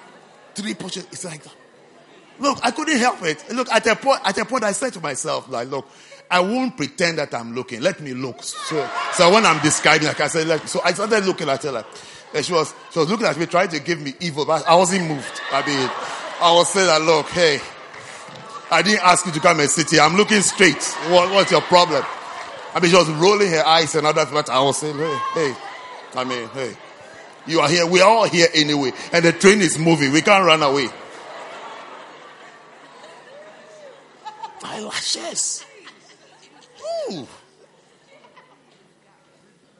three 0.55 0.74
portions. 0.74 1.06
It's 1.12 1.24
like. 1.24 1.43
Look, 2.40 2.59
I 2.64 2.72
couldn't 2.72 2.98
help 2.98 3.22
it. 3.22 3.44
Look, 3.52 3.70
at 3.70 3.86
a 3.86 3.94
point, 3.94 4.20
at 4.24 4.36
a 4.39 4.44
point, 4.44 4.64
I 4.64 4.72
said 4.72 4.93
to 4.94 5.01
myself, 5.01 5.48
like, 5.48 5.70
look, 5.70 5.86
I 6.28 6.40
won't 6.40 6.76
pretend 6.76 7.18
that 7.18 7.32
I'm 7.32 7.55
looking. 7.55 7.81
Let 7.81 8.01
me 8.01 8.12
look. 8.12 8.43
So, 8.43 8.89
so 9.12 9.32
when 9.32 9.47
I'm 9.47 9.62
describing, 9.62 10.09
like 10.09 10.20
I 10.20 10.26
said, 10.26 10.48
like, 10.48 10.66
so 10.66 10.81
I 10.85 10.93
started 10.93 11.24
looking 11.26 11.48
at 11.48 11.62
her 11.62 11.70
like, 11.70 11.86
and 12.35 12.44
she 12.44 12.52
was, 12.52 12.74
she 12.90 12.98
was 12.98 13.09
looking 13.09 13.26
at 13.26 13.39
me, 13.39 13.47
trying 13.47 13.68
to 13.68 13.78
give 13.78 14.01
me 14.01 14.14
evil, 14.18 14.44
but 14.44 14.66
I 14.66 14.74
wasn't 14.74 15.06
moved. 15.06 15.40
I 15.52 15.64
mean, 15.64 15.89
I 16.40 16.52
was 16.52 16.72
saying 16.72 16.86
that, 16.89 17.02
look, 17.02 17.26
hey, 17.28 17.60
I 18.74 18.82
didn't 18.82 19.05
ask 19.05 19.24
you 19.24 19.32
to 19.32 19.40
come 19.40 19.60
and 19.60 19.70
sit 19.70 19.90
here. 19.90 20.02
I'm 20.02 20.16
looking 20.16 20.40
straight. 20.42 20.82
What, 21.09 21.30
what's 21.32 21.51
your 21.51 21.60
problem? 21.62 22.05
I 22.74 22.80
mean, 22.80 22.90
she 22.90 22.96
was 22.96 23.09
rolling 23.10 23.51
her 23.52 23.64
eyes 23.64 23.94
and 23.94 24.06
other, 24.06 24.26
but 24.26 24.51
I 24.51 24.60
was 24.60 24.78
saying, 24.78 24.96
hey, 24.96 25.18
hey, 25.34 25.55
I 26.16 26.24
mean, 26.24 26.48
hey, 26.48 26.76
you 27.46 27.60
are 27.60 27.68
here. 27.68 27.86
We 27.86 28.01
are 28.01 28.10
all 28.10 28.28
here 28.28 28.48
anyway. 28.52 28.92
And 29.12 29.24
the 29.24 29.32
train 29.32 29.60
is 29.60 29.78
moving. 29.78 30.12
We 30.12 30.22
can't 30.22 30.44
run 30.44 30.62
away. 30.62 30.88
Eyelashes. 34.64 35.64
Ooh. 37.10 37.26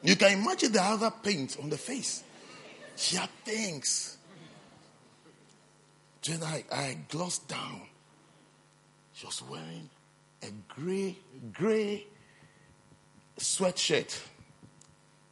You 0.03 0.15
can 0.15 0.39
imagine 0.39 0.71
the 0.71 0.81
other 0.81 1.11
paint 1.11 1.57
on 1.61 1.69
the 1.69 1.77
face. 1.77 2.23
She 2.95 3.17
had 3.17 3.29
things. 3.43 4.17
Then 6.23 6.43
I, 6.43 6.63
I 6.71 6.97
glossed 7.09 7.47
down. 7.49 7.81
She 9.15 9.25
was 9.25 9.41
wearing 9.43 9.89
a 10.43 10.47
gray, 10.67 11.15
gray 11.53 12.05
sweatshirt 13.39 14.19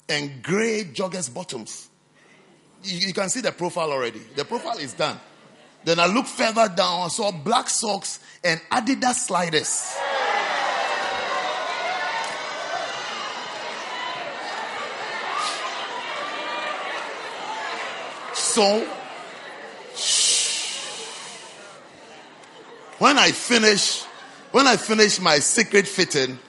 and 0.08 0.42
gray 0.42 0.86
joggers 0.86 1.34
bottoms. 1.34 1.90
You, 2.82 3.08
you, 3.08 3.14
can 3.14 3.28
see 3.28 3.42
the 3.42 3.52
profile 3.52 3.92
already. 3.92 4.20
The 4.38 4.46
profile 4.46 4.78
is 4.78 4.94
done. 4.94 5.20
Then 5.84 6.00
I 6.00 6.06
looked 6.06 6.30
further 6.30 6.70
down, 6.74 7.02
I 7.02 7.08
saw 7.10 7.32
black 7.32 7.70
socks 7.70 8.22
and 8.42 8.62
Adidas 8.72 9.16
sliders. 9.16 9.68
So, 18.34 18.88
when 23.04 23.18
I 23.18 23.34
finish, 23.34 24.04
when 24.54 24.66
I 24.66 24.78
finish 24.78 25.20
my 25.20 25.40
secret 25.40 25.90
fitting, 25.90 26.40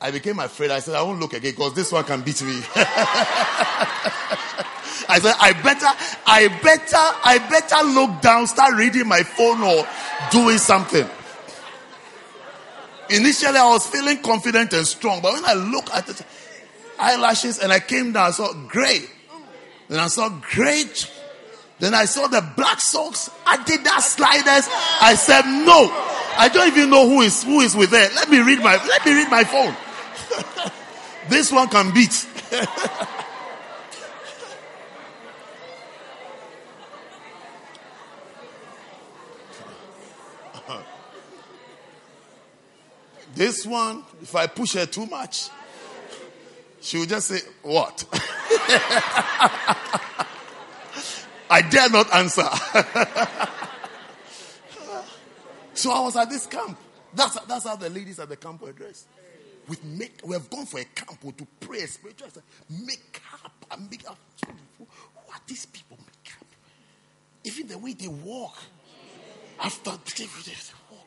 I 0.00 0.10
became 0.10 0.40
afraid. 0.40 0.72
I 0.72 0.80
said, 0.80 0.96
I 0.96 1.02
won't 1.02 1.20
look 1.20 1.34
again 1.34 1.52
because 1.52 1.72
this 1.72 1.92
one 1.92 2.02
can 2.02 2.22
beat 2.22 2.42
me. 2.42 2.60
I 5.06 5.20
said, 5.22 5.36
I 5.38 5.52
better, 5.62 5.86
I 6.26 6.48
better, 6.60 6.96
I 6.96 7.38
better 7.48 7.84
look 7.90 8.22
down, 8.22 8.48
start 8.48 8.74
reading 8.74 9.06
my 9.06 9.22
phone 9.22 9.62
or 9.62 9.86
doing 10.32 10.58
something. 10.58 11.08
Initially, 13.10 13.56
I 13.56 13.68
was 13.68 13.86
feeling 13.86 14.20
confident 14.20 14.72
and 14.72 14.84
strong, 14.84 15.22
but 15.22 15.34
when 15.34 15.44
I 15.44 15.54
look 15.54 15.94
at 15.94 16.08
the 16.08 16.24
eyelashes 16.98 17.60
and 17.60 17.72
I 17.72 17.78
came 17.78 18.10
down, 18.10 18.26
I 18.26 18.30
saw 18.32 18.52
gray. 18.66 19.04
And 19.88 19.98
I 19.98 20.08
saw 20.08 20.28
great. 20.28 21.08
Then 21.80 21.94
I 21.94 22.04
saw 22.04 22.28
the 22.28 22.46
black 22.56 22.80
socks. 22.80 23.28
I 23.44 23.60
did 23.64 23.82
that 23.84 24.02
sliders. 24.02 24.68
I 25.00 25.16
said, 25.16 25.42
no. 25.42 25.90
I 26.36 26.48
don't 26.48 26.66
even 26.68 26.90
know 26.90 27.08
who 27.08 27.22
is 27.22 27.42
who 27.44 27.60
is 27.60 27.76
with 27.76 27.90
there. 27.90 28.10
Let 28.14 28.30
me 28.30 28.40
read 28.40 28.58
my 28.60 28.76
let 28.86 29.06
me 29.06 29.14
read 29.14 29.30
my 29.30 29.44
phone. 29.44 29.74
this 31.28 31.52
one 31.52 31.68
can 31.68 31.94
beat. 31.94 32.26
this 43.34 43.64
one, 43.64 44.02
if 44.22 44.34
I 44.34 44.48
push 44.48 44.74
her 44.74 44.86
too 44.86 45.06
much, 45.06 45.50
she 46.80 46.98
will 46.98 47.06
just 47.06 47.28
say, 47.28 47.38
What? 47.62 48.04
I 51.50 51.62
dare 51.62 51.90
not 51.90 52.12
answer. 52.14 52.48
so 55.74 55.90
I 55.90 56.00
was 56.00 56.16
at 56.16 56.30
this 56.30 56.46
camp. 56.46 56.78
That's, 57.14 57.38
that's 57.40 57.64
how 57.64 57.76
the 57.76 57.90
ladies 57.90 58.18
at 58.18 58.28
the 58.28 58.36
camp 58.36 58.62
were 58.62 58.72
dressed. 58.72 59.06
With 59.68 59.82
make, 59.84 60.20
we 60.24 60.34
have 60.34 60.50
gone 60.50 60.66
for 60.66 60.80
a 60.80 60.84
camp 60.84 61.20
to 61.20 61.46
pray 61.60 61.86
spiritual 61.86 62.28
make 62.70 63.20
up 63.44 63.52
and 63.70 63.90
make 63.90 64.08
up. 64.08 64.18
Who 64.78 64.86
these 65.46 65.66
people 65.66 65.96
make 65.98 66.32
up? 66.40 66.46
Even 67.44 67.68
the 67.68 67.78
way 67.78 67.92
they 67.94 68.08
walk 68.08 68.56
after 69.60 69.90
they 69.90 70.26
walk. 70.90 71.06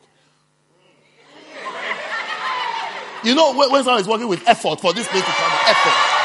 You 3.24 3.34
know, 3.34 3.54
when 3.54 3.84
someone 3.84 4.00
is 4.00 4.08
working 4.08 4.28
with 4.28 4.46
effort 4.48 4.80
for 4.80 4.92
this 4.92 5.08
place 5.08 5.24
to 5.24 5.30
come, 5.30 5.52
effort. 5.66 6.17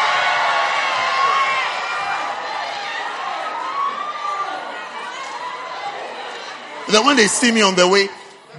Then 6.89 7.05
when 7.05 7.15
they 7.15 7.27
see 7.27 7.51
me 7.51 7.61
on 7.61 7.75
the 7.75 7.87
way, 7.87 8.09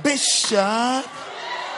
Bishop, 0.03 1.07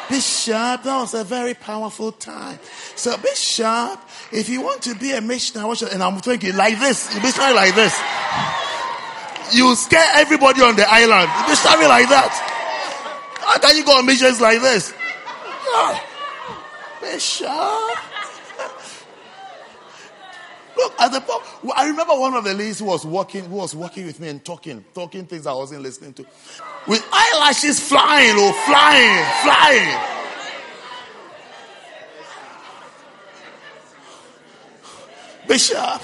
Bishop, 0.09 0.82
that 0.82 0.98
was 1.01 1.14
a 1.14 1.24
very 1.24 1.55
powerful 1.55 2.12
time. 2.12 2.59
So, 2.94 3.16
Bishop, 3.18 4.01
if 4.32 4.48
you 4.48 4.62
want 4.62 4.82
to 4.82 4.94
be 4.94 5.12
a 5.12 5.20
missionary, 5.20 5.77
and 5.93 6.02
I'm 6.02 6.18
thinking 6.20 6.56
like 6.56 6.78
this, 6.78 7.14
you 7.14 7.20
be 7.20 7.28
starting 7.28 7.56
like 7.56 7.74
this. 7.74 7.98
You 9.52 9.74
scare 9.77 10.06
everybody 10.14 10.62
on 10.62 10.77
the 10.77 10.86
island. 10.89 11.31
Be 11.47 11.55
starting 11.55 11.89
like 11.89 12.09
that. 12.09 12.31
How 13.40 13.59
can 13.59 13.77
you 13.77 13.85
go 13.85 13.98
on 13.98 14.06
missions 14.06 14.40
like 14.40 14.60
this? 14.60 14.93
Ah, 15.68 16.02
Bishop. 17.01 18.16
Look 20.77 21.01
at 21.01 21.12
the 21.12 21.20
point. 21.20 21.43
I 21.77 21.86
remember 21.89 22.15
one 22.15 22.35
of 22.35 22.44
the 22.44 22.53
ladies 22.53 22.81
who 22.81 22.85
was 22.86 23.07
walking, 23.07 23.44
who 23.44 23.57
was 23.57 23.74
walking 23.74 24.07
with 24.07 24.20
me 24.20 24.28
and 24.28 24.44
talking, 24.44 24.85
talking 24.94 25.27
things 25.27 25.47
I 25.47 25.53
wasn't 25.55 25.82
listening 25.82 26.12
to, 26.15 26.27
with 26.86 27.07
eyelashes 27.12 27.81
flying, 27.81 28.35
oh, 28.36 28.53
flying, 28.66 29.24
flying. 29.43 30.16
Bishop. 35.48 36.03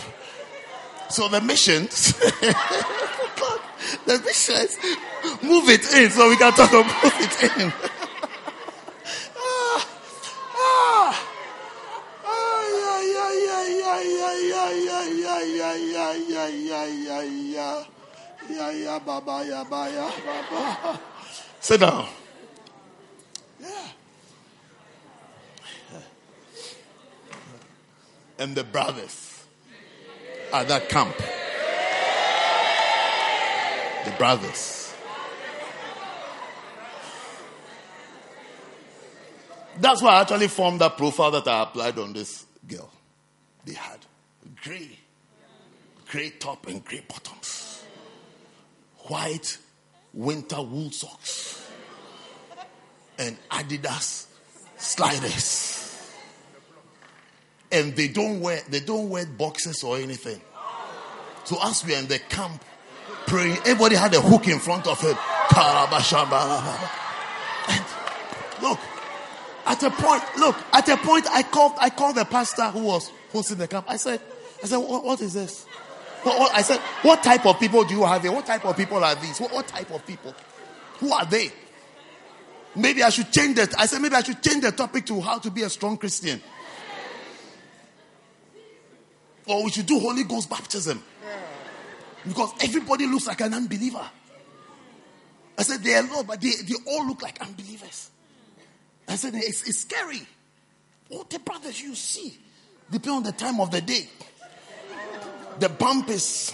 So 1.10 1.28
the 1.28 1.40
missions, 1.42 2.14
oh, 2.22 3.62
the 4.06 4.18
missions, 4.24 4.78
move 5.42 5.68
it 5.68 5.92
in 5.92 6.10
so 6.10 6.30
we 6.30 6.36
can 6.38 6.52
talk 6.52 6.70
about 6.70 7.12
it 7.20 7.60
in. 7.60 7.72
Baba, 19.04 19.44
ya, 19.44 19.64
ba, 19.64 19.90
ya, 19.90 20.10
baba. 20.24 21.00
Sit 21.60 21.80
down. 21.80 22.08
Yeah. 23.60 23.88
And 28.38 28.54
the 28.54 28.64
brothers 28.64 29.44
at 30.52 30.68
that 30.68 30.88
camp. 30.88 31.16
The 34.04 34.10
brothers. 34.18 34.94
That's 39.78 40.02
why 40.02 40.14
I 40.14 40.20
actually 40.20 40.48
formed 40.48 40.80
that 40.80 40.96
profile 40.98 41.30
that 41.30 41.48
I 41.48 41.62
applied 41.62 41.98
on 41.98 42.12
this 42.12 42.44
girl. 42.66 42.90
They 43.64 43.74
had 43.74 44.00
gray, 44.62 44.98
gray 46.12 46.28
top 46.28 46.66
and 46.66 46.84
gray 46.84 47.02
bottoms 47.08 47.82
white 49.08 49.56
winter 50.12 50.60
wool 50.60 50.90
socks 50.90 51.66
and 53.18 53.36
Adidas 53.50 54.26
sliders. 54.76 55.78
And 57.70 57.96
they 57.96 58.08
don't 58.08 58.40
wear 58.40 58.60
they 58.68 58.80
don't 58.80 59.08
wear 59.08 59.24
boxes 59.24 59.82
or 59.82 59.96
anything. 59.96 60.40
So 61.44 61.56
as 61.62 61.84
we 61.86 61.94
are 61.94 61.98
in 61.98 62.06
the 62.06 62.18
camp 62.18 62.62
praying, 63.26 63.56
everybody 63.58 63.96
had 63.96 64.12
a 64.14 64.20
hook 64.20 64.48
in 64.48 64.58
front 64.58 64.86
of 64.86 65.00
him. 65.00 65.16
And 67.68 67.84
look, 68.62 68.78
at 69.66 69.82
a 69.82 69.90
point, 69.90 70.22
look, 70.38 70.56
at 70.72 70.88
a 70.88 70.96
point 70.98 71.26
I 71.30 71.42
called 71.42 71.72
I 71.80 71.88
called 71.90 72.16
the 72.16 72.26
pastor 72.26 72.64
who 72.64 72.84
was 72.84 73.10
hosting 73.32 73.58
the 73.58 73.68
camp. 73.68 73.86
I 73.88 73.96
said, 73.96 74.20
I 74.62 74.66
said, 74.66 74.76
what, 74.76 75.04
what 75.04 75.20
is 75.22 75.32
this? 75.32 75.66
What, 76.22 76.38
what, 76.38 76.54
I 76.54 76.62
said, 76.62 76.78
what 77.02 77.22
type 77.22 77.46
of 77.46 77.58
people 77.58 77.84
do 77.84 77.94
you 77.94 78.04
have 78.04 78.22
here? 78.22 78.32
What 78.32 78.46
type 78.46 78.64
of 78.64 78.76
people 78.76 79.02
are 79.02 79.14
these? 79.16 79.40
What, 79.40 79.52
what 79.52 79.66
type 79.66 79.90
of 79.90 80.06
people? 80.06 80.34
Who 80.98 81.12
are 81.12 81.26
they? 81.26 81.50
Maybe 82.74 83.02
I 83.02 83.10
should 83.10 83.30
change 83.32 83.56
that. 83.56 83.78
I 83.78 83.86
said, 83.86 84.00
maybe 84.00 84.14
I 84.14 84.22
should 84.22 84.42
change 84.42 84.62
the 84.62 84.72
topic 84.72 85.04
to 85.06 85.20
how 85.20 85.38
to 85.38 85.50
be 85.50 85.62
a 85.62 85.68
strong 85.68 85.96
Christian. 85.96 86.40
Or 89.46 89.64
we 89.64 89.70
should 89.70 89.86
do 89.86 89.98
Holy 89.98 90.24
Ghost 90.24 90.48
baptism. 90.48 91.02
Because 92.26 92.52
everybody 92.62 93.06
looks 93.06 93.26
like 93.26 93.40
an 93.40 93.52
unbeliever. 93.52 94.08
I 95.58 95.62
said, 95.64 95.82
they 95.82 95.94
are 95.94 96.02
low, 96.02 96.22
but 96.22 96.40
they, 96.40 96.52
they 96.66 96.74
all 96.86 97.06
look 97.06 97.22
like 97.22 97.40
unbelievers. 97.40 98.10
I 99.08 99.16
said, 99.16 99.34
it's, 99.34 99.68
it's 99.68 99.80
scary. 99.80 100.22
What 101.08 101.28
the 101.28 101.40
brothers 101.40 101.80
you 101.80 101.94
see, 101.94 102.38
depending 102.90 103.16
on 103.16 103.22
the 103.24 103.32
time 103.32 103.60
of 103.60 103.70
the 103.70 103.80
day. 103.80 104.08
The 105.58 105.68
bump 105.68 106.08
is. 106.10 106.52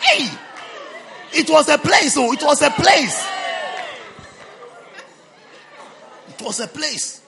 Hey! 0.00 0.30
It 1.32 1.50
was 1.50 1.68
a 1.68 1.78
place, 1.78 2.16
oh, 2.16 2.32
it 2.32 2.42
was 2.42 2.62
a 2.62 2.70
place. 2.70 3.26
It 6.28 6.42
was 6.42 6.60
a 6.60 6.68
place. 6.68 7.22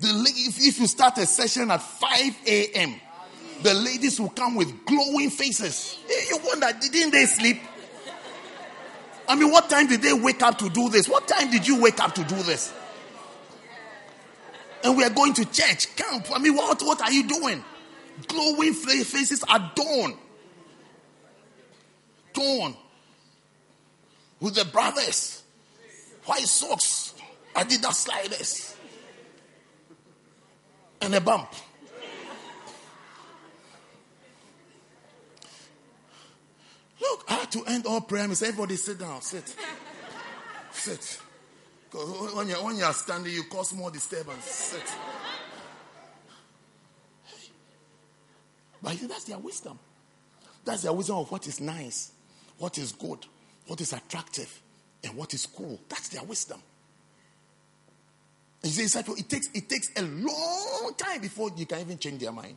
The, 0.00 0.08
if, 0.08 0.58
if 0.60 0.80
you 0.80 0.86
start 0.86 1.16
a 1.18 1.26
session 1.26 1.70
at 1.70 1.80
5 1.80 2.36
a.m., 2.46 3.00
the 3.62 3.72
ladies 3.72 4.20
will 4.20 4.30
come 4.30 4.56
with 4.56 4.84
glowing 4.84 5.30
faces. 5.30 5.98
You 6.28 6.38
wonder, 6.44 6.66
didn't 6.78 7.12
they 7.12 7.24
sleep? 7.24 7.58
I 9.26 9.36
mean, 9.36 9.50
what 9.50 9.70
time 9.70 9.86
did 9.86 10.02
they 10.02 10.12
wake 10.12 10.42
up 10.42 10.58
to 10.58 10.68
do 10.68 10.90
this? 10.90 11.08
What 11.08 11.26
time 11.26 11.50
did 11.50 11.66
you 11.66 11.80
wake 11.80 11.98
up 12.00 12.14
to 12.16 12.24
do 12.24 12.42
this? 12.42 12.72
And 14.84 14.98
we 14.98 15.02
are 15.02 15.10
going 15.10 15.32
to 15.34 15.46
church, 15.46 15.96
camp. 15.96 16.26
I 16.32 16.38
mean, 16.38 16.54
what, 16.54 16.82
what 16.82 17.00
are 17.00 17.10
you 17.10 17.26
doing? 17.26 17.64
Glowing 18.28 18.74
faces 18.74 19.42
are 19.48 19.72
dawn. 19.74 20.14
Dawn. 22.34 22.76
With 24.40 24.56
the 24.56 24.66
brothers. 24.66 25.42
White 26.26 26.42
socks. 26.42 27.14
Adidas 27.56 27.94
sliders. 27.94 28.76
And 31.00 31.14
a 31.14 31.20
bump. 31.20 31.48
Look, 37.00 37.24
I 37.28 37.34
had 37.34 37.52
to 37.52 37.64
end 37.64 37.86
all 37.86 38.02
prayer. 38.02 38.24
Everybody 38.24 38.76
sit 38.76 38.98
down, 38.98 39.22
sit. 39.22 39.54
Sit. 40.72 41.20
When 41.94 42.48
you're, 42.48 42.64
when 42.64 42.76
you're 42.76 42.92
standing, 42.92 43.32
you 43.32 43.44
cause 43.44 43.72
more 43.72 43.90
disturbance. 43.90 44.76
But 48.82 48.98
that's 49.08 49.24
their 49.24 49.38
wisdom. 49.38 49.78
That's 50.64 50.82
their 50.82 50.92
wisdom 50.92 51.18
of 51.18 51.30
what 51.30 51.46
is 51.46 51.60
nice, 51.60 52.12
what 52.58 52.78
is 52.78 52.92
good, 52.92 53.26
what 53.68 53.80
is 53.80 53.92
attractive, 53.92 54.60
and 55.04 55.14
what 55.14 55.34
is 55.34 55.46
cool. 55.46 55.78
That's 55.88 56.08
their 56.08 56.24
wisdom. 56.24 56.60
You 58.64 58.70
say, 58.70 59.00
it 59.00 59.28
takes, 59.28 59.48
it 59.54 59.68
takes 59.68 59.90
a 59.96 60.02
long 60.02 60.94
time 60.96 61.20
before 61.20 61.50
you 61.56 61.66
can 61.66 61.80
even 61.80 61.98
change 61.98 62.20
their 62.20 62.32
mind. 62.32 62.56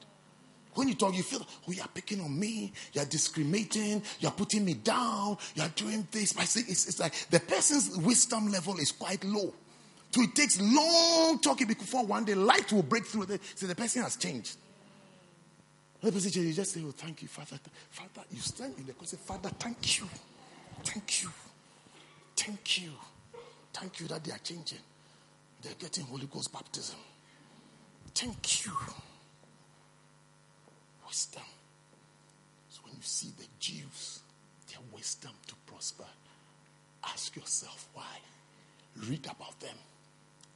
When 0.78 0.88
you 0.88 0.94
talk, 0.94 1.16
you 1.16 1.24
feel, 1.24 1.42
oh, 1.42 1.72
you're 1.72 1.88
picking 1.88 2.22
on 2.22 2.40
me, 2.40 2.72
you're 2.94 3.04
discriminating, 3.06 4.04
you're 4.20 4.30
putting 4.30 4.64
me 4.64 4.76
down, 4.76 5.36
you're 5.56 5.68
doing 5.70 6.08
this. 6.12 6.34
But 6.34 6.44
it's, 6.44 6.88
it's 6.88 7.00
like 7.00 7.16
the 7.32 7.40
person's 7.40 7.98
wisdom 7.98 8.52
level 8.52 8.78
is 8.78 8.92
quite 8.92 9.24
low. 9.24 9.52
So 10.12 10.22
it 10.22 10.36
takes 10.36 10.62
long 10.62 11.40
talking 11.40 11.66
before 11.66 12.06
one 12.06 12.26
day 12.26 12.36
light 12.36 12.72
will 12.72 12.84
break 12.84 13.08
through. 13.08 13.26
So 13.56 13.66
the 13.66 13.74
person 13.74 14.04
has 14.04 14.18
changed. 14.18 14.56
The 16.00 16.12
person 16.12 16.44
you 16.44 16.54
just 16.54 16.74
say, 16.74 16.84
Oh, 16.86 16.92
thank 16.92 17.24
you, 17.24 17.28
Father. 17.28 17.60
Father, 17.90 18.28
you 18.30 18.40
stand 18.40 18.76
in 18.78 18.86
the 18.86 18.94
court 18.94 19.10
say, 19.10 19.18
Father, 19.18 19.50
thank 19.58 20.00
you. 20.00 20.08
Thank 20.84 21.24
you. 21.24 21.30
Thank 22.36 22.84
you. 22.84 22.92
Thank 23.74 24.00
you 24.00 24.08
that 24.10 24.24
they 24.24 24.32
are 24.32 24.38
changing. 24.44 24.78
They're 25.64 25.74
getting 25.80 26.06
Holy 26.06 26.28
Ghost 26.28 26.54
baptism. 26.54 26.98
Thank 28.14 28.64
you 28.68 28.74
wisdom. 31.08 31.44
So 32.70 32.82
when 32.84 32.94
you 32.94 33.02
see 33.02 33.30
the 33.38 33.46
Jews, 33.60 34.20
their 34.70 34.80
wisdom 34.94 35.32
to 35.48 35.56
prosper, 35.66 36.06
ask 37.04 37.36
yourself 37.36 37.88
why. 37.94 38.04
Read 39.08 39.26
about 39.26 39.60
them. 39.60 39.76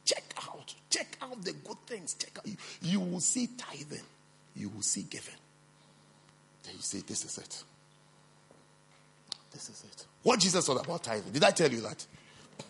Check 0.04 0.34
out. 0.48 0.74
Check 0.90 1.16
out 1.22 1.42
the 1.44 1.52
good 1.52 1.78
things. 1.86 2.14
Check 2.14 2.38
out. 2.38 2.46
You, 2.46 2.56
you 2.82 3.00
will 3.00 3.20
see 3.20 3.48
tithing. 3.56 4.04
You 4.56 4.68
will 4.68 4.82
see 4.82 5.02
giving. 5.02 5.34
Then 6.64 6.74
you 6.74 6.82
say, 6.82 7.00
This 7.06 7.24
is 7.24 7.38
it. 7.38 7.62
This 9.52 9.68
is 9.68 9.84
it. 9.84 10.06
What 10.22 10.40
Jesus 10.40 10.66
said 10.66 10.76
about 10.76 11.04
tithing. 11.04 11.32
Did 11.32 11.44
I 11.44 11.50
tell 11.50 11.70
you 11.70 11.82
that? 11.82 12.04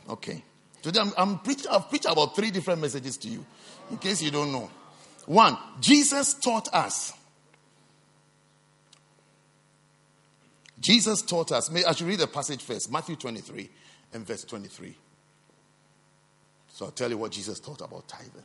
Okay. 0.08 0.42
Today 0.82 1.00
I'm, 1.00 1.12
I'm 1.16 1.38
preach, 1.38 1.64
I've 1.70 1.88
preached 1.88 2.06
about 2.06 2.34
three 2.34 2.50
different 2.50 2.80
messages 2.80 3.16
to 3.18 3.28
you, 3.28 3.44
in 3.90 3.98
case 3.98 4.20
you 4.20 4.30
don't 4.30 4.50
know. 4.50 4.68
One, 5.26 5.56
Jesus 5.80 6.34
taught 6.34 6.72
us 6.74 7.12
Jesus 10.82 11.22
taught 11.22 11.52
us. 11.52 11.72
I 11.72 11.92
should 11.92 12.08
read 12.08 12.18
the 12.18 12.26
passage 12.26 12.62
first 12.62 12.90
Matthew 12.90 13.16
23 13.16 13.70
and 14.12 14.26
verse 14.26 14.44
23. 14.44 14.94
So 16.72 16.86
I'll 16.86 16.90
tell 16.90 17.08
you 17.08 17.16
what 17.16 17.30
Jesus 17.30 17.60
taught 17.60 17.80
about 17.80 18.08
tithing. 18.08 18.42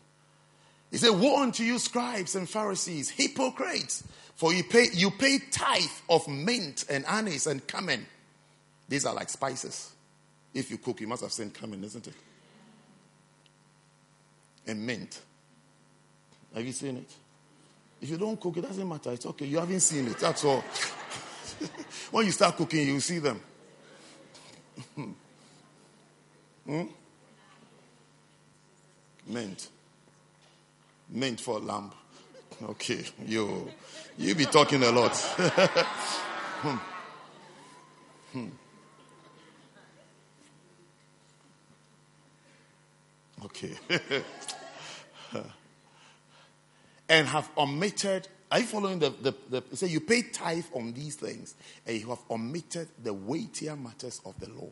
He 0.92 0.98
said, 0.98 1.10
Woe 1.10 1.42
unto 1.42 1.64
you, 1.64 1.80
scribes 1.80 2.36
and 2.36 2.48
Pharisees, 2.48 3.10
hypocrites, 3.10 4.04
for 4.36 4.54
you 4.54 4.64
pay, 4.64 4.86
you 4.94 5.10
pay 5.10 5.40
tithe 5.52 5.84
of 6.10 6.28
mint 6.28 6.86
and 6.90 7.06
anise 7.08 7.48
and 7.48 7.66
cumin. 7.68 8.06
These 8.88 9.06
are 9.06 9.14
like 9.14 9.30
spices. 9.30 9.92
If 10.54 10.70
you 10.70 10.78
cook, 10.78 11.02
you 11.02 11.08
must 11.08 11.24
have 11.24 11.34
seen 11.34 11.50
cumin, 11.50 11.84
isn't 11.84 12.08
it? 12.08 12.14
And 14.68 14.86
mint. 14.86 15.20
Have 16.54 16.66
you 16.66 16.72
seen 16.72 16.98
it? 16.98 17.12
If 18.00 18.10
you 18.10 18.18
don't 18.18 18.40
cook, 18.40 18.58
it 18.58 18.62
doesn't 18.62 18.88
matter. 18.88 19.12
It's 19.12 19.26
okay. 19.26 19.46
You 19.46 19.58
haven't 19.58 19.80
seen 19.80 20.08
it. 20.08 20.20
That's 20.20 20.46
all. 20.46 20.64
when 22.12 22.26
you 22.26 22.32
start 22.32 22.56
cooking, 22.58 22.88
you 22.88 23.00
see 23.00 23.20
them. 23.20 23.42
hmm? 26.66 26.84
Mint. 29.28 29.70
Mint 31.10 31.40
for 31.42 31.60
lamb. 31.60 31.92
Okay, 32.64 33.04
you 33.28 33.70
you 34.18 34.34
be 34.34 34.46
talking 34.46 34.82
a 34.82 34.90
lot. 34.92 35.16
hmm. 35.16 36.78
Hmm. 38.34 38.48
Okay. 43.46 43.78
and 47.08 47.28
have 47.28 47.50
omitted 47.56 48.28
are 48.52 48.60
you 48.60 48.66
following 48.66 49.00
the, 49.00 49.10
the, 49.22 49.34
the 49.50 49.76
say 49.76 49.88
you 49.88 50.00
pay 50.00 50.22
tithe 50.22 50.66
on 50.74 50.94
these 50.94 51.16
things 51.16 51.56
and 51.86 52.00
you 52.00 52.08
have 52.10 52.22
omitted 52.30 52.88
the 53.04 53.14
weightier 53.14 53.76
matters 53.76 54.22
of 54.26 54.40
the 54.40 54.50
law 54.50 54.70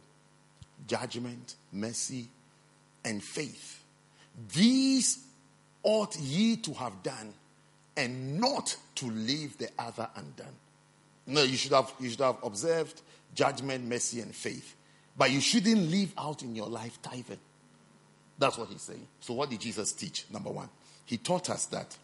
judgment, 0.88 1.56
mercy, 1.72 2.28
and 3.04 3.24
faith. 3.24 3.84
These 4.54 5.26
ought 5.84 6.18
ye 6.20 6.58
to 6.58 6.74
have 6.74 7.02
done 7.04 7.34
and 7.96 8.40
not 8.40 8.76
to 8.96 9.06
leave 9.06 9.58
the 9.58 9.70
other 9.80 10.08
undone. 10.16 10.56
No, 11.28 11.44
you 11.44 11.56
should 11.56 11.72
have 11.72 11.92
you 12.00 12.10
should 12.10 12.20
have 12.20 12.38
observed 12.44 13.02
judgment, 13.34 13.86
mercy, 13.86 14.22
and 14.22 14.34
faith. 14.36 14.76
But 15.18 15.32
you 15.32 15.40
shouldn't 15.40 15.90
leave 15.90 16.14
out 16.18 16.44
in 16.44 16.56
your 16.56 16.68
life 16.68 17.00
tithing. 17.02 17.40
That's 18.38 18.58
what 18.58 18.70
he's 18.70 18.82
saying. 18.82 19.08
So 19.22 19.34
what 19.34 19.50
did 19.50 19.62
Jesus 19.62 19.94
teach? 19.94 20.26
Number 20.30 20.50
one, 20.50 20.70
he 21.06 21.18
taught 21.18 21.50
us 21.50 21.66
that 21.68 21.96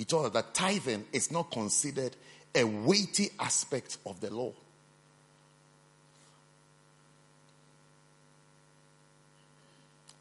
he 0.00 0.06
told 0.06 0.24
us 0.24 0.32
that 0.32 0.54
tithing 0.54 1.04
is 1.12 1.30
not 1.30 1.50
considered 1.50 2.16
a 2.54 2.64
weighty 2.64 3.28
aspect 3.38 3.98
of 4.06 4.18
the 4.22 4.32
law. 4.32 4.50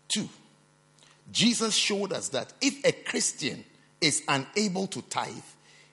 Two, 0.09 0.27
Jesus 1.31 1.73
showed 1.73 2.11
us 2.11 2.27
that 2.27 2.51
if 2.59 2.83
a 2.83 2.91
Christian 2.91 3.63
is 4.01 4.21
unable 4.27 4.85
to 4.87 5.01
tithe, 5.03 5.31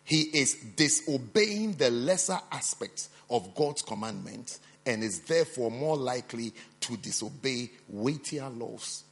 he 0.02 0.22
is 0.22 0.54
disobeying 0.74 1.74
the 1.74 1.92
lesser 1.92 2.40
aspects 2.50 3.10
of 3.30 3.54
God's 3.54 3.82
commandments 3.82 4.58
and 4.84 5.04
is 5.04 5.20
therefore 5.20 5.70
more 5.70 5.96
likely 5.96 6.52
to 6.80 6.96
disobey 6.96 7.70
weightier 7.88 8.48
laws 8.48 9.04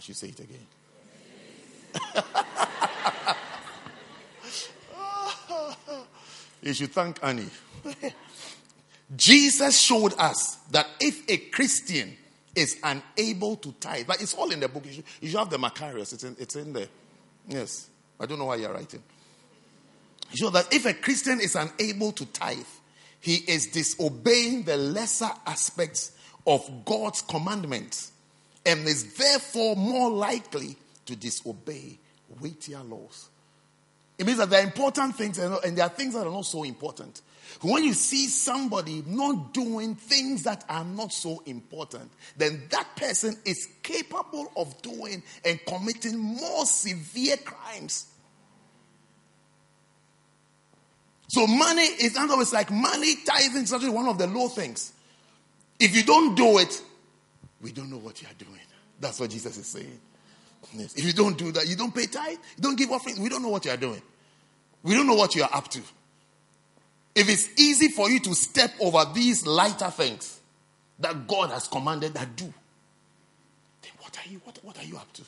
I 0.00 0.02
should 0.02 0.16
say 0.16 0.28
it 0.28 0.40
again. 0.40 0.66
you 6.62 6.72
should 6.72 6.90
thank 6.90 7.22
Annie. 7.22 7.50
Jesus 9.14 9.78
showed 9.78 10.14
us 10.14 10.56
that 10.70 10.88
if 11.00 11.28
a 11.28 11.36
Christian 11.50 12.16
is 12.54 12.78
unable 12.82 13.56
to 13.56 13.72
tithe, 13.72 14.06
but 14.06 14.22
it's 14.22 14.32
all 14.32 14.50
in 14.50 14.60
the 14.60 14.70
book. 14.70 14.86
You 14.86 14.92
should, 14.94 15.04
you 15.20 15.28
should 15.28 15.38
have 15.38 15.50
the 15.50 15.58
Macarius. 15.58 16.14
It's 16.14 16.24
in, 16.24 16.34
it's 16.38 16.56
in 16.56 16.72
there. 16.72 16.88
Yes. 17.46 17.90
I 18.18 18.24
don't 18.24 18.38
know 18.38 18.46
why 18.46 18.56
you're 18.56 18.72
writing. 18.72 19.02
You 20.30 20.36
Show 20.38 20.48
that 20.48 20.72
if 20.72 20.86
a 20.86 20.94
Christian 20.94 21.42
is 21.42 21.56
unable 21.56 22.12
to 22.12 22.24
tithe, 22.24 22.64
he 23.20 23.34
is 23.34 23.66
disobeying 23.66 24.62
the 24.62 24.78
lesser 24.78 25.28
aspects 25.44 26.12
of 26.46 26.86
God's 26.86 27.20
commandments 27.20 28.12
and 28.64 28.86
is 28.86 29.14
therefore 29.14 29.76
more 29.76 30.10
likely 30.10 30.76
to 31.06 31.16
disobey 31.16 31.98
weightier 32.40 32.82
laws. 32.82 33.28
It 34.18 34.26
means 34.26 34.38
that 34.38 34.50
there 34.50 34.60
are 34.60 34.64
important 34.64 35.16
things 35.16 35.38
and 35.38 35.76
there 35.76 35.86
are 35.86 35.88
things 35.88 36.14
that 36.14 36.26
are 36.26 36.32
not 36.32 36.44
so 36.44 36.62
important. 36.62 37.22
When 37.62 37.82
you 37.84 37.94
see 37.94 38.26
somebody 38.26 39.02
not 39.06 39.54
doing 39.54 39.94
things 39.94 40.44
that 40.44 40.64
are 40.68 40.84
not 40.84 41.12
so 41.12 41.42
important, 41.46 42.10
then 42.36 42.62
that 42.70 42.96
person 42.96 43.36
is 43.44 43.66
capable 43.82 44.52
of 44.56 44.80
doing 44.82 45.22
and 45.44 45.58
committing 45.66 46.18
more 46.18 46.66
severe 46.66 47.38
crimes. 47.38 48.06
So 51.28 51.46
money 51.46 51.82
is, 51.82 52.16
in 52.16 52.22
other 52.22 52.44
like 52.52 52.70
money 52.70 53.14
tithing 53.24 53.62
is 53.62 53.72
actually 53.72 53.90
one 53.90 54.08
of 54.08 54.18
the 54.18 54.26
low 54.26 54.48
things. 54.48 54.92
If 55.78 55.94
you 55.96 56.02
don't 56.02 56.34
do 56.34 56.58
it, 56.58 56.82
we 57.60 57.72
don't 57.72 57.90
know 57.90 57.98
what 57.98 58.20
you 58.22 58.28
are 58.28 58.34
doing. 58.44 58.60
That's 59.00 59.20
what 59.20 59.30
Jesus 59.30 59.56
is 59.56 59.66
saying. 59.66 60.00
Yes. 60.74 60.94
If 60.94 61.04
you 61.04 61.12
don't 61.12 61.38
do 61.38 61.52
that, 61.52 61.66
you 61.68 61.76
don't 61.76 61.94
pay 61.94 62.06
tithe, 62.06 62.38
you 62.56 62.62
don't 62.62 62.76
give 62.76 62.90
offerings, 62.90 63.18
we 63.18 63.28
don't 63.28 63.42
know 63.42 63.48
what 63.48 63.64
you 63.64 63.70
are 63.70 63.76
doing. 63.76 64.02
We 64.82 64.94
don't 64.94 65.06
know 65.06 65.14
what 65.14 65.34
you 65.34 65.42
are 65.42 65.50
up 65.52 65.68
to. 65.68 65.80
If 67.14 67.28
it's 67.28 67.48
easy 67.58 67.88
for 67.88 68.10
you 68.10 68.20
to 68.20 68.34
step 68.34 68.72
over 68.80 69.04
these 69.14 69.46
lighter 69.46 69.90
things 69.90 70.40
that 71.00 71.26
God 71.26 71.50
has 71.50 71.66
commanded 71.66 72.14
that 72.14 72.36
do, 72.36 72.44
then 72.44 73.92
what 73.98 74.16
are 74.18 74.30
you 74.30 74.40
what, 74.44 74.58
what 74.62 74.78
are 74.78 74.84
you 74.84 74.96
up 74.96 75.12
to? 75.14 75.22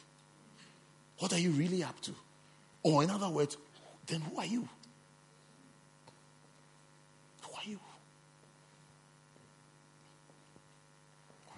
What 1.19 1.33
are 1.33 1.39
you 1.39 1.51
really 1.51 1.83
up 1.83 2.01
to? 2.03 2.13
Or 2.83 3.03
in 3.03 3.11
other 3.11 3.29
words, 3.29 3.57
then 4.07 4.21
who 4.21 4.39
are 4.39 4.47
you? 4.47 4.69
Who 7.43 7.55
are 7.55 7.69
you? 7.69 7.79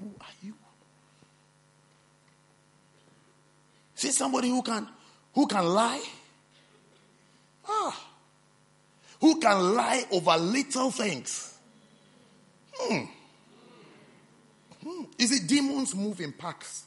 Who 0.00 0.06
are 0.20 0.34
you? 0.42 0.54
See 4.04 4.10
somebody 4.10 4.50
who 4.50 4.60
can 4.60 4.86
who 5.32 5.46
can 5.46 5.64
lie? 5.64 6.02
Ah 7.66 8.10
who 9.24 9.40
can 9.40 9.74
lie 9.74 10.04
over 10.10 10.36
little 10.36 10.90
things. 10.90 11.56
Hmm. 12.74 13.04
Hmm. 14.86 15.04
Is 15.18 15.32
it 15.32 15.48
demons 15.48 15.94
move 15.94 16.20
in 16.20 16.32
packs? 16.32 16.84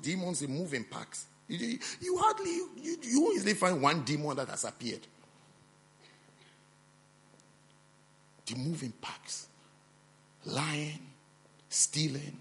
Demons 0.00 0.40
they 0.40 0.46
move 0.46 0.72
in 0.72 0.84
packs. 0.84 1.26
You, 1.46 1.78
you 2.00 2.16
hardly 2.16 2.50
you, 2.50 2.96
you 3.02 3.32
easily 3.34 3.52
find 3.52 3.82
one 3.82 4.02
demon 4.04 4.34
that 4.36 4.48
has 4.48 4.64
appeared. 4.64 5.06
They 8.46 8.54
move 8.54 8.82
in 8.82 8.92
packs. 8.92 9.48
Lying, 10.46 11.00
stealing, 11.68 12.38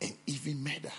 and 0.00 0.19
even 0.30 0.62
murder. 0.62 0.92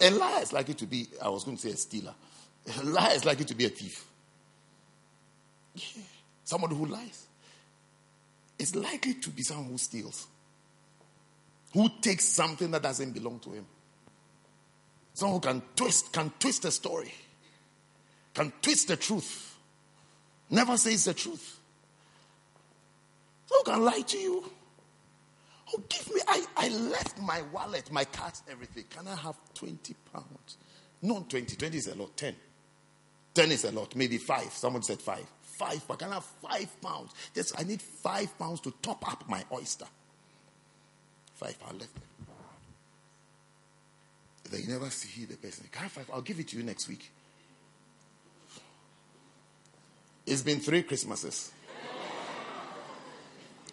A 0.00 0.10
liar 0.10 0.42
is 0.42 0.52
likely 0.52 0.74
to 0.74 0.86
be, 0.86 1.08
I 1.22 1.28
was 1.28 1.44
going 1.44 1.56
to 1.56 1.62
say 1.62 1.72
a 1.72 1.76
stealer. 1.76 2.14
A 2.78 2.84
liar 2.84 3.14
is 3.14 3.24
likely 3.24 3.44
to 3.44 3.54
be 3.54 3.66
a 3.66 3.68
thief. 3.68 4.06
Yeah. 5.74 6.02
Somebody 6.44 6.74
who 6.74 6.86
lies 6.86 7.26
is 8.58 8.74
likely 8.74 9.14
to 9.14 9.30
be 9.30 9.42
someone 9.42 9.66
who 9.66 9.78
steals, 9.78 10.26
who 11.72 11.88
takes 12.00 12.24
something 12.24 12.70
that 12.70 12.82
doesn't 12.82 13.12
belong 13.12 13.38
to 13.40 13.52
him. 13.52 13.66
Someone 15.14 15.40
who 15.40 15.48
can 15.48 15.62
twist, 15.76 16.12
can 16.12 16.32
twist 16.38 16.64
a 16.64 16.70
story, 16.70 17.12
can 18.34 18.52
twist 18.62 18.88
the 18.88 18.96
truth, 18.96 19.56
never 20.48 20.76
says 20.76 21.04
the 21.04 21.14
truth. 21.14 21.58
Someone 23.46 23.64
can 23.76 23.84
lie 23.84 24.02
to 24.02 24.18
you. 24.18 24.44
Oh, 25.72 25.82
give 25.88 26.12
me. 26.14 26.20
I, 26.26 26.44
I 26.56 26.68
left 26.68 27.20
my 27.20 27.42
wallet, 27.52 27.90
my 27.92 28.04
cards, 28.04 28.42
everything. 28.50 28.84
Can 28.90 29.06
I 29.06 29.14
have 29.16 29.36
20 29.54 29.94
pounds? 30.12 30.56
Not 31.02 31.30
20. 31.30 31.56
20 31.56 31.76
is 31.76 31.86
a 31.88 31.94
lot. 31.94 32.16
10. 32.16 32.34
10 33.34 33.52
is 33.52 33.64
a 33.64 33.72
lot. 33.72 33.94
Maybe 33.94 34.18
5. 34.18 34.52
Someone 34.52 34.82
said 34.82 35.00
5. 35.00 35.24
5 35.42 35.88
pounds. 35.88 36.00
Can 36.00 36.10
I 36.10 36.14
have 36.14 36.24
5 36.24 36.80
pounds? 36.80 37.12
Just, 37.34 37.58
I 37.58 37.62
need 37.62 37.80
5 37.80 38.38
pounds 38.38 38.60
to 38.62 38.74
top 38.82 39.06
up 39.10 39.28
my 39.28 39.44
oyster. 39.52 39.86
5 41.34 41.60
pounds 41.60 41.80
left. 41.80 41.92
Then 44.50 44.62
you 44.62 44.68
never 44.68 44.90
see 44.90 45.26
the 45.26 45.36
person. 45.36 45.66
Can 45.70 45.80
I 45.80 45.82
have 45.84 45.92
5? 45.92 46.10
I'll 46.12 46.22
give 46.22 46.40
it 46.40 46.48
to 46.48 46.56
you 46.56 46.64
next 46.64 46.88
week. 46.88 47.10
It's 50.26 50.42
been 50.42 50.60
three 50.60 50.82
Christmases. 50.82 51.52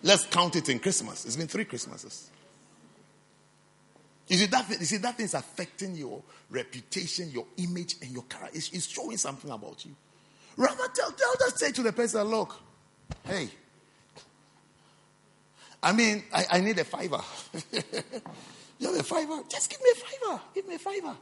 Let's 0.04 0.26
count 0.26 0.56
it 0.56 0.70
in 0.70 0.80
Christmas. 0.80 1.26
It's 1.26 1.36
been 1.36 1.48
three 1.48 1.66
Christmases. 1.66 2.30
You 4.28 4.38
see, 4.38 4.46
that, 4.48 4.70
you 4.70 4.86
see, 4.86 4.98
that 4.98 5.16
thing 5.16 5.26
is 5.26 5.34
affecting 5.34 5.96
your 5.96 6.22
reputation, 6.50 7.32
your 7.32 7.46
image, 7.58 7.96
and 8.02 8.12
your 8.12 8.24
character. 8.24 8.58
It's, 8.58 8.70
it's 8.72 8.88
showing 8.88 9.18
something 9.18 9.50
about 9.50 9.86
you. 9.86 9.96
Rather, 10.58 10.88
tell, 10.94 11.12
tell, 11.12 11.34
just 11.40 11.60
say 11.60 11.72
to 11.72 11.82
the 11.82 11.94
person, 11.94 12.24
look, 12.24 12.60
hey, 13.26 13.50
I 15.82 15.94
mean, 15.94 16.24
I, 16.34 16.46
I 16.52 16.60
need 16.60 16.78
a 16.80 16.84
fiver. 16.84 17.22
you 18.80 18.88
have 18.88 19.00
a 19.00 19.04
fiver? 19.04 19.44
Just 19.48 19.70
give 19.70 19.82
me 19.82 19.90
a 19.92 19.96
fiver. 19.96 20.42
Give 20.54 20.68
me 20.68 20.76
a 20.76 20.80
fiver. 20.80 21.16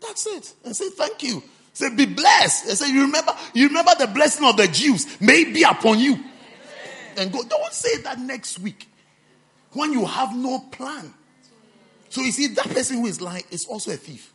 That's 0.00 0.26
it. 0.26 0.54
And 0.64 0.74
say, 0.74 0.90
thank 0.90 1.22
you. 1.22 1.42
Say, 1.72 1.94
be 1.94 2.06
blessed. 2.06 2.68
And 2.68 2.78
say, 2.78 2.92
you 2.92 3.02
remember, 3.02 3.32
you 3.54 3.68
remember 3.68 3.92
the 3.98 4.08
blessing 4.08 4.46
of 4.46 4.56
the 4.56 4.66
Jews 4.66 5.20
may 5.20 5.44
be 5.44 5.62
upon 5.62 6.00
you 6.00 6.18
and 7.18 7.32
go. 7.32 7.42
Don't 7.42 7.72
say 7.72 7.98
that 8.02 8.18
next 8.18 8.58
week 8.58 8.88
when 9.72 9.92
you 9.92 10.04
have 10.06 10.34
no 10.34 10.58
plan. 10.58 11.12
So 12.08 12.20
you 12.20 12.32
see, 12.32 12.48
that 12.48 12.68
person 12.68 12.98
who 12.98 13.06
is 13.06 13.20
lying 13.20 13.44
is 13.50 13.64
also 13.66 13.90
a 13.92 13.96
thief. 13.96 14.32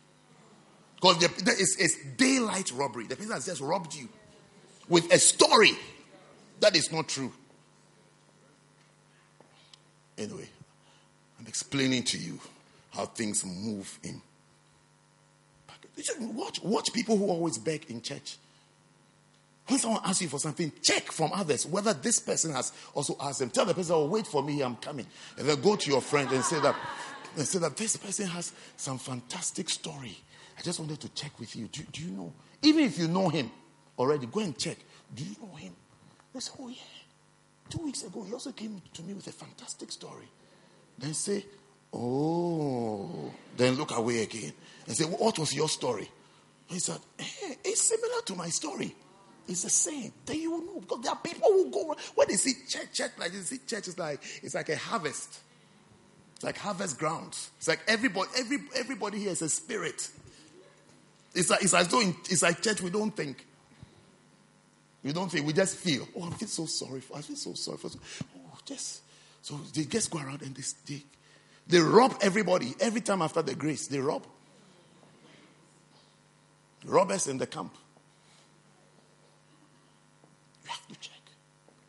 Because 0.96 1.22
it's, 1.22 1.76
it's 1.78 1.96
daylight 2.16 2.72
robbery. 2.72 3.06
The 3.06 3.14
person 3.14 3.32
has 3.32 3.46
just 3.46 3.60
robbed 3.60 3.94
you 3.94 4.08
with 4.88 5.12
a 5.12 5.18
story 5.18 5.72
that 6.58 6.74
is 6.74 6.90
not 6.90 7.08
true. 7.08 7.32
Anyway, 10.16 10.48
I'm 11.38 11.46
explaining 11.46 12.02
to 12.04 12.18
you 12.18 12.40
how 12.90 13.04
things 13.06 13.44
move 13.46 13.98
in. 14.02 14.20
Watch, 16.20 16.60
watch 16.62 16.92
people 16.92 17.16
who 17.16 17.28
always 17.28 17.58
beg 17.58 17.88
in 17.90 18.02
church. 18.02 18.38
When 19.68 19.78
someone 19.78 20.00
asks 20.02 20.22
you 20.22 20.28
for 20.28 20.38
something, 20.38 20.72
check 20.82 21.12
from 21.12 21.30
others 21.34 21.66
whether 21.66 21.92
this 21.92 22.20
person 22.20 22.52
has 22.52 22.72
also 22.94 23.16
asked 23.20 23.40
them. 23.40 23.50
Tell 23.50 23.66
the 23.66 23.74
person, 23.74 23.94
oh, 23.96 24.06
wait 24.06 24.26
for 24.26 24.42
me, 24.42 24.62
I'm 24.62 24.76
coming. 24.76 25.06
And 25.36 25.46
then 25.46 25.60
go 25.60 25.76
to 25.76 25.90
your 25.90 26.00
friend 26.00 26.30
and 26.32 26.42
say 26.42 26.58
that, 26.60 26.74
and 27.36 27.46
say 27.46 27.58
that 27.58 27.76
this 27.76 27.96
person 27.96 28.26
has 28.28 28.52
some 28.76 28.98
fantastic 28.98 29.68
story. 29.68 30.16
I 30.58 30.62
just 30.62 30.80
wanted 30.80 31.00
to 31.00 31.08
check 31.10 31.38
with 31.38 31.54
you. 31.54 31.68
Do, 31.68 31.82
do 31.92 32.02
you 32.02 32.10
know? 32.12 32.32
Even 32.62 32.84
if 32.84 32.98
you 32.98 33.08
know 33.08 33.28
him 33.28 33.50
already, 33.98 34.26
go 34.26 34.40
and 34.40 34.56
check. 34.58 34.78
Do 35.14 35.22
you 35.22 35.36
know 35.42 35.54
him? 35.54 35.74
They 36.32 36.40
say, 36.40 36.52
oh, 36.58 36.68
yeah. 36.68 36.76
Two 37.68 37.84
weeks 37.84 38.02
ago, 38.02 38.24
he 38.24 38.32
also 38.32 38.52
came 38.52 38.80
to 38.94 39.02
me 39.02 39.12
with 39.12 39.26
a 39.26 39.32
fantastic 39.32 39.92
story. 39.92 40.28
Then 40.98 41.12
say, 41.12 41.44
oh. 41.92 43.30
Then 43.54 43.74
look 43.74 43.94
away 43.94 44.22
again 44.22 44.54
and 44.86 44.96
say, 44.96 45.04
what 45.04 45.38
was 45.38 45.54
your 45.54 45.68
story? 45.68 46.08
He 46.66 46.78
said, 46.78 46.98
hey, 47.18 47.58
it's 47.64 47.82
similar 47.82 48.22
to 48.24 48.34
my 48.34 48.48
story. 48.48 48.96
It's 49.48 49.62
the 49.62 49.70
same. 49.70 50.12
Then 50.26 50.40
you 50.40 50.50
will 50.50 50.62
know 50.62 50.80
because 50.80 51.00
there 51.02 51.12
are 51.12 51.18
people 51.18 51.50
who 51.50 51.70
go 51.70 51.96
when 52.14 52.28
they 52.28 52.34
see 52.34 52.54
church, 52.68 52.92
church 52.92 53.12
like 53.18 53.32
they 53.32 53.38
see 53.38 53.58
church 53.66 53.88
is 53.88 53.98
like 53.98 54.20
it's 54.42 54.54
like 54.54 54.68
a 54.68 54.76
harvest, 54.76 55.40
it's 56.34 56.44
like 56.44 56.58
harvest 56.58 56.98
grounds. 56.98 57.50
It's 57.58 57.68
like 57.68 57.80
everybody, 57.88 58.28
every 58.36 58.58
everybody 58.76 59.18
here 59.18 59.30
is 59.30 59.42
a 59.42 59.48
spirit. 59.48 60.10
It's 61.34 61.50
like 61.50 61.62
it's 61.62 61.74
as 61.74 61.88
though 61.88 62.00
it's 62.00 62.42
like 62.42 62.60
church. 62.62 62.82
We 62.82 62.90
don't 62.90 63.16
think. 63.16 63.46
We 65.02 65.12
don't 65.12 65.30
think. 65.30 65.46
We 65.46 65.52
just 65.52 65.76
feel. 65.76 66.06
Oh, 66.16 66.26
I 66.26 66.30
feel 66.30 66.48
so 66.48 66.66
sorry 66.66 67.00
for. 67.00 67.16
I 67.16 67.22
feel 67.22 67.36
so 67.36 67.54
sorry 67.54 67.78
for. 67.78 67.88
Oh, 68.36 68.58
just 68.66 69.02
so 69.40 69.58
they 69.74 69.84
just 69.84 70.10
go 70.10 70.18
around 70.18 70.42
and 70.42 70.54
they 70.54 70.62
they, 70.86 71.02
they 71.68 71.78
rob 71.78 72.16
everybody 72.20 72.74
every 72.80 73.00
time 73.00 73.22
after 73.22 73.40
the 73.40 73.54
grace. 73.54 73.86
They 73.86 73.98
rob. 73.98 74.26
Robbers 76.84 77.26
in 77.26 77.38
the 77.38 77.46
camp. 77.46 77.74
You 80.64 80.70
have 80.70 80.77
to 80.88 80.98
check. 81.00 81.20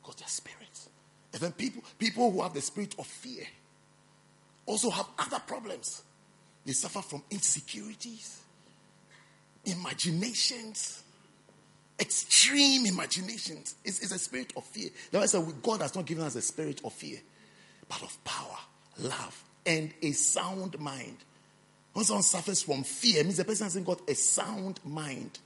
Because 0.01 0.15
they're 0.15 0.27
spirits. 0.27 0.89
And 1.33 1.41
then 1.41 1.51
people, 1.53 1.83
people 1.97 2.31
who 2.31 2.41
have 2.41 2.53
the 2.53 2.61
spirit 2.61 2.95
of 2.97 3.05
fear 3.05 3.43
also 4.65 4.89
have 4.89 5.07
other 5.17 5.39
problems. 5.39 6.03
They 6.65 6.73
suffer 6.73 7.01
from 7.01 7.23
insecurities, 7.29 8.41
imaginations. 9.65 11.03
extreme 11.99 12.85
imaginations. 12.85 13.75
It's, 13.83 13.99
it's 13.99 14.11
a 14.11 14.19
spirit 14.19 14.53
of 14.55 14.63
fear. 14.63 14.89
That's 15.11 15.33
why 15.33 15.51
God 15.61 15.81
has 15.81 15.95
not 15.95 16.05
given 16.05 16.23
us 16.23 16.35
a 16.35 16.41
spirit 16.41 16.81
of 16.83 16.93
fear, 16.93 17.19
but 17.87 18.01
of 18.01 18.23
power, 18.23 18.57
love, 18.99 19.43
and 19.65 19.93
a 20.01 20.11
sound 20.11 20.79
mind. 20.79 21.17
When 21.93 22.05
someone 22.05 22.23
suffers 22.23 22.61
from 22.61 22.83
fear, 22.83 23.23
means 23.23 23.37
the 23.37 23.45
person 23.45 23.65
hasn't 23.65 23.85
got 23.85 24.07
a 24.09 24.15
sound 24.15 24.79
mind. 24.85 25.39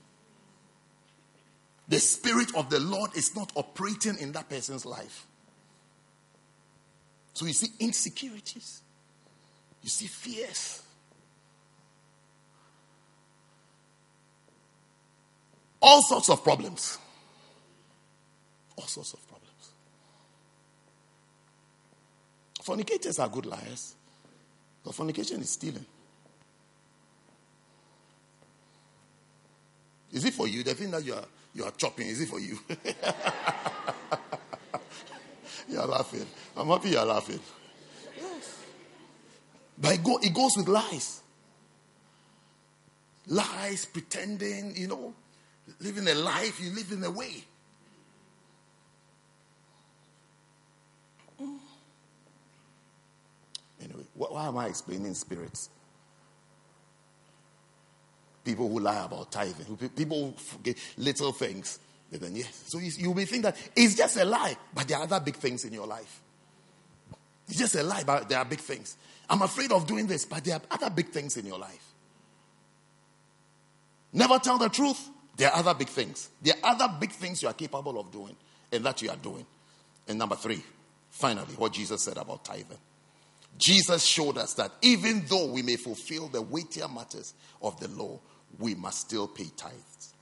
The 1.88 1.98
spirit 1.98 2.54
of 2.56 2.70
the 2.70 2.80
Lord 2.80 3.10
is 3.14 3.36
not 3.36 3.52
operating 3.54 4.18
in 4.18 4.32
that 4.32 4.48
person's 4.48 4.86
life. 4.86 5.26
So 7.34 7.46
you 7.46 7.52
see 7.52 7.68
insecurities, 7.80 8.82
you 9.82 9.88
see 9.88 10.06
fears. 10.06 10.82
All 15.82 16.00
sorts 16.02 16.30
of 16.30 16.42
problems. 16.42 16.96
All 18.76 18.86
sorts 18.86 19.12
of 19.12 19.28
problems. 19.28 19.44
Fornicators 22.62 23.18
are 23.18 23.28
good 23.28 23.44
liars. 23.44 23.94
But 24.82 24.94
fornication 24.94 25.40
is 25.40 25.50
stealing. 25.50 25.84
Is 30.12 30.24
it 30.24 30.32
for 30.32 30.46
you? 30.46 30.62
The 30.62 30.74
thing 30.74 30.90
that 30.92 31.04
you 31.04 31.14
are 31.14 31.24
you 31.54 31.64
are 31.64 31.70
chopping, 31.70 32.08
is 32.08 32.20
it 32.20 32.28
for 32.28 32.40
you? 32.40 32.58
you 35.68 35.78
are 35.78 35.86
laughing. 35.86 36.26
I'm 36.56 36.66
happy 36.68 36.90
you 36.90 36.98
are 36.98 37.06
laughing. 37.06 37.40
Yes. 38.16 38.58
But 39.78 39.94
it, 39.94 40.02
go, 40.02 40.18
it 40.18 40.34
goes 40.34 40.56
with 40.56 40.68
lies. 40.68 41.22
Lies, 43.28 43.84
pretending, 43.86 44.76
you 44.76 44.88
know, 44.88 45.14
living 45.80 46.08
a 46.08 46.14
life, 46.14 46.60
you 46.60 46.70
live 46.74 46.90
in 46.92 47.02
a 47.04 47.10
way. 47.10 47.44
Mm. 51.40 51.58
Anyway, 53.82 54.04
why 54.14 54.46
am 54.46 54.58
I 54.58 54.66
explaining 54.66 55.14
spirits? 55.14 55.70
People 58.44 58.68
who 58.68 58.80
lie 58.80 59.04
about 59.04 59.32
tithing, 59.32 59.76
people 59.90 60.26
who 60.26 60.32
forget 60.32 60.76
little 60.98 61.32
things. 61.32 61.78
Then 62.10 62.36
yes. 62.36 62.64
So 62.66 62.78
you, 62.78 63.12
may 63.14 63.24
think 63.24 63.42
that 63.42 63.56
it's 63.74 63.96
just 63.96 64.16
a 64.18 64.24
lie, 64.24 64.56
but 64.72 64.86
there 64.86 64.98
are 64.98 65.04
other 65.04 65.18
big 65.18 65.36
things 65.36 65.64
in 65.64 65.72
your 65.72 65.86
life. 65.86 66.20
It's 67.48 67.58
just 67.58 67.74
a 67.74 67.82
lie, 67.82 68.04
but 68.04 68.28
there 68.28 68.38
are 68.38 68.44
big 68.44 68.60
things. 68.60 68.96
I'm 69.28 69.42
afraid 69.42 69.72
of 69.72 69.86
doing 69.86 70.06
this, 70.06 70.24
but 70.24 70.44
there 70.44 70.54
are 70.54 70.62
other 70.70 70.90
big 70.90 71.08
things 71.08 71.36
in 71.36 71.46
your 71.46 71.58
life. 71.58 71.92
Never 74.12 74.38
tell 74.38 74.58
the 74.58 74.68
truth. 74.68 75.10
There 75.36 75.50
are 75.50 75.58
other 75.58 75.74
big 75.74 75.88
things. 75.88 76.30
There 76.40 76.54
are 76.62 76.72
other 76.72 76.94
big 77.00 77.10
things 77.10 77.42
you 77.42 77.48
are 77.48 77.54
capable 77.54 77.98
of 77.98 78.12
doing 78.12 78.36
and 78.70 78.84
that 78.84 79.02
you 79.02 79.10
are 79.10 79.16
doing. 79.16 79.44
And 80.06 80.18
number 80.18 80.36
three, 80.36 80.62
finally, 81.10 81.54
what 81.54 81.72
Jesus 81.72 82.02
said 82.02 82.16
about 82.16 82.44
tithing. 82.44 82.78
Jesus 83.58 84.04
showed 84.04 84.38
us 84.38 84.54
that 84.54 84.72
even 84.82 85.24
though 85.28 85.46
we 85.46 85.62
may 85.62 85.76
fulfill 85.76 86.28
the 86.28 86.42
weightier 86.42 86.88
matters 86.88 87.34
of 87.62 87.78
the 87.80 87.88
law, 87.88 88.18
we 88.58 88.74
must 88.74 89.00
still 89.00 89.28
pay 89.28 89.46
tithes. 89.56 90.14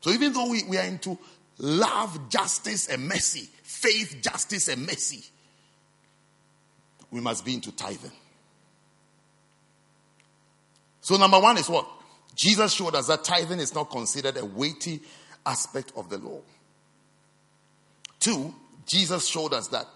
So 0.00 0.10
even 0.10 0.32
though 0.32 0.48
we, 0.50 0.62
we 0.64 0.78
are 0.78 0.84
into 0.84 1.18
love, 1.58 2.28
justice, 2.28 2.88
and 2.88 3.08
mercy, 3.08 3.48
faith, 3.62 4.18
justice, 4.22 4.68
and 4.68 4.86
mercy, 4.86 5.24
we 7.10 7.20
must 7.20 7.44
be 7.44 7.54
into 7.54 7.72
tithing. 7.72 8.12
So, 11.00 11.16
number 11.16 11.40
one 11.40 11.56
is 11.56 11.68
what? 11.68 11.88
Jesus 12.34 12.72
showed 12.72 12.94
us 12.94 13.06
that 13.08 13.24
tithing 13.24 13.60
is 13.60 13.74
not 13.74 13.90
considered 13.90 14.36
a 14.36 14.44
weighty 14.44 15.00
aspect 15.46 15.92
of 15.96 16.10
the 16.10 16.18
law. 16.18 16.40
Two, 18.20 18.54
Jesus 18.86 19.26
showed 19.26 19.54
us 19.54 19.68
that 19.68 19.86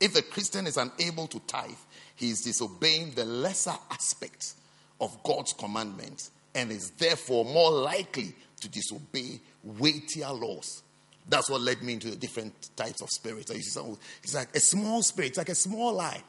if 0.00 0.16
a 0.16 0.22
Christian 0.22 0.66
is 0.66 0.76
unable 0.76 1.26
to 1.28 1.38
tithe, 1.40 1.70
he 2.16 2.30
is 2.30 2.40
disobeying 2.42 3.12
the 3.12 3.24
lesser 3.24 3.74
aspects 3.90 4.56
of 5.02 5.22
God's 5.24 5.52
commandments 5.52 6.30
and 6.54 6.70
is 6.70 6.90
therefore 6.90 7.44
more 7.44 7.70
likely 7.70 8.34
to 8.60 8.68
disobey 8.68 9.40
weightier 9.64 10.30
laws. 10.30 10.82
That's 11.28 11.50
what 11.50 11.60
led 11.60 11.82
me 11.82 11.94
into 11.94 12.08
the 12.08 12.16
different 12.16 12.70
types 12.76 13.00
of 13.02 13.10
spirits. 13.10 13.50
It's 13.50 14.34
like 14.34 14.54
a 14.54 14.60
small 14.60 15.02
spirit, 15.02 15.30
it's 15.30 15.38
like 15.38 15.48
a 15.48 15.54
small 15.54 15.92
lie. 15.92 16.22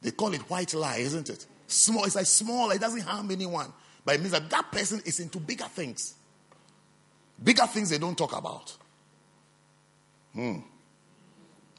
They 0.00 0.12
call 0.12 0.32
it 0.32 0.42
white 0.42 0.72
lie, 0.74 0.98
isn't 0.98 1.28
it? 1.28 1.44
Small, 1.66 2.04
it's 2.04 2.14
like 2.14 2.26
small, 2.26 2.70
it 2.70 2.80
doesn't 2.80 3.02
harm 3.02 3.30
anyone. 3.30 3.72
But 4.04 4.14
it 4.14 4.20
means 4.20 4.32
that 4.32 4.48
that 4.48 4.70
person 4.70 5.02
is 5.04 5.20
into 5.20 5.38
bigger 5.38 5.64
things. 5.64 6.14
Bigger 7.42 7.66
things 7.66 7.90
they 7.90 7.98
don't 7.98 8.16
talk 8.16 8.36
about. 8.36 8.76
Hmm. 10.32 10.58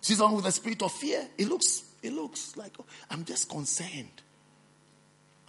See 0.01 0.15
someone 0.15 0.35
with 0.37 0.45
a 0.47 0.51
spirit 0.51 0.81
of 0.81 0.91
fear, 0.91 1.25
it 1.37 1.47
looks, 1.47 1.83
it 2.03 2.11
looks 2.11 2.57
like, 2.57 2.73
oh, 2.79 2.85
I'm 3.09 3.23
just 3.23 3.49
concerned. 3.49 4.21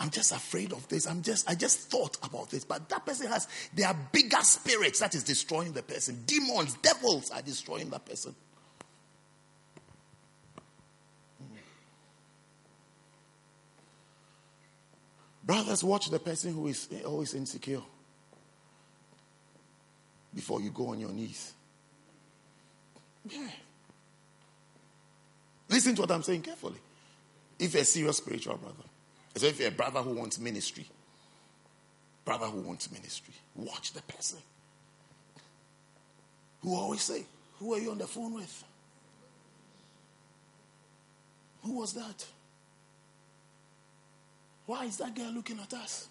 I'm 0.01 0.09
just 0.09 0.33
afraid 0.33 0.73
of 0.73 0.89
this. 0.89 1.07
I'm 1.07 1.21
just, 1.21 1.49
I 1.49 1.55
just 1.55 1.91
thought 1.91 2.17
about 2.25 2.51
this. 2.51 2.65
But 2.65 2.89
that 2.89 3.05
person 3.05 3.29
has, 3.29 3.47
there 3.75 3.87
are 3.87 3.97
bigger 4.13 4.41
spirits 4.41 5.01
that 5.01 5.15
is 5.15 5.23
destroying 5.23 5.73
the 5.73 5.83
person. 5.83 6.23
Demons, 6.25 6.75
devils 6.77 7.31
are 7.31 7.43
destroying 7.43 7.91
that 7.91 8.07
person. 8.07 8.35
Brothers, 15.45 15.85
watch 15.85 16.09
the 16.09 16.19
person 16.19 16.55
who 16.55 16.69
is 16.69 16.89
always 17.05 17.35
insecure 17.35 17.83
before 20.35 20.63
you 20.63 20.71
go 20.71 20.89
on 20.89 21.01
your 21.01 21.11
knees. 21.11 21.53
Yeah. 23.29 23.49
Listen 25.69 25.95
to 25.97 26.03
what 26.03 26.11
I'm 26.11 26.23
saying 26.23 26.43
carefully. 26.43 26.79
If 27.59 27.75
a 27.75 27.85
serious 27.85 28.17
spiritual 28.17 28.57
brother, 28.57 28.90
as 29.35 29.43
if 29.43 29.59
you're 29.59 29.69
a 29.69 29.73
brother 29.73 30.01
who 30.01 30.13
wants 30.13 30.39
ministry, 30.39 30.87
brother 32.25 32.47
who 32.47 32.61
wants 32.61 32.91
ministry, 32.91 33.35
watch 33.55 33.93
the 33.93 34.03
person. 34.03 34.39
Who 36.63 36.75
always 36.75 37.03
say, 37.03 37.25
Who 37.59 37.75
are 37.75 37.79
you 37.79 37.91
on 37.91 37.99
the 37.99 38.07
phone 38.07 38.35
with? 38.35 38.65
Who 41.63 41.79
was 41.79 41.93
that? 41.95 42.27
Why 44.67 44.85
is 44.85 44.97
that 44.99 45.15
girl 45.15 45.33
looking 45.33 45.59
at 45.59 45.73
us? 45.75 46.09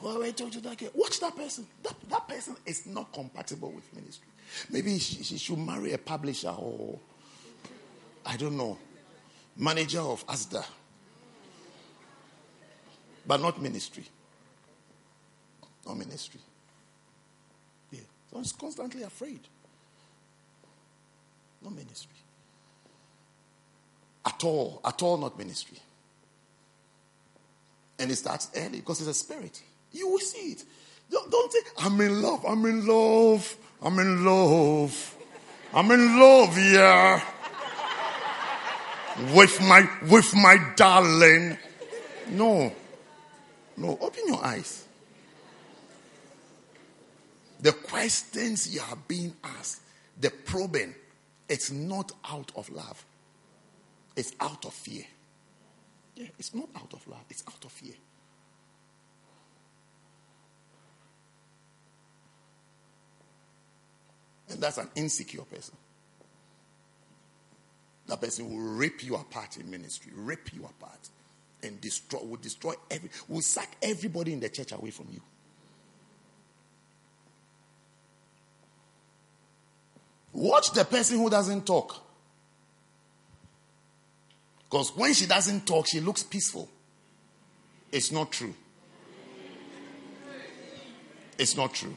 Why 0.00 0.14
are 0.14 0.26
you 0.26 0.32
talking 0.32 0.52
to 0.52 0.60
that 0.60 0.78
girl? 0.78 0.90
Watch 0.94 1.20
that 1.20 1.34
person. 1.34 1.66
That, 1.82 1.94
that 2.10 2.28
person 2.28 2.56
is 2.66 2.86
not 2.86 3.12
compatible 3.12 3.72
with 3.72 3.94
ministry. 3.94 4.28
Maybe 4.70 4.98
she, 4.98 5.22
she 5.22 5.38
should 5.38 5.58
marry 5.58 5.92
a 5.92 5.98
publisher 5.98 6.50
or, 6.50 6.98
I 8.24 8.36
don't 8.36 8.56
know, 8.56 8.78
manager 9.56 10.00
of 10.00 10.26
ASDA. 10.26 10.64
But 13.26 13.40
not 13.40 13.60
ministry. 13.60 14.04
Not 15.86 15.96
ministry. 15.96 16.40
Yeah. 17.90 18.00
So 18.30 18.38
he's 18.38 18.52
constantly 18.52 19.02
afraid. 19.02 19.40
Not 21.62 21.74
ministry. 21.74 22.16
At 24.24 24.42
all. 24.44 24.80
At 24.84 25.02
all 25.02 25.16
not 25.16 25.38
ministry. 25.38 25.78
And 27.98 28.10
it 28.10 28.16
starts 28.16 28.50
early 28.56 28.80
because 28.80 29.00
it's 29.00 29.08
a 29.08 29.14
spirit. 29.14 29.62
You 29.92 30.08
will 30.08 30.18
see 30.18 30.52
it. 30.52 30.64
Don't, 31.10 31.30
don't 31.30 31.52
say, 31.52 31.58
I'm 31.78 32.00
in 32.00 32.20
love, 32.20 32.44
I'm 32.44 32.64
in 32.66 32.86
love, 32.86 33.56
I'm 33.80 33.98
in 33.98 34.24
love. 34.24 35.16
I'm 35.72 35.90
in 35.90 36.18
love, 36.18 36.56
yeah. 36.56 37.22
With 39.34 39.60
my 39.60 39.88
with 40.10 40.34
my 40.34 40.56
darling. 40.76 41.58
No. 42.30 42.72
No, 43.76 43.98
open 44.00 44.22
your 44.26 44.44
eyes. 44.44 44.86
The 47.60 47.72
questions 47.72 48.74
you 48.74 48.80
are 48.80 48.98
being 49.08 49.34
asked, 49.42 49.80
the 50.20 50.30
probing, 50.30 50.94
it's 51.48 51.70
not 51.70 52.12
out 52.28 52.52
of 52.56 52.68
love. 52.70 53.04
It's 54.14 54.32
out 54.40 54.64
of 54.64 54.72
fear. 54.72 55.04
Yeah, 56.14 56.28
it's 56.38 56.54
not 56.54 56.68
out 56.76 56.92
of 56.92 57.06
love, 57.06 57.24
it's 57.28 57.44
out 57.46 57.64
of 57.64 57.70
fear. 57.70 57.94
And 64.48 64.60
that's 64.60 64.78
an 64.78 64.88
insecure 64.94 65.42
person. 65.42 65.76
That 68.06 68.20
person 68.20 68.48
will 68.48 68.76
rip 68.76 69.02
you 69.02 69.16
apart 69.16 69.56
in 69.58 69.70
ministry, 69.70 70.12
rip 70.14 70.54
you 70.54 70.64
apart, 70.64 71.10
and 71.62 71.80
destroy, 71.80 72.20
will 72.20 72.36
destroy 72.36 72.74
every, 72.90 73.10
will 73.28 73.40
sack 73.40 73.76
everybody 73.82 74.32
in 74.32 74.40
the 74.40 74.48
church 74.48 74.72
away 74.72 74.90
from 74.90 75.06
you. 75.10 75.20
Watch 80.32 80.72
the 80.72 80.84
person 80.84 81.18
who 81.18 81.30
doesn't 81.30 81.66
talk. 81.66 82.02
Because 84.68 84.94
when 84.96 85.14
she 85.14 85.26
doesn't 85.26 85.66
talk, 85.66 85.86
she 85.86 86.00
looks 86.00 86.22
peaceful. 86.22 86.68
It's 87.90 88.12
not 88.12 88.32
true. 88.32 88.54
It's 91.38 91.56
not 91.56 91.72
true. 91.72 91.96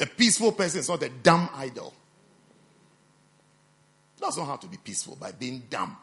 A 0.00 0.06
peaceful 0.06 0.52
person 0.52 0.80
is 0.80 0.88
not 0.88 1.02
a 1.02 1.08
dumb 1.08 1.48
idol. 1.54 1.94
Does 4.20 4.38
not 4.38 4.46
have 4.46 4.60
to 4.60 4.66
be 4.66 4.76
peaceful 4.76 5.16
by 5.16 5.32
being 5.32 5.64
dumb. 5.68 5.96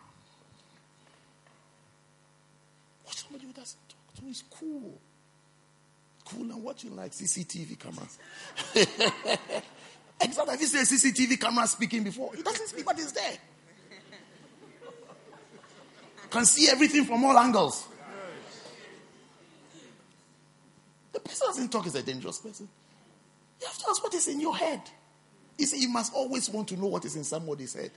Watch 3.06 3.24
somebody 3.24 3.46
who 3.46 3.54
doesn't 3.54 3.80
talk 3.90 4.24
to 4.24 4.30
is 4.30 4.44
cool. 4.50 5.00
Cool 6.26 6.52
and 6.52 6.64
watching 6.64 6.96
like 6.96 7.12
CCTV 7.12 7.80
cameras. 7.80 8.20
exactly. 10.22 10.52
Have 10.52 10.62
you 10.62 10.68
seen 10.68 10.82
a 10.82 10.84
CCTV 10.84 11.40
camera 11.40 11.68
speaking 11.68 12.04
before? 12.04 12.32
He 12.36 12.42
doesn't 12.42 12.68
speak, 12.68 12.86
but 12.86 12.96
he's 12.98 13.12
there. 13.12 13.38
Can 16.30 16.46
see 16.46 16.70
everything 16.70 17.04
from 17.04 17.26
all 17.26 17.38
angles. 17.38 17.86
The 21.12 21.20
person 21.20 21.48
doesn't 21.48 21.70
talk 21.70 21.88
is 21.88 21.96
a 21.96 22.02
dangerous 22.02 22.38
person. 22.38 22.70
You 23.60 23.68
have 23.68 23.78
to 23.78 23.86
ask 23.90 24.02
what 24.02 24.14
is 24.14 24.28
in 24.30 24.40
your 24.40 24.56
head. 24.56 24.82
You 25.62 25.68
see, 25.68 25.78
you 25.80 25.90
must 25.90 26.12
always 26.16 26.50
want 26.50 26.70
to 26.70 26.76
know 26.76 26.88
what 26.88 27.06
is 27.06 27.16
in 27.16 27.24
somebody's 27.24 27.76
head. 27.76 27.92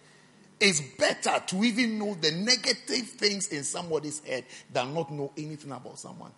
It's 0.61 0.82
better 0.82 1.43
to 1.47 1.65
even 1.65 1.99
know 1.99 2.12
the 2.12 2.31
negative 2.31 3.09
things 3.09 3.49
in 3.49 3.65
somebody's 3.65 4.19
head 4.19 4.45
than 4.70 4.93
not 4.93 5.11
know 5.11 5.32
anything 5.39 5.73
about 5.73 5.99
someone. 5.99 6.31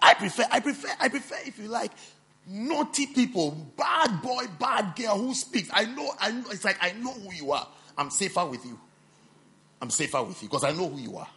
I 0.00 0.14
prefer, 0.14 0.44
I 0.52 0.60
prefer, 0.60 0.88
I 1.00 1.08
prefer, 1.08 1.34
if 1.46 1.58
you 1.58 1.66
like, 1.66 1.90
naughty 2.46 3.08
people, 3.08 3.50
bad 3.76 4.22
boy, 4.22 4.44
bad 4.56 4.94
girl 4.94 5.18
who 5.18 5.34
speaks. 5.34 5.68
I 5.72 5.86
know, 5.86 6.12
I 6.20 6.30
know, 6.30 6.50
it's 6.52 6.64
like 6.64 6.78
I 6.80 6.92
know 6.92 7.10
who 7.10 7.34
you 7.34 7.50
are. 7.50 7.66
I'm 7.98 8.10
safer 8.10 8.46
with 8.46 8.64
you. 8.64 8.78
I'm 9.82 9.90
safer 9.90 10.22
with 10.22 10.40
you 10.44 10.48
because 10.48 10.62
I 10.62 10.70
know 10.70 10.88
who 10.88 11.00
you 11.00 11.16
are. 11.16 11.28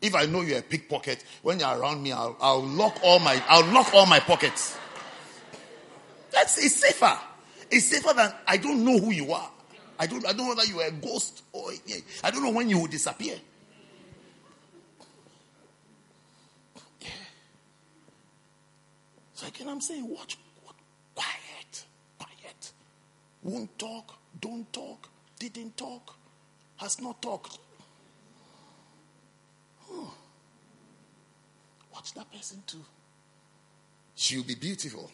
If 0.00 0.14
I 0.14 0.26
know 0.26 0.42
you're 0.42 0.60
a 0.60 0.62
pickpocket, 0.62 1.24
when 1.42 1.58
you're 1.58 1.76
around 1.76 2.04
me, 2.04 2.12
I'll, 2.12 2.36
I'll 2.40 2.62
lock 2.62 3.00
all 3.02 3.18
my, 3.18 3.42
I'll 3.48 3.66
lock 3.72 3.92
all 3.94 4.06
my 4.06 4.20
pockets. 4.20 4.78
That's 6.30 6.64
it's 6.64 6.76
safer. 6.76 7.18
It's 7.70 7.86
safer 7.86 8.14
than 8.14 8.32
I 8.46 8.56
don't 8.56 8.84
know 8.84 8.98
who 8.98 9.10
you 9.10 9.32
are. 9.32 9.50
I 9.98 10.06
don't, 10.06 10.24
I 10.26 10.32
don't 10.32 10.46
know 10.46 10.54
whether 10.54 10.64
you 10.64 10.80
are 10.80 10.86
a 10.86 10.92
ghost 10.92 11.42
or 11.52 11.70
I 12.22 12.30
don't 12.30 12.42
know 12.42 12.52
when 12.52 12.68
you 12.68 12.78
will 12.78 12.86
disappear. 12.86 13.36
Yeah. 17.00 17.08
So 19.34 19.48
again, 19.48 19.68
I'm 19.68 19.80
saying, 19.80 20.08
watch, 20.08 20.38
watch, 20.64 20.76
quiet, 21.14 21.84
quiet. 22.18 22.72
Won't 23.42 23.76
talk, 23.78 24.14
don't 24.40 24.72
talk, 24.72 25.08
didn't 25.38 25.76
talk, 25.76 26.14
has 26.76 27.00
not 27.00 27.20
talked. 27.20 27.58
Oh. 29.90 30.14
Watch 31.92 32.14
that 32.14 32.30
person 32.32 32.62
too. 32.66 32.84
She'll 34.14 34.44
be 34.44 34.54
beautiful. 34.54 35.10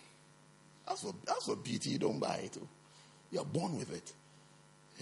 That's 0.87 1.03
for, 1.03 1.15
for 1.43 1.57
beauty. 1.57 1.91
You 1.91 1.99
don't 1.99 2.19
buy 2.19 2.37
it. 2.45 2.57
Oh. 2.61 2.69
You're 3.31 3.45
born 3.45 3.79
with 3.79 3.93
it. 3.93 4.13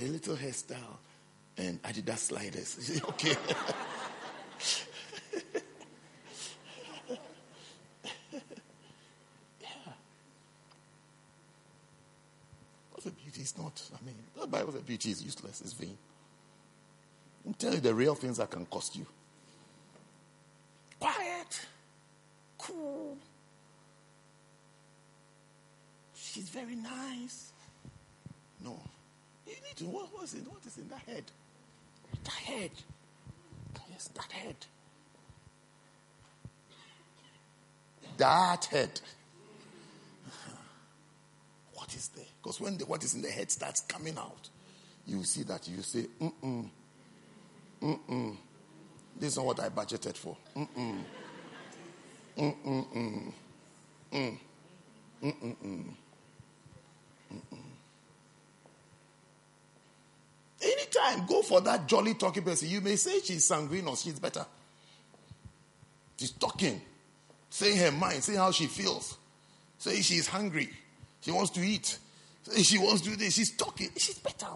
A 0.00 0.06
little 0.08 0.36
hairstyle 0.36 0.96
and 1.58 1.82
Adidas 1.82 2.18
sliders. 2.18 3.00
okay. 3.08 3.36
yeah. 9.60 9.68
What's 12.90 13.04
the 13.04 13.10
beauty 13.10 13.42
is 13.42 13.58
not. 13.58 13.82
I 13.92 14.04
mean, 14.04 14.14
the 14.40 14.46
Bible 14.46 14.72
says 14.72 14.82
beauty 14.82 15.10
is 15.10 15.22
useless, 15.22 15.60
it's 15.60 15.72
vain. 15.74 15.98
I'm 17.44 17.54
telling 17.54 17.76
you 17.76 17.80
the 17.82 17.94
real 17.94 18.14
things 18.14 18.38
that 18.38 18.50
can 18.50 18.64
cost 18.66 18.96
you. 18.96 19.04
Quiet, 21.00 21.66
cool, 22.58 23.18
She's 26.32 26.48
very 26.48 26.76
nice. 26.76 27.52
No. 28.64 28.80
You 29.46 29.52
need 29.52 29.76
to, 29.76 29.84
what, 29.84 30.06
what's 30.14 30.32
in, 30.32 30.40
what 30.46 30.64
is 30.64 30.78
in 30.78 30.88
that 30.88 31.02
head? 31.06 31.24
That 32.24 32.32
head. 32.32 32.70
Yes, 33.90 34.08
that 34.14 34.32
head. 34.32 34.56
That 38.16 38.64
head. 38.64 39.00
What 41.74 41.94
is 41.94 42.08
there? 42.16 42.24
Because 42.42 42.62
when 42.62 42.78
the, 42.78 42.86
what 42.86 43.04
is 43.04 43.14
in 43.14 43.20
the 43.20 43.28
head 43.28 43.50
starts 43.50 43.82
coming 43.82 44.16
out, 44.16 44.48
you 45.06 45.24
see 45.24 45.42
that 45.42 45.68
you 45.68 45.82
say, 45.82 46.06
mm-mm, 46.18 46.66
mm-mm. 47.82 48.36
This 49.20 49.32
is 49.32 49.36
not 49.36 49.44
what 49.44 49.60
I 49.60 49.68
budgeted 49.68 50.16
for. 50.16 50.34
Mm-mm. 50.56 50.98
Mm-mm-mm. 52.38 53.32
Mm. 54.14 54.38
Mm-mm-mm. 55.22 55.94
Anytime, 60.62 61.26
go 61.26 61.42
for 61.42 61.60
that 61.60 61.86
jolly 61.86 62.14
talking 62.14 62.42
person. 62.44 62.68
You 62.68 62.80
may 62.80 62.96
say 62.96 63.20
she's 63.20 63.44
sanguine 63.44 63.86
or 63.86 63.96
she's 63.96 64.18
better. 64.18 64.46
She's 66.18 66.30
talking, 66.30 66.80
saying 67.50 67.78
her 67.78 67.90
mind, 67.90 68.22
saying 68.22 68.38
how 68.38 68.52
she 68.52 68.66
feels, 68.66 69.16
saying 69.78 70.02
she's 70.02 70.28
hungry, 70.28 70.70
she 71.20 71.32
wants 71.32 71.50
to 71.50 71.60
eat, 71.60 71.98
saying 72.44 72.62
she 72.62 72.78
wants 72.78 73.02
to 73.02 73.10
do 73.10 73.16
this. 73.16 73.34
She's 73.34 73.56
talking. 73.56 73.90
She's 73.96 74.18
better. 74.18 74.46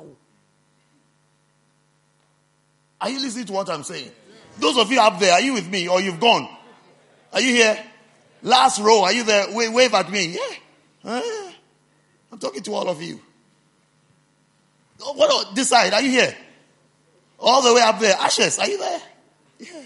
Are 3.01 3.11
you 3.11 3.21
listening 3.21 3.47
to 3.47 3.53
what 3.53 3.69
I'm 3.69 3.83
saying? 3.83 4.11
Those 4.59 4.79
of 4.79 4.91
you 4.91 5.01
up 5.01 5.19
there, 5.19 5.33
are 5.33 5.41
you 5.41 5.55
with 5.55 5.69
me 5.69 5.89
or 5.89 6.01
you've 6.01 6.21
gone? 6.21 6.49
Are 7.33 7.41
you 7.41 7.53
here? 7.53 7.79
Last 8.43 8.81
row, 8.81 9.03
are 9.03 9.13
you 9.13 9.25
there? 9.25 9.47
Wave, 9.53 9.73
wave 9.73 9.93
at 9.93 10.11
me. 10.11 10.35
Yeah. 10.35 10.57
Huh? 11.03 11.46
I'm 12.31 12.39
talking 12.39 12.63
to 12.63 12.75
all 12.75 12.89
of 12.89 13.03
you. 13.03 13.21
What 14.99 15.55
this 15.55 15.69
side? 15.69 15.93
Are 15.93 16.03
you 16.03 16.11
here? 16.11 16.35
All 17.39 17.63
the 17.63 17.75
way 17.75 17.83
up 17.83 17.99
there. 17.99 18.17
Ashes, 18.17 18.59
are 18.59 18.69
you 18.69 18.79
there? 18.79 19.03
Yeah. 19.59 19.83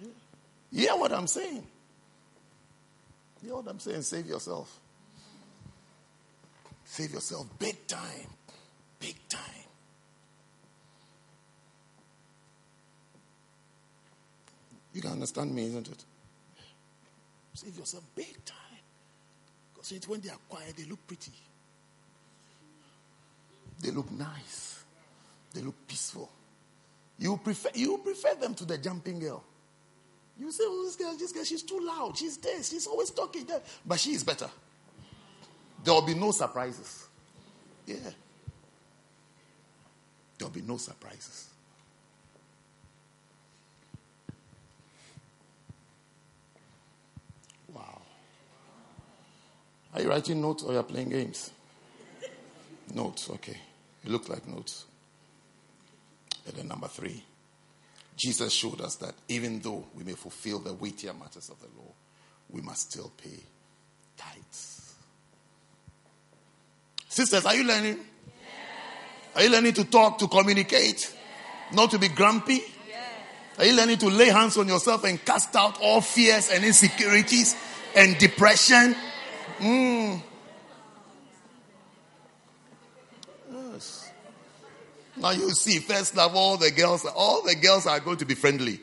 Yeah. 0.00 0.08
Hear 0.72 0.96
what 0.96 1.12
I'm 1.12 1.26
saying? 1.26 1.64
Hear 3.42 3.54
what 3.54 3.68
I'm 3.68 3.78
saying? 3.78 4.02
Save 4.02 4.26
yourself. 4.26 4.80
Save 6.84 7.12
yourself 7.12 7.46
big 7.58 7.86
time. 7.86 8.28
Big 8.98 9.16
time. 9.28 9.40
You 14.92 15.00
can 15.00 15.10
understand 15.10 15.52
me, 15.54 15.66
isn't 15.66 15.88
it? 15.88 16.04
Save 17.54 17.78
yourself 17.78 18.04
big 18.14 18.44
time. 18.44 18.58
Because 19.74 20.08
when 20.08 20.20
they 20.20 20.28
are 20.28 20.38
quiet, 20.48 20.76
they 20.76 20.84
look 20.84 21.06
pretty. 21.06 21.32
They 23.80 23.90
look 23.90 24.10
nice. 24.10 24.82
They 25.52 25.60
look 25.60 25.74
peaceful. 25.86 26.28
You 27.18 27.36
prefer 27.36 27.68
you 27.74 27.98
prefer 27.98 28.34
them 28.34 28.54
to 28.54 28.64
the 28.64 28.76
jumping 28.76 29.20
girl. 29.20 29.44
You 30.38 30.50
say, 30.50 30.64
oh, 30.66 30.84
this 30.84 30.96
girl, 30.96 31.16
this 31.16 31.30
girl, 31.30 31.44
she's 31.44 31.62
too 31.62 31.78
loud. 31.80 32.16
She's 32.16 32.36
this. 32.38 32.70
She's 32.70 32.88
always 32.88 33.10
talking. 33.10 33.46
But 33.86 34.00
she 34.00 34.12
is 34.12 34.24
better. 34.24 34.50
There 35.84 35.94
will 35.94 36.02
be 36.02 36.14
no 36.14 36.32
surprises. 36.32 37.06
Yeah. 37.86 37.96
There 40.38 40.48
will 40.48 40.54
be 40.54 40.62
no 40.62 40.76
surprises. 40.76 41.50
Are 49.94 50.02
you 50.02 50.08
writing 50.08 50.40
notes 50.40 50.64
or 50.64 50.72
you're 50.72 50.82
playing 50.82 51.10
games? 51.10 51.50
Notes, 52.92 53.30
okay. 53.30 53.56
It 54.04 54.10
looked 54.10 54.28
like 54.28 54.46
notes. 54.48 54.84
And 56.46 56.56
then 56.56 56.68
number 56.68 56.88
three, 56.88 57.22
Jesus 58.16 58.52
showed 58.52 58.80
us 58.80 58.96
that 58.96 59.14
even 59.28 59.60
though 59.60 59.84
we 59.94 60.04
may 60.04 60.12
fulfill 60.12 60.58
the 60.58 60.74
weightier 60.74 61.14
matters 61.14 61.48
of 61.48 61.58
the 61.60 61.66
law, 61.78 61.90
we 62.50 62.60
must 62.60 62.92
still 62.92 63.10
pay 63.22 63.38
tithes. 64.16 64.94
Sisters, 67.08 67.46
are 67.46 67.54
you 67.54 67.64
learning? 67.64 67.96
Yes. 67.96 68.06
Are 69.36 69.42
you 69.44 69.50
learning 69.50 69.74
to 69.74 69.84
talk, 69.84 70.18
to 70.18 70.28
communicate? 70.28 71.14
Yes. 71.14 71.14
Not 71.72 71.90
to 71.92 71.98
be 71.98 72.08
grumpy? 72.08 72.54
Yes. 72.88 73.08
Are 73.58 73.64
you 73.64 73.76
learning 73.76 73.98
to 73.98 74.08
lay 74.08 74.28
hands 74.28 74.56
on 74.56 74.68
yourself 74.68 75.04
and 75.04 75.24
cast 75.24 75.54
out 75.56 75.78
all 75.80 76.00
fears 76.00 76.50
and 76.50 76.64
insecurities 76.64 77.56
and 77.94 78.18
depression? 78.18 78.96
Mm. 79.58 80.22
Yes. 83.52 84.10
Now 85.16 85.30
you 85.30 85.50
see, 85.50 85.78
first 85.78 86.18
of 86.18 86.34
all, 86.34 86.56
the 86.56 86.70
girls, 86.70 87.04
all 87.04 87.42
the 87.42 87.54
girls 87.54 87.86
are 87.86 88.00
going 88.00 88.16
to 88.18 88.24
be 88.24 88.34
friendly. 88.34 88.80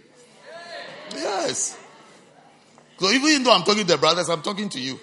Yes. 1.13 1.77
So 2.97 3.09
even 3.09 3.43
though 3.43 3.53
I'm 3.53 3.63
talking 3.63 3.85
to 3.85 3.93
the 3.93 3.97
brothers, 3.97 4.29
I'm 4.29 4.41
talking 4.41 4.69
to 4.69 4.79
you. 4.79 4.99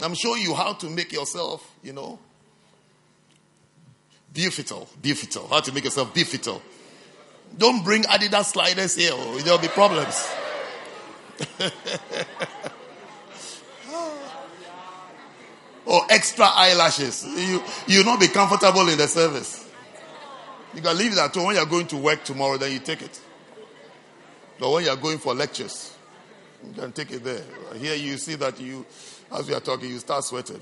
I'm 0.00 0.14
showing 0.14 0.42
you 0.42 0.54
how 0.54 0.74
to 0.74 0.90
make 0.90 1.12
yourself, 1.12 1.68
you 1.82 1.92
know, 1.92 2.18
Beautiful, 4.32 4.88
beautiful. 5.00 5.46
How 5.48 5.60
to 5.60 5.72
make 5.72 5.84
yourself 5.84 6.14
beautiful. 6.14 6.62
Don't 7.58 7.84
bring 7.84 8.04
Adidas 8.04 8.46
sliders 8.46 8.96
here, 8.96 9.12
or 9.12 9.38
there'll 9.40 9.58
be 9.58 9.68
problems. 9.68 10.26
or 15.86 16.02
extra 16.10 16.46
eyelashes. 16.46 17.24
You 17.24 17.62
you'll 17.86 18.04
not 18.04 18.20
be 18.20 18.28
comfortable 18.28 18.88
in 18.88 18.98
the 18.98 19.08
service. 19.08 19.68
You 20.74 20.80
can 20.80 20.96
leave 20.96 21.14
that 21.16 21.36
at 21.36 21.42
when 21.42 21.54
you're 21.54 21.66
going 21.66 21.86
to 21.88 21.96
work 21.98 22.24
tomorrow, 22.24 22.56
then 22.56 22.72
you 22.72 22.78
take 22.78 23.02
it. 23.02 23.20
But 24.58 24.70
when 24.70 24.84
you're 24.84 24.96
going 24.96 25.18
for 25.18 25.34
lectures, 25.34 25.94
you 26.66 26.72
can 26.72 26.92
take 26.92 27.10
it 27.10 27.24
there. 27.24 27.42
Here 27.76 27.94
you 27.94 28.16
see 28.16 28.36
that 28.36 28.58
you, 28.60 28.86
as 29.30 29.48
we 29.48 29.54
are 29.54 29.60
talking, 29.60 29.90
you 29.90 29.98
start 29.98 30.24
sweating. 30.24 30.60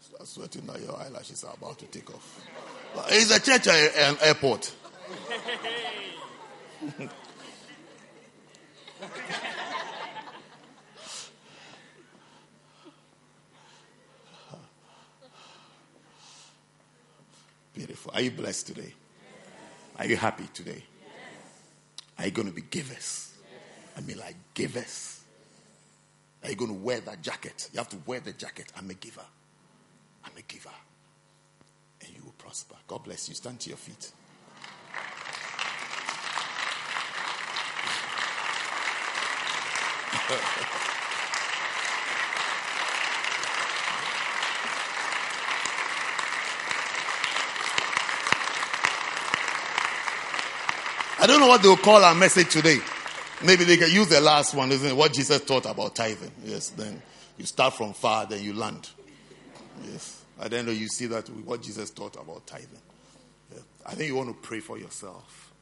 start 0.00 0.26
sweating 0.26 0.66
now 0.66 0.76
your 0.76 0.96
eyelashes 0.96 1.44
are 1.44 1.54
about 1.54 1.78
to 1.78 1.86
take 1.86 2.08
off. 2.10 2.46
Is 3.12 3.30
a 3.30 3.40
church 3.40 3.68
uh, 3.68 3.88
an 3.96 4.16
airport? 4.22 4.72
Beautiful. 17.74 18.12
Are 18.14 18.20
you 18.20 18.30
blessed 18.32 18.66
today? 18.68 18.92
Are 19.98 20.06
you 20.06 20.16
happy 20.16 20.48
today? 20.52 20.82
Are 22.18 22.24
you 22.24 22.30
going 22.32 22.48
to 22.48 22.54
be 22.54 22.62
givers? 22.62 23.32
I 23.96 24.00
mean, 24.00 24.18
like 24.18 24.34
givers. 24.54 25.20
Are 26.42 26.50
you 26.50 26.56
going 26.56 26.70
to 26.70 26.76
wear 26.76 27.00
that 27.00 27.22
jacket? 27.22 27.68
You 27.72 27.78
have 27.78 27.88
to 27.90 27.98
wear 28.06 28.18
the 28.20 28.32
jacket. 28.32 28.72
I'm 28.76 28.90
a 28.90 28.94
giver. 28.94 29.24
I'm 30.24 30.32
a 30.36 30.42
giver. 30.42 30.70
And 32.00 32.10
you 32.16 32.22
will 32.24 32.34
prosper. 32.38 32.74
God 32.86 33.04
bless 33.04 33.28
you. 33.28 33.34
Stand 33.34 33.60
to 33.60 33.68
your 33.70 33.78
feet. 33.78 34.10
I 51.20 51.26
don't 51.26 51.40
know 51.40 51.48
what 51.48 51.62
they'll 51.62 51.76
call 51.76 52.04
our 52.04 52.14
message 52.14 52.50
today. 52.50 52.78
Maybe 53.44 53.64
they 53.64 53.76
can 53.76 53.90
use 53.90 54.08
the 54.08 54.20
last 54.20 54.54
one, 54.54 54.70
isn't 54.72 54.88
it? 54.88 54.96
What 54.96 55.12
Jesus 55.12 55.44
taught 55.44 55.66
about 55.66 55.94
tithing. 55.94 56.30
Yes, 56.44 56.70
then 56.70 57.02
you 57.36 57.44
start 57.44 57.74
from 57.74 57.92
far, 57.92 58.26
then 58.26 58.42
you 58.42 58.52
land. 58.52 58.88
Yes. 59.84 60.22
I 60.40 60.48
don't 60.48 60.66
know 60.66 60.72
you 60.72 60.88
see 60.88 61.06
that 61.06 61.28
what 61.44 61.62
Jesus 61.62 61.90
taught 61.90 62.16
about 62.16 62.46
tithing. 62.46 62.80
Yeah. 63.52 63.60
I 63.86 63.94
think 63.94 64.08
you 64.08 64.16
want 64.16 64.28
to 64.28 64.48
pray 64.48 64.60
for 64.60 64.78
yourself. 64.78 65.52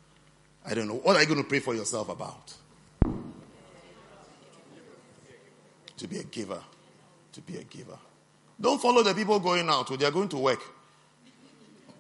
I 0.65 0.75
don't 0.75 0.89
know. 0.89 0.95
What 0.95 1.17
are 1.17 1.23
you 1.23 1.29
going 1.29 1.43
to 1.43 1.49
pray 1.49 1.61
for 1.61 1.75
yourself 1.75 2.09
about? 2.09 2.55
To 5.99 6.09
be 6.09 6.19
a 6.19 6.25
giver. 6.25 6.63
To 7.33 7.41
be 7.41 7.57
a 7.57 7.65
giver. 7.65 7.99
Don't 8.61 8.81
follow 8.81 9.03
the 9.03 9.15
people 9.15 9.39
going 9.39 9.69
out. 9.69 9.99
They 9.99 10.07
are 10.07 10.11
going 10.11 10.29
to 10.31 10.39
work. 10.39 10.61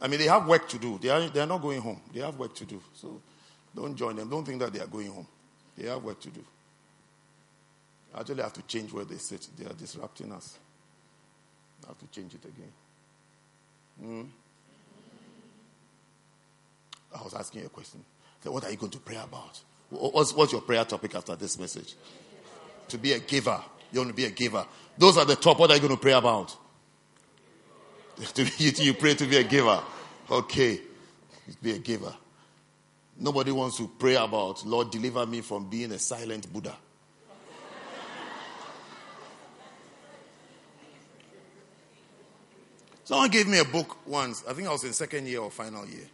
I 0.00 0.08
mean, 0.08 0.20
they 0.20 0.26
have 0.26 0.46
work 0.46 0.68
to 0.68 0.78
do. 0.78 0.98
They 0.98 1.08
are, 1.08 1.28
they 1.28 1.40
are 1.40 1.46
not 1.46 1.62
going 1.62 1.80
home. 1.80 2.00
They 2.12 2.20
have 2.20 2.36
work 2.36 2.54
to 2.56 2.64
do. 2.64 2.82
So 2.94 3.20
don't 3.74 3.96
join 3.96 4.16
them. 4.16 4.28
Don't 4.28 4.44
think 4.44 4.60
that 4.60 4.72
they 4.72 4.80
are 4.80 4.86
going 4.86 5.10
home. 5.10 5.26
They 5.76 5.88
have 5.88 6.02
work 6.02 6.20
to 6.20 6.30
do. 6.30 6.44
Actually, 8.18 8.42
have 8.42 8.52
to 8.54 8.62
change 8.62 8.92
where 8.92 9.04
they 9.04 9.16
sit. 9.16 9.46
They 9.58 9.66
are 9.66 9.74
disrupting 9.74 10.32
us. 10.32 10.58
I 11.84 11.88
have 11.88 11.98
to 11.98 12.06
change 12.06 12.34
it 12.34 12.44
again. 12.44 12.72
Mm. 14.02 14.28
I 17.14 17.22
was 17.22 17.34
asking 17.34 17.64
a 17.64 17.68
question. 17.68 18.04
So 18.42 18.52
what 18.52 18.64
are 18.64 18.70
you 18.70 18.76
going 18.76 18.92
to 18.92 18.98
pray 18.98 19.16
about? 19.16 19.60
What's, 19.90 20.32
what's 20.34 20.52
your 20.52 20.62
prayer 20.62 20.84
topic 20.84 21.14
after 21.14 21.36
this 21.36 21.58
message? 21.58 21.94
To 22.88 22.98
be 22.98 23.12
a 23.12 23.18
giver. 23.18 23.60
You 23.96 24.00
want 24.00 24.10
to 24.10 24.14
be 24.14 24.26
a 24.26 24.30
giver. 24.30 24.66
Those 24.98 25.16
are 25.16 25.24
the 25.24 25.36
top. 25.36 25.58
What 25.58 25.70
are 25.70 25.74
you 25.74 25.80
going 25.80 25.94
to 25.94 25.98
pray 25.98 26.12
about? 26.12 26.54
you 28.58 28.92
pray 28.92 29.14
to 29.14 29.24
be 29.24 29.38
a 29.38 29.42
giver. 29.42 29.82
Okay. 30.30 30.82
Be 31.62 31.72
a 31.72 31.78
giver. 31.78 32.14
Nobody 33.18 33.52
wants 33.52 33.78
to 33.78 33.90
pray 33.98 34.16
about, 34.16 34.66
Lord, 34.66 34.90
deliver 34.90 35.24
me 35.24 35.40
from 35.40 35.70
being 35.70 35.92
a 35.92 35.98
silent 35.98 36.52
Buddha. 36.52 36.76
Someone 43.04 43.30
gave 43.30 43.48
me 43.48 43.60
a 43.60 43.64
book 43.64 44.06
once. 44.06 44.44
I 44.46 44.52
think 44.52 44.68
I 44.68 44.72
was 44.72 44.84
in 44.84 44.92
second 44.92 45.26
year 45.26 45.40
or 45.40 45.50
final 45.50 45.86
year. 45.86 46.04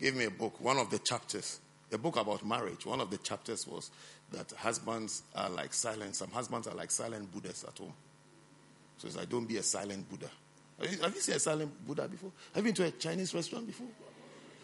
Gave 0.00 0.16
me 0.16 0.24
a 0.24 0.32
book, 0.32 0.60
one 0.60 0.78
of 0.78 0.90
the 0.90 0.98
chapters, 0.98 1.60
a 1.92 1.98
book 1.98 2.16
about 2.16 2.44
marriage. 2.44 2.84
One 2.84 3.00
of 3.00 3.08
the 3.08 3.18
chapters 3.18 3.68
was 3.68 3.92
that 4.32 4.50
husbands 4.52 5.22
are 5.34 5.50
like 5.50 5.72
silent. 5.74 6.16
Some 6.16 6.30
husbands 6.30 6.66
are 6.68 6.74
like 6.74 6.90
silent 6.90 7.32
Buddhas 7.32 7.64
at 7.64 7.76
home. 7.76 7.92
So 8.98 9.06
it's 9.06 9.16
like, 9.16 9.28
don't 9.28 9.46
be 9.46 9.56
a 9.56 9.62
silent 9.62 10.08
Buddha. 10.08 10.30
Have 11.02 11.14
you 11.14 11.20
seen 11.20 11.34
a 11.34 11.38
silent 11.38 11.86
Buddha 11.86 12.08
before? 12.08 12.32
Have 12.54 12.64
you 12.64 12.72
been 12.72 12.74
to 12.76 12.84
a 12.84 12.90
Chinese 12.92 13.34
restaurant 13.34 13.66
before? 13.66 13.88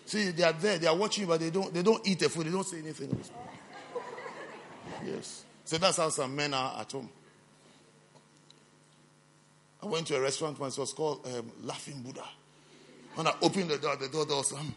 See, 0.06 0.30
they 0.30 0.44
are 0.44 0.52
there, 0.52 0.78
they 0.78 0.86
are 0.86 0.96
watching 0.96 1.22
you, 1.22 1.28
but 1.28 1.40
they 1.40 1.50
don't, 1.50 1.74
they 1.74 1.82
don't 1.82 2.06
eat 2.06 2.20
the 2.20 2.28
food, 2.28 2.46
they 2.46 2.50
don't 2.50 2.66
say 2.66 2.78
anything. 2.78 3.18
Yes. 5.04 5.44
So 5.64 5.78
that's 5.78 5.96
how 5.96 6.08
some 6.10 6.34
men 6.34 6.54
are 6.54 6.80
at 6.80 6.92
home. 6.92 7.10
I 9.82 9.86
went 9.86 10.06
to 10.06 10.16
a 10.16 10.20
restaurant 10.20 10.58
once, 10.58 10.78
it 10.78 10.80
was 10.80 10.92
called 10.92 11.26
um, 11.26 11.50
Laughing 11.64 12.00
Buddha. 12.02 12.24
When 13.14 13.26
I 13.26 13.34
opened 13.42 13.70
the 13.70 13.78
door, 13.78 13.96
the 13.96 14.08
door, 14.08 14.26
there 14.26 14.36
was 14.36 14.50
some. 14.50 14.74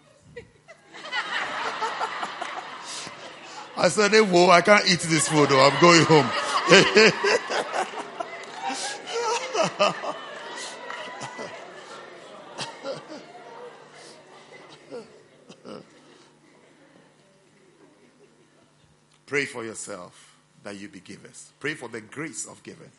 I 3.80 3.88
said, 3.88 4.12
hey, 4.12 4.20
whoa, 4.20 4.50
I 4.50 4.60
can't 4.60 4.86
eat 4.86 5.00
this 5.00 5.30
food, 5.30 5.48
though. 5.48 5.66
I'm 5.66 5.80
going 5.80 6.04
home. 6.04 6.30
Pray 19.26 19.46
for 19.46 19.64
yourself 19.64 20.36
that 20.64 20.76
you 20.76 20.90
be 20.90 21.00
givers. 21.00 21.54
Pray 21.62 21.74
for 21.74 21.88
the 21.88 22.02
grace 22.02 22.48
of 22.48 22.62
giving. 22.64 22.92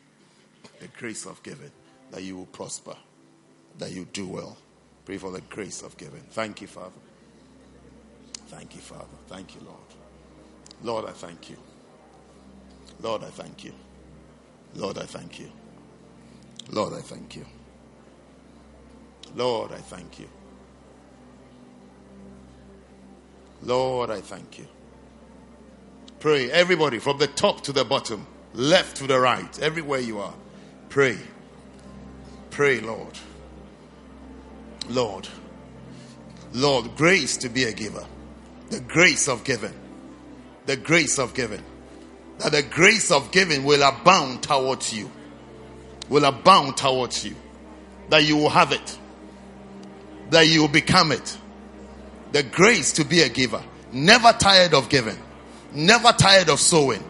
The 0.79 0.87
grace 0.97 1.27
of 1.27 1.43
giving 1.43 1.69
that 2.09 2.23
you 2.23 2.37
will 2.37 2.47
prosper, 2.47 2.95
that 3.77 3.91
you 3.91 4.05
do 4.13 4.27
well. 4.27 4.57
Pray 5.05 5.19
for 5.19 5.29
the 5.29 5.41
grace 5.41 5.83
of 5.83 5.95
giving. 5.97 6.23
Thank 6.31 6.61
you, 6.61 6.67
Father. 6.67 6.89
Thank 8.47 8.73
you, 8.73 8.81
Father. 8.81 9.05
Thank 9.27 9.53
you, 9.53 9.61
Lord. 9.61 9.77
Lord, 10.83 11.05
I 11.05 11.11
thank 11.11 11.49
you. 11.49 11.57
Lord, 13.01 13.23
I 13.23 13.29
thank 13.29 13.63
you. 13.63 13.73
Lord, 14.75 14.97
I 14.97 15.05
thank 15.05 15.39
you. 15.39 15.51
Lord, 16.69 16.93
I 16.93 17.01
thank 17.01 17.35
you. 17.35 17.45
Lord, 19.35 19.71
I 19.71 19.77
thank 19.77 20.19
you. 20.19 20.27
Lord, 23.63 24.09
I 24.09 24.21
thank 24.21 24.59
you. 24.59 24.67
Pray, 26.19 26.51
everybody, 26.51 26.99
from 26.99 27.17
the 27.17 27.27
top 27.27 27.61
to 27.61 27.71
the 27.71 27.83
bottom, 27.83 28.25
left 28.53 28.97
to 28.97 29.07
the 29.07 29.19
right, 29.19 29.59
everywhere 29.59 29.99
you 29.99 30.19
are. 30.19 30.33
Pray. 30.89 31.17
Pray, 32.49 32.79
Lord. 32.79 33.17
Lord. 34.89 35.27
Lord, 36.53 36.95
grace 36.95 37.37
to 37.37 37.49
be 37.49 37.63
a 37.63 37.71
giver. 37.71 38.05
The 38.69 38.81
grace 38.81 39.27
of 39.27 39.43
giving. 39.43 39.73
The 40.65 40.77
grace 40.77 41.19
of 41.19 41.33
giving. 41.33 41.63
That 42.39 42.51
the 42.51 42.63
grace 42.63 43.11
of 43.11 43.31
giving 43.31 43.63
will 43.63 43.83
abound 43.83 44.43
towards 44.43 44.93
you. 44.93 45.11
Will 46.09 46.25
abound 46.25 46.77
towards 46.77 47.25
you. 47.25 47.35
That 48.09 48.25
you 48.25 48.37
will 48.37 48.49
have 48.49 48.71
it. 48.71 48.97
That 50.29 50.47
you 50.47 50.61
will 50.61 50.67
become 50.67 51.11
it. 51.11 51.37
The 52.31 52.43
grace 52.43 52.93
to 52.93 53.03
be 53.03 53.21
a 53.21 53.29
giver. 53.29 53.63
Never 53.91 54.31
tired 54.33 54.73
of 54.73 54.89
giving 54.89 55.17
never 55.73 56.11
tired 56.11 56.49
of 56.49 56.59
sowing, 56.59 57.03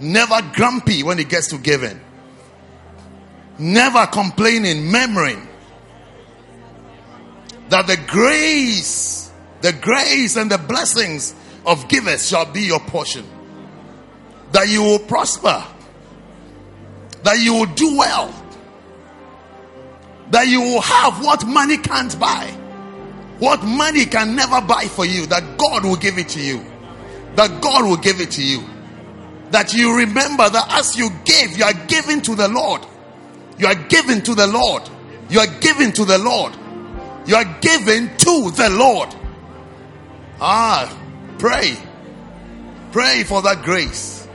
never 0.00 0.40
grumpy 0.54 1.02
when 1.02 1.18
it 1.18 1.28
gets 1.28 1.48
to 1.48 1.58
giving, 1.58 2.00
never 3.58 4.06
complaining, 4.06 4.86
murmuring. 4.86 5.46
That 7.68 7.86
the 7.86 7.98
grace, 8.06 9.30
the 9.60 9.72
grace 9.72 10.36
and 10.36 10.50
the 10.50 10.56
blessings 10.56 11.34
of 11.66 11.88
givers 11.88 12.28
shall 12.28 12.50
be 12.50 12.62
your 12.62 12.80
portion. 12.80 13.24
That 14.52 14.68
you 14.68 14.82
will 14.82 14.98
prosper. 14.98 15.64
That 17.22 17.38
you 17.40 17.54
will 17.54 17.66
do 17.66 17.96
well. 17.98 18.34
That 20.30 20.48
you 20.48 20.60
will 20.60 20.80
have 20.80 21.24
what 21.24 21.46
money 21.46 21.78
can't 21.78 22.18
buy. 22.18 22.46
What 23.38 23.62
money 23.62 24.04
can 24.04 24.34
never 24.34 24.60
buy 24.60 24.84
for 24.84 25.04
you. 25.04 25.26
That 25.26 25.58
God 25.58 25.84
will 25.84 25.96
give 25.96 26.18
it 26.18 26.28
to 26.30 26.40
you 26.40 26.64
that 27.38 27.62
God 27.62 27.84
will 27.84 27.96
give 27.96 28.20
it 28.20 28.32
to 28.32 28.42
you. 28.42 28.64
that 29.50 29.72
you 29.72 29.96
remember 29.96 30.50
that 30.50 30.66
as 30.72 30.98
you 30.98 31.08
give, 31.24 31.56
you 31.56 31.64
are 31.64 31.86
giving 31.86 32.20
to 32.20 32.34
the 32.34 32.48
Lord. 32.48 32.84
You 33.58 33.68
are 33.68 33.74
giving 33.74 34.20
to 34.22 34.34
the 34.34 34.46
Lord. 34.46 34.82
You 35.30 35.40
are 35.40 35.46
giving 35.60 35.92
to 35.92 36.04
the 36.04 36.18
Lord. 36.18 36.54
You 37.26 37.36
are 37.36 37.46
giving 37.60 38.08
to 38.14 38.50
the 38.50 38.68
Lord. 38.70 39.14
Ah, 40.40 40.92
pray. 41.38 41.76
Pray 42.92 43.24
for 43.24 43.42
that 43.42 43.62
grace. 43.62 44.26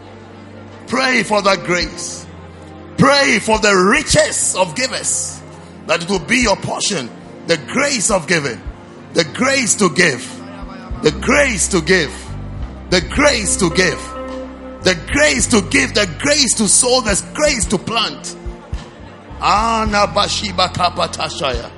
Pray 0.88 1.24
for 1.24 1.42
that 1.42 1.64
grace. 1.66 2.26
Pray 2.98 3.40
for 3.40 3.60
the 3.60 3.76
riches 3.76 4.56
of 4.56 4.76
givers. 4.76 5.42
That 5.88 6.04
it 6.04 6.10
will 6.10 6.20
be 6.20 6.38
your 6.38 6.56
portion. 6.56 7.10
The 7.48 7.58
grace 7.58 8.12
of 8.12 8.28
giving. 8.28 8.62
The 9.14 9.26
grace 9.26 9.76
to 9.76 9.90
give. 9.90 10.24
The 11.02 11.12
grace 11.12 11.68
to 11.70 11.82
give. 11.82 12.14
The 12.90 13.02
grace 13.02 13.58
to 13.58 13.70
give. 13.70 14.00
The 14.84 14.96
grace 15.12 15.48
to 15.48 15.62
give. 15.70 15.94
The 15.94 16.16
grace 16.20 16.54
to 16.56 16.68
sow. 16.68 17.02
The 17.02 17.22
grace 17.34 17.66
to 17.66 17.78
plant. 17.78 18.38
Anabashiba 19.42 20.72
kapatashaya. 20.72 21.72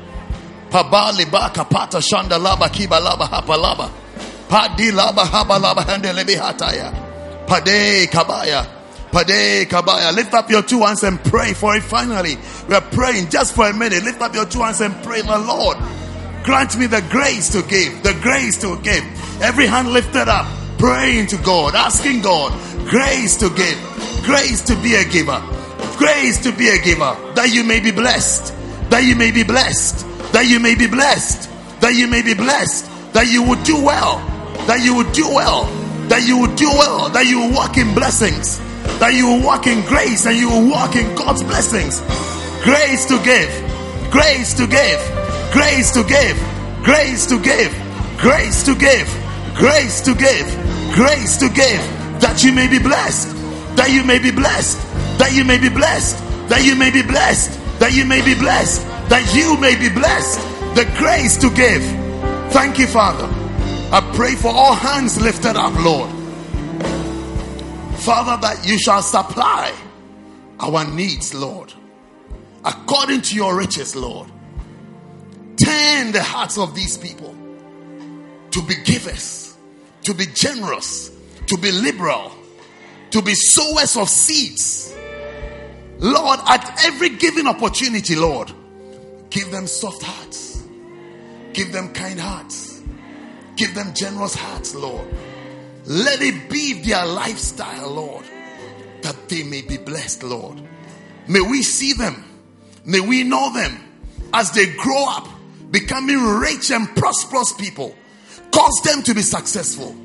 Pabali 0.70 1.32
baka 1.32 1.66
pata 1.66 1.98
shanda 1.98 2.38
laba 2.38 2.70
kiba 2.70 3.00
laba 3.00 3.28
hapa 3.28 3.58
laba. 3.58 3.90
Padi 4.56 4.90
laba 4.90 5.26
haba 5.26 5.60
laba 5.60 5.84
handelebi 5.84 6.36
hataya. 6.38 6.90
Pade 7.46 8.08
kabaya. 8.08 8.66
Pade 9.12 9.68
kabaya. 9.68 10.16
Lift 10.16 10.34
up 10.34 10.50
your 10.50 10.62
two 10.62 10.80
hands 10.80 11.04
and 11.04 11.22
pray 11.26 11.52
for 11.52 11.76
it 11.76 11.84
finally. 11.84 12.38
We 12.70 12.76
are 12.76 12.80
praying 12.80 13.30
just 13.30 13.54
for 13.54 13.68
a 13.68 13.74
minute. 13.74 14.06
Lift 14.06 14.22
up 14.22 14.34
your 14.34 14.46
two 14.46 14.62
hands 14.62 14.80
and 14.80 14.96
pray, 15.04 15.20
the 15.20 15.40
Lord. 15.40 15.76
Grant 16.46 16.78
me 16.78 16.86
the 16.86 17.02
grace 17.12 17.50
to 17.50 17.64
give. 17.64 18.02
The 18.02 18.18
grace 18.22 18.58
to 18.62 18.80
give. 18.82 19.04
Every 19.42 19.68
hand 19.68 19.92
lifted 19.92 20.30
up. 20.30 20.48
Praying 20.78 21.28
to 21.28 21.38
God. 21.40 21.76
Asking 21.76 22.22
God. 22.22 22.54
Grace 22.88 23.36
to 23.40 23.50
give. 23.50 23.78
Grace 24.24 24.62
to 24.68 24.82
be 24.82 24.96
a 24.96 25.04
giver. 25.04 25.44
Grace 25.98 26.42
to 26.44 26.54
be 26.54 26.70
a 26.70 26.82
giver. 26.82 27.14
That 27.36 27.50
you 27.52 27.66
may 27.66 27.82
be 27.82 27.92
blessed. 27.92 28.56
That 28.90 29.04
you 29.04 29.18
may 29.18 29.32
be 29.32 29.44
blessed. 29.44 30.08
That 30.32 30.48
you 30.48 30.62
may 30.62 30.76
be 30.76 30.88
blessed. 30.88 31.52
That 31.82 31.94
you 31.96 32.08
may 32.08 32.22
be 32.22 32.34
blessed. 32.34 32.86
That 33.12 33.28
you 33.30 33.44
would 33.44 33.62
do 33.66 33.84
well. 33.84 34.32
That 34.68 34.84
you 34.84 34.96
would 34.96 35.12
do 35.12 35.28
well. 35.28 35.66
That 36.08 36.28
you 36.28 36.40
would 36.40 36.56
do 36.56 36.68
well. 36.68 37.10
That 37.10 37.26
you 37.28 37.40
will 37.40 37.54
walk 37.54 37.78
in 37.78 37.94
blessings. 37.94 38.60
That 39.00 39.14
you 39.14 39.28
will 39.28 39.44
walk 39.44 39.68
in 39.68 39.86
grace 39.86 40.26
and 40.26 40.38
you 40.38 40.50
will 40.50 40.70
walk 40.70 40.96
in 40.96 41.16
God's 41.16 41.44
blessings. 41.44 42.02
Grace 42.64 43.06
to 43.06 43.22
give. 43.24 43.52
Grace 44.12 44.54
to 44.56 44.68
give. 44.68 45.00
Grace 45.52 45.92
to 45.92 46.04
give. 46.04 46.38
Grace 46.84 47.26
to 47.28 47.40
give. 47.40 47.72
Grace 48.18 48.64
to 48.64 48.76
give. 48.76 49.08
Grace 49.56 50.02
to 50.02 50.14
give. 50.16 50.48
Grace 50.94 51.38
to 51.38 51.50
give. 51.50 51.82
That 52.22 52.44
you 52.44 52.54
may 52.54 52.68
be 52.68 52.80
blessed. 52.80 53.36
That 53.76 53.92
you 53.92 54.04
may 54.04 54.20
be 54.20 54.32
blessed. 54.32 54.80
That 55.20 55.34
you 55.34 55.44
may 55.44 55.58
be 55.58 55.70
blessed. 55.70 56.18
That 56.50 56.64
you 56.64 56.76
may 56.76 56.92
be 56.92 57.02
blessed. 57.02 57.52
That 57.80 57.94
you 57.94 58.06
may 58.06 58.22
be 58.22 58.34
blessed. 58.34 58.82
That 59.10 59.36
you 59.36 59.60
may 59.60 59.76
be 59.76 59.90
blessed. 59.90 60.40
The 60.76 60.86
grace 60.98 61.38
to 61.38 61.50
give. 61.52 61.84
Thank 62.52 62.80
you, 62.80 62.88
Father. 62.88 63.45
I 63.92 64.12
pray 64.16 64.36
for 64.36 64.50
all 64.50 64.74
hands 64.74 65.22
lifted 65.22 65.56
up, 65.56 65.74
Lord. 65.84 66.10
Father, 68.00 68.40
that 68.42 68.62
you 68.66 68.78
shall 68.78 69.02
supply 69.02 69.74
our 70.60 70.86
needs, 70.86 71.34
Lord, 71.34 71.74
according 72.64 73.22
to 73.22 73.36
your 73.36 73.58
riches, 73.58 73.96
Lord. 73.96 74.30
Turn 75.58 76.12
the 76.12 76.22
hearts 76.22 76.58
of 76.58 76.76
these 76.76 76.98
people 76.98 77.36
to 78.52 78.62
be 78.64 78.76
givers, 78.84 79.56
to 80.04 80.14
be 80.14 80.26
generous, 80.28 81.12
to 81.48 81.58
be 81.58 81.72
liberal, 81.72 82.32
to 83.12 83.22
be 83.22 83.34
sowers 83.34 83.98
of 83.98 84.10
seeds. 84.10 84.96
Lord, 86.00 86.40
at 86.48 86.86
every 86.86 87.10
given 87.10 87.48
opportunity, 87.48 88.16
Lord, 88.16 88.52
give 89.30 89.52
them 89.52 89.68
soft 89.68 90.04
hearts, 90.04 90.64
give 91.54 91.72
them 91.72 91.94
kind 91.94 92.20
hearts, 92.20 92.75
give 93.56 93.76
them 93.76 93.94
generous 93.94 94.36
hearts, 94.36 94.76
Lord. 94.76 95.08
Let 95.86 96.22
it 96.22 96.50
be 96.50 96.74
their 96.82 97.06
lifestyle, 97.06 97.92
Lord, 97.92 98.26
that 99.02 99.30
they 99.30 99.44
may 99.44 99.62
be 99.62 99.78
blessed, 99.78 100.24
Lord. 100.24 100.62
May 101.28 101.42
we 101.42 101.62
see 101.64 101.94
them, 101.94 102.24
may 102.86 103.00
we 103.00 103.24
know 103.24 103.54
them 103.54 103.80
as 104.34 104.52
they 104.52 104.66
grow 104.74 105.06
up, 105.10 105.28
becoming 105.72 106.22
rich 106.22 106.72
and 106.72 106.88
prosperous 106.96 107.54
people. 107.54 107.96
Cause 108.52 108.82
them 108.84 109.04
to 109.04 109.14
be 109.14 109.22
successful, 109.22 109.96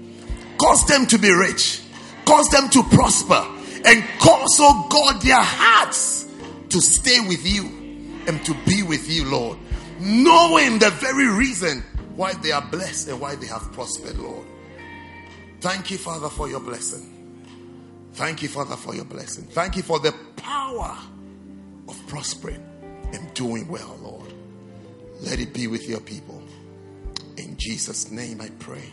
cause 0.58 0.84
them 0.86 1.06
to 1.06 1.18
be 1.18 1.30
rich, 1.30 1.82
cause 2.24 2.48
them 2.50 2.68
to 2.70 2.82
prosper, 2.82 3.46
and 3.84 4.04
cause, 4.18 4.56
oh 4.60 4.86
God, 4.90 5.22
their 5.22 5.40
hearts 5.40 6.26
to 6.70 6.80
stay 6.80 7.20
with 7.20 7.46
you 7.46 7.64
and 8.26 8.44
to 8.44 8.54
be 8.66 8.82
with 8.82 9.10
you, 9.10 9.24
Lord, 9.24 9.58
knowing 10.00 10.78
the 10.78 10.90
very 10.90 11.28
reason 11.28 11.84
why 12.16 12.34
they 12.34 12.52
are 12.52 12.62
blessed 12.62 13.08
and 13.08 13.20
why 13.20 13.34
they 13.34 13.46
have 13.46 13.72
prospered, 13.72 14.18
Lord. 14.18 14.46
Thank 15.60 15.90
you, 15.90 15.98
Father, 15.98 16.28
for 16.28 16.48
your 16.48 16.60
blessing. 16.60 17.06
Thank 18.14 18.42
you, 18.42 18.48
Father, 18.48 18.76
for 18.76 18.94
your 18.94 19.04
blessing. 19.04 19.44
Thank 19.44 19.76
you 19.76 19.82
for 19.82 19.98
the 19.98 20.12
power 20.36 20.96
of 21.88 22.06
prospering 22.06 22.64
and 23.12 23.32
doing 23.34 23.68
well, 23.68 23.98
Lord. 24.02 24.32
Let 25.20 25.38
it 25.38 25.52
be 25.52 25.66
with 25.66 25.88
your 25.88 26.00
people. 26.00 26.42
In 27.36 27.56
Jesus' 27.56 28.10
name 28.10 28.40
I 28.40 28.48
pray. 28.58 28.90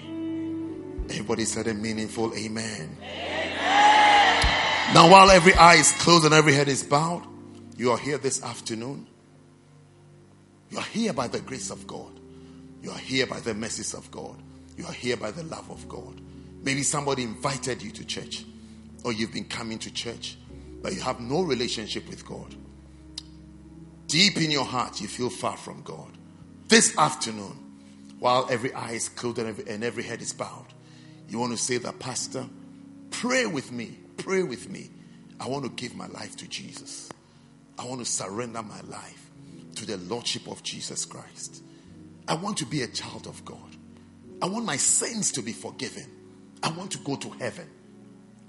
Everybody 1.10 1.46
said 1.46 1.68
a 1.68 1.74
meaningful 1.74 2.34
amen. 2.36 2.98
amen. 3.02 4.94
Now, 4.94 5.10
while 5.10 5.30
every 5.32 5.54
eye 5.54 5.76
is 5.76 5.92
closed 5.94 6.26
and 6.26 6.34
every 6.34 6.54
head 6.54 6.68
is 6.68 6.84
bowed, 6.84 7.24
you 7.78 7.92
are 7.92 7.98
here 7.98 8.18
this 8.18 8.44
afternoon. 8.44 9.08
You 10.70 10.80
are 10.80 10.84
here 10.84 11.14
by 11.14 11.28
the 11.28 11.40
grace 11.40 11.70
of 11.70 11.88
God. 11.88 12.20
You 12.88 12.94
are 12.94 13.00
here 13.00 13.28
by 13.28 13.42
the 13.42 13.54
mercies 13.54 13.94
of 13.94 14.10
God. 14.12 14.42
You 14.78 14.86
are 14.86 14.94
here 14.94 15.18
by 15.18 15.32
the 15.32 15.44
love 15.44 15.70
of 15.70 15.90
God. 15.90 16.22
Maybe 16.64 16.84
somebody 16.84 17.24
invited 17.24 17.82
you 17.82 17.92
to 17.92 18.06
church, 18.06 18.46
or 19.04 19.12
you've 19.12 19.34
been 19.34 19.44
coming 19.44 19.78
to 19.80 19.92
church, 19.92 20.38
but 20.82 20.94
you 20.94 21.02
have 21.02 21.20
no 21.20 21.42
relationship 21.42 22.08
with 22.08 22.26
God. 22.26 22.56
Deep 24.08 24.38
in 24.38 24.52
your 24.52 24.64
heart, 24.64 25.02
you 25.02 25.10
feel 25.10 25.30
far 25.30 25.58
from 25.58 25.82
God. 25.82 26.18
This 26.70 26.98
afternoon, 26.98 27.58
while 28.20 28.48
every 28.50 28.74
eye 28.74 28.94
is 28.94 29.10
closed 29.10 29.40
and 29.40 29.50
every, 29.50 29.68
and 29.68 29.84
every 29.84 30.04
head 30.04 30.22
is 30.22 30.32
bowed, 30.32 30.68
you 31.28 31.40
want 31.40 31.52
to 31.52 31.58
say 31.58 31.78
that, 31.80 32.00
Pastor, 32.00 32.46
pray 33.12 33.48
with 33.48 33.70
me, 33.70 33.98
pray 34.16 34.44
with 34.44 34.70
me. 34.70 34.92
I 35.42 35.50
want 35.50 35.66
to 35.66 35.72
give 35.72 35.94
my 35.94 36.08
life 36.08 36.38
to 36.38 36.48
Jesus. 36.48 37.10
I 37.78 37.84
want 37.84 38.00
to 38.00 38.06
surrender 38.06 38.64
my 38.64 38.80
life 38.80 39.30
to 39.76 39.86
the 39.86 39.98
Lordship 39.98 40.48
of 40.48 40.64
Jesus 40.64 41.04
Christ. 41.04 41.64
I 42.28 42.36
want 42.36 42.58
to 42.58 42.66
be 42.66 42.82
a 42.82 42.88
child 42.88 43.28
of 43.28 43.44
God. 43.46 43.76
I 44.42 44.48
want 44.48 44.66
my 44.66 44.78
sins 44.78 45.32
to 45.34 45.42
be 45.42 45.54
forgiven. 45.54 46.06
I 46.62 46.72
want 46.72 46.92
to 46.92 46.98
go 47.00 47.16
to 47.16 47.30
heaven. 47.32 47.68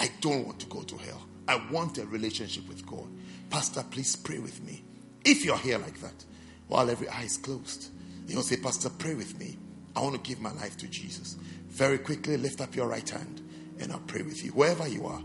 I 0.00 0.10
don't 0.20 0.46
want 0.46 0.60
to 0.60 0.66
go 0.66 0.82
to 0.82 0.96
hell. 0.96 1.26
I 1.46 1.60
want 1.70 1.98
a 1.98 2.06
relationship 2.06 2.68
with 2.68 2.86
God. 2.86 3.06
Pastor, 3.50 3.84
please 3.90 4.16
pray 4.16 4.38
with 4.38 4.62
me. 4.62 4.84
If 5.24 5.44
you're 5.44 5.58
here 5.58 5.78
like 5.78 6.00
that, 6.00 6.24
while 6.68 6.90
every 6.90 7.08
eye 7.08 7.22
is 7.22 7.38
closed, 7.38 7.90
you 8.26 8.36
will 8.36 8.42
say, 8.42 8.56
Pastor, 8.56 8.90
pray 8.90 9.14
with 9.14 9.38
me. 9.38 9.56
I 9.96 10.00
want 10.02 10.14
to 10.14 10.20
give 10.28 10.40
my 10.40 10.52
life 10.52 10.76
to 10.78 10.88
Jesus. 10.88 11.34
Very 11.68 11.98
quickly, 11.98 12.36
lift 12.36 12.60
up 12.60 12.76
your 12.76 12.86
right 12.86 13.08
hand 13.08 13.42
and 13.80 13.92
I'll 13.92 13.98
pray 14.00 14.22
with 14.22 14.44
you. 14.44 14.50
Wherever 14.52 14.86
you 14.86 15.06
are, 15.06 15.22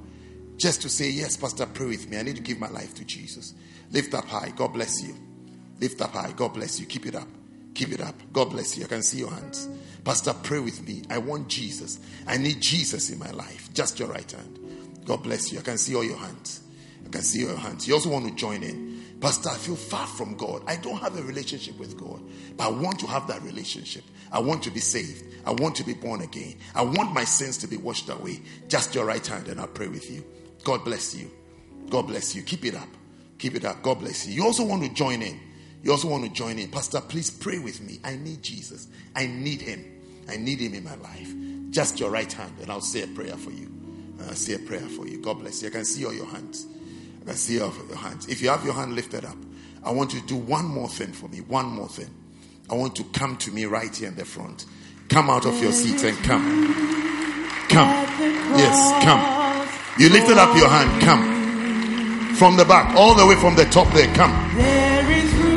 just 0.57 0.81
to 0.83 0.89
say, 0.89 1.09
Yes, 1.09 1.35
Pastor, 1.35 1.65
pray 1.65 1.87
with 1.87 2.09
me. 2.09 2.17
I 2.17 2.21
need 2.21 2.37
to 2.37 2.41
give 2.41 2.59
my 2.59 2.69
life 2.69 2.93
to 2.95 3.03
Jesus. 3.03 3.53
Lift 3.91 4.13
up 4.13 4.25
high. 4.25 4.53
God 4.55 4.73
bless 4.73 5.03
you. 5.03 5.15
Lift 5.79 6.01
up 6.01 6.11
high. 6.11 6.31
God 6.31 6.53
bless 6.53 6.79
you. 6.79 6.85
Keep 6.85 7.07
it 7.07 7.15
up. 7.15 7.27
Keep 7.73 7.93
it 7.93 8.01
up. 8.01 8.15
God 8.31 8.51
bless 8.51 8.77
you. 8.77 8.85
I 8.85 8.87
can 8.87 9.03
see 9.03 9.19
your 9.19 9.31
hands. 9.31 9.67
Pastor, 10.03 10.33
pray 10.43 10.59
with 10.59 10.87
me. 10.87 11.03
I 11.09 11.17
want 11.17 11.47
Jesus. 11.47 11.99
I 12.27 12.37
need 12.37 12.61
Jesus 12.61 13.09
in 13.09 13.19
my 13.19 13.31
life. 13.31 13.73
Just 13.73 13.99
your 13.99 14.09
right 14.09 14.29
hand. 14.29 14.59
God 15.05 15.23
bless 15.23 15.51
you. 15.51 15.59
I 15.59 15.61
can 15.61 15.77
see 15.77 15.95
all 15.95 16.03
your 16.03 16.17
hands. 16.17 16.61
I 17.05 17.09
can 17.09 17.21
see 17.21 17.41
your 17.41 17.55
hands. 17.55 17.87
You 17.87 17.95
also 17.95 18.09
want 18.09 18.27
to 18.27 18.35
join 18.35 18.63
in. 18.63 18.93
Pastor, 19.19 19.49
I 19.49 19.55
feel 19.55 19.77
far 19.77 20.05
from 20.05 20.35
God. 20.35 20.63
I 20.67 20.75
don't 20.75 20.97
have 20.97 21.17
a 21.17 21.23
relationship 21.23 21.79
with 21.79 21.97
God, 21.97 22.21
but 22.57 22.67
I 22.67 22.71
want 22.71 22.99
to 22.99 23.07
have 23.07 23.25
that 23.27 23.41
relationship. 23.43 24.03
I 24.33 24.39
want 24.39 24.61
to 24.63 24.71
be 24.71 24.81
saved. 24.81 25.23
I 25.45 25.51
want 25.51 25.75
to 25.77 25.85
be 25.85 25.93
born 25.93 26.21
again. 26.21 26.55
I 26.75 26.81
want 26.81 27.13
my 27.13 27.23
sins 27.23 27.57
to 27.59 27.67
be 27.67 27.77
washed 27.77 28.09
away. 28.09 28.41
Just 28.67 28.93
your 28.93 29.05
right 29.05 29.25
hand, 29.25 29.47
and 29.47 29.61
I'll 29.61 29.67
pray 29.67 29.87
with 29.87 30.11
you. 30.11 30.25
God 30.65 30.83
bless 30.83 31.15
you. 31.15 31.31
God 31.89 32.07
bless 32.07 32.35
you. 32.35 32.43
Keep 32.43 32.65
it 32.65 32.75
up. 32.75 32.89
Keep 33.37 33.55
it 33.55 33.63
up. 33.63 33.81
God 33.81 33.99
bless 33.99 34.27
you. 34.27 34.33
You 34.33 34.45
also 34.45 34.65
want 34.65 34.83
to 34.83 34.89
join 34.89 35.21
in. 35.21 35.39
You 35.83 35.91
also 35.91 36.07
want 36.07 36.23
to 36.23 36.31
join 36.31 36.57
in. 36.57 36.71
Pastor, 36.71 37.01
please 37.01 37.29
pray 37.29 37.59
with 37.59 37.81
me. 37.81 37.99
I 38.03 38.15
need 38.15 38.41
Jesus. 38.41 38.87
I 39.15 39.27
need 39.27 39.61
him. 39.61 39.85
I 40.29 40.37
need 40.37 40.59
him 40.59 40.73
in 40.73 40.83
my 40.83 40.95
life. 40.95 41.31
Just 41.69 41.99
your 41.99 42.09
right 42.09 42.31
hand, 42.31 42.53
and 42.61 42.71
I'll 42.71 42.81
say 42.81 43.03
a 43.03 43.07
prayer 43.07 43.35
for 43.35 43.51
you. 43.51 43.69
I'll 44.21 44.35
say 44.35 44.53
a 44.53 44.59
prayer 44.59 44.87
for 44.87 45.05
you. 45.05 45.21
God 45.21 45.39
bless 45.39 45.61
you. 45.61 45.67
I 45.67 45.71
can 45.71 45.83
see 45.83 46.05
all 46.05 46.13
your 46.13 46.27
hands. 46.27 46.65
I 47.21 47.25
can 47.25 47.35
see 47.35 47.59
all 47.59 47.73
your 47.89 47.97
hands. 47.97 48.29
If 48.29 48.41
you 48.41 48.49
have 48.49 48.63
your 48.63 48.73
hand 48.73 48.95
lifted 48.95 49.25
up, 49.25 49.35
I 49.83 49.91
want 49.91 50.13
you 50.13 50.21
to 50.21 50.27
do 50.27 50.37
one 50.37 50.65
more 50.65 50.87
thing 50.87 51.11
for 51.11 51.27
me. 51.27 51.41
One 51.41 51.65
more 51.65 51.89
thing. 51.89 52.09
I 52.69 52.75
want 52.75 52.95
to 52.95 53.03
come 53.05 53.35
to 53.37 53.51
me 53.51 53.65
right 53.65 53.93
here 53.93 54.07
in 54.07 54.15
the 54.15 54.23
front. 54.23 54.65
Come 55.09 55.29
out 55.29 55.45
of 55.45 55.61
your 55.61 55.73
seats 55.73 56.03
and 56.03 56.17
come. 56.19 56.63
Come. 57.67 57.89
Yes, 58.55 59.03
come. 59.03 59.99
You 59.99 60.09
lifted 60.09 60.37
up 60.37 60.55
your 60.55 60.69
hand. 60.69 61.01
Come. 61.01 62.35
From 62.35 62.55
the 62.55 62.65
back, 62.65 62.95
all 62.95 63.13
the 63.15 63.25
way 63.25 63.35
from 63.35 63.55
the 63.55 63.65
top 63.65 63.91
there. 63.93 64.13
Come. 64.15 64.31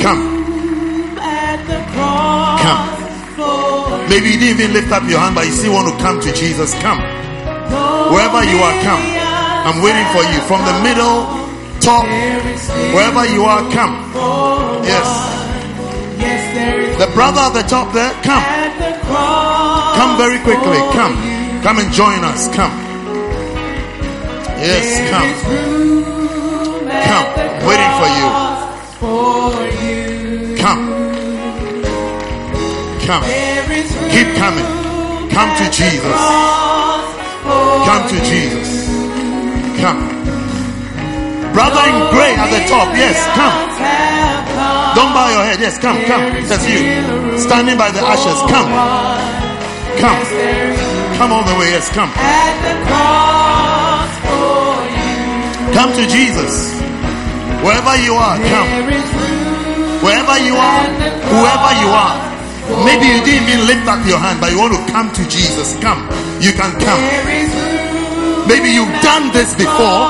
Come. 0.07 0.23
Come. 2.63 2.83
Maybe 4.09 4.31
you 4.31 4.39
didn't 4.39 4.63
even 4.63 4.73
lift 4.73 4.93
up 4.93 5.03
your 5.11 5.19
hand, 5.19 5.35
but 5.35 5.47
you 5.47 5.51
still 5.51 5.73
want 5.75 5.91
to 5.91 5.99
come 5.99 6.21
to 6.21 6.33
Jesus. 6.33 6.79
Come. 6.79 7.03
Wherever 8.15 8.39
you 8.47 8.63
are, 8.63 8.77
come. 8.87 9.03
I'm 9.67 9.83
waiting 9.83 10.07
for 10.15 10.23
you. 10.31 10.39
From 10.47 10.63
the 10.63 10.79
middle, 10.87 11.27
top, 11.83 12.07
wherever 12.95 13.27
you 13.27 13.43
are, 13.51 13.67
come. 13.75 13.99
Yes. 14.87 15.11
The 17.03 17.11
brother 17.13 17.41
at 17.41 17.55
the 17.55 17.67
top 17.67 17.93
there, 17.93 18.15
come. 18.23 18.45
Come 19.99 20.17
very 20.19 20.39
quickly. 20.47 20.79
Come. 20.95 21.19
Come 21.67 21.79
and 21.81 21.93
join 21.93 22.23
us. 22.23 22.47
Come. 22.55 22.71
Yes, 24.63 25.03
come. 25.11 25.35
Come. 27.11 27.27
Waiting 27.67 27.93
for 27.99 28.07
you. 28.07 28.46
For 29.07 29.63
you. 29.87 30.57
Come. 30.59 30.83
Come. 33.07 33.23
There 33.23 33.71
is 33.71 33.87
room 33.95 34.11
Keep 34.11 34.35
coming. 34.35 34.67
Come 35.31 35.51
to 35.63 35.67
Jesus. 35.71 36.21
Come 37.87 38.03
to 38.09 38.19
Jesus. 38.27 38.91
Come. 39.79 40.03
Brother 41.55 41.87
in 41.87 41.97
gray 42.11 42.35
at 42.35 42.51
the 42.51 42.67
top. 42.67 42.89
Yes, 42.99 43.23
come. 43.39 43.55
Don't 44.97 45.15
bow 45.15 45.31
your 45.31 45.45
head. 45.45 45.61
Yes, 45.61 45.79
come, 45.79 46.03
come. 46.11 46.25
That's 46.51 46.67
you. 46.67 46.83
Standing 47.39 47.79
by 47.79 47.93
the 47.93 48.01
ashes. 48.03 48.41
Come. 48.51 48.71
Come. 50.03 50.19
Come 51.17 51.31
all 51.33 51.45
the 51.45 51.55
way. 51.61 51.71
Yes, 51.71 51.89
come. 51.91 52.11
At 52.11 52.55
the 52.67 52.75
cross 52.91 54.13
for 54.27 54.83
you. 54.99 55.73
Come 55.79 55.93
to 55.95 56.05
Jesus. 56.11 56.75
Wherever 57.67 57.99
you 57.99 58.15
are, 58.15 58.39
come. 58.39 58.69
There 58.71 58.95
is 58.95 59.09
room 59.11 59.99
Wherever 60.07 60.39
you 60.39 60.55
are, 60.55 60.87
whoever 61.35 61.71
you 61.83 61.91
are. 61.91 62.15
Maybe 62.87 63.11
you 63.11 63.19
didn't 63.27 63.51
even 63.51 63.67
lift 63.67 63.91
up 63.91 64.07
your 64.07 64.23
hand, 64.23 64.39
but 64.39 64.55
you 64.55 64.59
want 64.63 64.79
to 64.79 64.83
come 64.93 65.11
to 65.11 65.23
Jesus. 65.27 65.75
Come. 65.83 66.07
You 66.39 66.55
can 66.55 66.71
come. 66.79 67.01
There 67.03 67.43
is 67.43 67.51
room 67.51 68.47
Maybe 68.47 68.71
you've 68.71 68.95
done 69.03 69.35
this 69.35 69.51
before. 69.59 70.07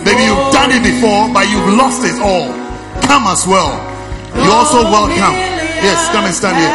Maybe 0.00 0.24
you've 0.24 0.48
done 0.48 0.72
it 0.72 0.80
before, 0.80 1.28
but 1.28 1.44
you've 1.52 1.76
lost 1.76 2.08
it 2.08 2.16
all. 2.24 2.48
Come 3.04 3.28
as 3.28 3.44
well. 3.46 3.76
You're 4.32 4.56
also 4.56 4.80
welcome. 4.88 5.36
Yes, 5.84 6.08
come 6.08 6.24
and 6.24 6.32
stand 6.34 6.56
here. 6.56 6.72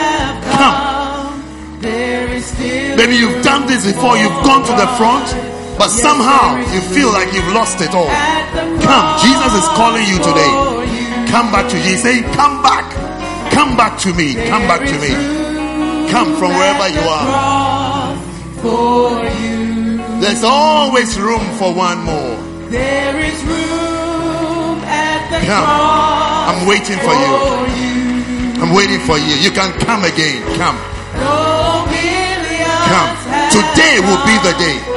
Come. 0.54 1.82
There 1.82 2.30
is 2.38 2.46
still 2.46 2.98
Maybe 2.98 3.16
you've 3.18 3.44
done 3.44 3.66
this 3.66 3.86
before, 3.86 4.18
you've 4.18 4.44
gone 4.46 4.62
to 4.62 4.74
the 4.78 4.86
front, 4.94 5.26
but 5.78 5.90
somehow 5.90 6.58
you 6.74 6.82
feel 6.82 7.12
like 7.14 7.32
you've 7.34 7.54
lost 7.54 7.82
it 7.82 7.94
all. 7.94 8.10
Come. 8.82 9.06
Jesus 9.22 9.54
is 9.54 9.68
calling 9.78 10.06
you 10.10 10.18
today. 10.18 10.52
Come 11.30 11.52
back 11.52 11.70
to 11.70 11.78
Jesus. 11.78 12.02
Say, 12.02 12.22
Come 12.34 12.62
back. 12.64 12.86
Come 13.54 13.78
back 13.78 13.98
to 14.00 14.14
me. 14.14 14.34
Come 14.50 14.66
back 14.68 14.82
to 14.88 14.98
me. 15.00 15.12
Come 16.10 16.36
from 16.38 16.52
wherever 16.58 16.88
you 16.90 17.02
are. 17.02 18.16
for 18.62 19.24
you. 19.42 19.98
There's 20.22 20.44
always 20.44 21.20
room 21.20 21.46
for 21.60 21.74
one 21.74 22.02
more. 22.04 22.36
There 22.70 23.20
is 23.20 23.38
room 23.44 24.80
at 24.84 25.30
the 25.30 25.46
Come. 25.46 25.64
cross 25.64 26.50
I'm 26.50 26.68
waiting 26.68 26.98
for 27.06 27.14
you. 27.14 27.34
I'm 28.64 28.74
waiting 28.74 29.00
for 29.02 29.18
you. 29.18 29.36
You 29.36 29.52
can 29.52 29.72
come 29.80 30.04
again. 30.04 30.42
Come. 30.58 30.78
Come. 32.90 33.10
Today 33.52 34.00
will 34.00 34.22
be 34.26 34.36
the 34.42 34.54
day. 34.58 34.97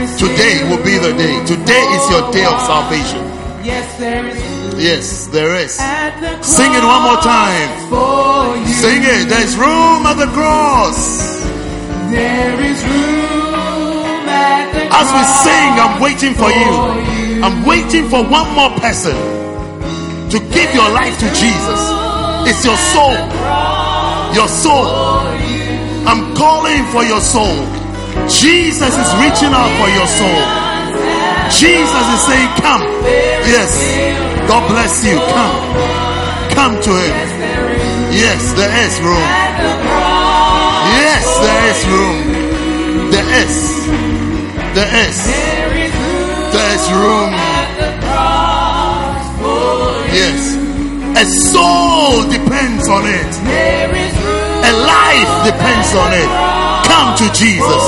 There 0.00 0.08
is 0.08 0.16
Today 0.16 0.64
will 0.64 0.82
be 0.82 0.96
the 0.96 1.12
day. 1.12 1.44
Today 1.44 1.84
is 1.92 2.04
your 2.08 2.32
day 2.32 2.46
of 2.48 2.56
salvation. 2.64 3.20
Yes, 3.60 3.98
there 3.98 4.24
is 4.24 4.40
Yes, 4.80 5.26
there 5.26 5.54
is. 5.56 5.76
the 5.76 6.40
Sing 6.40 6.72
it 6.72 6.80
one 6.80 7.02
more 7.04 7.20
time. 7.20 7.68
Sing 8.80 9.02
it. 9.04 9.28
There's 9.28 9.58
room 9.58 10.08
at 10.08 10.16
the 10.16 10.24
cross. 10.32 11.44
There 12.08 12.56
is 12.64 12.80
room 12.80 14.24
at 14.24 14.72
the 14.72 14.88
As 14.88 15.08
we 15.12 15.22
sing, 15.44 15.70
I'm 15.76 16.00
waiting 16.00 16.32
for 16.32 16.48
you. 16.48 17.44
I'm 17.44 17.66
waiting 17.66 18.08
for 18.08 18.24
one 18.24 18.48
more 18.56 18.72
person 18.80 19.12
to 20.32 20.38
give 20.48 20.72
your 20.72 20.88
life 20.96 21.12
to 21.20 21.28
Jesus. 21.36 21.80
It's 22.48 22.64
your 22.64 22.80
soul. 22.96 23.20
Your 24.32 24.48
soul. 24.48 24.88
I'm 26.08 26.34
calling 26.34 26.86
for 26.88 27.04
your 27.04 27.20
soul. 27.20 27.79
Jesus 28.28 28.94
is 28.94 29.10
reaching 29.22 29.52
out 29.52 29.70
for 29.78 29.88
your 29.90 30.06
soul. 30.06 30.42
Jesus 31.50 32.04
is 32.14 32.20
saying, 32.26 32.50
Come. 32.62 32.82
Yes. 33.46 33.70
God 34.46 34.66
bless 34.68 35.04
you. 35.04 35.18
Come. 35.18 35.56
Come 36.54 36.74
to 36.82 36.90
Him. 36.90 37.14
Yes, 38.10 38.52
there 38.54 38.74
is 38.86 39.00
room. 39.00 39.26
Yes, 40.98 41.24
there 41.46 41.62
is 41.70 41.80
room. 41.86 42.18
There 43.10 43.30
is. 43.42 43.56
There 44.74 44.92
is. 45.06 45.18
There 46.54 46.70
is 46.74 46.84
room. 46.90 47.30
Yes. 50.10 50.56
A 51.16 51.24
soul 51.50 52.22
depends 52.30 52.88
on 52.88 53.02
it. 53.06 53.32
A 54.66 54.72
life 54.72 55.32
depends 55.46 55.94
on 55.94 56.12
it. 56.12 56.49
Come 57.00 57.16
to 57.16 57.32
Jesus. 57.32 57.82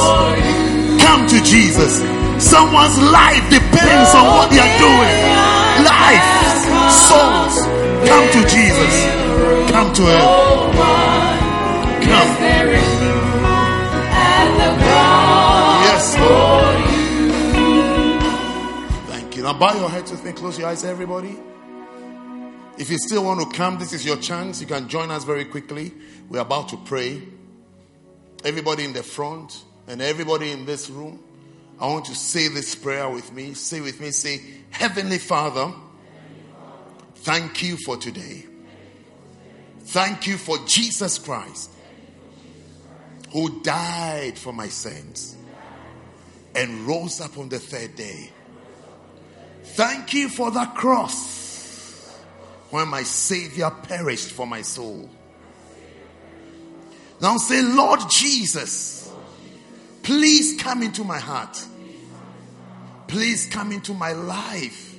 Come 1.05 1.26
to 1.28 1.42
Jesus. 1.44 1.99
Someone's 2.42 2.99
life 2.99 3.44
depends 3.50 4.15
on 4.15 4.24
what 4.24 4.49
they 4.49 4.58
are 4.58 4.78
doing. 4.81 5.16
Life, 5.84 6.24
souls. 6.89 7.60
Come 8.08 8.26
to 8.32 8.41
Jesus. 8.49 8.94
Come 9.70 9.92
to 9.92 10.02
Him. 10.02 10.24
Come. 12.08 12.31
Yes, 15.84 16.16
Lord. 16.18 16.78
Thank 19.08 19.36
you. 19.36 19.42
Now 19.42 19.52
bow 19.58 19.74
your 19.74 19.91
heads 19.91 20.10
with 20.10 20.24
me. 20.24 20.32
Close 20.32 20.58
your 20.58 20.68
eyes, 20.68 20.84
everybody. 20.84 21.36
If 22.78 22.91
you 22.91 22.97
still 22.97 23.24
want 23.24 23.41
to 23.42 23.57
come, 23.57 23.78
this 23.78 23.92
is 23.92 24.07
your 24.07 24.16
chance. 24.16 24.62
You 24.62 24.66
can 24.66 24.89
join 24.89 25.10
us 25.10 25.24
very 25.24 25.44
quickly. 25.44 25.92
We're 26.31 26.41
about 26.41 26.70
to 26.70 26.78
pray. 26.78 27.20
Everybody 28.45 28.85
in 28.85 28.93
the 28.93 29.03
front 29.03 29.62
and 29.87 30.03
everybody 30.03 30.51
in 30.51 30.67
this 30.67 30.91
room, 30.91 31.23
I 31.79 31.87
want 31.87 32.07
to 32.07 32.15
say 32.15 32.49
this 32.49 32.75
prayer 32.75 33.09
with 33.09 33.33
me. 33.33 33.55
Say 33.55 33.81
with 33.81 34.01
me, 34.01 34.11
say, 34.11 34.41
Heavenly 34.71 35.19
Father, 35.19 35.73
thank 37.17 37.62
you 37.62 37.77
for 37.77 37.97
today. 37.97 38.47
Thank 39.81 40.27
you 40.27 40.37
for 40.39 40.59
Jesus 40.67 41.19
Christ 41.19 41.71
who 43.33 43.62
died 43.62 44.39
for 44.39 44.53
my 44.53 44.69
sins 44.69 45.37
and 46.55 46.87
rose 46.87 47.21
up 47.21 47.39
on 47.39 47.49
the 47.49 47.59
third 47.59 47.95
day. 47.97 48.31
Thank 49.65 50.12
you 50.12 50.29
for 50.29 50.51
the 50.51 50.67
cross 50.75 52.19
when 52.71 52.89
my 52.89 53.03
Savior 53.03 53.71
perished 53.71 54.33
for 54.33 54.47
my 54.47 54.62
soul. 54.62 55.09
Now 57.23 57.36
say, 57.36 57.62
Lord 57.62 58.01
Jesus, 58.10 59.09
please 60.02 60.60
come 60.60 60.83
into 60.83 61.05
my 61.05 61.20
heart. 61.20 61.65
Please 63.07 63.47
come 63.47 63.70
into 63.70 63.94
my 63.94 64.10
life. 64.10 64.97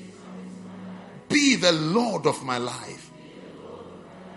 Be 1.28 1.58
the 1.58 1.74
Lord 1.74 2.26
of 2.26 2.42
my 2.42 2.60
life. 2.60 3.12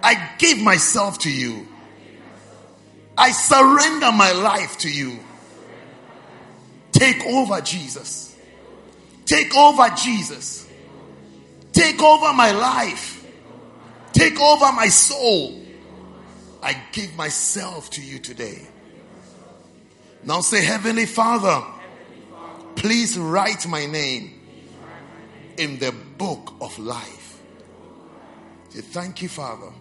I 0.03 0.31
give 0.39 0.59
myself 0.59 1.21
to 1.21 1.31
you. 1.31 1.69
I 3.17 3.31
surrender 3.31 4.11
my 4.11 4.33
life 4.33 4.79
to 4.79 4.91
you. 4.91 5.21
Take 6.91 7.25
over, 7.25 7.61
Jesus. 7.61 8.37
Take 9.27 9.55
over, 9.55 9.89
Jesus. 9.91 10.69
Take 11.73 12.03
over 12.03 12.33
my 12.33 12.51
life. 12.51 13.25
Take 14.13 14.41
over 14.41 14.73
my 14.73 14.89
soul. 14.89 15.66
I 16.63 16.77
give 16.93 17.15
myself 17.17 17.91
to 17.91 18.03
you 18.03 18.19
today. 18.19 18.67
Now 20.25 20.41
say, 20.41 20.65
Heavenly 20.65 21.07
Father, 21.07 21.65
please 22.75 23.17
write 23.19 23.67
my 23.69 23.87
name 23.87 24.41
in 25.57 25.79
the 25.79 25.93
book 26.19 26.55
of 26.61 26.79
life. 26.79 27.41
Say, 28.71 28.81
Thank 28.81 29.23
you, 29.23 29.29
Father. 29.29 29.73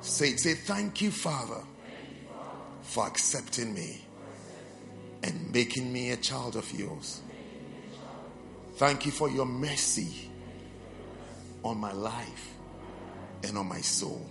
Say, 0.00 0.36
say, 0.36 0.54
Thank 0.54 1.02
you, 1.02 1.10
Father, 1.10 1.62
for 2.82 3.06
accepting 3.06 3.74
me 3.74 4.04
and 5.22 5.52
making 5.52 5.92
me 5.92 6.10
a 6.10 6.16
child 6.16 6.56
of 6.56 6.72
yours. 6.72 7.20
Thank 8.76 9.04
you 9.04 9.12
for 9.12 9.28
your 9.28 9.44
mercy 9.44 10.30
on 11.62 11.76
my 11.76 11.92
life 11.92 12.54
and 13.44 13.58
on 13.58 13.68
my 13.68 13.80
soul. 13.80 14.29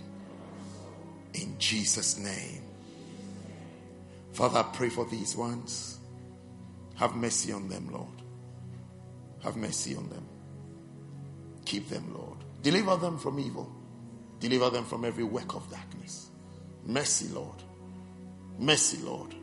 In 1.34 1.58
Jesus' 1.58 2.18
name. 2.18 2.62
Father, 4.32 4.60
I 4.60 4.62
pray 4.74 4.88
for 4.88 5.04
these 5.06 5.36
ones. 5.36 5.98
Have 6.96 7.16
mercy 7.16 7.52
on 7.52 7.68
them, 7.68 7.88
Lord. 7.92 8.08
Have 9.42 9.56
mercy 9.56 9.96
on 9.96 10.08
them. 10.10 10.26
Keep 11.64 11.88
them, 11.88 12.14
Lord. 12.14 12.38
Deliver 12.62 12.96
them 12.96 13.18
from 13.18 13.38
evil. 13.38 13.70
Deliver 14.38 14.70
them 14.70 14.84
from 14.84 15.04
every 15.04 15.24
work 15.24 15.54
of 15.54 15.70
darkness. 15.70 16.30
Mercy, 16.84 17.28
Lord. 17.28 17.62
Mercy, 18.58 18.98
Lord. 19.02 19.34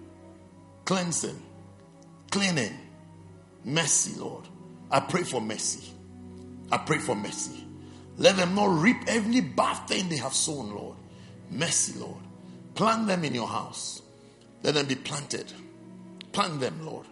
Cleansing. 0.86 1.42
Cleaning. 2.32 2.78
Mercy, 3.64 4.20
Lord. 4.20 4.46
I 4.92 5.00
pray 5.00 5.24
for 5.24 5.42
mercy. 5.42 5.92
I 6.72 6.78
pray 6.78 6.98
for 7.00 7.16
mercy. 7.16 7.66
Let 8.18 8.38
them 8.38 8.56
not 8.56 8.82
reap 8.82 8.98
every 9.08 9.42
bad 9.42 9.88
thing 9.88 10.10
they 10.10 10.18
have 10.18 10.34
sown, 10.34 10.74
Lord. 10.74 10.97
Mercy, 11.52 12.00
Lord. 12.00 12.22
Plant 12.76 13.08
them 13.08 13.24
in 13.24 13.34
your 13.34 13.48
house. 13.48 14.02
Let 14.64 14.76
them 14.76 14.86
be 14.86 14.96
planted. 14.96 15.52
Plant 16.32 16.60
them, 16.60 16.86
Lord. 16.86 17.06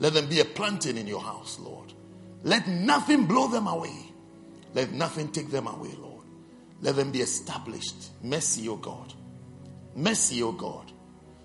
Let 0.00 0.14
them 0.14 0.28
be 0.28 0.40
a 0.40 0.44
planting 0.44 0.96
in 0.96 1.06
your 1.06 1.20
house, 1.20 1.58
Lord. 1.58 1.92
Let 2.44 2.68
nothing 2.68 3.26
blow 3.26 3.48
them 3.48 3.66
away. 3.66 4.12
Let 4.74 4.92
nothing 4.92 5.32
take 5.32 5.50
them 5.50 5.66
away, 5.66 5.94
Lord. 5.98 6.24
Let 6.80 6.96
them 6.96 7.10
be 7.10 7.20
established. 7.20 8.10
Mercy, 8.22 8.68
O 8.68 8.76
God. 8.76 9.12
Mercy, 9.96 10.42
O 10.42 10.52
God. 10.52 10.92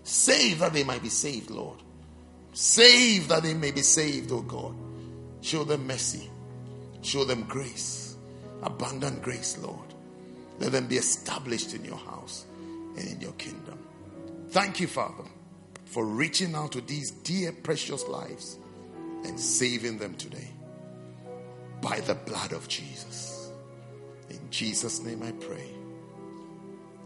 Save 0.03 0.59
that 0.59 0.73
they 0.73 0.83
might 0.83 1.01
be 1.01 1.09
saved, 1.09 1.49
Lord. 1.49 1.79
Save 2.53 3.29
that 3.29 3.43
they 3.43 3.53
may 3.53 3.71
be 3.71 3.81
saved, 3.81 4.31
O 4.31 4.41
God. 4.41 4.75
Show 5.41 5.63
them 5.63 5.87
mercy. 5.87 6.29
Show 7.01 7.23
them 7.23 7.43
grace. 7.43 8.15
Abundant 8.61 9.21
grace, 9.21 9.57
Lord. 9.57 9.82
Let 10.63 10.71
them 10.71 10.87
be 10.87 10.95
established 10.95 11.73
in 11.73 11.83
your 11.83 11.97
house 11.97 12.45
and 12.95 13.05
in 13.05 13.19
your 13.19 13.33
kingdom. 13.33 13.77
Thank 14.51 14.79
you, 14.79 14.87
Father, 14.87 15.25
for 15.83 16.05
reaching 16.05 16.55
out 16.55 16.71
to 16.71 16.79
these 16.79 17.11
dear, 17.11 17.51
precious 17.51 18.07
lives 18.07 18.57
and 19.25 19.37
saving 19.37 19.97
them 19.97 20.15
today 20.15 20.47
by 21.81 21.99
the 21.99 22.15
blood 22.15 22.53
of 22.53 22.69
Jesus. 22.69 23.51
In 24.29 24.39
Jesus' 24.51 25.03
name 25.03 25.21
I 25.21 25.33
pray. 25.33 25.67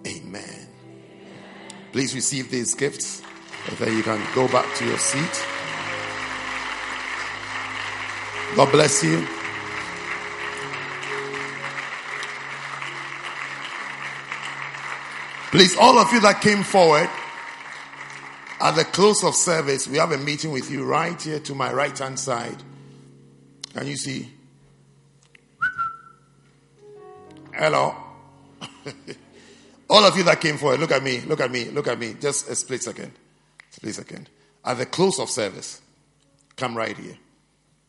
Amen. 0.05 0.67
Please 1.93 2.13
receive 2.13 2.51
these 2.51 2.75
gifts. 2.75 3.23
And 3.69 3.77
then 3.79 3.97
you 3.97 4.03
can 4.03 4.21
go 4.35 4.47
back 4.49 4.71
to 4.75 4.85
your 4.85 4.99
seat. 4.99 5.45
God 8.55 8.71
bless 8.71 9.03
you. 9.03 9.27
Please, 15.51 15.77
all 15.77 15.97
of 15.97 16.11
you 16.11 16.19
that 16.19 16.41
came 16.41 16.61
forward 16.61 17.09
at 18.59 18.71
the 18.75 18.83
close 18.83 19.23
of 19.23 19.33
service, 19.33 19.87
we 19.87 19.97
have 19.97 20.11
a 20.11 20.17
meeting 20.17 20.51
with 20.51 20.69
you 20.69 20.83
right 20.83 21.21
here 21.21 21.39
to 21.39 21.55
my 21.55 21.71
right 21.71 21.97
hand 21.97 22.19
side. 22.19 22.61
Can 23.73 23.87
you 23.87 23.95
see? 23.95 24.29
Hello. 27.53 27.95
all 29.89 30.03
of 30.03 30.17
you 30.17 30.23
that 30.23 30.41
came 30.41 30.57
forward, 30.57 30.81
look 30.81 30.91
at 30.91 31.01
me, 31.01 31.21
look 31.21 31.39
at 31.39 31.49
me, 31.49 31.65
look 31.65 31.87
at 31.87 31.97
me. 31.97 32.15
Just 32.19 32.49
a 32.49 32.55
split 32.55 32.83
second. 32.83 33.13
Split 33.69 33.95
second. 33.95 34.29
At 34.65 34.79
the 34.79 34.85
close 34.85 35.17
of 35.17 35.29
service, 35.29 35.81
come 36.57 36.75
right 36.75 36.97
here. 36.97 37.17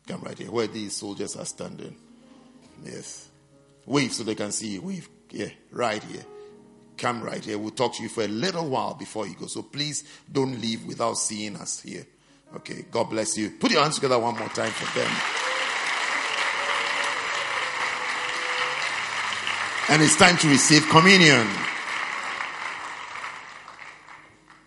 Come 0.07 0.21
right 0.21 0.37
here, 0.37 0.49
where 0.49 0.67
these 0.67 0.95
soldiers 0.95 1.35
are 1.35 1.45
standing. 1.45 1.95
Yes. 2.85 3.27
Wave 3.85 4.13
so 4.13 4.23
they 4.23 4.35
can 4.35 4.53
see 4.53 4.75
you. 4.75 4.81
Wave. 4.81 5.09
Yeah, 5.29 5.49
right 5.71 6.01
here 6.01 6.23
come 6.99 7.23
right 7.23 7.43
here. 7.43 7.57
We'll 7.57 7.71
talk 7.71 7.95
to 7.95 8.03
you 8.03 8.09
for 8.09 8.23
a 8.23 8.27
little 8.27 8.69
while 8.69 8.93
before 8.93 9.25
you 9.25 9.35
go. 9.35 9.47
So 9.47 9.63
please 9.63 10.03
don't 10.31 10.61
leave 10.61 10.85
without 10.85 11.15
seeing 11.15 11.55
us 11.55 11.81
here. 11.81 12.05
Okay, 12.57 12.85
God 12.91 13.05
bless 13.05 13.37
you. 13.37 13.51
Put 13.51 13.71
your 13.71 13.81
hands 13.81 13.95
together 13.95 14.19
one 14.19 14.37
more 14.37 14.49
time 14.49 14.71
for 14.71 14.99
them. 14.99 15.11
And 19.91 20.03
it's 20.03 20.15
time 20.17 20.37
to 20.37 20.47
receive 20.49 20.87
communion. 20.89 21.47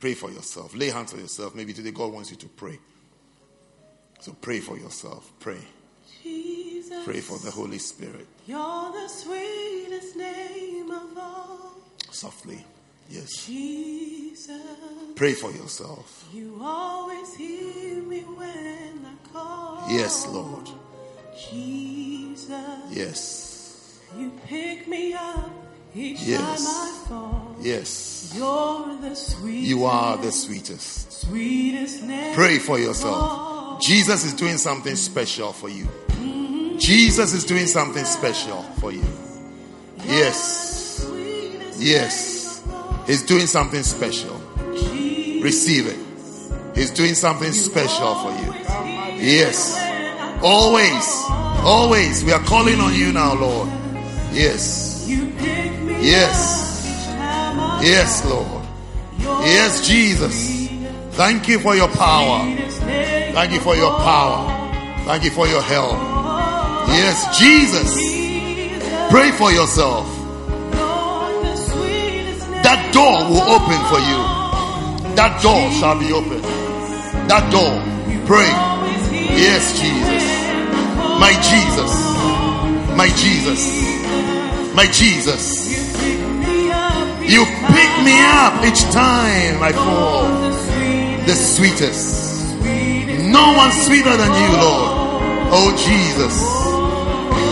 Pray 0.00 0.14
for 0.14 0.30
yourself. 0.30 0.74
Lay 0.74 0.90
hands 0.90 1.12
on 1.12 1.20
yourself. 1.20 1.54
Maybe 1.54 1.72
today 1.72 1.92
God 1.92 2.12
wants 2.12 2.30
you 2.32 2.36
to 2.38 2.48
pray. 2.48 2.78
So 4.20 4.32
pray 4.32 4.58
for 4.60 4.76
yourself. 4.76 5.32
Pray. 5.38 5.60
Jesus, 6.22 7.04
pray 7.04 7.20
for 7.20 7.38
the 7.38 7.50
Holy 7.50 7.78
Spirit. 7.78 8.26
You're 8.46 8.92
the 8.92 9.08
sweetest 9.08 10.16
name 10.16 10.90
of 10.90 11.16
all 11.16 11.71
softly. 12.14 12.64
Yes. 13.10 13.46
Jesus, 13.46 14.60
Pray 15.16 15.34
for 15.34 15.50
yourself. 15.52 16.24
You 16.32 16.58
always 16.62 17.34
hear 17.34 18.02
me 18.02 18.20
when 18.20 19.04
I 19.04 19.28
call. 19.32 19.84
Yes, 19.90 20.26
Lord. 20.28 20.68
Jesus. 21.50 22.50
Yes. 22.90 23.98
You 24.18 24.32
pick 24.46 24.88
me 24.88 25.14
up 25.14 25.50
each 25.94 26.20
Yes. 26.22 26.40
time 26.40 26.66
I 26.66 27.08
fall. 27.08 27.56
Yes. 27.60 28.32
You're 28.34 28.96
the 29.00 29.14
sweetest. 29.14 29.68
You 29.68 29.84
are 29.84 30.16
the 30.16 30.32
sweetest. 30.32 31.12
sweetest 31.12 32.02
name. 32.04 32.34
Pray 32.34 32.58
for 32.58 32.78
yourself. 32.78 33.80
Jesus 33.82 34.24
is 34.24 34.32
doing 34.34 34.58
something 34.58 34.96
special 34.96 35.52
for 35.52 35.68
you. 35.68 35.84
Mm-hmm. 36.08 36.78
Jesus 36.78 37.34
is 37.34 37.44
doing 37.44 37.66
something 37.66 38.04
special 38.04 38.62
for 38.80 38.92
you. 38.92 39.04
Yes. 40.06 40.81
Yes. 41.82 42.62
He's 43.06 43.22
doing 43.22 43.46
something 43.46 43.82
special. 43.82 44.40
Receive 45.42 45.88
it. 45.88 45.98
He's 46.76 46.90
doing 46.90 47.14
something 47.14 47.52
special 47.52 48.14
for 48.14 48.30
you. 48.30 48.54
Yes. 49.18 49.76
Always. 50.42 51.04
Always. 51.64 52.24
We 52.24 52.32
are 52.32 52.42
calling 52.44 52.80
on 52.80 52.94
you 52.94 53.12
now, 53.12 53.34
Lord. 53.34 53.68
Yes. 54.32 55.06
Yes. 55.08 56.86
Yes, 57.82 58.24
Lord. 58.24 58.64
Yes, 59.44 59.86
Jesus. 59.86 60.68
Thank 61.16 61.48
you 61.48 61.58
for 61.58 61.74
your 61.74 61.88
power. 61.88 62.44
Thank 63.34 63.52
you 63.52 63.60
for 63.60 63.74
your 63.74 63.90
power. 63.98 64.46
Thank 65.04 65.24
you 65.24 65.30
for 65.30 65.48
your 65.48 65.62
help. 65.62 65.98
Yes, 66.88 67.38
Jesus. 67.38 67.92
Pray 69.10 69.32
for 69.32 69.50
yourself. 69.50 70.11
Door 72.92 73.30
will 73.30 73.46
open 73.56 73.80
for 73.88 74.00
you. 74.00 74.20
That 75.16 75.40
door 75.42 75.70
shall 75.72 75.98
be 75.98 76.12
open. 76.12 76.42
That 77.28 77.48
door. 77.50 77.80
Pray. 78.26 78.52
Yes, 79.32 79.80
Jesus. 79.80 80.24
My 81.18 81.32
Jesus. 81.40 81.92
My 82.96 83.08
Jesus. 83.16 83.62
My 84.74 84.86
Jesus. 84.92 85.72
You 87.24 87.44
pick 87.72 87.92
me 88.04 88.16
up 88.44 88.60
each 88.64 88.82
time 88.92 89.62
I 89.62 89.72
fall. 89.72 90.28
The 91.24 91.34
sweetest. 91.34 92.60
No 93.32 93.54
one 93.56 93.72
sweeter 93.72 94.16
than 94.16 94.32
you, 94.36 94.50
Lord. 94.60 94.90
Oh, 95.54 95.72
Jesus. 95.80 96.44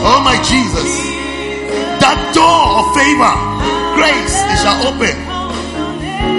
Oh, 0.04 0.20
my 0.24 0.36
Jesus. 0.44 0.90
That 2.00 2.18
door 2.36 2.80
of 2.80 2.92
favor, 2.92 3.34
grace, 3.96 4.36
it 4.52 4.58
shall 4.60 4.80
open. 4.88 5.29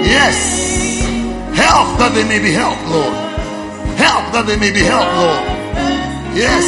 Yes. 0.04 1.04
Help 1.54 1.98
that 1.98 2.12
they 2.14 2.24
may 2.24 2.38
be 2.38 2.52
helped, 2.52 2.82
Lord. 2.88 3.14
Help 3.96 4.32
that 4.32 4.44
they 4.46 4.56
may 4.56 4.72
be 4.72 4.80
helped, 4.80 5.14
Lord. 5.14 5.42
Yes. 6.34 6.66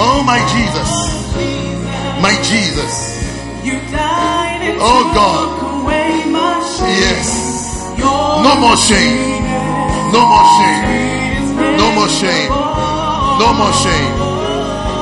Oh, 0.00 0.22
my 0.24 0.40
Jesus. 0.54 0.90
My 2.22 2.34
Jesus. 2.42 3.18
Oh, 4.80 5.02
God. 5.14 5.58
Yes. 6.88 7.94
No 7.98 8.54
more 8.58 8.76
shame. 8.76 9.42
No 10.12 10.22
more 10.24 10.46
shame. 10.56 10.84
No 11.76 11.92
more 11.92 12.08
shame. 12.08 12.48
No 13.38 13.48
more 13.54 13.72
shame. 13.72 14.12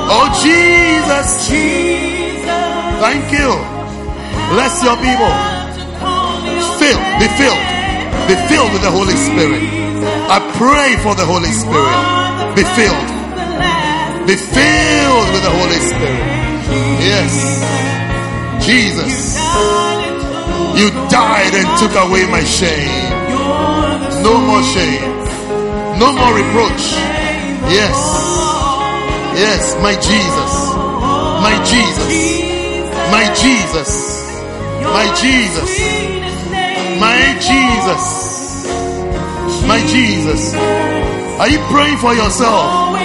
Oh, 0.08 0.26
Jesus. 0.42 1.48
Jesus. 1.48 3.00
Thank 3.00 3.30
you. 3.32 3.52
Bless 4.50 4.82
your 4.82 4.96
people. 4.96 5.55
Fill, 6.86 7.02
be 7.18 7.26
filled. 7.34 7.66
Be 8.30 8.36
filled 8.46 8.70
with 8.72 8.82
the 8.82 8.92
Holy 8.94 9.18
Spirit. 9.18 9.58
I 10.30 10.38
pray 10.54 10.94
for 11.02 11.18
the 11.18 11.26
Holy 11.26 11.50
Spirit. 11.50 11.98
Be 12.54 12.62
filled. 12.78 13.10
Be 14.22 14.38
filled 14.38 15.28
with 15.34 15.42
the 15.42 15.50
Holy 15.50 15.82
Spirit. 15.82 16.26
Yes. 17.02 17.32
Jesus. 18.62 19.34
You 20.78 20.94
died 21.10 21.58
and 21.58 21.66
took 21.82 21.90
away 22.06 22.22
my 22.30 22.44
shame. 22.44 23.10
No 24.22 24.38
more 24.38 24.62
shame. 24.62 25.10
No 25.98 26.14
more 26.14 26.38
reproach. 26.38 26.94
Yes. 27.66 27.98
Yes, 29.34 29.74
my 29.82 29.94
Jesus. 29.98 30.52
My 31.42 31.58
Jesus. 31.66 32.14
My 33.10 33.26
Jesus. 33.34 33.90
My 34.86 35.06
Jesus. 35.18 36.25
My 36.98 37.36
Jesus. 37.40 38.04
My 39.66 39.80
Jesus. 39.86 40.54
Are 41.40 41.48
you 41.48 41.58
praying 41.68 41.98
for 41.98 42.14
yourself? 42.14 42.96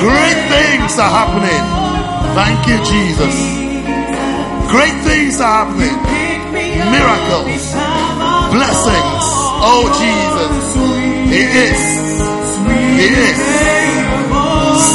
Great 0.00 0.40
things 0.50 0.98
are 0.98 1.12
happening. 1.12 1.62
Thank 2.34 2.66
you, 2.66 2.78
Jesus. 2.82 3.34
Great 4.70 4.96
things 5.04 5.40
are 5.40 5.66
happening. 5.66 5.96
Miracles, 6.90 7.74
blessings. 8.50 9.24
Oh, 9.62 9.86
Jesus. 10.00 10.74
He 11.30 11.42
is. 11.68 11.82
He 12.98 13.06
is. 13.28 13.40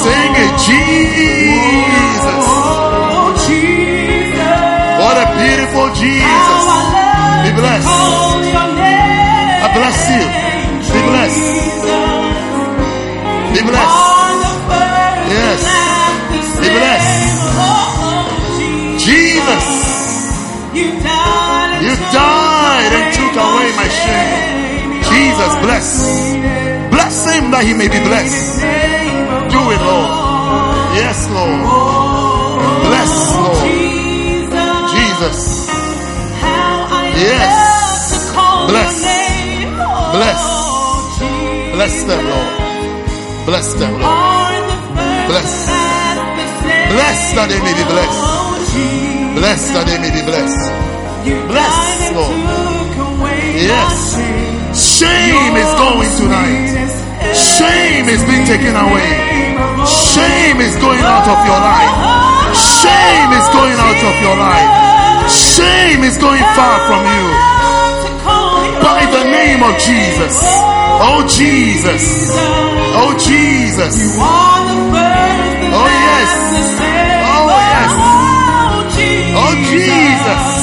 Sing 0.04 0.32
it, 0.44 0.54
Jesus. 0.68 2.46
What 5.00 5.16
a 5.16 5.28
beautiful 5.40 5.88
Jesus. 5.94 6.65
Blessed. 7.56 7.88
I 9.64 9.68
bless 9.74 10.00
you. 10.12 10.24
Be 10.92 11.00
blessed. 11.12 11.46
Be 13.54 13.62
blessed. 13.64 14.00
Yes. 15.32 15.62
Be 16.60 16.68
blessed. 16.76 17.26
Jesus. 19.06 19.68
You 20.76 21.96
died 22.12 22.92
and 22.98 23.08
took 23.16 23.36
away 23.40 23.70
my 23.80 23.88
shame. 23.88 25.04
Jesus, 25.10 25.54
bless. 25.64 25.88
Bless 26.92 27.16
him 27.32 27.52
that 27.52 27.64
he 27.64 27.74
may 27.74 27.88
be 27.88 28.00
blessed. 28.00 28.62
Do 29.52 29.62
it, 29.72 29.82
Lord. 29.88 30.10
Yes, 31.00 31.30
Lord. 31.32 31.62
Bless, 32.88 33.12
Lord. 33.36 33.64
Jesus. 34.92 35.55
Yes. 37.26 38.32
Bless. 38.70 38.96
Bless. 40.14 40.44
Bless 41.74 41.96
them, 42.06 42.24
Lord. 42.30 42.52
Bless 43.46 43.74
them, 43.74 43.94
Lord. 44.00 44.66
Bless. 45.30 45.52
Bless 46.94 47.22
that 47.36 47.48
they 47.50 47.60
may 47.66 47.74
be 47.74 47.86
blessed. 47.90 48.22
Bless 49.36 49.62
that 49.74 49.86
they 49.90 49.98
may 50.00 50.12
be 50.14 50.22
blessed. 50.22 50.70
Bless, 51.50 51.78
Lord. 52.14 52.38
Yes. 53.58 54.22
Shame 54.76 55.56
is 55.58 55.72
going 55.82 56.12
tonight. 56.22 56.78
Shame 57.34 58.08
is 58.08 58.22
being 58.30 58.46
taken 58.46 58.76
away. 58.78 59.10
Shame 59.86 60.62
is 60.62 60.76
going 60.78 61.02
out 61.02 61.26
of 61.26 61.40
your 61.44 61.60
life. 61.60 61.96
Shame 62.54 63.32
is 63.34 63.48
going 63.50 63.78
out 63.82 64.02
of 64.10 64.16
your 64.22 64.38
life. 64.38 64.95
Shame 65.56 66.04
is 66.04 66.18
going 66.18 66.44
far 66.58 66.78
from 66.88 67.04
you. 67.16 67.26
By 68.84 69.02
the 69.08 69.24
name 69.24 69.64
of 69.64 69.74
Jesus. 69.80 70.36
Oh 71.08 71.24
Jesus. 71.32 72.04
Oh 73.00 73.16
Jesus. 73.16 73.96
Oh 75.80 75.88
yes. 76.08 76.32
Oh 77.32 77.48
yes. 77.72 77.92
Oh 79.40 79.54
Jesus. 79.70 80.44
Oh, 80.48 80.55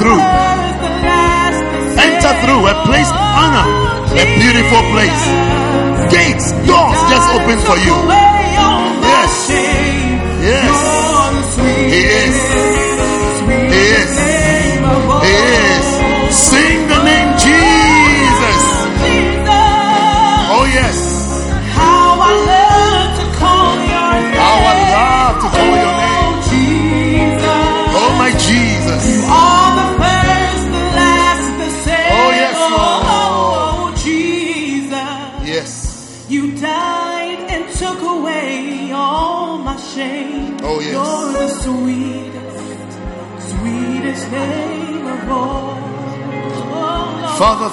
through. 0.00 0.20
Enter 2.00 2.32
through 2.42 2.62
a 2.72 2.74
place 2.88 3.10
of 3.12 3.20
honor. 3.20 3.66
A 4.16 4.24
beautiful 4.40 4.82
place. 4.96 5.22
Gates, 6.08 6.52
doors 6.66 7.00
just 7.12 7.28
open 7.36 7.58
for 7.68 7.76
you. 7.84 7.94
Yes. 9.04 9.32
Yes. 10.40 10.78
He 11.92 12.00
is. 12.24 12.59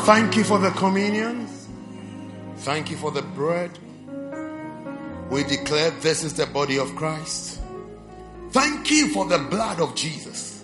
Thank 0.07 0.37
you 0.37 0.43
for 0.45 0.57
the 0.57 0.69
communion. 0.71 1.45
Thank 2.59 2.89
you 2.89 2.95
for 2.95 3.11
the 3.11 3.21
bread. 3.21 3.77
We 5.29 5.43
declare 5.43 5.91
this 5.91 6.23
is 6.23 6.33
the 6.33 6.45
body 6.45 6.79
of 6.79 6.95
Christ. 6.95 7.59
Thank 8.51 8.89
you 8.89 9.09
for 9.09 9.25
the 9.25 9.37
blood 9.37 9.81
of 9.81 9.95
Jesus 9.95 10.63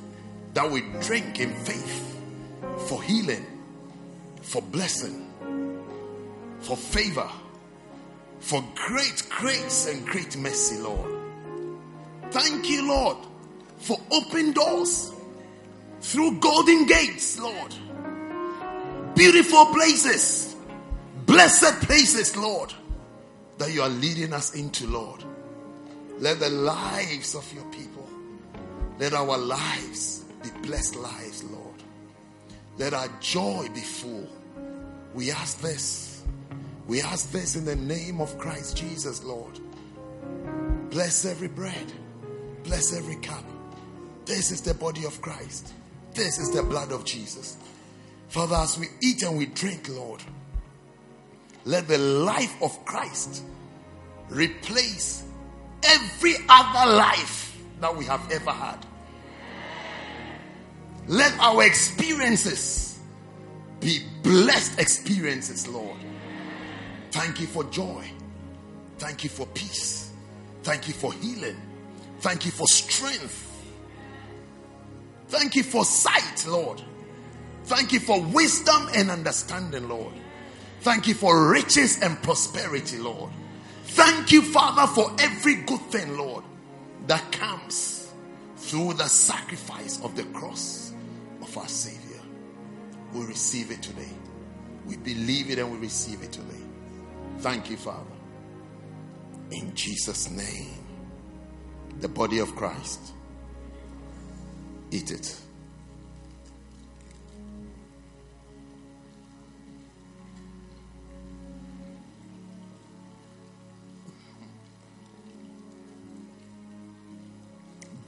that 0.53 0.71
we 0.71 0.83
drink 1.01 1.41
in 1.41 1.53
faith 1.55 2.21
for 2.87 3.03
healing, 3.03 3.45
for 4.41 4.61
blessing, 4.61 5.27
for 6.61 6.77
favor, 6.77 7.29
for 8.39 8.63
great 8.75 9.23
grace 9.29 9.89
and 9.89 10.07
great 10.07 10.37
mercy, 10.37 10.77
Lord. 10.77 11.19
Thank 12.31 12.69
you, 12.69 12.87
Lord, 12.87 13.17
for 13.79 13.97
open 14.09 14.53
doors 14.53 15.11
through 15.99 16.39
golden 16.39 16.85
gates, 16.85 17.37
Lord 17.37 17.75
beautiful 19.15 19.65
places, 19.67 20.55
blessed 21.25 21.81
places, 21.85 22.35
Lord, 22.35 22.73
that 23.57 23.71
you 23.71 23.81
are 23.81 23.89
leading 23.89 24.33
us 24.33 24.55
into, 24.55 24.87
Lord. 24.87 25.23
Let 26.19 26.39
the 26.39 26.49
lives 26.49 27.35
of 27.35 27.51
your 27.53 27.65
people, 27.65 28.07
let 28.99 29.13
our 29.13 29.37
lives 29.37 30.25
be 30.41 30.49
blessed 30.61 30.95
lives, 30.95 31.43
Lord. 31.43 31.63
Let 32.77 32.93
our 32.93 33.07
joy 33.19 33.67
be 33.73 33.81
full. 33.81 34.27
We 35.13 35.31
ask 35.31 35.59
this. 35.59 36.23
We 36.87 37.01
ask 37.01 37.31
this 37.31 37.55
in 37.55 37.65
the 37.65 37.75
name 37.75 38.19
of 38.19 38.37
Christ 38.37 38.75
Jesus, 38.77 39.23
Lord. 39.23 39.59
Bless 40.89 41.25
every 41.25 41.47
bread, 41.47 41.91
bless 42.63 42.95
every 42.95 43.15
cup. 43.17 43.43
This 44.25 44.51
is 44.51 44.61
the 44.61 44.73
body 44.73 45.05
of 45.05 45.21
Christ. 45.21 45.73
This 46.13 46.37
is 46.37 46.51
the 46.51 46.63
blood 46.63 46.91
of 46.91 47.03
Jesus. 47.05 47.57
Father, 48.33 48.55
as 48.55 48.79
we 48.79 48.87
eat 48.99 49.21
and 49.21 49.37
we 49.37 49.45
drink, 49.45 49.87
Lord, 49.89 50.23
let 51.65 51.87
the 51.87 51.99
life 51.99 52.59
of 52.63 52.83
Christ 52.83 53.43
replace 54.27 55.23
every 55.83 56.33
other 56.49 56.91
life 56.93 57.55
that 57.79 57.95
we 57.95 58.05
have 58.05 58.31
ever 58.31 58.49
had. 58.49 58.83
Let 61.07 61.39
our 61.39 61.63
experiences 61.63 62.97
be 63.79 63.99
blessed 64.23 64.79
experiences, 64.79 65.67
Lord. 65.67 65.99
Thank 67.11 67.39
you 67.39 67.45
for 67.45 67.65
joy. 67.65 68.03
Thank 68.97 69.23
you 69.23 69.29
for 69.29 69.45
peace. 69.45 70.11
Thank 70.63 70.87
you 70.87 70.95
for 70.95 71.13
healing. 71.13 71.57
Thank 72.21 72.45
you 72.45 72.51
for 72.51 72.65
strength. 72.65 73.63
Thank 75.27 75.55
you 75.55 75.61
for 75.61 75.85
sight, 75.85 76.47
Lord. 76.47 76.81
Thank 77.65 77.93
you 77.93 77.99
for 77.99 78.21
wisdom 78.21 78.89
and 78.95 79.09
understanding, 79.09 79.87
Lord. 79.87 80.13
Thank 80.81 81.07
you 81.07 81.13
for 81.13 81.49
riches 81.49 82.01
and 82.01 82.21
prosperity, 82.21 82.97
Lord. 82.97 83.31
Thank 83.85 84.31
you, 84.31 84.41
Father, 84.41 84.85
for 84.87 85.15
every 85.19 85.55
good 85.55 85.79
thing, 85.81 86.17
Lord, 86.17 86.43
that 87.07 87.31
comes 87.31 88.11
through 88.57 88.93
the 88.95 89.07
sacrifice 89.07 90.01
of 90.03 90.15
the 90.15 90.23
cross 90.25 90.93
of 91.41 91.57
our 91.57 91.67
Savior. 91.67 92.19
We 93.13 93.25
receive 93.25 93.71
it 93.71 93.81
today. 93.81 94.11
We 94.85 94.97
believe 94.97 95.51
it 95.51 95.59
and 95.59 95.71
we 95.71 95.77
receive 95.77 96.21
it 96.23 96.31
today. 96.31 96.63
Thank 97.39 97.69
you, 97.69 97.77
Father. 97.77 98.03
In 99.51 99.73
Jesus' 99.75 100.29
name, 100.31 100.73
the 101.99 102.09
body 102.09 102.39
of 102.39 102.55
Christ. 102.55 103.13
Eat 104.91 105.11
it. 105.11 105.37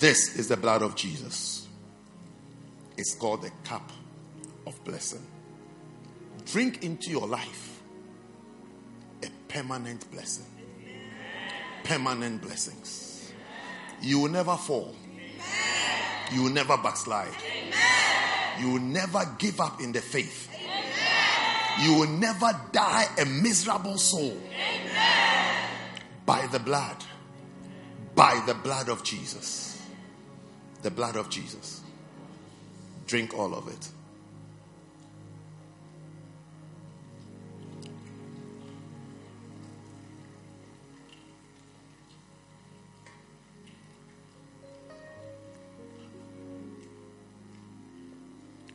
This 0.05 0.35
is 0.35 0.49
the 0.49 0.57
blood 0.57 0.83
of 0.83 0.95
Jesus. 0.95 1.67
It's 2.95 3.15
called 3.15 3.41
the 3.41 3.49
cup 3.63 3.91
of 4.67 4.83
blessing. 4.83 5.25
Drink 6.45 6.83
into 6.83 7.09
your 7.09 7.25
life 7.25 7.81
a 9.23 9.27
permanent 9.47 10.11
blessing. 10.11 10.45
Permanent 11.83 12.39
blessings. 12.43 13.33
You 13.99 14.19
will 14.19 14.29
never 14.29 14.55
fall. 14.55 14.95
You 16.31 16.43
will 16.43 16.53
never 16.53 16.77
backslide. 16.77 17.33
You 18.59 18.73
will 18.73 18.81
never 18.81 19.25
give 19.39 19.59
up 19.59 19.81
in 19.81 19.91
the 19.91 20.01
faith. 20.01 20.51
You 21.81 21.95
will 21.95 22.09
never 22.09 22.51
die 22.71 23.07
a 23.19 23.25
miserable 23.25 23.97
soul. 23.97 24.39
By 26.27 26.45
the 26.51 26.59
blood. 26.59 27.03
By 28.13 28.43
the 28.45 28.53
blood 28.53 28.89
of 28.89 29.03
Jesus 29.03 29.74
the 30.85 30.91
blood 30.91 31.15
of 31.15 31.31
Jesus. 31.31 31.81
Drink 33.07 33.33
all 33.35 33.55
of 33.55 33.67
it. 33.67 33.87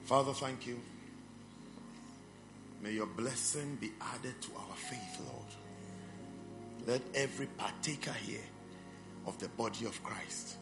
Father, 0.03 0.33
thank 0.33 0.67
you. 0.67 0.81
May 2.83 2.91
your 2.91 3.07
blessing 3.07 3.77
be 3.81 3.93
added 4.01 4.35
to 4.43 4.49
our 4.57 4.75
faith, 4.75 5.21
Lord. 5.21 6.89
Let 6.89 7.03
every 7.15 7.47
partaker 7.47 8.15
here 8.15 8.41
of 9.29 9.39
the 9.39 9.49
body 9.51 9.85
of 9.85 10.03
Christ 10.03 10.57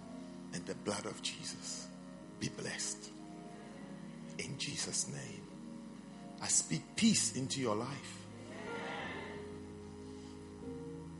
and 0.54 0.64
the 0.66 0.74
blood 0.76 1.06
of 1.06 1.22
Jesus 1.22 1.88
be 2.40 2.48
blessed. 2.48 3.10
In 4.38 4.56
Jesus' 4.58 5.08
name. 5.08 5.42
I 6.40 6.46
speak 6.46 6.82
peace 6.96 7.36
into 7.36 7.60
your 7.60 7.74
life. 7.74 8.26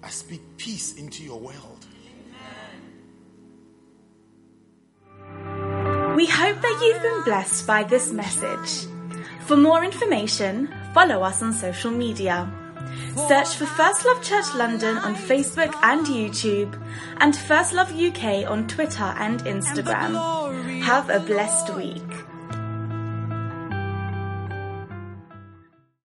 I 0.02 0.10
speak 0.10 0.40
peace 0.57 0.94
into 0.94 1.24
your 1.24 1.40
world. 1.40 1.86
We 6.16 6.26
hope 6.26 6.60
that 6.60 6.81
you've 6.82 7.02
been 7.02 7.24
blessed 7.24 7.66
by 7.66 7.84
this 7.84 8.12
message. 8.12 8.89
For 9.47 9.57
more 9.57 9.84
information, 9.84 10.68
follow 10.94 11.23
us 11.23 11.42
on 11.42 11.52
social 11.52 11.90
media. 11.90 12.48
Search 13.28 13.57
for 13.57 13.67
First 13.67 14.05
Love 14.05 14.23
Church 14.23 14.55
London 14.55 14.97
on 14.99 15.15
Facebook 15.15 15.75
and 15.83 16.07
YouTube, 16.07 16.81
and 17.18 17.36
First 17.36 17.73
Love 17.73 17.92
UK 17.92 18.49
on 18.49 18.67
Twitter 18.68 19.15
and 19.18 19.41
Instagram. 19.44 20.83
Have 20.83 21.10
a 21.10 21.20
blessed 21.20 21.75
week. 21.75 22.27